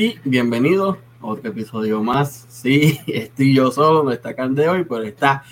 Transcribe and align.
Y 0.00 0.16
bienvenidos 0.22 0.96
a 1.20 1.26
otro 1.26 1.50
episodio 1.50 2.00
más. 2.04 2.46
Sí, 2.48 3.00
estoy 3.08 3.52
yo 3.52 3.72
solo, 3.72 4.04
no 4.04 4.12
está 4.12 4.32
de 4.32 4.68
hoy, 4.68 4.84
pero 4.84 5.02
está 5.02 5.42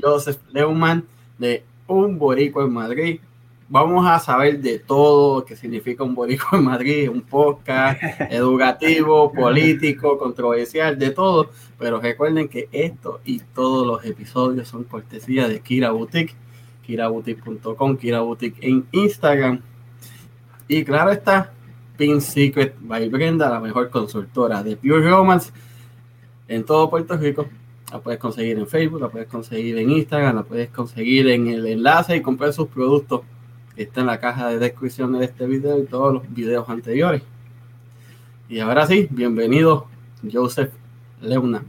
Joseph 0.00 0.38
Leumann 0.52 1.04
de 1.38 1.64
Un 1.88 2.16
Borico 2.16 2.62
en 2.62 2.72
Madrid. 2.72 3.18
Vamos 3.68 4.06
a 4.06 4.20
saber 4.20 4.60
de 4.60 4.78
todo 4.78 5.44
qué 5.44 5.56
significa 5.56 6.04
un 6.04 6.14
Borico 6.14 6.54
en 6.56 6.62
Madrid, 6.62 7.10
un 7.10 7.22
podcast 7.22 8.00
educativo, 8.30 9.32
político, 9.32 10.16
controversial, 10.18 10.96
de 10.96 11.10
todo. 11.10 11.50
Pero 11.76 12.00
recuerden 12.00 12.46
que 12.46 12.68
esto 12.70 13.20
y 13.24 13.40
todos 13.40 13.84
los 13.84 14.04
episodios 14.04 14.68
son 14.68 14.84
cortesía 14.84 15.48
de 15.48 15.58
Kira 15.58 15.90
Boutique, 15.90 16.36
kiraboutique.com, 16.84 17.96
Kira 17.96 18.20
Boutique 18.20 18.58
en 18.60 18.86
Instagram. 18.92 19.62
Y 20.68 20.84
claro 20.84 21.10
está, 21.10 21.55
Pin 21.96 22.20
Secret 22.20 22.74
by 22.80 23.08
Brenda, 23.08 23.48
la 23.48 23.60
mejor 23.60 23.90
consultora 23.90 24.62
de 24.62 24.76
Pure 24.76 25.08
Romance 25.08 25.52
en 26.48 26.64
todo 26.64 26.90
Puerto 26.90 27.16
Rico. 27.16 27.46
La 27.92 28.00
puedes 28.00 28.18
conseguir 28.18 28.58
en 28.58 28.66
Facebook, 28.66 29.00
la 29.00 29.08
puedes 29.08 29.28
conseguir 29.28 29.78
en 29.78 29.90
Instagram, 29.90 30.36
la 30.36 30.42
puedes 30.42 30.70
conseguir 30.70 31.28
en 31.28 31.46
el 31.46 31.66
enlace 31.66 32.16
y 32.16 32.20
comprar 32.20 32.52
sus 32.52 32.68
productos 32.68 33.22
está 33.76 34.00
en 34.00 34.06
la 34.06 34.18
caja 34.18 34.48
de 34.48 34.58
descripción 34.58 35.18
de 35.18 35.26
este 35.26 35.46
video 35.46 35.78
y 35.78 35.84
todos 35.84 36.12
los 36.12 36.34
videos 36.34 36.68
anteriores. 36.68 37.22
Y 38.48 38.60
ahora 38.60 38.86
sí, 38.86 39.06
bienvenido 39.10 39.86
Joseph 40.30 40.72
Leuna. 41.20 41.62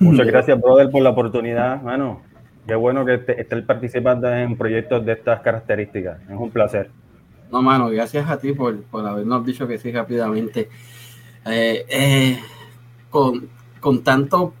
Muchas 0.00 0.26
gracias, 0.26 0.60
brother, 0.60 0.90
por 0.90 1.02
la 1.02 1.10
oportunidad, 1.10 1.80
mano. 1.82 2.22
Qué 2.66 2.74
bueno 2.74 3.04
que 3.04 3.14
estés 3.14 3.62
participando 3.64 4.32
en 4.32 4.56
proyectos 4.56 5.04
de 5.04 5.12
estas 5.12 5.40
características. 5.40 6.20
Es 6.22 6.36
un 6.36 6.50
placer. 6.50 6.90
No, 7.52 7.62
mano, 7.62 7.90
gracias 7.90 8.28
a 8.28 8.38
ti 8.38 8.52
por, 8.52 8.78
habernos 8.92 9.44
dicho 9.44 9.68
que 9.68 9.78
sí 9.78 9.92
rápidamente. 9.92 10.68
Eh, 11.46 11.84
eh, 11.88 12.40
con, 13.10 13.48
con 13.80 14.02
tanto 14.02 14.54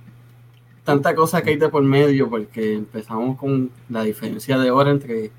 tanta 0.84 1.14
cosa 1.14 1.42
que 1.42 1.50
hay 1.50 1.56
de 1.56 1.68
por 1.68 1.82
medio, 1.82 2.28
porque 2.28 2.74
empezamos 2.74 3.38
con 3.38 3.70
la 3.88 4.02
diferencia 4.02 4.58
de 4.58 4.70
hora 4.70 4.90
entre 4.90 5.30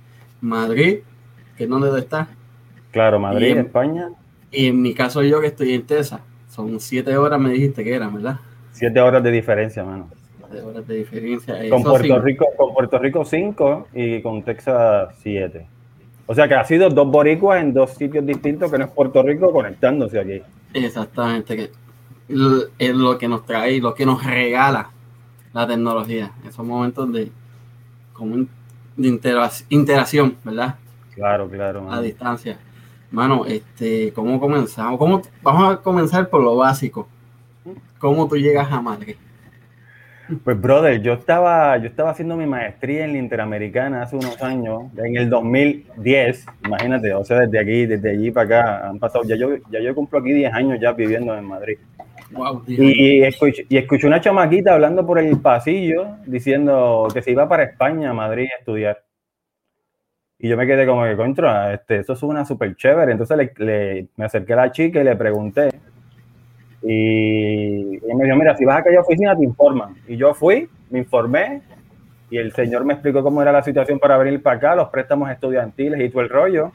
Madrid, 0.42 1.00
que 1.58 1.64
es 1.64 1.70
donde 1.70 2.00
está. 2.00 2.28
Claro, 2.92 3.20
Madrid, 3.20 3.52
en, 3.52 3.60
España. 3.60 4.10
Y 4.52 4.68
en 4.68 4.82
mi 4.82 4.94
caso 4.94 5.22
yo 5.24 5.42
que 5.42 5.48
estoy 5.48 5.74
en 5.74 5.84
Tesa, 5.84 6.22
son 6.48 6.80
siete 6.80 7.18
horas 7.18 7.40
me 7.40 7.52
dijiste 7.52 7.84
que 7.84 7.94
eran, 7.94 8.14
¿verdad? 8.14 8.40
Siete 8.72 9.00
horas 9.00 9.24
de 9.24 9.32
diferencia, 9.32 9.84
mano. 9.84 10.10
Siete 10.38 10.62
horas 10.62 10.88
de 10.88 10.96
diferencia. 10.96 11.70
Con 11.70 11.84
Puerto, 11.84 12.20
Rico, 12.20 12.46
con 12.58 12.74
Puerto 12.74 13.00
Rico 13.00 13.26
cinco 13.26 13.88
y 13.94 14.22
con 14.22 14.44
Texas 14.44 15.16
siete. 15.22 15.68
O 16.26 16.34
sea 16.34 16.48
que 16.48 16.56
ha 16.56 16.64
sido 16.64 16.90
dos 16.90 17.08
boricuas 17.08 17.62
en 17.62 17.74
dos 17.74 17.92
sitios 17.92 18.26
distintos 18.26 18.72
que 18.72 18.78
no 18.78 18.86
es 18.86 18.92
Puerto 18.92 19.22
Rico 19.22 19.52
conectándose 19.52 20.20
aquí. 20.20 20.42
Exactamente, 20.74 21.56
que 21.56 21.72
es 22.80 22.96
lo 22.96 23.18
que 23.18 23.28
nos 23.28 23.46
trae, 23.46 23.80
lo 23.80 23.94
que 23.94 24.06
nos 24.06 24.24
regala 24.24 24.90
la 25.52 25.68
tecnología, 25.68 26.32
esos 26.48 26.66
momentos 26.66 27.12
de, 27.14 27.32
como 28.14 28.46
de 28.98 29.20
interacción, 29.70 30.38
¿verdad? 30.44 30.76
Claro, 31.14 31.48
claro. 31.50 31.92
A 31.92 32.02
distancia. 32.02 32.58
Mano, 33.12 33.46
este, 33.46 34.12
¿cómo 34.14 34.40
comenzamos? 34.40 34.98
¿Cómo, 34.98 35.22
vamos 35.44 35.74
a 35.74 35.78
comenzar 35.82 36.30
por 36.30 36.42
lo 36.42 36.56
básico. 36.56 37.08
¿Cómo 38.00 38.28
tú 38.28 38.36
llegas 38.36 38.72
a 38.72 38.82
Madrid? 38.82 39.16
Pues, 40.44 40.60
brother, 40.60 41.02
yo 41.02 41.14
estaba, 41.14 41.78
yo 41.78 41.88
estaba 41.88 42.12
haciendo 42.12 42.38
mi 42.38 42.46
maestría 42.46 43.04
en 43.04 43.14
la 43.14 43.20
Interamericana 43.20 44.04
hace 44.04 44.16
unos 44.16 44.42
años, 44.42 44.84
en 44.98 45.18
el 45.18 45.30
2010, 45.30 46.46
imagínate, 46.66 47.14
o 47.14 47.26
sea, 47.26 47.42
desde 47.42 47.60
aquí, 47.60 47.86
desde 47.86 48.12
allí 48.12 48.32
para 48.32 48.46
acá, 48.46 48.90
han 48.90 49.00
pasado, 49.00 49.26
ya 49.26 49.36
yo, 49.36 49.58
ya 49.70 49.82
yo 49.82 49.94
cumplo 49.94 50.20
aquí 50.20 50.32
10 50.32 50.54
años 50.54 50.80
ya 50.80 50.94
viviendo 50.94 51.38
en 51.38 51.46
Madrid. 51.46 51.78
y, 52.68 53.20
y, 53.20 53.24
escuché, 53.24 53.66
y 53.68 53.78
escuché 53.78 54.08
una 54.08 54.22
chamaquita 54.22 54.74
hablando 54.74 55.06
por 55.06 55.20
el 55.20 55.40
pasillo 55.40 56.18
diciendo 56.26 57.08
que 57.14 57.22
se 57.22 57.32
iba 57.32 57.48
para 57.50 57.64
España, 57.64 58.14
Madrid, 58.14 58.48
a 58.56 58.60
estudiar. 58.60 59.04
Y 60.40 60.50
yo 60.50 60.58
me 60.58 60.66
quedé 60.66 60.86
como 60.86 61.04
que, 61.04 61.16
contra, 61.16 61.74
este, 61.74 62.00
eso 62.00 62.14
es 62.14 62.24
una 62.24 62.44
súper 62.44 62.76
chévere. 62.76 63.12
Entonces 63.12 63.50
le, 63.58 64.08
me 64.16 64.26
acerqué 64.26 64.54
a 64.54 64.58
la 64.58 64.72
chica 64.72 65.00
y 65.00 65.04
le 65.04 65.16
pregunté, 65.16 65.70
y, 66.84 68.00
me 68.16 68.26
dijo, 68.26 68.36
mira, 68.36 68.56
si 68.58 68.66
vas 68.66 68.78
a 68.78 68.80
aquella 68.80 69.02
oficina 69.02 69.36
te 69.36 69.44
informan. 69.44 69.96
Y 70.08 70.18
yo 70.18 70.34
fui, 70.34 70.70
me 70.90 71.00
informé 71.00 71.62
y 72.30 72.38
el 72.38 72.52
señor 72.54 72.84
me 72.84 72.94
explicó 72.94 73.24
cómo 73.24 73.42
era 73.42 73.52
la 73.52 73.64
situación 73.64 74.00
para 74.00 74.18
venir 74.18 74.42
para 74.42 74.58
acá, 74.58 74.76
los 74.76 74.90
préstamos 74.90 75.30
estudiantiles 75.32 76.02
y 76.02 76.10
todo 76.10 76.22
el 76.22 76.30
rollo. 76.30 76.72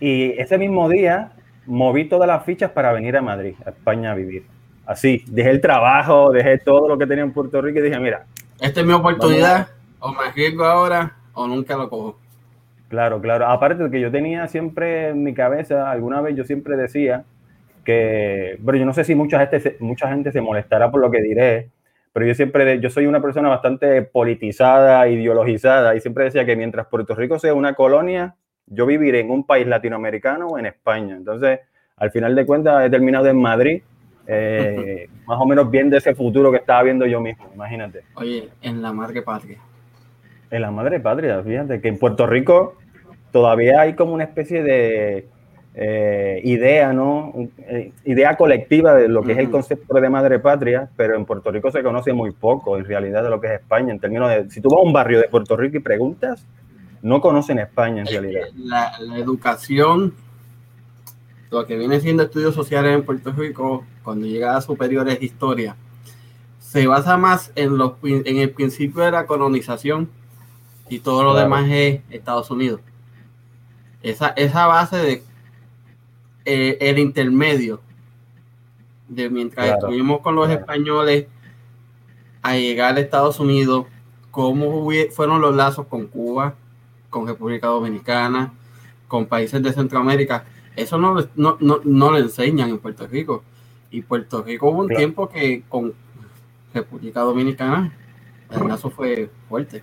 Y 0.00 0.32
ese 0.32 0.58
mismo 0.58 0.88
día 0.88 1.32
moví 1.66 2.08
todas 2.08 2.26
las 2.26 2.44
fichas 2.44 2.70
para 2.72 2.92
venir 2.92 3.16
a 3.16 3.22
Madrid, 3.22 3.54
a 3.64 3.70
España 3.70 4.12
a 4.12 4.14
vivir. 4.14 4.44
Así, 4.84 5.24
dejé 5.28 5.50
el 5.50 5.60
trabajo, 5.60 6.30
dejé 6.32 6.58
todo 6.58 6.88
lo 6.88 6.98
que 6.98 7.06
tenía 7.06 7.22
en 7.22 7.32
Puerto 7.32 7.62
Rico 7.62 7.78
y 7.78 7.82
dije, 7.82 7.98
mira. 8.00 8.26
Esta 8.60 8.80
es 8.80 8.86
mi 8.86 8.92
oportunidad, 8.92 9.68
o 10.00 10.12
me 10.12 10.24
arriesgo 10.24 10.64
ahora 10.64 11.16
o 11.34 11.46
nunca 11.46 11.76
lo 11.76 11.88
cojo. 11.88 12.18
Claro, 12.88 13.20
claro. 13.20 13.46
Aparte 13.46 13.84
de 13.84 13.90
que 13.90 14.00
yo 14.00 14.10
tenía 14.10 14.48
siempre 14.48 15.10
en 15.10 15.22
mi 15.22 15.32
cabeza, 15.32 15.90
alguna 15.90 16.20
vez 16.20 16.36
yo 16.36 16.44
siempre 16.44 16.76
decía, 16.76 17.24
que, 17.84 18.58
pero 18.64 18.78
yo 18.78 18.86
no 18.86 18.94
sé 18.94 19.04
si 19.04 19.14
mucha 19.14 19.46
gente, 19.46 19.76
mucha 19.80 20.08
gente 20.08 20.32
se 20.32 20.40
molestará 20.40 20.90
por 20.90 21.00
lo 21.00 21.10
que 21.10 21.20
diré, 21.20 21.70
pero 22.12 22.26
yo 22.26 22.34
siempre, 22.34 22.78
yo 22.80 22.90
soy 22.90 23.06
una 23.06 23.22
persona 23.22 23.48
bastante 23.48 24.02
politizada, 24.02 25.08
ideologizada, 25.08 25.94
y 25.94 26.00
siempre 26.00 26.24
decía 26.24 26.44
que 26.44 26.56
mientras 26.56 26.86
Puerto 26.86 27.14
Rico 27.14 27.38
sea 27.38 27.54
una 27.54 27.74
colonia, 27.74 28.36
yo 28.66 28.86
viviré 28.86 29.20
en 29.20 29.30
un 29.30 29.44
país 29.44 29.66
latinoamericano 29.66 30.48
o 30.48 30.58
en 30.58 30.66
España. 30.66 31.16
Entonces, 31.16 31.60
al 31.96 32.10
final 32.10 32.34
de 32.34 32.44
cuentas, 32.44 32.84
he 32.84 32.90
terminado 32.90 33.26
en 33.26 33.40
Madrid, 33.40 33.82
eh, 34.26 35.08
más 35.26 35.40
o 35.40 35.46
menos 35.46 35.70
viendo 35.70 35.96
ese 35.96 36.14
futuro 36.14 36.50
que 36.50 36.58
estaba 36.58 36.82
viendo 36.82 37.06
yo 37.06 37.20
mismo, 37.20 37.50
imagínate. 37.54 38.02
Oye, 38.14 38.48
en 38.60 38.82
la 38.82 38.92
madre 38.92 39.22
patria. 39.22 39.58
En 40.50 40.60
la 40.60 40.70
madre 40.70 41.00
patria, 41.00 41.42
fíjate 41.42 41.80
que 41.80 41.88
en 41.88 41.98
Puerto 41.98 42.26
Rico 42.26 42.76
todavía 43.30 43.80
hay 43.80 43.94
como 43.94 44.12
una 44.12 44.24
especie 44.24 44.62
de 44.62 45.28
eh, 45.74 46.40
idea, 46.44 46.92
¿no? 46.92 47.32
Eh, 47.58 47.92
idea 48.04 48.36
colectiva 48.36 48.94
de 48.94 49.08
lo 49.08 49.22
que 49.22 49.32
es 49.32 49.38
el 49.38 49.50
concepto 49.50 49.94
de 49.94 50.10
madre 50.10 50.38
patria, 50.38 50.90
pero 50.96 51.16
en 51.16 51.24
Puerto 51.24 51.50
Rico 51.50 51.70
se 51.70 51.82
conoce 51.82 52.12
muy 52.12 52.32
poco 52.32 52.76
en 52.76 52.84
realidad 52.84 53.22
de 53.22 53.30
lo 53.30 53.40
que 53.40 53.46
es 53.46 53.60
España, 53.60 53.92
en 53.92 53.98
términos 53.98 54.28
de, 54.28 54.50
si 54.50 54.60
tú 54.60 54.68
vas 54.68 54.80
a 54.80 54.82
un 54.82 54.92
barrio 54.92 55.18
de 55.18 55.28
Puerto 55.28 55.56
Rico 55.56 55.78
y 55.78 55.80
preguntas, 55.80 56.44
no 57.00 57.20
conocen 57.20 57.58
España 57.58 58.02
en 58.02 58.06
realidad. 58.06 58.48
La, 58.54 58.92
educación, 59.16 60.14
lo 61.50 61.66
que 61.66 61.78
viene 61.78 62.00
siendo 62.00 62.24
estudios 62.24 62.54
sociales 62.54 62.94
en 62.94 63.04
Puerto 63.04 63.32
Rico, 63.32 63.84
cuando 64.04 64.26
llega 64.26 64.56
a 64.56 64.60
superiores 64.60 65.18
de 65.18 65.24
historia, 65.24 65.76
se 66.58 66.86
basa 66.86 67.16
más 67.16 67.50
en, 67.54 67.78
los, 67.78 67.94
en 68.02 68.36
el 68.36 68.50
principio 68.50 69.02
de 69.02 69.10
la 69.10 69.26
colonización 69.26 70.10
y 70.88 71.00
todo 71.00 71.24
lo 71.24 71.34
demás 71.34 71.66
es 71.70 72.02
Estados 72.10 72.50
Unidos. 72.50 72.80
Esa, 74.02 74.28
esa 74.36 74.66
base 74.66 74.96
de 74.96 75.22
eh, 76.44 76.78
el 76.80 76.98
intermedio 76.98 77.80
de 79.08 79.30
mientras 79.30 79.70
estuvimos 79.70 80.20
con 80.20 80.34
los 80.34 80.48
españoles 80.50 81.26
a 82.42 82.56
llegar 82.56 82.96
a 82.96 83.00
Estados 83.00 83.38
Unidos, 83.38 83.86
cómo 84.30 84.88
fueron 85.10 85.40
los 85.40 85.54
lazos 85.54 85.86
con 85.86 86.06
Cuba, 86.06 86.54
con 87.10 87.26
República 87.26 87.68
Dominicana, 87.68 88.52
con 89.06 89.26
países 89.26 89.62
de 89.62 89.72
Centroamérica. 89.72 90.44
Eso 90.74 90.98
no, 90.98 91.16
no, 91.36 91.58
no, 91.60 91.80
no 91.84 92.10
lo 92.10 92.18
enseñan 92.18 92.70
en 92.70 92.78
Puerto 92.78 93.06
Rico. 93.06 93.44
Y 93.90 94.00
Puerto 94.00 94.42
Rico 94.42 94.70
hubo 94.70 94.80
un 94.80 94.88
tiempo 94.88 95.28
que 95.28 95.62
con 95.68 95.92
República 96.72 97.20
Dominicana 97.20 97.92
el 98.50 98.68
lazo 98.68 98.90
fue 98.90 99.30
fuerte. 99.48 99.82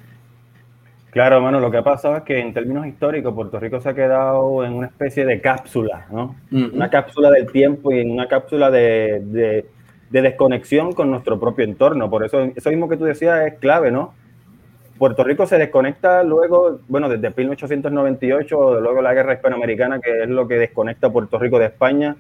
Claro, 1.12 1.38
hermano, 1.38 1.60
lo 1.60 1.72
que 1.72 1.78
ha 1.78 1.84
pasado 1.84 2.18
es 2.18 2.24
que 2.24 2.40
en 2.40 2.54
términos 2.54 2.86
históricos 2.86 3.34
Puerto 3.34 3.60
Rico 3.60 3.80
se 3.82 3.90
ha 3.90 3.96
quedado 3.96 4.64
en 4.64 4.74
una 4.74 4.88
especie 4.88 5.26
de 5.26 5.42
cápsula, 5.42 6.06
¿no? 6.12 6.36
Una 6.52 6.90
cápsula 6.90 7.32
del 7.32 7.52
tiempo 7.52 7.92
y 7.92 8.00
en 8.00 8.12
una 8.12 8.28
cápsula 8.28 8.70
de, 8.70 9.22
de, 10.12 10.22
desconexión 10.22 10.94
con 10.94 11.10
nuestro 11.10 11.40
propio 11.40 11.66
entorno. 11.66 12.10
Por 12.10 12.26
eso, 12.26 12.52
eso 12.56 12.70
mismo 12.70 12.88
que 12.88 12.98
tú 12.98 13.06
decías 13.06 13.48
es 13.48 13.54
clave, 13.56 13.90
¿no? 13.90 14.14
Puerto 15.00 15.24
Rico 15.24 15.48
se 15.48 15.58
desconecta 15.58 16.24
luego, 16.24 16.82
bueno, 16.88 17.10
desde 17.10 17.34
1898, 17.36 18.82
luego 18.82 19.02
la 19.02 19.14
guerra 19.14 19.34
hispanoamericana, 19.34 20.00
que 20.00 20.24
es 20.24 20.30
lo 20.30 20.48
que 20.48 20.56
desconecta 20.56 21.08
a 21.08 21.12
Puerto 21.12 21.40
Rico 21.40 21.58
de 21.58 21.68
España, 21.68 22.18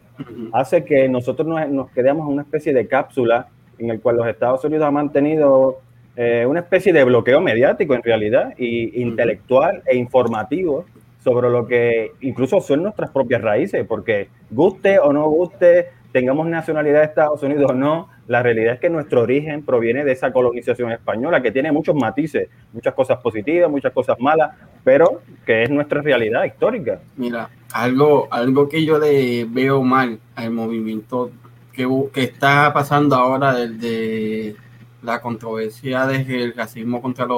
hace 0.53 0.83
que 0.83 1.09
nosotros 1.09 1.47
nos, 1.47 1.69
nos 1.69 1.91
quedemos 1.91 2.25
en 2.25 2.33
una 2.33 2.41
especie 2.43 2.73
de 2.73 2.87
cápsula 2.87 3.49
en 3.77 3.89
el 3.89 3.99
cual 3.99 4.17
los 4.17 4.27
Estados 4.27 4.63
Unidos 4.63 4.87
han 4.87 4.93
mantenido 4.93 5.81
eh, 6.21 6.45
una 6.45 6.59
especie 6.59 6.91
de 6.91 7.01
bloqueo 7.05 7.39
mediático 7.39 7.93
en 7.93 8.03
realidad, 8.03 8.53
y 8.57 9.01
intelectual 9.01 9.83
e 9.85 9.95
informativo 9.95 10.83
sobre 11.23 11.49
lo 11.49 11.65
que 11.65 12.11
incluso 12.19 12.59
son 12.59 12.83
nuestras 12.83 13.09
propias 13.11 13.41
raíces, 13.41 13.85
porque 13.87 14.27
guste 14.51 14.99
o 14.99 15.13
no 15.13 15.29
guste, 15.29 15.91
tengamos 16.11 16.45
nacionalidad 16.47 16.99
de 16.99 17.05
Estados 17.05 17.41
Unidos 17.41 17.71
o 17.71 17.73
no, 17.73 18.09
la 18.27 18.43
realidad 18.43 18.73
es 18.73 18.79
que 18.81 18.89
nuestro 18.89 19.21
origen 19.21 19.63
proviene 19.63 20.03
de 20.03 20.11
esa 20.11 20.33
colonización 20.33 20.91
española 20.91 21.41
que 21.41 21.53
tiene 21.53 21.71
muchos 21.71 21.95
matices, 21.95 22.49
muchas 22.73 22.93
cosas 22.93 23.19
positivas, 23.21 23.71
muchas 23.71 23.93
cosas 23.93 24.19
malas, 24.19 24.57
pero 24.83 25.21
que 25.45 25.63
es 25.63 25.69
nuestra 25.69 26.01
realidad 26.01 26.43
histórica. 26.43 26.99
Mira, 27.15 27.49
algo, 27.71 28.27
algo 28.29 28.67
que 28.67 28.83
yo 28.83 28.99
le 28.99 29.45
veo 29.45 29.83
mal 29.83 30.19
al 30.35 30.51
movimiento 30.51 31.31
que, 31.71 31.87
que 32.11 32.23
está 32.23 32.73
pasando 32.73 33.15
ahora 33.15 33.53
desde 33.53 34.57
la 35.01 35.21
controversia 35.21 36.05
del 36.05 36.53
racismo 36.55 37.01
contra 37.01 37.25
las 37.25 37.37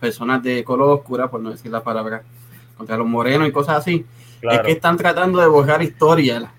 personas 0.00 0.42
de 0.42 0.64
color 0.64 0.98
oscura, 0.98 1.30
por 1.30 1.40
no 1.40 1.50
decir 1.50 1.70
la 1.70 1.82
palabra, 1.82 2.22
contra 2.76 2.96
los 2.96 3.06
morenos 3.06 3.48
y 3.48 3.52
cosas 3.52 3.78
así, 3.78 4.04
es 4.42 4.60
que 4.60 4.72
están 4.72 4.96
tratando 4.96 5.40
de 5.40 5.46
borrar 5.46 5.82
historia, 5.82 6.50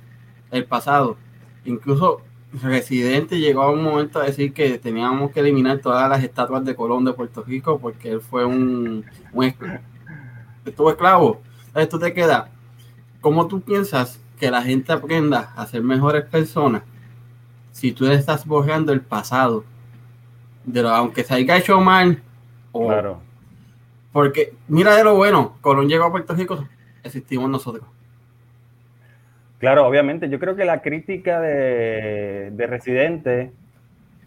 el 0.51 0.65
pasado. 0.65 1.17
Incluso 1.65 2.21
Residente 2.61 3.39
llegó 3.39 3.63
a 3.63 3.71
un 3.71 3.83
momento 3.83 4.19
a 4.19 4.25
decir 4.25 4.53
que 4.53 4.77
teníamos 4.77 5.31
que 5.31 5.41
eliminar 5.41 5.79
todas 5.79 6.09
las 6.09 6.23
estatuas 6.23 6.63
de 6.63 6.75
Colón 6.75 7.03
de 7.03 7.13
Puerto 7.13 7.43
Rico 7.43 7.79
porque 7.79 8.11
él 8.11 8.21
fue 8.21 8.45
un, 8.45 9.03
un 9.33 9.53
estuvo 10.65 10.89
esclavo. 10.89 11.41
Tú 11.89 11.99
te 11.99 12.13
quedas, 12.13 12.45
¿cómo 13.19 13.47
tú 13.47 13.61
piensas 13.61 14.19
que 14.39 14.49
la 14.49 14.61
gente 14.61 14.93
aprenda 14.93 15.51
a 15.55 15.65
ser 15.65 15.83
mejores 15.83 16.25
personas 16.25 16.83
si 17.71 17.91
tú 17.91 18.05
estás 18.05 18.45
borrando 18.45 18.93
el 18.93 19.01
pasado? 19.01 19.65
De 20.65 20.81
lo, 20.81 20.89
aunque 20.89 21.23
se 21.23 21.33
haya 21.35 21.57
hecho 21.57 21.79
mal. 21.79 22.21
claro. 22.71 23.21
Porque 24.11 24.53
mira 24.69 24.95
de 24.95 25.03
lo 25.03 25.15
bueno, 25.15 25.57
Colón 25.59 25.89
llegó 25.89 26.05
a 26.05 26.11
Puerto 26.11 26.33
Rico, 26.33 26.65
existimos 27.03 27.49
nosotros. 27.49 27.85
Claro, 29.59 29.85
obviamente. 29.85 30.29
Yo 30.29 30.39
creo 30.39 30.55
que 30.55 30.63
la 30.63 30.81
crítica 30.81 31.41
de, 31.41 32.51
de 32.51 32.67
Residente, 32.67 33.51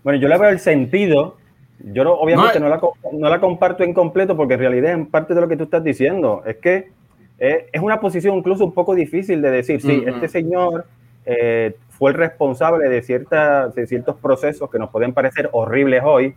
bueno, 0.04 0.20
yo 0.20 0.28
le 0.28 0.36
veo 0.36 0.50
el 0.50 0.58
sentido. 0.58 1.36
Yo 1.78 2.04
no, 2.04 2.12
obviamente 2.12 2.60
no, 2.60 2.68
la, 2.68 2.80
no, 3.12 3.30
la, 3.30 3.40
comparto 3.40 3.84
en 3.84 3.94
completo 3.94 4.36
porque 4.36 4.54
en 4.54 4.60
realidad 4.60 4.92
en 4.92 5.06
parte 5.06 5.32
de 5.32 5.40
lo 5.40 5.48
que 5.48 5.56
tú 5.56 5.64
estás 5.64 5.84
diciendo 5.84 6.42
es 6.44 6.56
que 6.56 6.90
es 7.38 7.80
una 7.80 8.00
posición 8.00 8.36
incluso 8.36 8.64
un 8.64 8.72
poco 8.72 8.94
difícil 8.94 9.40
de 9.40 9.50
decir, 9.50 9.80
sí, 9.80 10.02
este 10.04 10.28
señor 10.28 10.86
eh, 11.24 11.76
fue 11.98 12.12
el 12.12 12.16
responsable 12.16 12.88
de, 12.88 13.02
cierta, 13.02 13.68
de 13.68 13.86
ciertos 13.86 14.16
procesos 14.16 14.70
que 14.70 14.78
nos 14.78 14.90
pueden 14.90 15.12
parecer 15.12 15.50
horribles 15.52 16.02
hoy, 16.04 16.34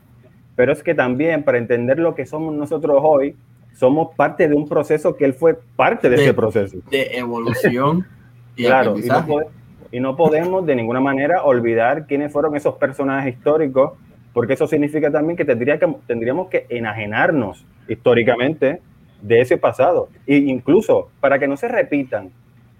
pero 0.55 0.73
es 0.73 0.81
que 0.81 0.95
también 0.95 1.43
para 1.43 1.59
entender 1.59 1.99
lo 1.99 2.15
que 2.15 2.25
somos 2.25 2.53
nosotros 2.55 2.99
hoy, 3.03 3.35
somos 3.73 4.15
parte 4.15 4.47
de 4.47 4.55
un 4.55 4.67
proceso 4.67 5.15
que 5.15 5.25
él 5.25 5.33
fue 5.33 5.57
parte 5.75 6.09
de, 6.09 6.15
ese 6.15 6.33
proceso. 6.33 6.77
De 6.89 7.15
evolución. 7.15 8.07
y 8.55 8.65
claro, 8.65 8.97
y 8.97 9.03
no, 9.03 9.25
podemos, 9.25 9.53
y 9.91 9.99
no 9.99 10.15
podemos 10.15 10.65
de 10.65 10.75
ninguna 10.75 10.99
manera 10.99 11.43
olvidar 11.43 12.07
quiénes 12.07 12.33
fueron 12.33 12.55
esos 12.55 12.75
personajes 12.75 13.35
históricos, 13.35 13.93
porque 14.33 14.53
eso 14.53 14.65
significa 14.65 15.11
también 15.11 15.37
que, 15.37 15.45
tendría 15.45 15.77
que 15.77 15.93
tendríamos 16.07 16.49
que 16.49 16.65
enajenarnos 16.69 17.65
históricamente 17.87 18.81
de 19.21 19.41
ese 19.41 19.57
pasado. 19.57 20.09
E 20.25 20.37
incluso 20.37 21.09
para 21.19 21.37
que 21.37 21.47
no 21.47 21.55
se 21.55 21.67
repitan 21.67 22.31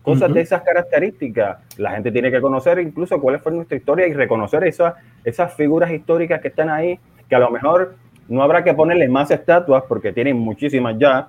cosas 0.02 0.34
de 0.34 0.42
esas 0.42 0.62
características, 0.64 1.60
la 1.78 1.92
gente 1.92 2.12
tiene 2.12 2.32
que 2.32 2.42
conocer 2.42 2.80
incluso 2.80 3.20
cuál 3.22 3.40
fue 3.40 3.52
nuestra 3.52 3.78
historia 3.78 4.08
y 4.08 4.14
reconocer 4.14 4.64
esas, 4.64 4.96
esas 5.24 5.54
figuras 5.54 5.92
históricas 5.92 6.42
que 6.42 6.48
están 6.48 6.70
ahí, 6.70 7.00
que 7.30 7.36
a 7.36 7.40
lo 7.40 7.52
mejor 7.52 7.96
no 8.28 8.42
habrá 8.42 8.64
que 8.64 8.74
ponerle 8.74 9.08
más 9.08 9.30
estatuas 9.32 9.84
porque 9.88 10.12
tienen 10.14 10.38
muchísimas 10.38 10.98
ya. 10.98 11.28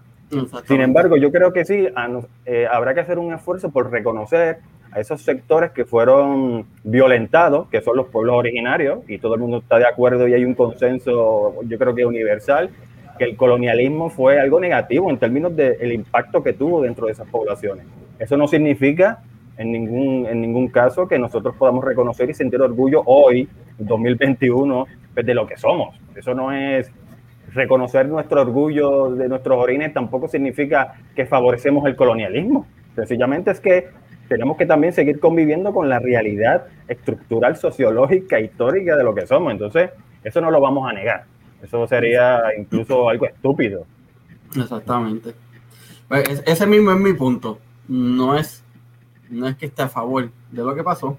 Sin 0.66 0.80
embargo, 0.80 1.16
yo 1.16 1.30
creo 1.30 1.52
que 1.52 1.64
sí, 1.64 1.88
eh, 2.46 2.66
habrá 2.70 2.94
que 2.94 3.00
hacer 3.00 3.18
un 3.18 3.34
esfuerzo 3.34 3.70
por 3.70 3.90
reconocer 3.90 4.60
a 4.90 5.00
esos 5.00 5.20
sectores 5.20 5.72
que 5.72 5.84
fueron 5.84 6.66
violentados, 6.84 7.68
que 7.68 7.82
son 7.82 7.96
los 7.96 8.06
pueblos 8.06 8.36
originarios, 8.36 9.00
y 9.08 9.18
todo 9.18 9.34
el 9.34 9.40
mundo 9.40 9.58
está 9.58 9.78
de 9.78 9.86
acuerdo 9.86 10.28
y 10.28 10.34
hay 10.34 10.44
un 10.44 10.54
consenso, 10.54 11.54
yo 11.64 11.78
creo 11.78 11.94
que 11.94 12.06
universal, 12.06 12.70
que 13.18 13.24
el 13.24 13.36
colonialismo 13.36 14.08
fue 14.08 14.40
algo 14.40 14.60
negativo 14.60 15.10
en 15.10 15.18
términos 15.18 15.54
del 15.54 15.92
impacto 15.92 16.42
que 16.42 16.54
tuvo 16.54 16.82
dentro 16.82 17.06
de 17.06 17.12
esas 17.12 17.28
poblaciones. 17.28 17.84
Eso 18.22 18.36
no 18.36 18.46
significa 18.46 19.18
en 19.56 19.72
ningún, 19.72 20.26
en 20.26 20.40
ningún 20.40 20.68
caso 20.68 21.08
que 21.08 21.18
nosotros 21.18 21.56
podamos 21.56 21.84
reconocer 21.84 22.30
y 22.30 22.34
sentir 22.34 22.62
orgullo 22.62 23.02
hoy, 23.04 23.48
2021, 23.78 24.86
pues, 25.12 25.26
de 25.26 25.34
lo 25.34 25.44
que 25.44 25.56
somos. 25.56 25.96
Eso 26.14 26.32
no 26.32 26.52
es 26.52 26.88
reconocer 27.52 28.06
nuestro 28.08 28.40
orgullo 28.40 29.10
de 29.10 29.28
nuestros 29.28 29.58
orígenes, 29.58 29.92
tampoco 29.92 30.28
significa 30.28 30.94
que 31.16 31.26
favorecemos 31.26 31.84
el 31.86 31.96
colonialismo. 31.96 32.64
Sencillamente 32.94 33.50
es 33.50 33.58
que 33.60 33.88
tenemos 34.28 34.56
que 34.56 34.66
también 34.66 34.92
seguir 34.92 35.18
conviviendo 35.18 35.72
con 35.72 35.88
la 35.88 35.98
realidad 35.98 36.66
estructural, 36.86 37.56
sociológica, 37.56 38.38
histórica 38.38 38.96
de 38.96 39.02
lo 39.02 39.16
que 39.16 39.26
somos. 39.26 39.50
Entonces, 39.50 39.90
eso 40.22 40.40
no 40.40 40.52
lo 40.52 40.60
vamos 40.60 40.88
a 40.88 40.92
negar. 40.92 41.24
Eso 41.60 41.88
sería 41.88 42.40
incluso 42.56 43.08
algo 43.08 43.26
estúpido. 43.26 43.84
Exactamente. 44.56 45.32
Pues, 46.06 46.44
ese 46.46 46.66
mismo 46.68 46.92
es 46.92 46.98
mi 46.98 47.14
punto. 47.14 47.58
No 47.88 48.36
es, 48.36 48.62
no 49.28 49.46
es 49.48 49.56
que 49.56 49.66
esté 49.66 49.82
a 49.82 49.88
favor 49.88 50.30
de 50.50 50.62
lo 50.62 50.74
que 50.74 50.82
pasó, 50.82 51.18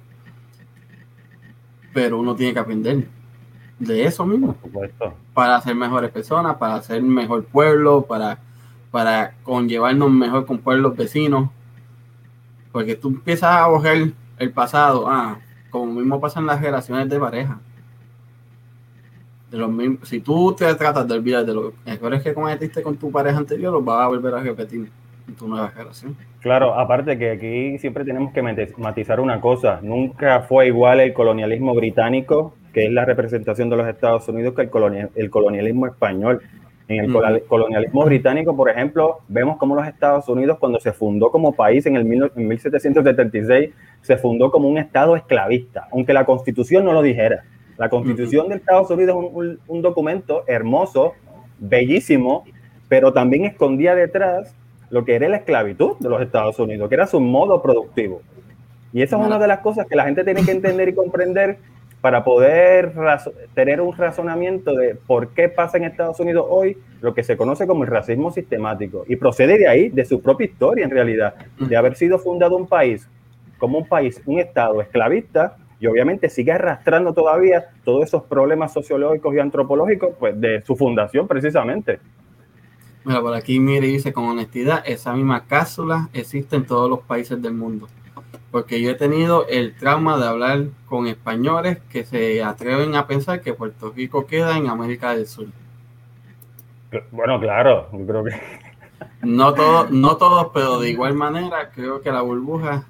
pero 1.94 2.19
uno 2.19 2.36
tiene 2.36 2.54
que 2.54 2.60
aprender 2.60 3.07
de 3.80 4.06
eso 4.06 4.25
mismo. 4.25 4.56
Para 5.33 5.62
ser 5.62 5.75
mejores 5.75 6.12
personas, 6.12 6.56
para 6.56 6.81
ser 6.81 7.01
mejor 7.01 7.45
pueblo, 7.45 8.04
para, 8.04 8.39
para 8.92 9.36
conllevarnos 9.44 10.12
mejor 10.12 10.45
con 10.45 10.60
pueblos 10.60 10.95
vecinos. 10.95 11.50
Porque 12.71 12.95
tú 12.95 13.10
empiezas 13.10 13.56
a 13.56 13.65
coger 13.65 14.13
el 14.38 14.51
pasado, 14.51 15.07
ah, 15.07 15.39
como 15.69 15.94
mismo 15.94 16.19
pasa 16.19 16.39
en 16.39 16.48
las 16.48 16.62
relaciones 16.62 17.10
de 17.10 17.19
pareja 17.19 17.60
si 20.04 20.19
tú 20.19 20.56
te 20.57 20.74
tratas 20.75 21.07
de 21.07 21.13
olvidar 21.13 21.45
de 21.45 21.54
los 21.54 21.74
errores 21.86 22.24
que 22.24 22.33
cometiste 22.33 22.81
con 22.81 22.98
tu 22.98 23.12
pareja 23.12 23.38
anterior, 23.38 23.71
los 23.71 23.86
vas 23.86 24.01
a 24.01 24.07
volver 24.07 24.33
a 24.33 24.42
repetir 24.42 24.89
generación. 25.25 26.16
Claro, 26.42 26.74
aparte 26.78 27.18
que 27.18 27.31
aquí 27.31 27.78
siempre 27.80 28.04
tenemos 28.04 28.34
que 28.34 28.42
matizar 28.78 29.20
una 29.20 29.40
cosa, 29.40 29.80
nunca 29.81 30.42
fue 30.42 30.68
igual 30.68 31.00
el 31.00 31.14
colonialismo 31.14 31.74
británico, 31.74 32.56
que 32.74 32.86
es 32.86 32.92
la 32.92 33.06
representación 33.06 33.70
de 33.70 33.78
los 33.78 33.88
Estados 33.88 34.28
Unidos, 34.28 34.54
que 34.56 34.64
el, 34.64 35.10
el 35.16 35.30
colonialismo 35.30 35.88
español. 35.88 36.42
En 36.90 37.06
el 37.06 37.44
colonialismo 37.48 38.04
británico, 38.04 38.58
por 38.58 38.70
ejemplo, 38.70 39.20
vemos 39.30 39.58
cómo 39.58 39.74
los 39.74 39.88
Estados 39.88 40.28
Unidos, 40.28 40.58
cuando 40.60 40.81
se 40.81 40.92
fundó 40.92 41.31
como 41.31 41.54
país 41.54 41.86
en 41.86 41.96
el 41.96 42.02
en 42.02 42.48
1776, 42.48 43.70
se 44.02 44.18
fundó 44.18 44.52
como 44.52 44.68
un 44.68 44.78
Estado 44.78 45.16
esclavista, 45.16 45.88
aunque 45.94 46.14
la 46.14 46.25
constitución 46.25 46.84
no 46.84 46.92
lo 46.92 47.02
dijera. 47.02 47.46
La 47.78 47.90
constitución 47.90 48.50
de 48.50 48.56
Estados 48.56 48.90
Unidos 48.92 49.18
es 49.18 49.60
un, 49.68 49.81
documento 49.81 50.44
hermoso, 50.48 51.14
bellísimo, 51.58 52.44
pero 52.88 53.14
también 53.14 53.46
escondía 53.46 53.96
detrás 53.96 54.56
lo 54.94 55.04
que 55.04 55.16
era 55.16 55.28
la 55.28 55.38
esclavitud 55.38 55.98
de 56.00 56.07
los 56.07 56.22
Estados 56.22 56.60
Unidos, 56.60 56.88
que 56.88 56.94
era 56.94 57.08
su 57.08 57.20
modo 57.20 57.63
productivo. 57.63 58.22
Y 58.94 59.01
esa 59.01 59.20
es 59.20 59.25
una 59.25 59.39
de 59.39 59.48
las 59.48 59.62
cosas 59.62 59.88
que 59.88 59.96
la 59.96 60.06
gente 60.06 60.24
tiene 60.24 60.46
que 60.46 60.51
entender 60.51 60.88
y 60.88 60.94
comprender 60.94 61.58
para 62.00 62.24
poder 62.24 62.94
tener 63.56 63.82
un 63.82 63.98
razonamiento 63.98 64.75
de 64.75 64.94
por 64.94 65.29
qué 65.29 65.50
pasa 65.50 65.77
en 65.77 65.86
Estados 65.86 66.20
Unidos 66.20 66.46
hoy 66.48 66.77
lo 67.01 67.15
que 67.15 67.24
se 67.24 67.36
conoce 67.36 67.65
como 67.65 67.86
el 67.86 67.89
racismo 67.89 68.29
sistemático. 68.29 69.03
Y 69.08 69.15
procede 69.15 69.58
de 69.58 69.68
ahí, 69.68 69.89
de 69.89 70.06
su 70.06 70.22
propia 70.22 70.46
historia 70.46 70.86
en 70.86 70.91
realidad, 70.91 71.34
de 71.58 71.75
haber 71.75 71.96
sido 71.96 72.20
fundado 72.20 72.56
un 72.56 72.68
país 72.68 73.10
como 73.58 73.79
un 73.79 73.88
país, 73.88 74.22
un 74.27 74.39
Estado 74.39 74.79
esclavista, 74.79 75.58
y 75.79 75.88
obviamente 75.88 76.29
sigue 76.29 76.51
arrastrando 76.51 77.13
todavía 77.13 77.65
todos 77.84 78.03
esos 78.03 78.24
problemas 78.24 78.72
sociológicos 78.72 79.34
y 79.34 79.39
antropológicos 79.39 80.12
pues, 80.20 80.39
de 80.39 80.62
su 80.62 80.75
fundación 80.75 81.27
precisamente. 81.27 82.00
Mira, 83.05 83.22
por 83.22 83.33
aquí 83.33 83.60
mire 83.60 83.88
dice 83.88 84.13
con 84.13 84.25
honestidad, 84.25 84.83
esa 84.86 85.13
misma 85.13 85.45
cápsula 85.45 86.10
existe 86.13 86.55
en 86.55 86.65
todos 86.65 86.89
los 86.89 87.01
países 87.01 87.41
del 87.41 87.53
mundo. 87.53 87.88
Porque 88.51 88.81
yo 88.81 88.91
he 88.91 88.95
tenido 88.95 89.48
el 89.48 89.75
trauma 89.75 90.17
de 90.17 90.27
hablar 90.27 90.65
con 90.86 91.07
españoles 91.07 91.79
que 91.89 92.05
se 92.05 92.43
atreven 92.43 92.95
a 92.95 93.07
pensar 93.07 93.41
que 93.41 93.53
Puerto 93.53 93.91
Rico 93.91 94.25
queda 94.25 94.57
en 94.57 94.67
América 94.67 95.15
del 95.15 95.27
Sur. 95.27 95.48
Bueno, 97.12 97.39
claro, 97.39 97.89
yo 97.91 98.05
creo 98.05 98.24
que... 98.24 98.31
No, 99.22 99.53
todo, 99.53 99.88
no 99.89 100.17
todos, 100.17 100.51
pero 100.53 100.79
de 100.79 100.91
igual 100.91 101.13
manera 101.13 101.72
creo 101.74 102.01
que 102.01 102.12
la 102.12 102.22
burbuja 102.22 102.86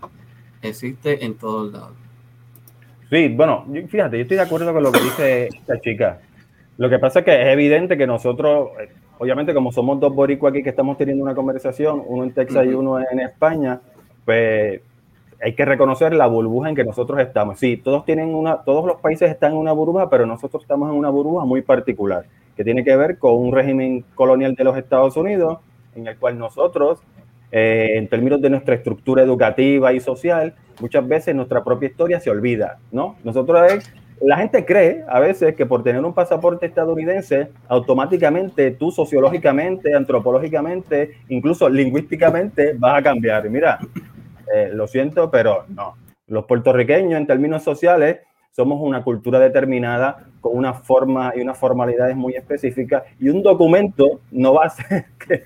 existe 0.61 1.25
en 1.25 1.35
todos 1.35 1.71
lados. 1.71 1.93
Sí, 3.09 3.29
bueno, 3.29 3.65
fíjate, 3.89 4.17
yo 4.17 4.23
estoy 4.23 4.37
de 4.37 4.43
acuerdo 4.43 4.73
con 4.73 4.83
lo 4.83 4.91
que 4.91 4.99
dice 4.99 5.47
esta 5.47 5.79
chica. 5.79 6.19
Lo 6.77 6.89
que 6.89 6.99
pasa 6.99 7.19
es 7.19 7.25
que 7.25 7.41
es 7.41 7.47
evidente 7.49 7.97
que 7.97 8.07
nosotros, 8.07 8.71
obviamente 9.19 9.53
como 9.53 9.71
somos 9.71 9.99
dos 9.99 10.13
boricuas 10.13 10.51
aquí 10.51 10.63
que 10.63 10.69
estamos 10.69 10.97
teniendo 10.97 11.23
una 11.23 11.35
conversación, 11.35 12.03
uno 12.05 12.23
en 12.23 12.33
Texas 12.33 12.65
y 12.65 12.69
uno 12.69 12.99
en 12.99 13.19
España, 13.19 13.81
pues 14.25 14.81
hay 15.43 15.53
que 15.55 15.65
reconocer 15.65 16.13
la 16.13 16.27
burbuja 16.27 16.69
en 16.69 16.75
que 16.75 16.85
nosotros 16.85 17.19
estamos. 17.19 17.59
Sí, 17.59 17.75
todos 17.77 18.05
tienen 18.05 18.33
una, 18.33 18.63
todos 18.63 18.85
los 18.85 19.01
países 19.01 19.29
están 19.29 19.51
en 19.51 19.57
una 19.57 19.73
burbuja, 19.73 20.09
pero 20.09 20.25
nosotros 20.25 20.63
estamos 20.63 20.89
en 20.89 20.95
una 20.95 21.09
burbuja 21.09 21.45
muy 21.45 21.61
particular, 21.61 22.25
que 22.55 22.63
tiene 22.63 22.83
que 22.83 22.95
ver 22.95 23.17
con 23.17 23.35
un 23.35 23.51
régimen 23.51 24.05
colonial 24.15 24.55
de 24.55 24.63
los 24.63 24.77
Estados 24.77 25.17
Unidos, 25.17 25.59
en 25.95 26.07
el 26.07 26.17
cual 26.17 26.39
nosotros, 26.39 26.99
eh, 27.51 27.91
en 27.95 28.07
términos 28.07 28.41
de 28.41 28.49
nuestra 28.49 28.75
estructura 28.75 29.21
educativa 29.21 29.91
y 29.91 29.99
social, 29.99 30.55
muchas 30.79 31.05
veces 31.05 31.35
nuestra 31.35 31.63
propia 31.63 31.89
historia 31.89 32.19
se 32.21 32.29
olvida, 32.29 32.79
¿no? 32.91 33.17
Nosotros, 33.23 33.91
la 34.21 34.37
gente 34.37 34.65
cree 34.65 35.03
a 35.07 35.19
veces 35.19 35.55
que 35.55 35.65
por 35.65 35.83
tener 35.83 36.03
un 36.03 36.13
pasaporte 36.13 36.65
estadounidense, 36.65 37.49
automáticamente 37.67 38.71
tú 38.71 38.91
sociológicamente, 38.91 39.93
antropológicamente, 39.93 41.17
incluso 41.29 41.69
lingüísticamente 41.69 42.73
vas 42.77 42.99
a 42.99 43.03
cambiar. 43.03 43.49
Mira, 43.49 43.79
eh, 44.53 44.69
lo 44.73 44.87
siento, 44.87 45.29
pero 45.29 45.65
no. 45.69 45.95
Los 46.27 46.45
puertorriqueños, 46.45 47.19
en 47.19 47.27
términos 47.27 47.63
sociales, 47.63 48.19
somos 48.51 48.79
una 48.81 49.03
cultura 49.03 49.39
determinada 49.39 50.25
con 50.39 50.55
una 50.55 50.73
forma 50.73 51.33
y 51.35 51.41
unas 51.41 51.57
formalidades 51.57 52.15
muy 52.15 52.35
específicas 52.35 53.03
y 53.19 53.29
un 53.29 53.41
documento 53.41 54.21
no 54.31 54.53
va 54.53 54.65
a 54.65 54.69
ser 54.69 55.05
que, 55.27 55.43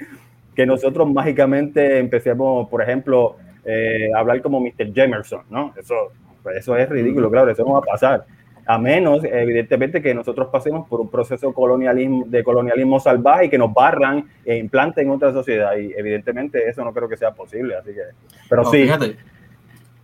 que 0.56 0.66
nosotros 0.66 1.10
mágicamente 1.10 2.00
empecemos, 2.00 2.68
por 2.70 2.82
ejemplo, 2.82 3.38
eh, 3.64 4.10
hablar 4.16 4.42
como 4.42 4.60
Mr. 4.60 4.94
Jamerson, 4.94 5.42
¿no? 5.50 5.74
Eso, 5.78 6.12
eso 6.56 6.76
es 6.78 6.88
ridículo, 6.88 7.30
claro, 7.30 7.52
eso 7.52 7.64
no 7.66 7.74
va 7.74 7.80
a 7.80 7.82
pasar. 7.82 8.26
A 8.68 8.78
menos, 8.78 9.24
evidentemente, 9.24 10.02
que 10.02 10.14
nosotros 10.14 10.50
pasemos 10.52 10.88
por 10.90 11.00
un 11.00 11.10
proceso 11.10 11.54
colonialismo, 11.54 12.26
de 12.28 12.44
colonialismo 12.44 13.00
salvaje 13.00 13.46
y 13.46 13.50
que 13.50 13.58
nos 13.58 13.74
barran 13.74 14.28
e 14.44 14.58
implanten 14.58 15.08
en 15.08 15.14
otra 15.14 15.32
sociedad. 15.32 15.78
Y 15.78 15.94
evidentemente 15.94 16.68
eso 16.68 16.84
no 16.84 16.94
creo 16.94 17.08
que 17.08 17.16
sea 17.16 17.32
posible. 17.32 17.76
Así 17.76 17.94
que, 17.94 18.02
pero 18.50 18.66
sí, 18.66 18.84
fíjate, 18.84 19.16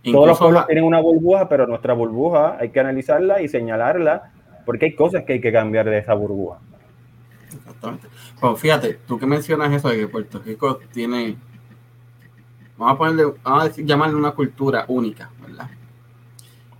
todos 0.02 0.28
los 0.28 0.38
pueblos 0.38 0.66
tienen 0.66 0.84
una 0.84 1.00
burbuja, 1.00 1.48
pero 1.48 1.66
nuestra 1.66 1.94
burbuja 1.94 2.56
hay 2.58 2.70
que 2.70 2.80
analizarla 2.80 3.42
y 3.42 3.48
señalarla 3.48 4.32
porque 4.64 4.86
hay 4.86 4.94
cosas 4.94 5.24
que 5.24 5.34
hay 5.34 5.40
que 5.40 5.52
cambiar 5.52 5.88
de 5.88 5.98
esa 5.98 6.14
burbuja. 6.14 6.58
Exactamente. 7.54 8.08
Pues 8.40 8.60
fíjate, 8.60 8.98
tú 9.06 9.18
que 9.18 9.26
mencionas 9.26 9.72
eso 9.72 9.88
de 9.88 9.98
que 9.98 10.08
Puerto 10.08 10.40
Rico 10.44 10.80
tiene, 10.92 11.36
vamos 12.76 12.94
a 12.94 12.98
ponerle, 12.98 13.34
vamos 13.42 13.64
a 13.64 13.82
llamarle 13.82 14.16
una 14.16 14.32
cultura 14.32 14.84
única. 14.88 15.30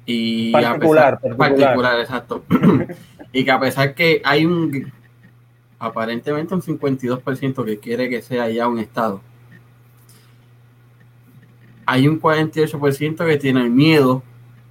Y 0.06 0.52
particular, 0.52 1.18
particular. 1.36 2.00
exacto. 2.00 2.44
y 3.32 3.44
que 3.44 3.50
a 3.50 3.58
pesar 3.58 3.94
que 3.94 4.20
hay 4.24 4.44
un, 4.44 4.92
aparentemente 5.78 6.54
un 6.54 6.62
52% 6.62 7.64
que 7.64 7.78
quiere 7.78 8.08
que 8.08 8.22
sea 8.22 8.48
ya 8.50 8.68
un 8.68 8.78
Estado, 8.78 9.20
hay 11.86 12.08
un 12.08 12.20
48% 12.20 13.26
que 13.26 13.36
tiene 13.36 13.68
miedo 13.68 14.22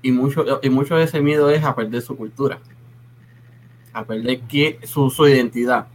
y 0.01 0.11
mucho, 0.11 0.45
y 0.61 0.69
mucho 0.69 0.95
de 0.95 1.03
ese 1.03 1.21
miedo 1.21 1.49
es 1.49 1.63
a 1.63 1.75
perder 1.75 2.01
su 2.01 2.15
cultura, 2.17 2.59
a 3.93 4.03
perder 4.05 4.41
que, 4.41 4.79
su, 4.83 5.09
su 5.09 5.27
identidad. 5.27 5.87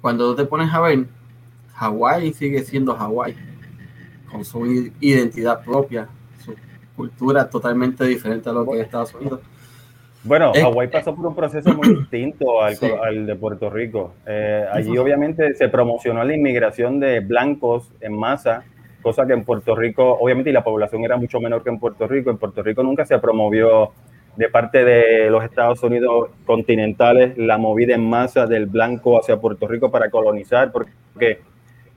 Cuando 0.00 0.30
tú 0.30 0.36
te 0.42 0.44
pones 0.48 0.72
a 0.72 0.80
ver, 0.80 1.06
Hawái 1.74 2.32
sigue 2.32 2.62
siendo 2.62 2.94
Hawái, 2.94 3.34
con 4.30 4.44
su 4.44 4.92
identidad 5.00 5.64
propia, 5.64 6.08
cultura 7.00 7.48
totalmente 7.48 8.04
diferente 8.04 8.50
a 8.50 8.52
lo 8.52 8.66
que 8.66 8.78
es 8.78 8.84
Estados 8.84 9.14
Unidos. 9.14 9.40
Bueno, 10.22 10.52
Hawái 10.52 10.88
pasó 10.88 11.16
por 11.16 11.26
un 11.26 11.34
proceso 11.34 11.72
muy 11.72 11.88
distinto 12.00 12.60
al, 12.62 13.26
de 13.26 13.36
Puerto 13.36 13.70
Rico. 13.70 14.12
Eh, 14.26 14.66
allí 14.70 14.98
obviamente 14.98 15.54
se 15.54 15.70
promocionó 15.70 16.22
la 16.22 16.34
inmigración 16.34 17.00
de 17.00 17.20
blancos 17.20 17.90
en 18.02 18.18
masa, 18.18 18.64
cosa 19.00 19.26
que 19.26 19.32
en 19.32 19.44
Puerto 19.44 19.74
Rico, 19.74 20.18
obviamente, 20.20 20.50
y 20.50 20.52
la 20.52 20.62
población 20.62 21.04
era 21.04 21.16
mucho 21.16 21.40
menor 21.40 21.62
que 21.62 21.70
en 21.70 21.78
Puerto 21.78 22.06
Rico. 22.06 22.30
En 22.30 22.36
Puerto 22.36 22.62
Rico 22.62 22.82
nunca 22.82 23.06
se 23.06 23.18
promovió 23.18 23.92
de 24.36 24.48
parte 24.50 24.84
de 24.84 25.30
los 25.30 25.42
Estados 25.42 25.82
Unidos 25.82 26.28
continentales 26.44 27.36
la 27.38 27.56
movida 27.56 27.94
en 27.94 28.06
masa 28.08 28.46
del 28.46 28.66
blanco 28.66 29.18
hacia 29.18 29.38
Puerto 29.38 29.66
Rico 29.66 29.90
para 29.90 30.10
colonizar, 30.10 30.70
porque 30.70 31.40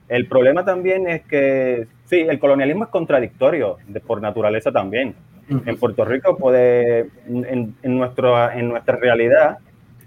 el 0.08 0.28
problema 0.28 0.64
también 0.64 1.08
es 1.08 1.22
que, 1.22 1.86
sí, 2.04 2.20
el 2.20 2.38
colonialismo 2.38 2.84
es 2.84 2.90
contradictorio 2.90 3.78
por 4.06 4.20
naturaleza 4.20 4.70
también. 4.70 5.14
En 5.48 5.76
Puerto 5.76 6.04
Rico 6.04 6.36
puede, 6.36 7.10
en, 7.26 7.74
nuestro, 7.82 8.50
en 8.50 8.68
nuestra 8.68 8.96
realidad, 8.96 9.58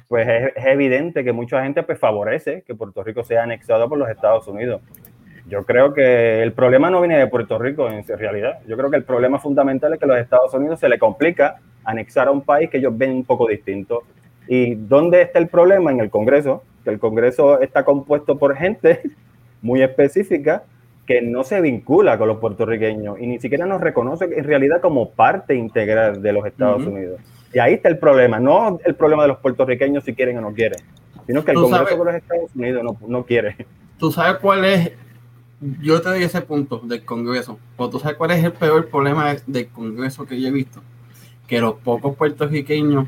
pues 0.08 0.27
es, 0.27 0.66
evidente 0.66 1.24
que 1.24 1.32
mucha 1.32 1.63
gente 1.63 1.84
pues 1.84 2.00
favorece 2.00 2.63
que 2.66 2.75
Puerto 2.75 3.04
Rico 3.04 3.24
sea 3.24 3.44
anexado 3.44 3.88
por 3.88 3.98
los 3.98 4.10
Estados 4.10 4.48
Unidos. 4.48 4.82
Yo 5.48 5.63
creo 5.63 5.94
que 5.94 6.42
el 6.42 6.54
problema 6.54 6.89
no 6.89 7.00
viene 7.00 7.18
de 7.18 7.27
Puerto 7.27 7.58
Rico 7.58 7.88
en 7.89 8.06
realidad. 8.06 8.60
Yo 8.68 8.75
creo 8.77 8.89
que 8.89 8.98
el 8.98 9.04
problema 9.04 9.39
fundamental 9.39 9.94
es 9.94 10.00
que 10.00 10.06
a 10.06 10.10
los 10.10 10.18
Estados 10.18 10.54
Unidos 10.54 10.80
se 10.80 10.89
le 10.89 11.00
complica 11.00 11.58
anexar 11.84 12.27
a 12.27 12.32
un 12.32 12.42
país 12.42 12.70
que 12.70 12.77
ellos 12.80 12.98
ven 12.98 13.12
un 13.12 13.24
poco 13.24 13.48
distinto. 13.48 14.04
¿Y 14.48 14.75
dónde 14.75 15.22
está 15.22 15.39
el 15.39 15.48
problema? 15.48 15.92
En 15.92 16.00
el 16.00 16.10
Congreso, 16.10 16.63
que 16.84 16.89
el 16.89 17.00
Congreso 17.00 17.62
está 17.62 17.86
compuesto 17.86 18.38
por 18.38 18.56
gente 18.56 19.01
muy 19.62 19.82
específica 19.82 20.64
que 21.06 21.22
no 21.22 21.44
se 21.44 21.62
vincula 21.62 22.18
con 22.18 22.28
los 22.28 22.38
puertorriqueños 22.38 23.20
y 23.20 23.28
ni 23.28 23.40
siquiera 23.40 23.66
nos 23.66 23.80
reconoce 23.80 24.26
en 24.26 24.44
realidad 24.44 24.82
como 24.82 25.12
parte 25.12 25.56
integral 25.56 26.22
de 26.22 26.34
los 26.34 26.46
Estados 26.46 26.86
Unidos. 26.86 27.22
Y 27.54 27.60
ahí 27.60 27.76
está 27.76 27.88
el 27.90 27.98
problema, 27.98 28.40
no 28.40 28.78
el 28.84 28.96
problema 28.96 29.24
de 29.24 29.30
los 29.30 29.38
puertorriqueños 29.38 30.04
si 30.04 30.14
quieren 30.14 30.38
o 30.38 30.42
no 30.42 30.54
quieren, 30.54 30.80
sino 31.26 31.46
que 31.46 31.52
el 31.52 31.58
Congreso 31.58 31.98
de 31.98 32.06
los 32.06 32.16
Estados 32.16 32.56
Unidos 32.56 32.84
no, 32.84 32.98
no 33.08 33.26
quiere. 33.26 33.56
¿Tú 33.98 34.12
sabes 34.12 34.38
cuál 34.40 34.66
es 34.66 34.92
yo 35.82 36.02
te 36.02 36.10
doy 36.10 36.24
ese 36.24 36.42
punto 36.42 36.80
del 36.84 37.04
Congreso. 37.04 37.58
¿O 37.78 37.90
tú 37.90 38.00
sabes 38.00 38.18
cuál 38.18 38.32
es 38.32 38.44
el 38.44 38.54
peor 38.54 38.90
problema 38.90 39.36
del 39.48 39.68
Congreso 39.70 40.26
que 40.26 40.40
yo 40.40 40.50
he 40.50 40.52
visto? 40.52 40.82
Que 41.48 41.60
los 41.60 41.76
pocos 41.76 42.16
puertorriqueños 42.16 43.08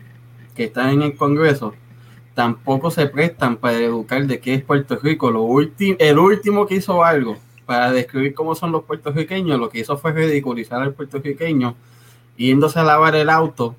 que 0.56 0.65
están 0.65 0.89
en 0.89 1.01
el 1.03 1.15
Congreso 1.15 1.74
tampoco 2.39 2.89
se 2.89 3.05
prestan 3.08 3.58
para 3.58 3.79
educar 3.79 4.25
de 4.25 4.39
qué 4.39 4.53
es 4.53 4.63
Puerto 4.63 4.96
Rico. 4.96 5.29
Lo 5.29 5.46
el 5.60 6.19
último 6.19 6.65
que 6.65 6.75
hizo 6.75 7.03
algo 7.03 7.36
para 7.65 7.91
describir 7.91 8.34
cómo 8.34 8.55
son 8.55 8.72
los 8.72 8.86
puertorriqueños, 8.86 9.60
lo 9.60 9.67
que 9.67 9.79
hizo 9.79 9.98
fue 9.98 10.13
ridiculizar 10.13 10.81
al 10.81 10.93
puertorriqueño, 10.93 11.75
yéndose 12.38 12.79
a 12.79 12.84
lavar 12.84 13.17
el 13.17 13.29
auto, 13.29 13.75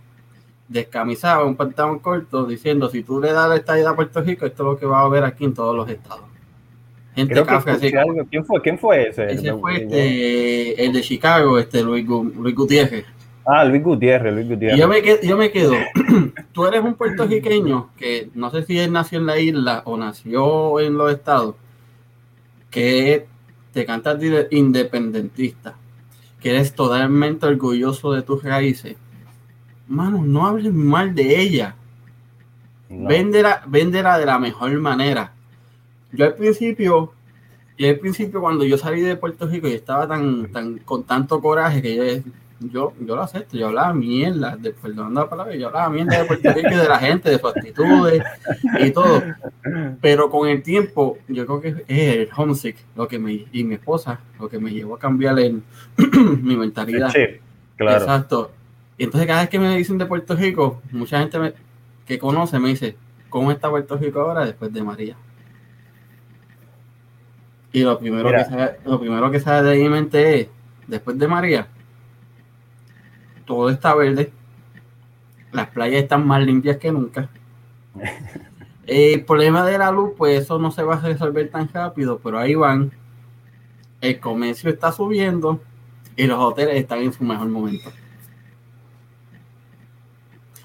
descamisado, 0.68 1.46
un 1.46 1.56
pantalón 1.56 2.00
corto, 2.00 2.44
diciendo, 2.44 2.90
si 2.90 3.02
tú 3.02 3.18
le 3.18 3.32
das 3.32 3.48
la 3.48 3.56
estadía 3.56 3.88
a 3.88 3.96
Puerto 3.96 4.20
Rico, 4.20 4.44
esto 4.44 4.62
es 4.62 4.68
lo 4.74 4.78
que 4.78 4.84
va 4.84 5.00
a 5.00 5.04
haber 5.06 5.24
aquí 5.24 5.46
en 5.46 5.54
todos 5.54 5.74
los 5.74 5.88
estados. 5.88 6.24
¿Quién 7.14 8.44
fue, 8.44 8.60
¿Quién 8.60 8.78
fue 8.78 9.08
ese? 9.08 9.32
Ese 9.32 9.54
fue 9.54 9.84
este, 9.84 10.84
el 10.84 10.92
de 10.92 11.00
Chicago, 11.00 11.58
este 11.58 11.82
Luis, 11.82 12.06
Luis 12.06 12.54
Gutiérrez. 12.54 13.06
Ah, 13.52 13.64
Luis 13.64 13.82
Gutiérrez, 13.82 14.32
Luis 14.32 14.48
Gutiérrez. 14.48 14.78
yo 14.78 14.88
me, 14.88 15.02
quedo, 15.02 15.20
yo 15.22 15.36
me 15.36 15.50
quedo, 15.50 15.72
tú 16.52 16.66
eres 16.66 16.82
un 16.82 16.94
puertorriqueño 16.94 17.90
que 17.96 18.30
no 18.34 18.50
sé 18.50 18.62
si 18.64 18.78
él 18.78 18.92
nació 18.92 19.18
en 19.18 19.26
la 19.26 19.38
isla 19.38 19.82
o 19.86 19.96
nació 19.96 20.78
en 20.80 20.96
los 20.96 21.12
estados, 21.12 21.56
que 22.70 23.26
te 23.72 23.84
cantas 23.84 24.18
independentista, 24.50 25.74
que 26.40 26.50
eres 26.50 26.74
totalmente 26.74 27.46
orgulloso 27.46 28.12
de 28.12 28.22
tus 28.22 28.42
raíces. 28.44 28.96
Mano, 29.88 30.22
no 30.24 30.46
hables 30.46 30.72
mal 30.72 31.14
de 31.14 31.40
ella. 31.40 31.74
Véndela, 32.88 33.62
véndela 33.66 34.18
de 34.18 34.26
la 34.26 34.38
mejor 34.38 34.72
manera 34.78 35.32
yo 36.12 36.24
al 36.26 36.34
principio, 36.34 37.12
y 37.76 37.86
al 37.86 37.98
principio 37.98 38.40
cuando 38.40 38.64
yo 38.64 38.76
salí 38.76 39.00
de 39.00 39.16
Puerto 39.16 39.46
Rico 39.46 39.68
y 39.68 39.72
estaba 39.72 40.08
tan, 40.08 40.50
tan 40.50 40.78
con 40.78 41.04
tanto 41.04 41.40
coraje 41.40 41.80
que 41.80 41.96
yo, 41.96 42.30
yo, 42.60 42.92
yo 43.00 43.16
lo 43.16 43.22
acepto, 43.22 43.56
yo 43.56 43.68
hablaba 43.68 43.94
mierda, 43.94 44.56
de, 44.56 44.72
perdonando 44.72 45.22
la 45.22 45.30
palabra, 45.30 45.54
yo 45.56 45.68
hablaba 45.68 45.88
mierda 45.88 46.18
de 46.18 46.24
Puerto 46.26 46.52
Rico 46.52 46.68
y 46.70 46.76
de 46.76 46.88
la 46.88 46.98
gente, 46.98 47.30
de 47.30 47.38
sus 47.38 47.56
actitudes 47.56 48.22
y 48.80 48.90
todo. 48.90 49.22
Pero 50.00 50.28
con 50.28 50.48
el 50.48 50.62
tiempo, 50.62 51.18
yo 51.28 51.46
creo 51.46 51.60
que 51.60 51.84
es 51.88 52.16
el 52.16 52.28
homesick 52.36 52.76
lo 52.96 53.08
que 53.08 53.18
me, 53.18 53.46
y 53.50 53.64
mi 53.64 53.74
esposa, 53.74 54.20
lo 54.38 54.48
que 54.48 54.58
me 54.58 54.70
llevó 54.70 54.96
a 54.96 54.98
cambiar 54.98 55.36
mi 55.36 56.56
mentalidad. 56.56 57.10
Sí, 57.10 57.40
claro. 57.76 57.98
Exacto. 57.98 58.50
Y 58.98 59.04
entonces 59.04 59.26
cada 59.26 59.40
vez 59.40 59.48
que 59.48 59.58
me 59.58 59.76
dicen 59.78 59.96
de 59.96 60.04
Puerto 60.04 60.36
Rico, 60.36 60.82
mucha 60.92 61.18
gente 61.18 61.54
que 62.06 62.18
conoce 62.18 62.58
me 62.58 62.68
dice, 62.68 62.96
¿cómo 63.30 63.50
está 63.50 63.70
Puerto 63.70 63.96
Rico 63.96 64.20
ahora 64.20 64.44
después 64.44 64.70
de 64.70 64.82
María? 64.82 65.16
Y 67.72 67.82
lo 67.82 67.98
primero, 67.98 68.28
que 68.30 68.44
sale, 68.44 68.76
lo 68.84 69.00
primero 69.00 69.30
que 69.30 69.40
sale 69.40 69.70
de 69.70 69.78
mi 69.78 69.88
mente 69.88 70.40
es, 70.40 70.48
después 70.88 71.18
de 71.18 71.28
María, 71.28 71.68
todo 73.50 73.68
está 73.68 73.96
verde, 73.96 74.32
las 75.50 75.66
playas 75.70 76.04
están 76.04 76.24
más 76.24 76.40
limpias 76.40 76.76
que 76.76 76.92
nunca. 76.92 77.28
El 78.86 79.24
problema 79.24 79.66
de 79.66 79.76
la 79.76 79.90
luz, 79.90 80.12
pues 80.16 80.42
eso 80.42 80.60
no 80.60 80.70
se 80.70 80.84
va 80.84 80.94
a 80.94 81.00
resolver 81.00 81.50
tan 81.50 81.68
rápido, 81.68 82.20
pero 82.22 82.38
ahí 82.38 82.54
van. 82.54 82.92
El 84.00 84.20
comercio 84.20 84.70
está 84.70 84.92
subiendo 84.92 85.60
y 86.14 86.28
los 86.28 86.38
hoteles 86.38 86.76
están 86.76 87.00
en 87.00 87.12
su 87.12 87.24
mejor 87.24 87.48
momento. 87.48 87.90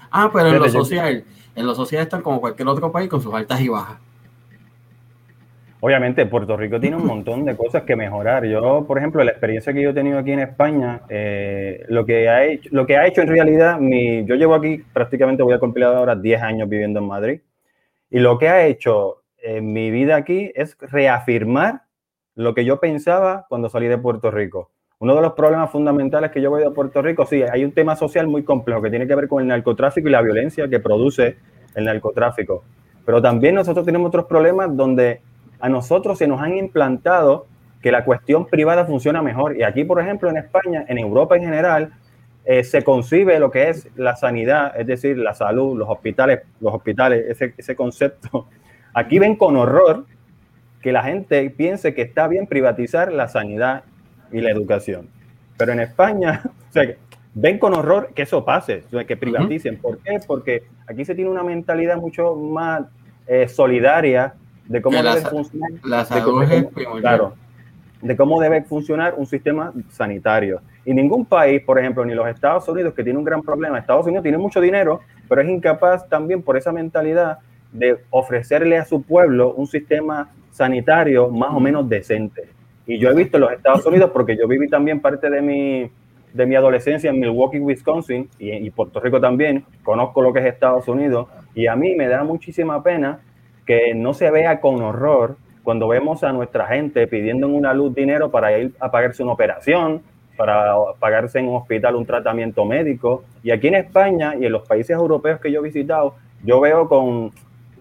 Ah, 0.08 0.30
pero 0.32 0.46
en 0.46 0.58
lo 0.60 0.68
social, 0.68 1.24
en 1.56 1.66
lo 1.66 1.74
social 1.74 2.02
están 2.02 2.22
como 2.22 2.40
cualquier 2.40 2.68
otro 2.68 2.92
país 2.92 3.10
con 3.10 3.20
sus 3.20 3.34
altas 3.34 3.60
y 3.60 3.68
bajas. 3.68 3.98
Obviamente, 5.80 6.26
Puerto 6.26 6.56
Rico 6.56 6.80
tiene 6.80 6.96
un 6.96 7.06
montón 7.06 7.44
de 7.44 7.56
cosas 7.56 7.82
que 7.82 7.96
mejorar. 7.96 8.44
Yo, 8.44 8.84
por 8.86 8.98
ejemplo, 8.98 9.22
la 9.22 9.32
experiencia 9.32 9.72
que 9.72 9.82
yo 9.82 9.90
he 9.90 9.94
tenido 9.94 10.18
aquí 10.18 10.32
en 10.32 10.40
España, 10.40 11.02
eh, 11.08 11.84
lo, 11.88 12.06
que 12.06 12.28
ha 12.28 12.44
hecho, 12.44 12.68
lo 12.72 12.86
que 12.86 12.96
ha 12.96 13.06
hecho 13.06 13.22
en 13.22 13.28
realidad, 13.28 13.78
mi, 13.78 14.24
yo 14.24 14.34
llevo 14.34 14.54
aquí 14.54 14.82
prácticamente, 14.92 15.42
voy 15.42 15.54
a 15.54 15.58
cumplir 15.58 15.84
ahora 15.84 16.16
10 16.16 16.42
años 16.42 16.68
viviendo 16.68 17.00
en 17.00 17.06
Madrid, 17.06 17.40
y 18.10 18.20
lo 18.20 18.38
que 18.38 18.48
ha 18.48 18.66
hecho 18.66 19.22
en 19.38 19.72
mi 19.72 19.90
vida 19.90 20.16
aquí 20.16 20.52
es 20.54 20.76
reafirmar 20.80 21.82
lo 22.34 22.54
que 22.54 22.64
yo 22.64 22.78
pensaba 22.80 23.46
cuando 23.48 23.68
salí 23.68 23.88
de 23.88 23.98
Puerto 23.98 24.30
Rico. 24.30 24.70
Uno 24.98 25.14
de 25.14 25.20
los 25.20 25.32
problemas 25.34 25.70
fundamentales 25.70 26.30
que 26.30 26.40
yo 26.40 26.50
veo 26.50 26.70
de 26.70 26.74
Puerto 26.74 27.02
Rico, 27.02 27.26
sí, 27.26 27.42
hay 27.42 27.64
un 27.64 27.72
tema 27.72 27.96
social 27.96 28.26
muy 28.28 28.44
complejo 28.44 28.80
que 28.80 28.90
tiene 28.90 29.06
que 29.06 29.14
ver 29.14 29.28
con 29.28 29.42
el 29.42 29.48
narcotráfico 29.48 30.08
y 30.08 30.10
la 30.10 30.22
violencia 30.22 30.68
que 30.68 30.80
produce 30.80 31.36
el 31.74 31.84
narcotráfico. 31.84 32.64
Pero 33.04 33.20
también 33.20 33.54
nosotros 33.54 33.84
tenemos 33.84 34.08
otros 34.08 34.24
problemas 34.24 34.74
donde 34.74 35.20
a 35.60 35.68
nosotros 35.68 36.18
se 36.18 36.26
nos 36.26 36.40
han 36.40 36.56
implantado 36.56 37.46
que 37.82 37.92
la 37.92 38.04
cuestión 38.04 38.46
privada 38.46 38.84
funciona 38.84 39.22
mejor. 39.22 39.56
Y 39.56 39.62
aquí, 39.62 39.84
por 39.84 40.00
ejemplo, 40.00 40.28
en 40.28 40.38
España, 40.38 40.84
en 40.88 40.98
Europa 40.98 41.36
en 41.36 41.42
general, 41.42 41.92
eh, 42.44 42.64
se 42.64 42.82
concibe 42.82 43.38
lo 43.38 43.50
que 43.50 43.68
es 43.68 43.88
la 43.96 44.16
sanidad, 44.16 44.78
es 44.78 44.86
decir, 44.86 45.18
la 45.18 45.34
salud, 45.34 45.76
los 45.78 45.88
hospitales, 45.88 46.42
los 46.60 46.74
hospitales, 46.74 47.24
ese, 47.28 47.54
ese 47.56 47.76
concepto. 47.76 48.48
Aquí 48.94 49.18
ven 49.18 49.36
con 49.36 49.56
horror 49.56 50.06
que 50.80 50.92
la 50.92 51.02
gente 51.02 51.50
piense 51.50 51.94
que 51.94 52.02
está 52.02 52.28
bien 52.28 52.46
privatizar 52.46 53.12
la 53.12 53.28
sanidad 53.28 53.84
y 54.32 54.40
la 54.40 54.50
educación. 54.50 55.08
Pero 55.56 55.72
en 55.72 55.80
España, 55.80 56.42
o 56.68 56.72
sea, 56.72 56.94
ven 57.34 57.58
con 57.58 57.74
horror 57.74 58.10
que 58.14 58.22
eso 58.22 58.44
pase, 58.44 58.84
que 59.06 59.16
privaticen. 59.16 59.78
¿Por 59.78 59.98
qué? 59.98 60.20
Porque 60.26 60.62
aquí 60.86 61.04
se 61.04 61.14
tiene 61.14 61.30
una 61.30 61.42
mentalidad 61.42 61.96
mucho 61.96 62.34
más 62.34 62.82
eh, 63.26 63.48
solidaria 63.48 64.34
de 64.68 64.82
cómo 64.82 65.02
debe 65.02 65.20
funcionar. 65.22 65.70
Cómo, 66.24 67.00
claro, 67.00 67.34
de 68.02 68.16
cómo 68.16 68.40
debe 68.40 68.62
funcionar 68.62 69.14
un 69.16 69.26
sistema 69.26 69.72
sanitario. 69.90 70.60
Y 70.84 70.94
ningún 70.94 71.24
país, 71.24 71.62
por 71.62 71.78
ejemplo, 71.78 72.04
ni 72.04 72.14
los 72.14 72.28
Estados 72.28 72.68
Unidos, 72.68 72.94
que 72.94 73.02
tiene 73.02 73.18
un 73.18 73.24
gran 73.24 73.42
problema, 73.42 73.78
Estados 73.78 74.06
Unidos 74.06 74.22
tiene 74.22 74.38
mucho 74.38 74.60
dinero, 74.60 75.00
pero 75.28 75.40
es 75.40 75.48
incapaz 75.48 76.08
también 76.08 76.42
por 76.42 76.56
esa 76.56 76.72
mentalidad 76.72 77.38
de 77.72 77.98
ofrecerle 78.10 78.78
a 78.78 78.84
su 78.84 79.02
pueblo 79.02 79.54
un 79.54 79.66
sistema 79.66 80.30
sanitario 80.50 81.28
más 81.28 81.50
o 81.52 81.60
menos 81.60 81.88
decente. 81.88 82.48
Y 82.86 82.98
yo 82.98 83.10
he 83.10 83.14
visto 83.14 83.36
en 83.36 83.42
los 83.42 83.52
Estados 83.52 83.84
Unidos, 83.86 84.10
porque 84.12 84.36
yo 84.36 84.46
viví 84.46 84.68
también 84.68 85.00
parte 85.00 85.28
de 85.28 85.42
mi, 85.42 85.90
de 86.32 86.46
mi 86.46 86.54
adolescencia 86.54 87.10
en 87.10 87.18
Milwaukee, 87.18 87.58
Wisconsin, 87.58 88.28
y, 88.38 88.52
y 88.52 88.70
Puerto 88.70 89.00
Rico 89.00 89.20
también, 89.20 89.64
conozco 89.82 90.22
lo 90.22 90.32
que 90.32 90.38
es 90.38 90.46
Estados 90.46 90.86
Unidos, 90.86 91.26
y 91.54 91.66
a 91.66 91.74
mí 91.74 91.96
me 91.96 92.06
da 92.06 92.22
muchísima 92.22 92.82
pena 92.82 93.18
que 93.66 93.94
no 93.94 94.14
se 94.14 94.30
vea 94.30 94.60
con 94.60 94.80
horror 94.80 95.36
cuando 95.62 95.88
vemos 95.88 96.22
a 96.22 96.32
nuestra 96.32 96.66
gente 96.66 97.06
pidiendo 97.08 97.48
en 97.48 97.54
una 97.54 97.74
luz 97.74 97.94
dinero 97.94 98.30
para 98.30 98.56
ir 98.56 98.72
a 98.78 98.90
pagarse 98.90 99.22
una 99.24 99.32
operación, 99.32 100.00
para 100.36 100.74
pagarse 101.00 101.40
en 101.40 101.48
un 101.48 101.56
hospital 101.56 101.96
un 101.96 102.06
tratamiento 102.06 102.64
médico. 102.64 103.24
Y 103.42 103.50
aquí 103.50 103.68
en 103.68 103.74
España 103.74 104.34
y 104.38 104.46
en 104.46 104.52
los 104.52 104.66
países 104.66 104.96
europeos 104.96 105.40
que 105.40 105.50
yo 105.50 105.60
he 105.60 105.64
visitado, 105.64 106.14
yo 106.44 106.60
veo 106.60 106.88
con, 106.88 107.32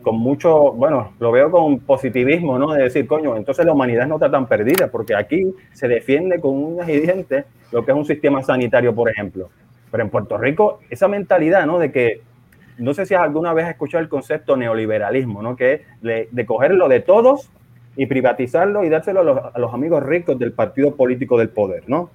con 0.01 0.17
mucho, 0.17 0.71
bueno, 0.73 1.13
lo 1.19 1.31
veo 1.31 1.51
con 1.51 1.79
positivismo, 1.79 2.57
¿no? 2.57 2.73
De 2.73 2.83
decir, 2.83 3.05
coño, 3.05 3.35
entonces 3.35 3.65
la 3.65 3.73
humanidad 3.73 4.07
no 4.07 4.15
está 4.15 4.31
tan 4.31 4.47
perdida, 4.47 4.87
porque 4.87 5.15
aquí 5.15 5.53
se 5.73 5.87
defiende 5.87 6.39
con 6.39 6.51
uñas 6.63 6.89
y 6.89 6.99
dientes 6.99 7.45
lo 7.71 7.85
que 7.85 7.91
es 7.91 7.97
un 7.97 8.05
sistema 8.05 8.41
sanitario, 8.41 8.95
por 8.95 9.09
ejemplo. 9.09 9.49
Pero 9.91 10.03
en 10.03 10.09
Puerto 10.09 10.37
Rico, 10.37 10.79
esa 10.89 11.07
mentalidad, 11.07 11.65
¿no? 11.67 11.77
De 11.77 11.91
que 11.91 12.21
no 12.77 12.93
sé 12.93 13.05
si 13.05 13.13
alguna 13.13 13.53
vez 13.53 13.65
has 13.65 13.71
escuchado 13.71 14.01
el 14.01 14.09
concepto 14.09 14.57
neoliberalismo, 14.57 15.41
¿no? 15.41 15.55
Que 15.55 15.73
es 15.73 15.81
de, 16.31 16.45
cogerlo 16.45 16.87
de 16.87 16.99
todos 16.99 17.49
y 17.95 18.05
privatizarlo 18.05 18.83
y 18.83 18.89
dárselo 18.89 19.21
a 19.53 19.59
los, 19.59 19.73
amigos 19.73 20.03
ricos 20.03 20.37
del 20.37 20.51
partido 20.51 20.95
político 20.95 21.37
del 21.37 21.49
poder, 21.49 21.83
¿no? 21.87 22.09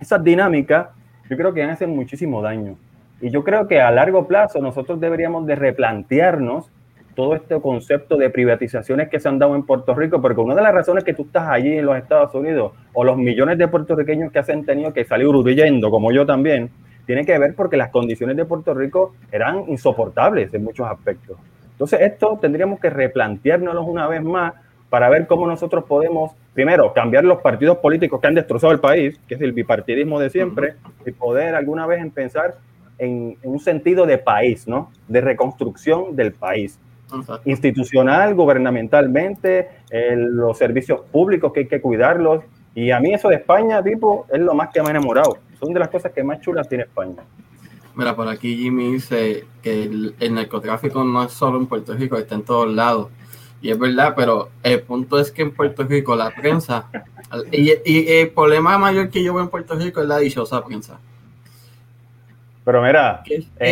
Esas 0.00 0.22
dinámicas 0.22 0.88
yo 1.28 1.36
creo 1.36 1.52
que 1.52 1.62
hacen 1.62 1.90
muchísimo 1.90 2.40
daño. 2.40 2.76
Y 3.20 3.30
yo 3.30 3.44
creo 3.44 3.66
que 3.66 3.80
a 3.80 3.90
largo 3.90 4.26
plazo 4.26 4.60
nosotros 4.60 5.00
deberíamos 5.00 5.46
de 5.46 5.56
replantearnos 5.56 6.70
todo 7.14 7.34
este 7.34 7.60
concepto 7.60 8.16
de 8.16 8.30
privatizaciones 8.30 9.08
que 9.08 9.18
se 9.18 9.28
han 9.28 9.40
dado 9.40 9.56
en 9.56 9.64
Puerto 9.64 9.92
Rico, 9.92 10.22
porque 10.22 10.40
una 10.40 10.54
de 10.54 10.62
las 10.62 10.72
razones 10.72 11.02
que 11.02 11.14
tú 11.14 11.22
estás 11.22 11.48
allí 11.48 11.76
en 11.76 11.84
los 11.84 11.98
Estados 11.98 12.32
Unidos, 12.32 12.72
o 12.92 13.02
los 13.02 13.16
millones 13.16 13.58
de 13.58 13.66
puertorriqueños 13.66 14.30
que 14.30 14.42
se 14.44 14.52
han 14.52 14.64
tenido 14.64 14.92
que 14.92 15.04
salir 15.04 15.26
huyendo, 15.26 15.90
como 15.90 16.12
yo 16.12 16.24
también, 16.24 16.70
tiene 17.08 17.24
que 17.24 17.38
ver 17.38 17.54
porque 17.54 17.78
las 17.78 17.88
condiciones 17.88 18.36
de 18.36 18.44
Puerto 18.44 18.74
Rico 18.74 19.14
eran 19.32 19.64
insoportables 19.66 20.52
en 20.52 20.62
muchos 20.62 20.86
aspectos. 20.86 21.38
Entonces, 21.70 22.02
esto 22.02 22.38
tendríamos 22.38 22.80
que 22.80 22.90
replanteárnoslo 22.90 23.82
una 23.82 24.06
vez 24.06 24.22
más 24.22 24.52
para 24.90 25.08
ver 25.08 25.26
cómo 25.26 25.46
nosotros 25.46 25.84
podemos, 25.84 26.32
primero, 26.52 26.92
cambiar 26.92 27.24
los 27.24 27.40
partidos 27.40 27.78
políticos 27.78 28.20
que 28.20 28.26
han 28.26 28.34
destrozado 28.34 28.74
el 28.74 28.80
país, 28.80 29.18
que 29.26 29.36
es 29.36 29.40
el 29.40 29.52
bipartidismo 29.52 30.20
de 30.20 30.28
siempre, 30.28 30.74
y 31.06 31.12
poder 31.12 31.54
alguna 31.54 31.86
vez 31.86 32.04
pensar 32.12 32.56
en, 32.98 33.38
un 33.42 33.58
sentido 33.58 34.04
de 34.04 34.18
país, 34.18 34.68
¿no? 34.68 34.92
De 35.08 35.22
reconstrucción 35.22 36.14
del 36.14 36.32
país. 36.32 36.78
Institucional, 37.46 38.34
gubernamentalmente, 38.34 39.68
los 40.14 40.58
servicios 40.58 41.00
públicos 41.10 41.54
que 41.54 41.60
hay 41.60 41.68
que 41.68 41.80
cuidarlos. 41.80 42.44
Y 42.74 42.90
a 42.90 43.00
mí 43.00 43.14
eso 43.14 43.30
de 43.30 43.36
España, 43.36 43.82
tipo, 43.82 44.26
es 44.30 44.40
lo 44.40 44.52
más 44.52 44.68
que 44.68 44.82
me 44.82 44.88
ha 44.88 44.90
enamorado 44.90 45.38
son 45.58 45.72
de 45.72 45.80
las 45.80 45.88
cosas 45.88 46.12
que 46.12 46.22
más 46.22 46.40
chulas 46.40 46.68
tiene 46.68 46.84
España. 46.84 47.22
Mira, 47.94 48.14
por 48.14 48.28
aquí 48.28 48.56
Jimmy 48.56 48.92
dice 48.92 49.44
que 49.60 49.82
el, 49.82 50.14
narcotráfico 50.34 51.02
no 51.02 51.24
es 51.24 51.32
solo 51.32 51.58
en 51.58 51.66
Puerto 51.66 51.94
Rico, 51.94 52.16
está 52.16 52.36
en 52.36 52.44
todos 52.44 52.72
lados. 52.72 53.08
Y 53.60 53.70
es 53.70 53.78
verdad, 53.78 54.14
pero 54.16 54.50
el 54.62 54.82
punto 54.82 55.18
es 55.18 55.32
que 55.32 55.42
en 55.42 55.50
Puerto 55.52 55.82
Rico 55.82 56.14
la 56.14 56.30
prensa, 56.30 56.88
y, 57.50 57.70
el 57.90 58.30
problema 58.30 58.78
mayor 58.78 59.10
que 59.10 59.22
yo 59.22 59.34
veo 59.34 59.42
en 59.42 59.48
Puerto 59.48 59.74
Rico 59.74 60.00
es 60.00 60.06
la 60.06 60.18
dichosa 60.18 60.64
prensa. 60.64 61.00
Pero 62.68 62.82
mira, 62.82 63.22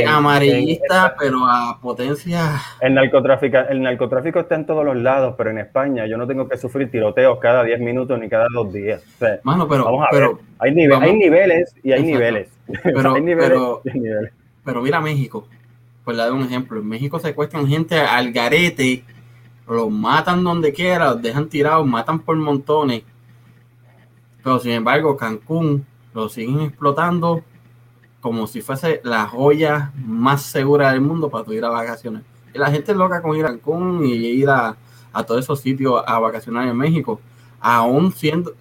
amarillista, 0.09 1.14
pero 1.18 1.46
a 1.46 1.78
potencia. 1.78 2.62
El 2.80 2.94
narcotráfico, 2.94 3.59
el 3.68 3.82
narcotráfico 3.82 4.40
está 4.40 4.54
en 4.54 4.64
todos 4.64 4.87
los 4.87 4.96
lados, 4.96 5.35
pero 5.37 5.50
en 5.50 5.59
España 5.59 6.06
yo 6.06 6.16
no 6.16 6.26
tengo 6.26 6.48
que 6.48 6.56
sufrir 6.56 6.90
tiroteos 6.90 7.38
cada 7.38 7.62
10 7.62 7.78
minutos 7.80 8.18
ni 8.18 8.30
cada 8.30 8.46
dos 8.50 8.72
días. 8.72 9.04
Mano, 9.42 9.68
pero, 9.68 9.85
vamos 9.85 10.06
a 10.06 10.09
pero, 10.11 10.37
ver. 10.37 10.44
Hay, 10.61 10.70
hay 10.70 11.14
niveles 11.14 11.74
y 11.82 11.92
hay 11.92 12.04
niveles. 12.04 12.48
Pero, 12.82 13.82
pero, 14.64 14.82
mira 14.82 14.98
México, 15.02 15.46
pues 16.02 16.16
le 16.16 16.22
doy 16.22 16.32
un 16.32 16.44
ejemplo. 16.44 16.80
En 16.80 16.88
México 16.88 17.18
secuestran 17.18 17.68
gente 17.68 18.00
al 18.00 18.32
garete, 18.32 19.04
los 19.68 19.90
matan 19.90 20.42
donde 20.42 20.72
quiera, 20.72 21.11
los 21.11 21.20
dejan 21.20 21.50
tirados, 21.50 21.87
matan 21.87 22.20
por 22.20 22.35
montones. 22.37 23.02
Pero 24.42 24.59
sin 24.59 24.72
embargo, 24.72 25.18
Cancún 25.18 25.85
lo 26.14 26.30
siguen 26.30 26.62
explotando 26.62 27.44
como 28.26 28.48
si 28.48 28.60
fuese 28.60 29.00
la 29.04 29.28
joya 29.28 29.92
más 30.04 30.42
segura 30.42 30.90
del 30.90 31.00
mundo 31.00 31.30
para 31.30 31.44
tu 31.44 31.52
ir 31.52 31.64
a 31.64 31.68
vacaciones. 31.68 32.22
Y 32.52 32.58
la 32.58 32.72
gente 32.72 32.90
es 32.90 32.98
loca 32.98 33.22
con 33.22 33.36
ir 33.36 33.44
a 33.44 33.50
Cancún 33.50 34.04
y 34.04 34.14
ir 34.14 34.50
a, 34.50 34.76
todos 35.24 35.44
esos 35.44 35.60
sitios 35.60 36.02
a 36.04 36.18
vacacionar 36.18 36.66
en 36.66 36.76
México. 36.76 37.20
Aún 37.60 38.10
siendo. 38.10 38.52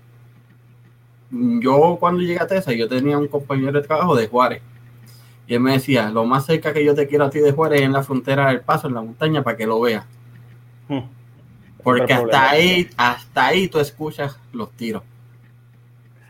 Yo, 1.31 1.97
cuando 1.99 2.21
llegué 2.21 2.39
a 2.39 2.45
Tesa, 2.45 2.73
yo 2.73 2.87
tenía 2.87 3.17
un 3.17 3.27
compañero 3.27 3.71
de 3.71 3.81
trabajo 3.81 4.15
de 4.15 4.27
Juárez. 4.27 4.61
Y 5.47 5.55
él 5.55 5.61
me 5.61 5.71
decía: 5.71 6.11
Lo 6.11 6.25
más 6.25 6.45
cerca 6.45 6.71
que 6.71 6.85
yo 6.85 6.93
te 6.93 7.07
quiero 7.07 7.25
a 7.25 7.31
ti 7.31 7.39
de 7.39 7.51
Juárez 7.51 7.79
es 7.79 7.87
en 7.87 7.93
la 7.93 8.03
frontera 8.03 8.49
del 8.49 8.61
Paso, 8.61 8.87
en 8.87 8.93
la 8.93 9.01
montaña, 9.01 9.41
para 9.41 9.57
que 9.57 9.65
lo 9.65 9.81
veas. 9.81 10.05
Hmm. 10.87 10.99
Porque 11.83 12.13
hasta 12.13 12.51
ahí, 12.51 12.87
hasta 12.97 13.47
ahí 13.47 13.67
tú 13.67 13.79
escuchas 13.79 14.39
los 14.53 14.69
tiros. 14.73 15.01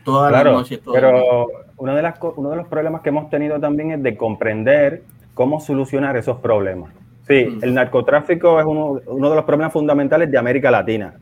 Toda 0.06 0.30
la 0.30 0.42
noche. 0.42 0.80
pero 0.90 1.65
uno 1.78 1.94
de, 1.94 2.02
las, 2.02 2.18
uno 2.36 2.50
de 2.50 2.56
los 2.56 2.68
problemas 2.68 3.02
que 3.02 3.10
hemos 3.10 3.30
tenido 3.30 3.60
también 3.60 3.92
es 3.92 4.02
de 4.02 4.16
comprender 4.16 5.02
cómo 5.34 5.60
solucionar 5.60 6.16
esos 6.16 6.38
problemas. 6.38 6.92
Sí, 7.26 7.58
el 7.60 7.74
narcotráfico 7.74 8.60
es 8.60 8.66
uno, 8.66 9.00
uno, 9.06 9.30
de 9.30 9.36
los 9.36 9.44
problemas 9.44 9.72
fundamentales 9.72 10.30
de 10.30 10.38
América 10.38 10.70
Latina. 10.70 11.14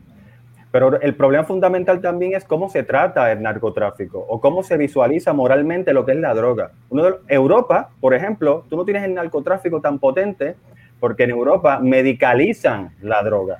Pero 0.71 0.99
el 0.99 1.15
problema 1.15 1.45
fundamental 1.45 2.01
también 2.01 2.35
es 2.35 2.43
cómo 2.43 2.69
se 2.69 2.83
trata 2.83 3.31
el 3.31 3.41
narcotráfico 3.41 4.19
o 4.19 4.41
cómo 4.41 4.61
se 4.61 4.77
visualiza 4.77 5.33
moralmente 5.33 5.93
lo 5.93 6.05
que 6.05 6.11
es 6.11 6.17
la 6.17 6.33
droga. 6.33 6.71
Uno 6.89 7.03
de 7.03 7.13
Europa, 7.29 7.89
por 8.01 8.13
ejemplo, 8.13 8.65
tú 8.69 8.75
no 8.75 8.85
tienes 8.85 9.03
el 9.03 9.13
narcotráfico 9.13 9.79
tan 9.79 9.99
potente 9.99 10.55
porque 10.99 11.23
en 11.23 11.31
Europa 11.31 11.79
medicalizan 11.81 12.91
la 13.01 13.23
droga. 13.23 13.59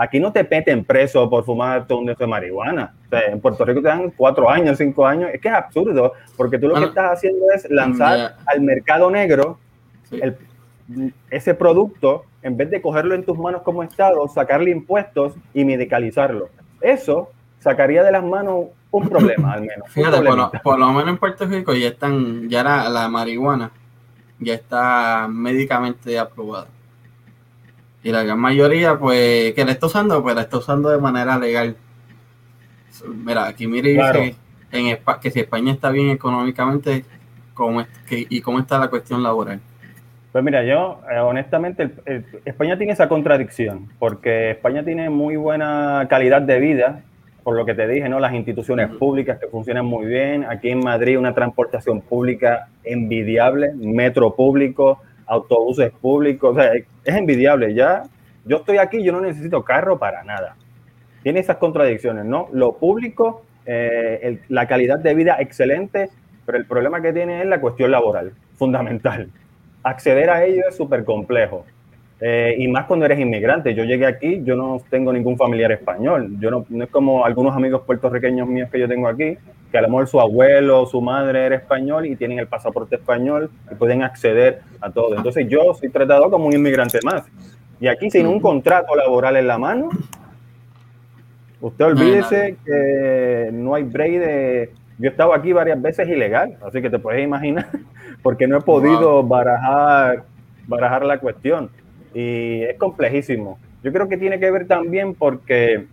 Aquí 0.00 0.20
no 0.20 0.32
te 0.32 0.46
meten 0.48 0.84
preso 0.84 1.28
por 1.28 1.44
fumar 1.44 1.84
un 1.90 2.06
de 2.06 2.26
marihuana. 2.26 2.94
en 3.10 3.40
Puerto 3.40 3.64
Rico 3.64 3.82
te 3.82 3.88
dan 3.88 4.12
cuatro 4.16 4.48
años, 4.48 4.78
cinco 4.78 5.04
años. 5.04 5.30
Es 5.34 5.40
que 5.40 5.48
es 5.48 5.54
absurdo, 5.54 6.12
porque 6.36 6.56
tú 6.56 6.68
lo 6.68 6.76
que 6.76 6.84
estás 6.84 7.14
haciendo 7.14 7.46
es 7.52 7.68
lanzar 7.68 8.36
al 8.46 8.60
mercado 8.60 9.10
negro 9.10 9.58
ese 11.30 11.52
producto, 11.52 12.24
en 12.42 12.56
vez 12.56 12.70
de 12.70 12.80
cogerlo 12.80 13.16
en 13.16 13.24
tus 13.24 13.36
manos 13.36 13.62
como 13.62 13.82
Estado, 13.82 14.26
sacarle 14.28 14.70
impuestos 14.70 15.34
y 15.52 15.64
medicalizarlo. 15.64 16.48
Eso 16.80 17.30
sacaría 17.58 18.04
de 18.04 18.12
las 18.12 18.22
manos 18.22 18.66
un 18.92 19.08
problema, 19.08 19.54
al 19.54 19.62
menos. 19.62 19.88
Fíjate, 19.88 20.22
por 20.62 20.78
lo, 20.78 20.92
menos 20.92 21.08
en 21.08 21.18
Puerto 21.18 21.44
Rico 21.44 21.74
ya 21.74 21.88
están, 21.88 22.48
ya 22.48 22.62
la, 22.62 22.88
la 22.88 23.08
marihuana 23.08 23.72
ya 24.38 24.54
está 24.54 25.26
médicamente 25.28 26.16
aprobada. 26.18 26.68
Y 28.02 28.12
la 28.12 28.22
gran 28.22 28.38
mayoría, 28.38 28.98
pues, 28.98 29.52
que 29.54 29.64
la 29.64 29.72
está 29.72 29.86
usando, 29.86 30.22
pues 30.22 30.34
la 30.34 30.42
está 30.42 30.58
usando 30.58 30.88
de 30.88 30.98
manera 30.98 31.38
legal. 31.38 31.76
Mira, 33.06 33.46
aquí 33.46 33.66
mire 33.66 33.90
dice 33.90 34.36
en 34.72 34.98
que 35.20 35.30
si 35.30 35.40
España 35.40 35.72
está 35.72 35.90
bien 35.90 36.10
económicamente 36.10 37.04
¿cómo 37.54 37.84
y 38.10 38.40
cómo 38.40 38.60
está 38.60 38.78
la 38.78 38.88
cuestión 38.88 39.22
laboral. 39.22 39.60
Pues 40.30 40.44
mira, 40.44 40.62
yo 40.62 41.00
eh, 41.10 41.18
honestamente, 41.18 41.90
España 42.44 42.76
tiene 42.78 42.92
esa 42.92 43.08
contradicción, 43.08 43.88
porque 43.98 44.52
España 44.52 44.84
tiene 44.84 45.10
muy 45.10 45.36
buena 45.36 46.06
calidad 46.08 46.42
de 46.42 46.60
vida, 46.60 47.02
por 47.42 47.56
lo 47.56 47.64
que 47.64 47.74
te 47.74 47.88
dije, 47.88 48.08
¿no? 48.08 48.20
Las 48.20 48.34
instituciones 48.34 48.90
públicas 48.90 49.38
que 49.38 49.46
funcionan 49.48 49.86
muy 49.86 50.06
bien. 50.06 50.44
Aquí 50.44 50.68
en 50.70 50.80
Madrid 50.80 51.18
una 51.18 51.34
transportación 51.34 52.02
pública 52.02 52.68
envidiable, 52.84 53.72
metro 53.74 54.34
público, 54.34 55.00
autobuses 55.28 55.92
públicos, 55.92 56.56
o 56.56 56.60
sea, 56.60 56.72
es 56.74 56.86
envidiable. 57.04 57.74
Ya, 57.74 58.04
yo 58.44 58.58
estoy 58.58 58.78
aquí, 58.78 59.02
yo 59.02 59.12
no 59.12 59.20
necesito 59.20 59.62
carro 59.64 59.98
para 59.98 60.24
nada. 60.24 60.56
Tiene 61.22 61.40
esas 61.40 61.56
contradicciones, 61.56 62.24
¿no? 62.24 62.48
Lo 62.52 62.72
público, 62.72 63.42
eh, 63.66 64.40
la 64.48 64.66
calidad 64.66 64.98
de 64.98 65.14
vida 65.14 65.36
excelente 65.38 66.10
pero 66.48 66.56
el 66.56 66.64
problema 66.64 67.02
que 67.02 67.12
tiene 67.12 67.42
es 67.42 67.46
la 67.46 67.60
cuestión 67.60 67.90
laboral, 67.90 68.32
fundamental. 68.56 69.28
Acceder 69.82 70.30
a 70.30 70.46
ello 70.46 70.62
es 70.66 70.74
súper 70.74 71.04
complejo. 71.04 71.66
Eh, 72.20 72.56
y 72.58 72.66
más 72.68 72.86
cuando 72.86 73.06
eres 73.06 73.20
inmigrante. 73.20 73.74
Yo 73.74 73.84
llegué 73.84 74.06
aquí, 74.06 74.42
yo 74.44 74.56
no 74.56 74.80
tengo 74.90 75.12
ningún 75.12 75.36
familiar 75.36 75.70
español. 75.70 76.36
Yo 76.40 76.50
no, 76.50 76.66
no, 76.68 76.84
es 76.84 76.90
como 76.90 77.24
algunos 77.24 77.54
amigos 77.54 77.82
puertorriqueños 77.82 78.48
míos 78.48 78.68
que 78.72 78.80
yo 78.80 78.88
tengo 78.88 79.08
aquí, 79.08 79.38
que 79.70 79.78
a 79.78 79.82
lo 79.82 79.88
mejor 79.88 80.08
su 80.08 80.20
abuelo 80.20 80.82
o 80.82 80.86
su 80.86 81.00
madre 81.00 81.46
era 81.46 81.56
español 81.56 82.06
y 82.06 82.16
tienen 82.16 82.38
el 82.38 82.48
pasaporte 82.48 82.96
español 82.96 83.50
y 83.70 83.74
pueden 83.76 84.02
acceder 84.02 84.62
a 84.80 84.90
todo. 84.90 85.16
Entonces 85.16 85.46
yo 85.48 85.74
soy 85.74 85.90
tratado 85.90 86.30
como 86.30 86.46
un 86.46 86.54
inmigrante 86.54 86.98
más. 87.04 87.24
Y 87.80 87.86
aquí 87.86 88.10
sin 88.10 88.26
un 88.26 88.40
contrato 88.40 88.96
laboral 88.96 89.36
en 89.36 89.46
la 89.46 89.58
mano, 89.58 89.88
usted 91.60 91.84
olvídese 91.84 92.56
que 92.64 93.50
no 93.52 93.74
hay 93.74 93.84
break 93.84 94.12
de... 94.12 94.72
Yo 94.98 95.06
he 95.06 95.10
estado 95.10 95.32
aquí 95.32 95.52
varias 95.52 95.80
veces 95.80 96.08
ilegal, 96.08 96.56
así 96.66 96.82
que 96.82 96.90
te 96.90 96.98
puedes 96.98 97.22
imaginar, 97.22 97.68
porque 98.24 98.48
no 98.48 98.58
he 98.58 98.60
podido 98.60 99.22
barajar, 99.22 100.24
barajar 100.66 101.04
la 101.04 101.20
cuestión 101.20 101.70
y 102.18 102.64
es 102.64 102.76
complejísimo. 102.78 103.60
Yo 103.84 103.92
creo 103.92 104.08
que 104.08 104.16
tiene 104.16 104.40
que 104.40 104.50
ver 104.50 104.66
también 104.66 105.14
porque 105.14 105.86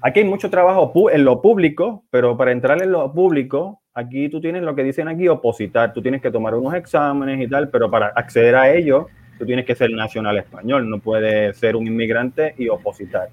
aquí 0.00 0.20
hay 0.20 0.24
mucho 0.24 0.48
trabajo 0.48 1.10
en 1.10 1.26
lo 1.26 1.42
público, 1.42 2.04
pero 2.10 2.38
para 2.38 2.52
entrar 2.52 2.82
en 2.82 2.90
lo 2.90 3.12
público, 3.12 3.82
aquí 3.92 4.30
tú 4.30 4.40
tienes 4.40 4.62
lo 4.62 4.74
que 4.74 4.82
dicen 4.82 5.08
aquí, 5.08 5.28
opositar. 5.28 5.92
Tú 5.92 6.00
tienes 6.00 6.22
que 6.22 6.30
tomar 6.30 6.54
unos 6.54 6.72
exámenes 6.72 7.38
y 7.38 7.48
tal, 7.48 7.68
pero 7.68 7.90
para 7.90 8.06
acceder 8.06 8.54
a 8.54 8.72
ello, 8.72 9.08
tú 9.38 9.44
tienes 9.44 9.66
que 9.66 9.74
ser 9.74 9.90
nacional 9.90 10.38
español, 10.38 10.88
no 10.88 11.00
puedes 11.00 11.54
ser 11.58 11.76
un 11.76 11.86
inmigrante 11.86 12.54
y 12.56 12.70
opositar. 12.70 13.28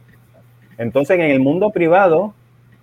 Entonces, 0.78 1.18
en 1.18 1.32
el 1.32 1.40
mundo 1.40 1.70
privado, 1.72 2.34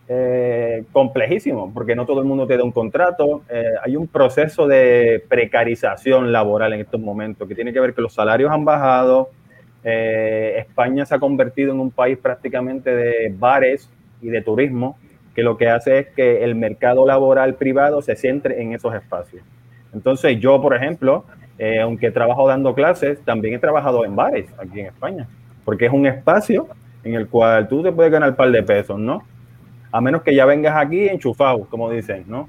eh, 0.07 0.85
complejísimo, 0.93 1.73
porque 1.73 1.97
no 1.97 2.05
todo 2.05 2.21
el 2.21 2.27
mundo 2.27 2.47
te 2.47 2.59
da 2.59 2.65
un 2.65 2.73
contrato. 2.73 3.43
Eh, 3.49 3.65
hay 3.83 3.97
un 3.97 4.07
proceso 4.07 4.67
de 4.67 5.25
precarización 5.29 6.31
laboral 6.31 6.75
en 6.75 6.81
estos 6.81 7.01
momentos 7.01 7.49
que 7.49 7.55
tiene 7.55 7.73
que 7.73 7.81
ver 7.81 7.95
que 7.95 8.03
los 8.03 8.13
salarios 8.13 8.51
han 8.53 8.67
bajado. 8.67 9.31
Eh, 9.83 10.57
España 10.59 11.07
se 11.07 11.15
ha 11.15 11.19
convertido 11.19 11.73
en 11.73 11.81
un 11.81 11.91
país 11.91 12.19
prácticamente 12.19 12.95
de 12.95 13.35
bares 13.35 13.89
y 14.21 14.29
de 14.29 14.43
turismo, 14.43 14.99
que 15.35 15.43
lo 15.43 15.57
que 15.57 15.69
hace 15.69 16.01
es 16.01 16.07
que 16.09 16.45
el 16.45 16.55
mercado 16.55 17.07
laboral 17.07 17.55
privado 17.55 18.03
se 18.03 18.15
centre 18.15 18.61
en 18.61 18.75
esos 18.75 18.95
espacios. 18.95 19.43
Entonces 19.95 20.39
yo, 20.39 20.61
por 20.61 20.75
ejemplo, 20.77 21.25
aunque 21.83 22.11
trabajo 22.11 22.47
dando 22.47 22.75
clases, 22.75 23.21
también 23.25 23.55
he 23.55 23.59
trabajado 23.59 24.05
en 24.05 24.17
bares 24.17 24.47
aquí 24.59 24.81
en 24.81 24.87
España, 24.87 25.29
porque 25.65 25.87
es 25.87 25.93
un 25.93 26.07
espacio 26.07 26.69
en 27.05 27.15
el 27.15 27.29
cual 27.29 27.69
tú 27.69 27.83
te 27.83 27.93
puedes 27.93 28.13
ganar 28.13 28.31
un 28.31 28.37
par 28.37 28.51
de 28.51 28.63
pesos, 28.63 28.99
¿no? 28.99 29.23
A 29.95 30.01
menos 30.01 30.23
que 30.23 30.35
ya 30.35 30.45
vengas 30.45 30.77
aquí 30.77 31.09
enchufado, 31.09 31.67
como 31.71 31.89
dicen, 31.89 32.25
¿no? 32.27 32.49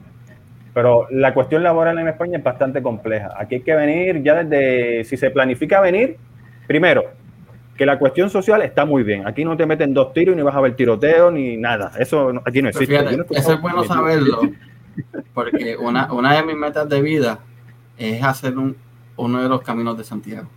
Pero 0.73 1.05
la 1.11 1.31
cuestión 1.31 1.61
laboral 1.61 1.99
en 1.99 2.07
España 2.07 2.39
es 2.39 2.43
bastante 2.43 2.81
compleja. 2.81 3.35
Aquí 3.37 3.55
hay 3.55 3.61
que 3.61 3.75
venir 3.75 4.23
ya 4.23 4.43
desde, 4.43 5.03
si 5.03 5.15
se 5.15 5.29
planifica 5.29 5.79
venir, 5.79 6.17
primero, 6.65 7.03
que 7.77 7.85
la 7.85 7.99
cuestión 7.99 8.31
social 8.31 8.63
está 8.63 8.83
muy 8.85 9.03
bien. 9.03 9.27
Aquí 9.27 9.45
no 9.45 9.55
te 9.55 9.67
meten 9.67 9.93
dos 9.93 10.11
tiros 10.11 10.35
ni 10.35 10.41
vas 10.41 10.55
a 10.55 10.61
ver 10.61 10.75
tiroteo 10.75 11.29
ni 11.29 11.55
nada. 11.55 11.91
Eso 11.99 12.33
aquí 12.43 12.63
no 12.63 12.69
existe. 12.69 12.97
eso 13.29 13.53
es 13.53 13.61
bueno 13.61 13.83
saberlo, 13.83 14.41
porque 15.35 15.77
una, 15.77 16.11
una 16.11 16.33
de 16.33 16.43
mis 16.47 16.55
metas 16.55 16.89
de 16.89 16.99
vida 16.99 17.37
es 17.95 18.23
hacer 18.23 18.57
un, 18.57 18.75
uno 19.17 19.43
de 19.43 19.49
los 19.49 19.61
caminos 19.61 19.95
de 19.99 20.03
Santiago. 20.03 20.49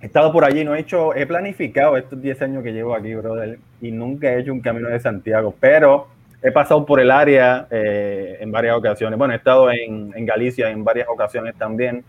He 0.00 0.06
estado 0.06 0.32
por 0.32 0.44
allí, 0.44 0.64
no 0.64 0.74
he 0.74 0.80
hecho, 0.80 1.14
he 1.14 1.26
planificado 1.26 1.96
estos 1.96 2.20
10 2.20 2.42
años 2.42 2.62
que 2.62 2.72
llevo 2.72 2.94
aquí, 2.94 3.14
brother, 3.14 3.58
y 3.82 3.90
nunca 3.90 4.32
he 4.32 4.40
hecho 4.40 4.52
un 4.52 4.60
camino 4.60 4.88
de 4.88 4.98
Santiago, 4.98 5.54
pero 5.60 6.08
he 6.42 6.50
pasado 6.50 6.86
por 6.86 7.00
el 7.00 7.10
área 7.10 7.66
eh, 7.70 8.38
en 8.40 8.50
varias 8.50 8.76
ocasiones. 8.76 9.18
Bueno, 9.18 9.34
he 9.34 9.36
estado 9.36 9.70
en, 9.70 10.12
en, 10.16 10.24
Galicia 10.24 10.70
en 10.70 10.84
varias 10.84 11.06
ocasiones 11.06 11.54
también, 11.56 12.02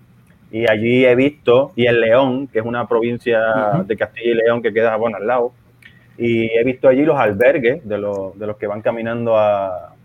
y 0.51 0.69
allí 0.69 1.05
he 1.05 1.15
visto, 1.15 1.73
y 1.75 1.85
en 1.85 1.99
León, 1.99 2.47
que 2.47 2.59
es 2.59 2.65
una 2.65 2.87
provincia 2.87 3.41
de 3.85 3.97
Castilla 3.97 4.31
y 4.31 4.35
León 4.35 4.61
que 4.61 4.71
queda, 4.71 4.95
bueno, 4.95 5.17
al 5.17 5.27
lado, 5.27 5.51
y 6.17 6.45
he 6.45 6.63
visto 6.63 6.87
allí 6.87 7.03
los 7.03 7.19
albergues 7.19 7.85
de 7.85 7.97
los, 7.97 8.39
de 8.39 8.47
los 8.47 8.55
que 8.55 8.67
van 8.67 8.81
caminando 8.81 9.37
a, 9.37 9.95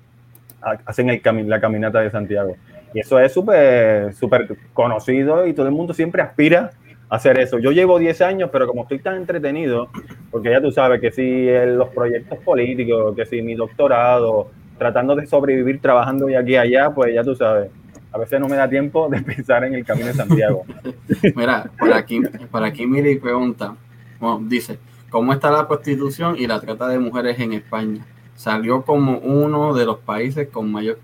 hacen 0.61 1.09
el 1.11 1.21
la 1.49 1.61
caminata 1.61 2.01
de 2.01 2.11
Santiago. 2.11 2.57
Y 2.95 3.01
eso 3.01 3.21
es 3.21 3.33
súper, 3.33 4.13
súper 4.15 4.57
conocido 4.73 5.47
y 5.47 5.53
todo 5.53 5.67
el 5.67 5.73
mundo 5.73 5.95
siempre 5.95 6.23
aspira 6.23 6.73
hacer 7.09 7.39
eso. 7.39 7.59
Yo 7.59 7.71
llevo 7.71 7.99
10 7.99 8.21
años, 8.23 8.51
pero 8.53 8.67
como 8.67 8.83
estoy 8.83 8.99
tan 8.99 9.17
entretenido, 9.17 9.89
porque 10.31 10.51
ya 10.51 10.61
tú 10.61 10.71
sabes 10.71 11.01
que 11.01 11.11
si 11.11 11.47
los 11.77 11.89
proyectos 11.91 12.39
políticos, 12.41 13.15
que 13.15 13.27
si 13.27 13.43
mi 13.43 13.55
doctorado, 13.55 14.51
tratando 14.79 15.15
de 15.15 15.27
sobrevivir 15.27 15.81
trabajando 15.81 16.27
de 16.27 16.37
aquí 16.37 16.57
a 16.57 16.63
allá, 16.63 16.91
pues 16.95 17.15
ya 17.15 17.23
tú 17.23 17.35
sabes, 17.35 17.71
a 18.13 18.19
veces 18.19 18.41
no 18.41 18.49
me 18.49 18.57
da 18.57 18.69
tiempo 18.69 19.09
de 19.09 19.23
pensar 19.23 19.65
en 19.65 19.75
el 19.75 19.85
camino 19.85 20.09
de 20.09 20.15
Santiago. 20.15 20.65
Mira, 21.35 21.71
por 21.79 21.93
aquí, 21.93 22.21
por 22.51 22.65
aquí 22.65 22.87
Miri 22.87 23.17
pregunta, 23.17 23.77
bueno, 24.19 24.41
dice, 24.49 24.79
¿cómo 25.11 25.33
está 25.33 25.51
la 25.51 25.69
prostitución 25.69 26.37
y 26.39 26.47
la 26.47 26.61
trata 26.61 26.89
de 26.89 26.99
mujeres 26.99 27.39
en 27.39 27.53
España? 27.53 28.05
Salió 28.35 28.83
como 28.83 29.19
uno 29.19 29.75
de 29.75 29.87
los 29.87 29.99
países 29.99 30.49
con 30.49 30.71
mayor 30.71 30.99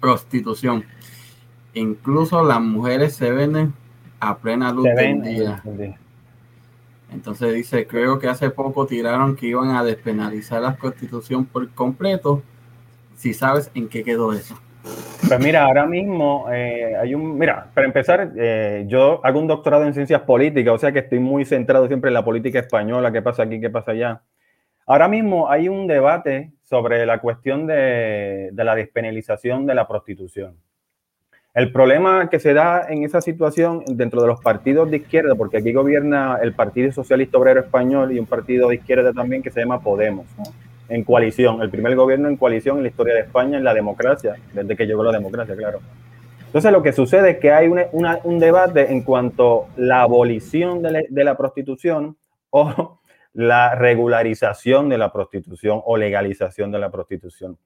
prostitución. 0.00 0.84
Incluso 1.74 2.44
las 2.44 2.60
mujeres 2.60 3.14
se 3.14 3.30
venden 3.32 3.74
a 4.20 4.38
plena 4.38 4.70
luz 4.70 4.84
del 4.84 5.22
día. 5.22 5.62
Entonces 7.12 7.54
dice, 7.54 7.86
creo 7.86 8.18
que 8.18 8.28
hace 8.28 8.50
poco 8.50 8.86
tiraron 8.86 9.34
que 9.34 9.46
iban 9.46 9.70
a 9.70 9.82
despenalizar 9.82 10.62
la 10.62 10.76
prostitución 10.76 11.44
por 11.44 11.68
completo. 11.70 12.42
Si 13.16 13.34
sabes 13.34 13.70
en 13.74 13.88
qué 13.88 14.04
quedó 14.04 14.32
eso. 14.32 14.58
Pues 15.26 15.40
mira, 15.40 15.64
ahora 15.64 15.86
mismo 15.86 16.46
eh, 16.50 16.96
hay 16.96 17.14
un, 17.14 17.38
mira, 17.38 17.70
para 17.74 17.86
empezar, 17.86 18.32
eh, 18.36 18.84
yo 18.86 19.20
hago 19.24 19.38
un 19.38 19.46
doctorado 19.46 19.84
en 19.84 19.92
ciencias 19.92 20.22
políticas, 20.22 20.74
o 20.74 20.78
sea 20.78 20.92
que 20.92 21.00
estoy 21.00 21.18
muy 21.18 21.44
centrado 21.44 21.86
siempre 21.86 22.08
en 22.08 22.14
la 22.14 22.24
política 22.24 22.60
española, 22.60 23.12
qué 23.12 23.20
pasa 23.20 23.42
aquí, 23.42 23.60
qué 23.60 23.68
pasa 23.68 23.90
allá. 23.90 24.22
Ahora 24.86 25.08
mismo 25.08 25.50
hay 25.50 25.68
un 25.68 25.86
debate 25.86 26.52
sobre 26.62 27.04
la 27.04 27.20
cuestión 27.20 27.66
de, 27.66 28.50
de 28.52 28.64
la 28.64 28.74
despenalización 28.74 29.66
de 29.66 29.74
la 29.74 29.86
prostitución. 29.86 30.56
El 31.52 31.72
problema 31.72 32.30
que 32.30 32.38
se 32.38 32.54
da 32.54 32.86
en 32.88 33.02
esa 33.02 33.20
situación 33.20 33.82
dentro 33.88 34.22
de 34.22 34.28
los 34.28 34.40
partidos 34.40 34.88
de 34.88 34.98
izquierda, 34.98 35.34
porque 35.34 35.56
aquí 35.58 35.72
gobierna 35.72 36.38
el 36.40 36.52
Partido 36.52 36.92
Socialista 36.92 37.38
Obrero 37.38 37.58
Español 37.58 38.12
y 38.12 38.20
un 38.20 38.26
partido 38.26 38.68
de 38.68 38.76
izquierda 38.76 39.12
también 39.12 39.42
que 39.42 39.50
se 39.50 39.60
llama 39.60 39.80
Podemos, 39.80 40.26
en 40.88 41.02
coalición, 41.02 41.60
el 41.60 41.68
primer 41.68 41.96
gobierno 41.96 42.28
en 42.28 42.36
coalición 42.36 42.76
en 42.76 42.84
la 42.84 42.88
historia 42.88 43.14
de 43.14 43.20
España 43.22 43.58
en 43.58 43.64
la 43.64 43.74
democracia, 43.74 44.36
desde 44.52 44.76
que 44.76 44.86
llegó 44.86 45.02
la 45.02 45.10
democracia, 45.10 45.56
claro. 45.56 45.80
Entonces 46.46 46.70
lo 46.70 46.82
que 46.82 46.92
sucede 46.92 47.30
es 47.30 47.38
que 47.38 47.52
hay 47.52 47.68
un 47.68 48.38
debate 48.38 48.92
en 48.92 49.02
cuanto 49.02 49.64
a 49.64 49.68
la 49.76 50.02
abolición 50.02 50.82
de, 50.82 51.06
de 51.08 51.24
la 51.24 51.36
prostitución 51.36 52.16
o 52.50 53.00
la 53.32 53.74
regularización 53.74 54.88
de 54.88 54.98
la 54.98 55.12
prostitución 55.12 55.80
o 55.84 55.96
legalización 55.96 56.70
de 56.70 56.78
la 56.78 56.90
prostitución. 56.90 57.58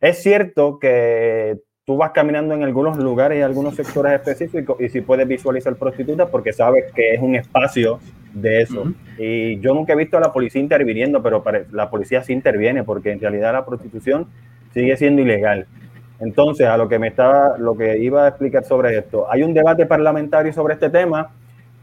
Es 0.00 0.22
cierto 0.22 0.78
que 0.78 1.60
tú 1.86 1.96
vas 1.96 2.10
caminando 2.10 2.52
en 2.52 2.64
algunos 2.64 2.98
lugares 2.98 3.38
y 3.38 3.42
algunos 3.42 3.76
sectores 3.76 4.12
específicos 4.12 4.76
y 4.80 4.88
si 4.88 5.02
puedes 5.02 5.26
visualizar 5.28 5.76
prostitutas 5.76 6.28
porque 6.28 6.52
sabes 6.52 6.92
que 6.92 7.14
es 7.14 7.22
un 7.22 7.36
espacio 7.36 8.00
de 8.34 8.62
eso. 8.62 8.92
Y 9.16 9.60
yo 9.60 9.72
nunca 9.72 9.92
he 9.92 9.96
visto 9.96 10.16
a 10.16 10.20
la 10.20 10.32
policía 10.32 10.60
interviniendo, 10.60 11.22
pero 11.22 11.44
la 11.70 11.88
policía 11.88 12.24
sí 12.24 12.32
interviene 12.32 12.82
porque 12.82 13.12
en 13.12 13.20
realidad 13.20 13.52
la 13.52 13.64
prostitución 13.64 14.26
sigue 14.74 14.96
siendo 14.96 15.22
ilegal. 15.22 15.68
Entonces, 16.18 16.66
a 16.66 16.76
lo 16.76 16.88
que 16.88 16.98
me 16.98 17.06
estaba, 17.06 17.56
lo 17.56 17.76
que 17.76 17.98
iba 17.98 18.24
a 18.24 18.28
explicar 18.28 18.64
sobre 18.64 18.98
esto, 18.98 19.30
hay 19.30 19.44
un 19.44 19.54
debate 19.54 19.86
parlamentario 19.86 20.52
sobre 20.52 20.74
este 20.74 20.90
tema, 20.90 21.30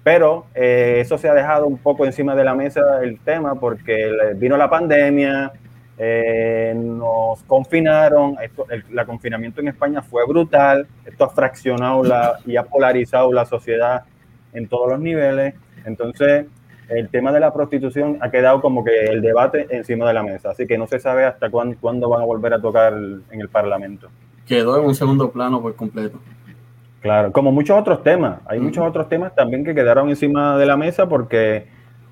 pero 0.04 0.48
eh, 0.54 0.98
eso 1.00 1.18
se 1.18 1.30
ha 1.30 1.34
dejado 1.34 1.66
un 1.66 1.78
poco 1.78 2.06
encima 2.06 2.36
de 2.36 2.44
la 2.44 2.56
mesa 2.56 2.82
el 3.02 3.22
tema 3.22 3.56
porque 3.56 4.12
vino 4.36 4.58
la 4.58 4.70
pandemia, 4.70 5.54
eh, 5.98 6.74
nos 6.76 7.44
confinaron, 7.44 8.38
esto, 8.42 8.66
el 8.70 9.06
confinamiento 9.06 9.62
en 9.62 9.68
España 9.68 10.02
fue 10.02 10.26
brutal, 10.26 10.88
esto 11.06 11.26
ha 11.26 11.30
fraccionado 11.30 12.04
la, 12.04 12.40
y 12.46 12.56
ha 12.56 12.64
polarizado 12.64 13.32
la 13.32 13.46
sociedad 13.46 14.04
en 14.54 14.68
todos 14.68 14.90
los 14.90 15.00
niveles, 15.00 15.54
entonces 15.86 16.48
el 16.90 17.10
tema 17.10 17.32
de 17.32 17.40
la 17.40 17.54
prostitución 17.54 18.18
ha 18.22 18.32
quedado 18.32 18.60
como 18.62 18.84
que 18.84 19.06
el 19.06 19.22
debate 19.22 19.68
encima 19.70 20.08
de 20.08 20.14
la 20.14 20.24
mesa, 20.24 20.52
así 20.52 20.66
que 20.66 20.78
no 20.78 20.88
se 20.88 21.00
sabe 21.00 21.26
hasta 21.26 21.50
cuándo, 21.50 21.78
cuándo 21.80 22.10
van 22.10 22.24
a 22.24 22.26
volver 22.26 22.54
a 22.54 22.62
tocar 22.62 22.94
en 22.94 23.42
el 23.42 23.50
Parlamento. 23.50 24.10
Quedó 24.48 24.80
en 24.80 24.86
un 24.86 24.96
segundo 24.96 25.32
plano 25.32 25.62
por 25.62 25.76
completo. 25.76 26.20
Claro, 27.02 27.32
como 27.32 27.52
muchos 27.52 27.80
otros 27.80 28.02
temas, 28.02 28.40
hay 28.46 28.60
muchos 28.60 28.86
otros 28.86 29.10
temas 29.10 29.36
también 29.36 29.64
que 29.64 29.76
quedaron 29.76 30.10
encima 30.10 30.58
de 30.58 30.66
la 30.66 30.78
mesa 30.78 31.08
porque 31.08 31.68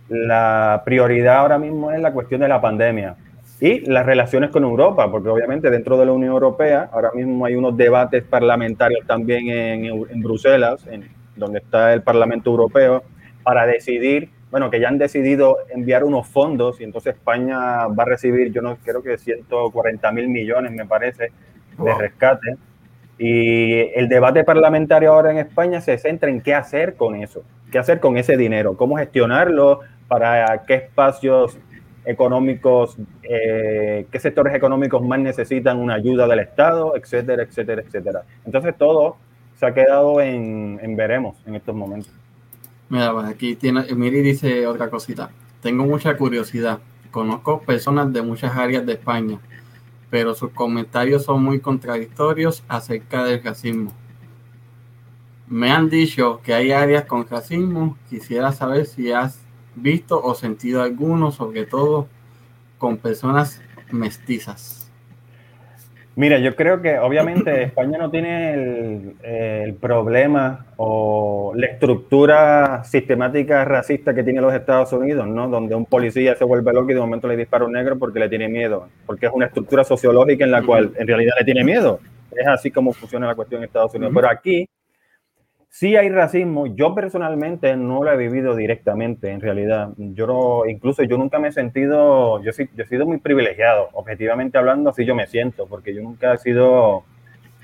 la 0.07 0.81
prioridad 0.85 1.37
ahora 1.37 1.57
mismo 1.57 1.91
es 1.91 2.01
la 2.01 2.11
cuestión 2.11 2.41
de 2.41 2.47
la 2.47 2.61
pandemia 2.61 3.15
y 3.61 3.81
las 3.81 4.07
relaciones 4.07 4.49
con 4.49 4.63
Europa, 4.63 5.09
porque 5.11 5.29
obviamente 5.29 5.69
dentro 5.69 5.95
de 5.95 6.07
la 6.07 6.11
Unión 6.11 6.33
Europea 6.33 6.89
ahora 6.91 7.11
mismo 7.13 7.45
hay 7.45 7.55
unos 7.55 7.77
debates 7.77 8.23
parlamentarios 8.23 9.05
también 9.05 9.49
en, 9.49 9.85
en 9.85 10.21
Bruselas, 10.21 10.85
en, 10.87 11.07
donde 11.35 11.59
está 11.59 11.93
el 11.93 12.01
Parlamento 12.01 12.49
Europeo, 12.49 13.03
para 13.43 13.67
decidir, 13.67 14.29
bueno, 14.49 14.71
que 14.71 14.79
ya 14.79 14.87
han 14.87 14.97
decidido 14.97 15.57
enviar 15.69 16.03
unos 16.03 16.27
fondos 16.27 16.81
y 16.81 16.85
entonces 16.85 17.15
España 17.15 17.85
va 17.87 18.01
a 18.03 18.05
recibir, 18.05 18.51
yo 18.51 18.63
no 18.63 18.77
creo 18.83 19.03
que 19.03 19.19
140 19.19 20.11
mil 20.11 20.27
millones, 20.27 20.71
me 20.71 20.87
parece, 20.87 21.31
de 21.77 21.93
rescate. 21.93 22.57
Y 23.19 23.79
el 23.93 24.09
debate 24.09 24.43
parlamentario 24.43 25.13
ahora 25.13 25.29
en 25.29 25.37
España 25.37 25.81
se 25.81 25.99
centra 25.99 26.31
en 26.31 26.41
qué 26.41 26.55
hacer 26.55 26.95
con 26.95 27.13
eso, 27.13 27.43
qué 27.71 27.77
hacer 27.77 27.99
con 27.99 28.17
ese 28.17 28.37
dinero, 28.37 28.75
cómo 28.75 28.97
gestionarlo, 28.97 29.81
para 30.07 30.63
qué 30.65 30.73
espacios 30.73 31.59
económicos, 32.05 32.97
eh, 33.23 34.07
qué 34.11 34.19
sectores 34.19 34.55
económicos 34.55 35.01
más 35.03 35.19
necesitan 35.19 35.77
una 35.77 35.95
ayuda 35.95 36.27
del 36.27 36.39
Estado, 36.39 36.95
etcétera, 36.95 37.43
etcétera, 37.43 37.81
etcétera. 37.81 38.23
Entonces 38.45 38.75
todo 38.77 39.17
se 39.55 39.65
ha 39.65 39.73
quedado 39.73 40.19
en, 40.21 40.95
veremos 40.95 41.37
en 41.45 41.55
estos 41.55 41.75
momentos. 41.75 42.11
Mira, 42.89 43.13
pues 43.13 43.27
aquí 43.27 43.55
tiene, 43.55 43.83
Miri 43.95 44.21
dice 44.21 44.65
otra 44.67 44.89
cosita. 44.89 45.29
Tengo 45.61 45.85
mucha 45.85 46.17
curiosidad. 46.17 46.79
Conozco 47.11 47.61
personas 47.61 48.11
de 48.11 48.21
muchas 48.21 48.55
áreas 48.57 48.85
de 48.85 48.93
España, 48.93 49.39
pero 50.09 50.33
sus 50.33 50.51
comentarios 50.51 51.23
son 51.23 51.43
muy 51.43 51.59
contradictorios 51.59 52.63
acerca 52.67 53.23
del 53.23 53.43
racismo. 53.43 53.93
Me 55.47 55.71
han 55.71 55.89
dicho 55.89 56.41
que 56.43 56.53
hay 56.53 56.71
áreas 56.71 57.05
con 57.05 57.27
racismo. 57.27 57.97
Quisiera 58.09 58.51
saber 58.53 58.85
si 58.85 59.11
has 59.11 59.41
visto 59.75 60.21
o 60.21 60.35
sentido 60.35 60.81
alguno, 60.81 61.31
sobre 61.31 61.65
todo 61.65 62.07
con 62.77 62.97
personas 62.97 63.61
mestizas. 63.91 64.81
Mira, 66.15 66.39
yo 66.39 66.55
creo 66.55 66.81
que 66.81 66.99
obviamente 66.99 67.63
España 67.63 67.97
no 67.97 68.11
tiene 68.11 69.15
el, 69.23 69.73
problema 69.75 70.65
o 70.77 71.53
la 71.55 71.67
estructura 71.67 72.83
sistemática 72.83 73.63
racista 73.63 74.13
que 74.13 74.23
tiene 74.23 74.41
los 74.41 74.53
Estados 74.53 74.91
Unidos, 74.93 75.27
¿no? 75.27 75.47
Donde 75.47 75.73
un 75.73 75.85
policía 75.85 76.35
se 76.35 76.43
vuelve 76.43 76.73
loco 76.73 76.91
y 76.91 76.95
de 76.95 76.99
momento 76.99 77.27
le 77.27 77.37
dispara 77.37 77.63
a 77.63 77.67
un 77.67 77.73
negro 77.73 77.97
porque 77.97 78.19
le 78.19 78.29
tiene 78.29 78.49
miedo, 78.49 78.89
porque 79.05 79.27
es 79.27 79.31
una 79.33 79.45
estructura 79.45 79.83
sociológica 79.83 80.43
en 80.43 80.51
la 80.51 80.63
cual 80.63 80.91
en 80.97 81.07
realidad 81.07 81.33
le 81.39 81.45
tiene 81.45 81.63
miedo. 81.63 81.99
Es 82.31 82.47
así 82.47 82.71
como 82.71 82.93
funciona 82.93 83.27
la 83.27 83.35
cuestión 83.35 83.61
en 83.61 83.65
Estados 83.65 83.93
Unidos. 83.93 84.13
Pero 84.13 84.29
aquí 84.29 84.67
Sí 85.73 85.95
hay 85.95 86.09
racismo, 86.09 86.67
yo 86.67 86.93
personalmente 86.93 87.77
no 87.77 88.03
lo 88.03 88.11
he 88.11 88.17
vivido 88.17 88.57
directamente, 88.57 89.31
en 89.31 89.39
realidad. 89.39 89.93
Yo 89.95 90.63
incluso 90.67 91.01
yo 91.03 91.17
nunca 91.17 91.39
me 91.39 91.47
he 91.47 91.51
sentido, 91.53 92.43
yo, 92.43 92.51
yo 92.51 92.83
he 92.83 92.87
sido 92.87 93.05
muy 93.05 93.19
privilegiado, 93.19 93.87
objetivamente 93.93 94.57
hablando, 94.57 94.89
así 94.89 95.05
yo 95.05 95.15
me 95.15 95.27
siento, 95.27 95.67
porque 95.67 95.95
yo 95.95 96.01
nunca 96.01 96.33
he 96.33 96.37
sido, 96.39 97.05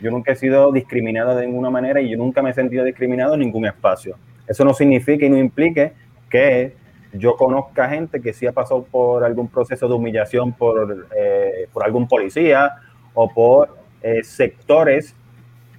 yo 0.02 0.10
nunca 0.10 0.32
he 0.32 0.36
sido 0.38 0.72
discriminado 0.72 1.36
de 1.36 1.48
ninguna 1.48 1.70
manera 1.70 2.00
y 2.00 2.10
yo 2.10 2.18
nunca 2.18 2.42
me 2.42 2.52
he 2.52 2.54
sentido 2.54 2.86
discriminado 2.86 3.34
en 3.34 3.42
ningún 3.42 3.66
espacio. 3.66 4.16
Eso 4.48 4.64
no 4.64 4.74
significa 4.74 5.26
y 5.26 5.30
no 5.30 5.38
implique 5.38 5.92
que 6.30 6.78
yo 7.12 7.36
conozca 7.36 7.90
gente 7.90 8.22
que 8.22 8.32
sí 8.32 8.48
ha 8.48 8.54
pasado 8.54 8.84
por 8.86 9.26
algún 9.26 9.50
proceso 9.50 9.86
de 9.86 9.94
humillación 9.96 10.54
por, 10.54 11.10
eh, 11.14 11.68
por 11.74 11.84
algún 11.84 12.08
policía 12.08 12.72
o 13.14 13.30
por 13.34 13.78
eh, 14.02 14.24
sectores 14.24 15.14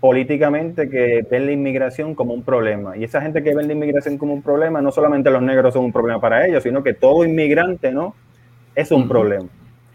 políticamente 0.00 0.88
que 0.88 1.26
ven 1.28 1.46
la 1.46 1.52
inmigración 1.52 2.14
como 2.14 2.32
un 2.32 2.42
problema. 2.42 2.96
Y 2.96 3.04
esa 3.04 3.20
gente 3.20 3.42
que 3.42 3.54
ve 3.54 3.64
la 3.64 3.72
inmigración 3.72 4.16
como 4.16 4.32
un 4.32 4.42
problema, 4.42 4.80
no 4.80 4.92
solamente 4.92 5.30
los 5.30 5.42
negros 5.42 5.74
son 5.74 5.84
un 5.84 5.92
problema 5.92 6.20
para 6.20 6.46
ellos, 6.46 6.62
sino 6.62 6.82
que 6.82 6.94
todo 6.94 7.24
inmigrante, 7.24 7.90
¿no? 7.90 8.14
Es 8.74 8.92
un 8.92 9.08
problema. 9.08 9.48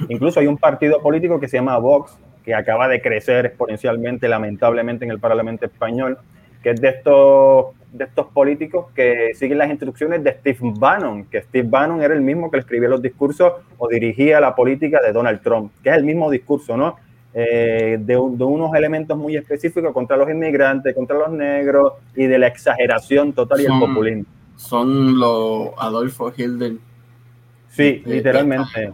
Incluso 0.10 0.39
hay 0.39 0.48
un 0.48 0.58
partido 0.58 1.02
político 1.02 1.39
que 1.39 1.48
se 1.48 1.58
llama 1.58 1.78
Vox, 1.78 2.18
que 2.44 2.54
acaba 2.54 2.89
de 2.89 3.02
crecer 3.02 3.46
exponencialmente, 3.46 4.28
lamentablemente, 4.28 5.06
en 5.06 5.12
el 5.12 5.20
Parlamento 5.20 5.66
español, 5.66 6.18
que 6.62 6.72
es 6.72 6.82
de 6.82 6.89
estos, 6.89 7.68
de 7.94 8.04
estos 8.04 8.28
políticos 8.28 8.88
que 8.94 9.34
siguen 9.36 9.58
las 9.60 9.70
instrucciones 9.70 10.24
de 10.24 10.32
Steve 10.34 10.58
Bannon, 10.62 11.26
que 11.26 11.42
Steve 11.44 11.68
Bannon 11.70 12.02
era 12.02 12.13
el 12.13 12.22
mismo 12.22 12.52
que 12.52 12.58
escribía 12.58 12.89
los 12.89 13.02
discursos 13.02 13.54
o 13.78 13.88
dirigía 13.88 14.42
la 14.42 14.54
política 14.56 15.00
de 15.02 15.13
Donald 15.13 15.42
Trump, 15.42 15.72
que 15.82 15.89
es 15.89 15.96
el 15.96 16.04
mismo 16.04 16.30
discurso, 16.30 16.76
¿no? 16.76 16.98
Eh, 17.36 17.98
de, 18.00 18.15
unos 18.15 18.76
elementos 18.76 19.17
muy 19.17 19.36
específicos 19.36 19.91
contra 19.91 20.15
los 20.15 20.30
inmigrantes, 20.30 20.93
contra 20.93 21.17
los 21.17 21.32
negros 21.32 21.93
y 22.15 22.28
de 22.28 22.38
la 22.38 22.48
exageración 22.48 23.34
total 23.34 23.62
y 23.62 23.65
el 23.65 23.80
populismo. 23.80 24.26
Son 24.56 25.19
los 25.19 25.69
Adolfo 25.80 26.32
Hitler. 26.36 26.74
Sí, 27.69 28.04
literalmente. 28.06 28.93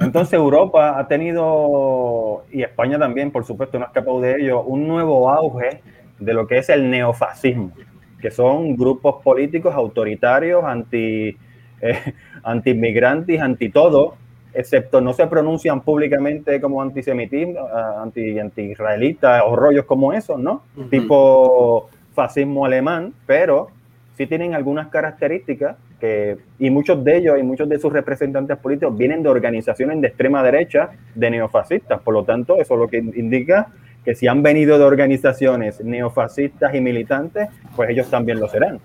Entonces 0.00 0.34
Europa 0.34 0.98
ha 0.98 1.06
tenido, 1.06 2.44
y 2.50 2.62
España 2.62 2.98
también, 2.98 3.30
por 3.30 3.44
supuesto, 3.44 3.78
no 3.78 3.84
ha 3.84 3.88
escapado 3.88 4.20
de 4.20 4.40
ello, 4.40 4.62
un 4.62 4.88
nuevo 4.88 5.30
auge 5.30 5.80
de 6.18 6.34
lo 6.34 6.48
que 6.48 6.58
es 6.58 6.68
el 6.68 6.90
neofascismo, 6.90 7.72
que 8.20 8.32
son 8.32 8.76
grupos 8.76 9.22
políticos 9.22 9.74
autoritarios, 9.74 10.64
anti, 10.64 11.36
eh, 11.80 12.14
anti 12.42 12.70
inmigrantes, 12.70 13.40
anti 13.40 13.68
todo, 13.68 14.16
excepto 14.54 15.00
no 15.00 15.12
se 15.12 15.26
pronuncian 15.26 15.80
públicamente 15.80 16.60
como 16.60 16.80
antisemitismo, 16.80 17.60
ah, 17.60 18.02
anti, 18.02 18.38
anti-israelita 18.38 19.44
o 19.44 19.56
rollos 19.56 19.84
como 19.84 20.12
esos, 20.12 20.38
¿no? 20.38 20.62
Tipo 20.90 21.88
fascismo 22.14 22.64
alemán, 22.64 23.12
pero 23.26 23.68
sí 24.16 24.26
tienen 24.26 24.54
algunas 24.54 24.88
características 24.88 25.76
que, 26.00 26.36
y 26.58 26.70
muchos 26.70 27.02
de 27.02 27.16
ellos 27.16 27.38
y 27.38 27.42
muchos 27.42 27.68
de 27.68 27.78
sus 27.78 27.92
representantes 27.92 28.56
políticos 28.58 28.96
vienen 28.96 29.22
de 29.22 29.28
organizaciones 29.28 30.00
de 30.00 30.08
extrema 30.08 30.42
derecha, 30.42 30.90
de 31.14 31.30
neofascistas. 31.30 32.00
Por 32.00 32.14
lo 32.14 32.24
tanto, 32.24 32.56
eso 32.58 32.76
lo 32.76 32.88
que 32.88 32.98
indica 32.98 33.68
que 34.04 34.14
si 34.14 34.28
han 34.28 34.42
venido 34.42 34.78
de 34.78 34.84
organizaciones 34.84 35.82
neofascistas 35.82 36.74
y 36.74 36.80
militantes, 36.80 37.48
pues 37.74 37.90
ellos 37.90 38.08
también 38.10 38.38
lo 38.38 38.48
serán 38.48 38.78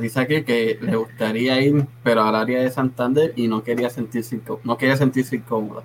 dice 0.00 0.20
aquí 0.20 0.42
que 0.42 0.78
le 0.80 0.96
gustaría 0.96 1.60
ir, 1.60 1.86
pero 2.02 2.22
al 2.22 2.34
área 2.34 2.60
de 2.60 2.70
Santander 2.70 3.32
y 3.36 3.46
no 3.46 3.62
quería 3.62 3.90
sentirse, 3.90 4.40
no 4.64 4.76
quería 4.76 4.96
sentirse 4.96 5.36
incómoda. 5.36 5.82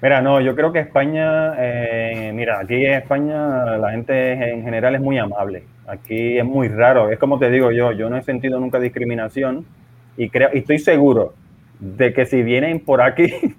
Mira, 0.00 0.20
no, 0.20 0.40
yo 0.40 0.54
creo 0.56 0.72
que 0.72 0.80
España, 0.80 1.54
eh, 1.58 2.32
mira, 2.34 2.60
aquí 2.60 2.74
en 2.74 2.94
España 2.94 3.76
la 3.76 3.92
gente 3.92 4.32
en 4.32 4.64
general 4.64 4.96
es 4.96 5.00
muy 5.00 5.18
amable. 5.18 5.64
Aquí 5.86 6.38
es 6.38 6.44
muy 6.44 6.68
raro, 6.68 7.10
es 7.10 7.18
como 7.18 7.38
te 7.38 7.50
digo 7.50 7.72
yo, 7.72 7.92
yo 7.92 8.08
no 8.08 8.16
he 8.16 8.22
sentido 8.22 8.58
nunca 8.60 8.78
discriminación 8.78 9.66
y 10.16 10.28
creo, 10.28 10.50
y 10.52 10.58
estoy 10.58 10.78
seguro 10.78 11.34
de 11.78 12.12
que 12.12 12.24
si 12.26 12.42
vienen 12.42 12.80
por 12.80 13.02
aquí 13.02 13.32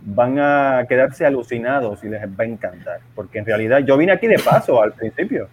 van 0.00 0.38
a 0.38 0.84
quedarse 0.88 1.24
alucinados 1.24 2.02
y 2.02 2.08
les 2.08 2.22
va 2.22 2.44
a 2.44 2.46
encantar, 2.46 3.00
porque 3.14 3.38
en 3.38 3.46
realidad 3.46 3.78
yo 3.80 3.96
vine 3.96 4.12
aquí 4.12 4.26
de 4.26 4.38
paso 4.38 4.82
al 4.82 4.92
principio. 4.92 5.48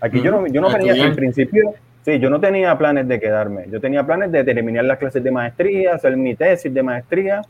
Aquí 0.00 0.20
yo 0.20 0.30
no, 0.30 0.46
yo 0.46 0.60
no 0.60 0.70
venía 0.70 0.94
en 0.94 1.16
principio, 1.16 1.74
Sí, 2.06 2.20
yo 2.20 2.30
no 2.30 2.38
tenía 2.38 2.78
planes 2.78 3.08
de 3.08 3.18
quedarme. 3.18 3.64
Yo 3.68 3.80
tenía 3.80 4.06
planes 4.06 4.30
de 4.30 4.44
terminar 4.44 4.84
las 4.84 4.96
clases 4.96 5.24
de 5.24 5.32
maestría, 5.32 5.96
hacer 5.96 6.16
mi 6.16 6.36
tesis 6.36 6.72
de 6.72 6.80
maestría 6.80 7.42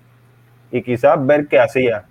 y 0.73 0.81
quizás 0.81 1.27
ver 1.27 1.47
qué 1.47 1.59
hacía. 1.59 2.05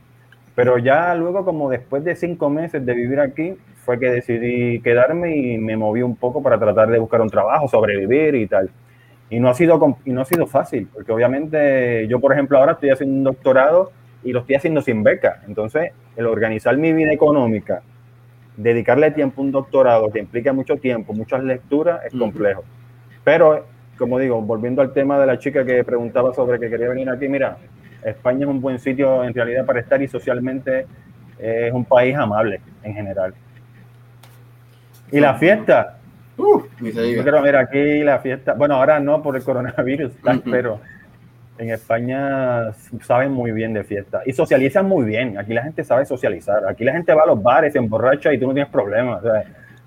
Pero 0.54 0.78
ya 0.78 1.16
luego, 1.16 1.44
como 1.44 1.72
después 1.72 2.04
de 2.04 2.16
cinco 2.16 2.52
meses 2.52 2.86
de 2.86 2.94
vivir 2.94 3.20
aquí, 3.20 3.58
fue 3.84 4.00
que 4.00 4.12
decidí 4.12 4.80
quedarme 4.82 5.36
y 5.36 5.58
me 5.58 5.76
moví 5.76 6.04
un 6.04 6.16
poco 6.16 6.44
para 6.44 6.60
tratar 6.60 6.90
de 6.90 7.00
buscar 7.00 7.20
un 7.22 7.32
trabajo, 7.32 7.68
sobrevivir 7.68 8.36
y 8.36 8.46
tal. 8.46 8.70
Y 9.32 9.40
no 9.40 9.50
ha 9.50 9.56
sido, 9.56 9.98
y 10.06 10.12
no 10.12 10.22
ha 10.22 10.26
sido 10.26 10.46
fácil, 10.46 10.88
porque 10.94 11.12
obviamente 11.12 12.08
yo, 12.08 12.20
por 12.20 12.32
ejemplo, 12.32 12.60
ahora 12.60 12.74
estoy 12.74 12.92
haciendo 12.92 13.16
un 13.16 13.24
doctorado 13.24 13.92
y 14.24 14.34
lo 14.34 14.42
estoy 14.42 14.54
haciendo 14.54 14.82
sin 14.82 15.02
beca. 15.02 15.42
Entonces, 15.48 15.94
el 16.16 16.28
organizar 16.28 16.78
mi 16.78 16.94
vida 16.94 17.12
económica, 17.12 17.82
dedicarle 18.58 19.12
tiempo 19.12 19.42
a 19.42 19.46
un 19.46 19.52
doctorado 19.52 20.12
que 20.12 20.20
implica 20.20 20.54
mucho 20.54 20.78
tiempo, 20.78 21.14
muchas 21.14 21.44
lecturas, 21.44 22.02
es 22.06 22.14
complejo. 22.14 22.64
Pero, 23.24 23.66
como 23.98 24.20
digo, 24.20 24.42
volviendo 24.42 24.82
al 24.82 24.94
tema 24.94 25.20
de 25.20 25.26
la 25.26 25.40
chica 25.40 25.66
que 25.66 25.84
preguntaba 25.84 26.34
sobre 26.34 26.60
que 26.60 26.70
quería 26.70 26.90
venir 26.90 27.10
aquí, 27.10 27.28
mira, 27.28 27.58
España 28.04 28.46
es 28.46 28.48
un 28.48 28.62
buen 28.62 28.80
sitio 28.80 29.24
en 29.24 29.34
realidad 29.34 29.66
para 29.66 29.80
estar 29.80 30.02
y 30.02 30.08
socialmente 30.08 30.86
es 31.40 31.74
un 31.74 31.86
país 31.86 32.16
amable 32.16 32.62
en 32.84 32.94
general. 32.94 33.34
Y 35.12 35.20
la 35.20 35.36
fiesta. 35.36 35.98
Uh, 36.38 36.62
mira, 36.80 37.60
aquí 37.60 38.04
la 38.04 38.20
fiesta, 38.20 38.54
bueno, 38.54 38.76
ahora 38.76 39.00
no 39.00 39.22
por 39.22 39.36
el 39.38 39.44
coronavirus, 39.44 40.12
pero 40.52 40.82
en 41.58 41.70
España 41.70 42.74
saben 43.02 43.32
muy 43.32 43.52
bien 43.52 43.74
de 43.74 43.84
fiesta 43.84 44.22
y 44.26 44.34
socializan 44.34 44.88
muy 44.88 45.06
bien. 45.06 45.38
Aquí 45.38 45.54
la 45.54 45.64
gente 45.64 45.84
sabe 45.84 46.06
socializar. 46.06 46.68
Aquí 46.68 46.84
la 46.84 46.94
gente 46.94 47.14
va 47.14 47.24
a 47.24 47.28
los 47.28 47.42
bares, 47.42 47.74
se 47.74 47.80
emborracha 47.80 48.34
y 48.34 48.40
tú 48.40 48.48
no 48.48 48.54
tienes 48.54 48.72
problemas. 48.72 49.24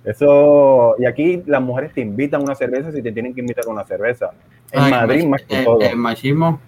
eso, 0.04 0.94
y 0.98 1.04
aquí 1.04 1.42
las 1.46 1.60
mujeres 1.60 1.92
te 1.92 2.00
invitan 2.00 2.42
una 2.42 2.54
cerveza 2.54 2.90
si 2.90 3.02
te 3.02 3.12
tienen 3.12 3.34
que 3.34 3.40
invitar 3.40 3.66
una 3.68 3.84
cerveza. 3.84 4.30
En 4.72 4.90
Madrid, 4.90 5.26
más 5.26 5.42
que 5.42 5.62
todo. 5.62 5.80
El 5.80 5.96
machismo. 5.96 6.60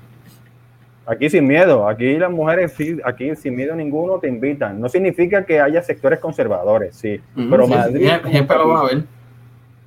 Aquí 1.06 1.28
sin 1.28 1.46
miedo, 1.46 1.88
aquí 1.88 2.18
las 2.18 2.30
mujeres, 2.30 2.76
aquí 3.04 3.34
sin 3.34 3.56
miedo 3.56 3.74
ninguno 3.74 4.18
te 4.18 4.28
invitan. 4.28 4.80
No 4.80 4.88
significa 4.88 5.44
que 5.44 5.60
haya 5.60 5.82
sectores 5.82 6.20
conservadores, 6.20 6.94
sí. 6.94 7.20
pero 7.34 7.66
Madrid. 7.66 8.10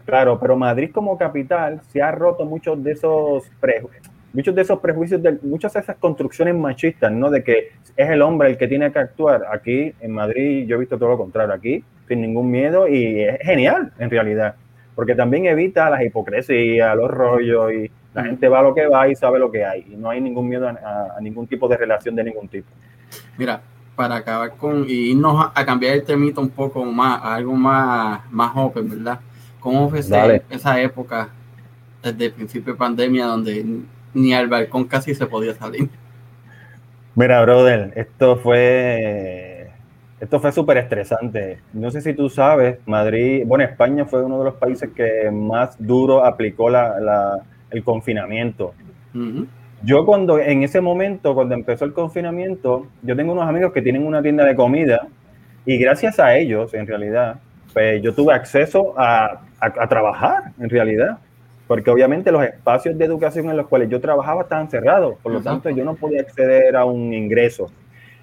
Claro, 0.06 0.38
pero 0.38 0.58
Madrid 0.58 0.90
como 0.92 1.18
capital 1.18 1.80
se 1.88 2.02
ha 2.02 2.12
roto 2.12 2.44
muchos 2.44 2.84
de 2.84 2.92
esos 2.92 3.44
prejuicios 3.62 4.13
muchos 4.34 4.56
de 4.56 4.64
esos 4.64 4.80
prejuicios, 4.80 5.22
de, 5.22 5.38
muchas 5.44 5.74
de 5.74 5.80
esas 5.80 5.96
construcciones 5.98 6.56
machistas, 6.56 7.12
¿no? 7.12 7.30
De 7.30 7.44
que 7.44 7.72
es 7.96 8.10
el 8.10 8.22
hombre 8.22 8.50
el 8.50 8.58
que 8.58 8.68
tiene 8.68 8.92
que 8.92 9.00
actuar. 9.00 9.44
Aquí 9.52 9.94
en 10.02 10.12
Madrid 10.12 10.66
yo 10.68 10.76
he 10.76 10.80
visto 10.80 10.98
todo 10.98 11.10
lo 11.10 11.18
contrario, 11.18 11.54
aquí 11.54 11.84
sin 12.08 12.22
ningún 12.22 12.52
miedo 12.52 12.88
y 12.88 13.22
es 13.22 13.40
genial 13.42 13.94
en 13.98 14.10
realidad, 14.10 14.56
porque 14.96 15.16
también 15.16 15.46
evita 15.46 15.90
las 15.90 16.02
hipocresías, 16.04 16.96
los 16.98 17.10
rollos 17.10 17.72
y 17.72 17.92
la 18.14 18.26
gente 18.26 18.48
va 18.48 18.60
a 18.60 18.64
lo 18.64 18.76
que 18.76 18.88
va 18.88 19.08
y 19.08 19.16
sabe 19.16 19.40
lo 19.40 19.50
que 19.50 19.64
hay 19.64 19.86
y 19.90 19.96
no 19.96 20.10
hay 20.10 20.20
ningún 20.20 20.50
miedo 20.50 20.68
a, 20.68 21.20
ningún 21.22 21.48
tipo 21.48 21.68
de 21.68 21.78
relación 21.78 22.16
de 22.16 22.24
ningún 22.24 22.48
tipo. 22.48 22.68
Mira, 23.38 23.62
para 23.96 24.16
acabar 24.16 24.52
con 24.58 24.86
y 24.88 25.12
irnos 25.12 25.52
a, 25.54 25.66
cambiar 25.66 25.94
el 25.94 26.04
temito 26.04 26.42
un 26.42 26.50
poco 26.50 26.84
más, 26.84 27.24
a 27.24 27.36
algo 27.36 27.54
más, 27.54 28.22
más 28.32 28.52
open, 28.56 28.90
¿verdad? 28.90 29.20
¿Cómo 29.60 29.90
fue 29.90 30.00
esa 30.00 30.82
época 30.82 31.30
desde 32.02 32.26
el 32.26 32.34
principio 32.34 32.74
de 32.74 32.78
pandemia 32.78 33.26
donde 33.26 33.64
ni 34.14 34.34
al 34.34 34.48
balcón 34.48 34.86
casi 34.86 35.16
se 35.16 35.26
podía 35.26 35.54
salir? 35.54 35.90
Mira, 37.16 37.42
brother, 37.42 37.94
esto 37.96 38.38
fue 38.38 39.54
esto 40.24 40.40
fue 40.40 40.54
súper 40.54 40.78
estresante. 40.78 41.60
No 41.74 41.92
sé 41.92 42.00
si 42.00 42.14
tú 42.14 42.30
sabes, 42.30 42.78
Madrid, 42.86 43.44
bueno, 43.46 43.66
España 43.66 44.06
fue 44.06 44.24
uno 44.24 44.40
de 44.40 44.46
los 44.46 44.54
países 44.54 44.90
que 44.96 45.30
más 45.30 45.76
duro 45.78 46.26
aplicó 46.26 46.70
la, 46.70 47.42
el 47.70 47.84
confinamiento. 47.84 48.74
Yo 49.84 50.06
cuando, 50.06 50.40
en 50.40 50.64
ese 50.64 50.80
momento, 50.80 51.36
cuando 51.36 51.56
empezó 51.56 51.84
el 51.84 51.92
confinamiento, 51.92 52.88
yo 53.02 53.18
tengo 53.18 53.34
unos 53.34 53.50
amigos 53.50 53.74
que 53.74 53.82
tienen 53.82 54.08
una 54.08 54.22
tienda 54.22 54.46
de 54.46 54.56
comida 54.56 55.08
y 55.66 55.78
gracias 55.78 56.22
a 56.22 56.38
ellos, 56.38 56.74
en 56.74 56.88
realidad, 56.88 57.42
pues 57.74 58.02
yo 58.02 58.14
tuve 58.16 58.34
acceso 58.34 58.98
a, 58.98 59.42
a, 59.60 59.88
trabajar, 59.90 60.54
en 60.58 60.70
realidad, 60.70 61.18
porque 61.68 61.90
obviamente 61.90 62.32
los 62.32 62.44
espacios 62.44 62.98
de 62.98 63.06
educación 63.06 63.50
en 63.50 63.58
los 63.58 63.68
cuales 63.68 63.90
yo 63.90 64.02
trabajaba 64.02 64.44
estaban 64.44 64.70
cerrados, 64.70 65.16
por 65.22 65.32
lo 65.32 65.42
tanto 65.42 65.70
yo 65.70 65.84
no 65.86 65.96
podía 65.96 66.22
acceder 66.22 66.76
a 66.76 66.86
un 66.86 67.14
ingreso. 67.14 67.72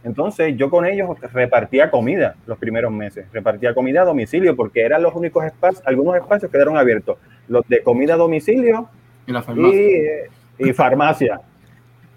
Entonces 0.02 0.56
yo 0.56 0.70
con 0.70 0.86
ellos 0.86 1.18
repartía 1.32 1.90
comida 1.90 2.34
los 2.46 2.58
primeros 2.58 2.90
meses, 2.90 3.26
repartía 3.32 3.74
comida 3.74 4.02
a 4.02 4.04
domicilio 4.04 4.56
porque 4.56 4.80
eran 4.80 5.02
los 5.02 5.14
únicos 5.14 5.44
espacios, 5.44 5.82
algunos 5.86 6.16
espacios 6.16 6.50
quedaron 6.50 6.76
abiertos, 6.76 7.18
los 7.48 7.66
de 7.68 7.82
comida 7.82 8.14
a 8.14 8.16
domicilio 8.16 8.88
y, 9.26 9.32
la 9.32 9.42
farmacia. 9.42 9.80
y 10.58 10.72
farmacia. 10.72 11.40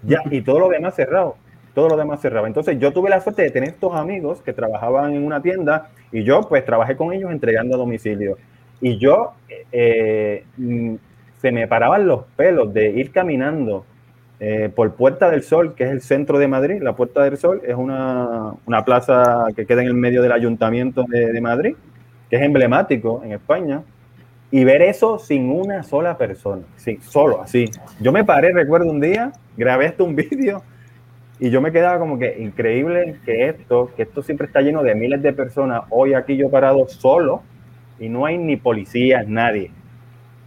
Ya, 0.02 0.22
y 0.30 0.42
todo 0.42 0.60
lo 0.60 0.68
demás 0.68 0.94
cerrado. 0.94 1.36
Todo 1.74 1.88
lo 1.88 1.96
demás 1.96 2.20
cerrado. 2.20 2.46
Entonces 2.46 2.78
yo 2.78 2.92
tuve 2.92 3.10
la 3.10 3.20
suerte 3.20 3.42
de 3.42 3.50
tener 3.50 3.70
estos 3.70 3.94
amigos 3.94 4.40
que 4.42 4.52
trabajaban 4.52 5.14
en 5.14 5.24
una 5.24 5.42
tienda 5.42 5.90
y 6.12 6.22
yo 6.22 6.42
pues 6.42 6.64
trabajé 6.64 6.96
con 6.96 7.12
ellos 7.12 7.32
entregando 7.32 7.74
a 7.74 7.78
domicilio. 7.78 8.38
Y 8.80 8.98
yo 8.98 9.32
eh, 9.72 10.44
mm, 10.56 10.94
se 11.44 11.52
me 11.52 11.68
paraban 11.68 12.06
los 12.06 12.22
pelos 12.36 12.72
de 12.72 12.88
ir 12.88 13.12
caminando 13.12 13.84
eh, 14.40 14.70
por 14.74 14.94
Puerta 14.94 15.30
del 15.30 15.42
Sol, 15.42 15.74
que 15.74 15.84
es 15.84 15.90
el 15.90 16.00
centro 16.00 16.38
de 16.38 16.48
Madrid. 16.48 16.80
La 16.80 16.96
Puerta 16.96 17.22
del 17.22 17.36
Sol 17.36 17.60
es 17.66 17.74
una, 17.74 18.54
una 18.64 18.82
plaza 18.82 19.48
que 19.54 19.66
queda 19.66 19.82
en 19.82 19.88
el 19.88 19.92
medio 19.92 20.22
del 20.22 20.32
ayuntamiento 20.32 21.04
de, 21.06 21.38
Madrid, 21.42 21.76
que 22.30 22.36
es 22.36 22.42
emblemático 22.42 23.20
en 23.22 23.32
España 23.32 23.82
y 24.50 24.64
ver 24.64 24.80
eso 24.80 25.18
sin 25.18 25.50
una 25.50 25.82
sola 25.82 26.16
persona, 26.16 26.62
sí, 26.76 26.98
solo 27.02 27.42
así. 27.42 27.66
Yo 28.00 28.10
me 28.10 28.24
paré, 28.24 28.50
recuerdo 28.54 28.90
un 28.90 29.02
día, 29.02 29.30
grabé 29.58 29.84
esto 29.84 30.06
un 30.06 30.16
vídeo 30.16 30.62
y 31.38 31.50
yo 31.50 31.60
me 31.60 31.72
quedaba 31.72 31.98
como 31.98 32.18
que 32.18 32.38
increíble 32.38 33.16
que 33.26 33.50
esto, 33.50 33.90
que 33.94 34.04
esto 34.04 34.22
siempre 34.22 34.46
está 34.46 34.62
lleno 34.62 34.82
de 34.82 34.94
miles 34.94 35.20
de 35.20 35.34
personas, 35.34 35.82
hoy 35.90 36.14
aquí 36.14 36.38
yo 36.38 36.50
parado 36.50 36.88
solo 36.88 37.42
y 38.00 38.08
no 38.08 38.24
hay 38.24 38.38
ni 38.38 38.56
policías, 38.56 39.28
nadie. 39.28 39.70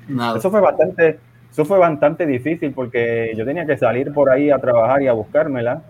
Nada. 0.07 0.37
Eso 0.37 0.49
fue 0.49 0.61
bastante, 0.61 1.19
eso 1.51 1.65
fue 1.65 1.77
bastante 1.77 2.25
difícil 2.25 2.71
porque 2.73 3.33
yo 3.35 3.45
tenía 3.45 3.65
que 3.65 3.77
salir 3.77 4.13
por 4.13 4.29
ahí 4.29 4.49
a 4.49 4.59
trabajar 4.59 5.01
y 5.01 5.07
a 5.07 5.13
buscármela 5.13 5.83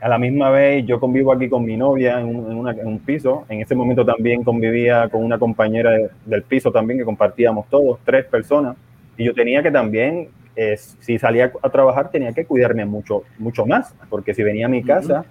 a 0.00 0.08
la 0.08 0.18
misma 0.18 0.50
vez 0.50 0.86
yo 0.86 0.98
convivo 0.98 1.32
aquí 1.32 1.48
con 1.48 1.64
mi 1.64 1.76
novia 1.76 2.20
en 2.20 2.34
un, 2.34 2.98
piso. 3.00 3.44
En 3.48 3.60
ese 3.60 3.74
momento 3.74 4.04
también 4.04 4.42
convivía 4.42 5.08
con 5.08 5.22
una 5.22 5.38
compañera 5.38 5.90
del 6.24 6.42
piso 6.42 6.72
también 6.72 6.98
que 6.98 7.04
compartíamos 7.04 7.68
todos, 7.68 7.98
tres 8.04 8.24
personas. 8.24 8.76
Y 9.18 9.24
yo 9.24 9.34
tenía 9.34 9.62
que 9.62 9.70
también, 9.70 10.28
eh, 10.56 10.76
si 10.78 11.18
salía 11.18 11.52
a 11.62 11.68
trabajar, 11.68 12.10
tenía 12.10 12.32
que 12.32 12.46
cuidarme 12.46 12.86
mucho, 12.86 13.24
mucho 13.38 13.66
más, 13.66 13.94
porque 14.08 14.32
si 14.32 14.42
venía 14.42 14.66
a 14.66 14.68
mi 14.70 14.82
casa, 14.82 15.26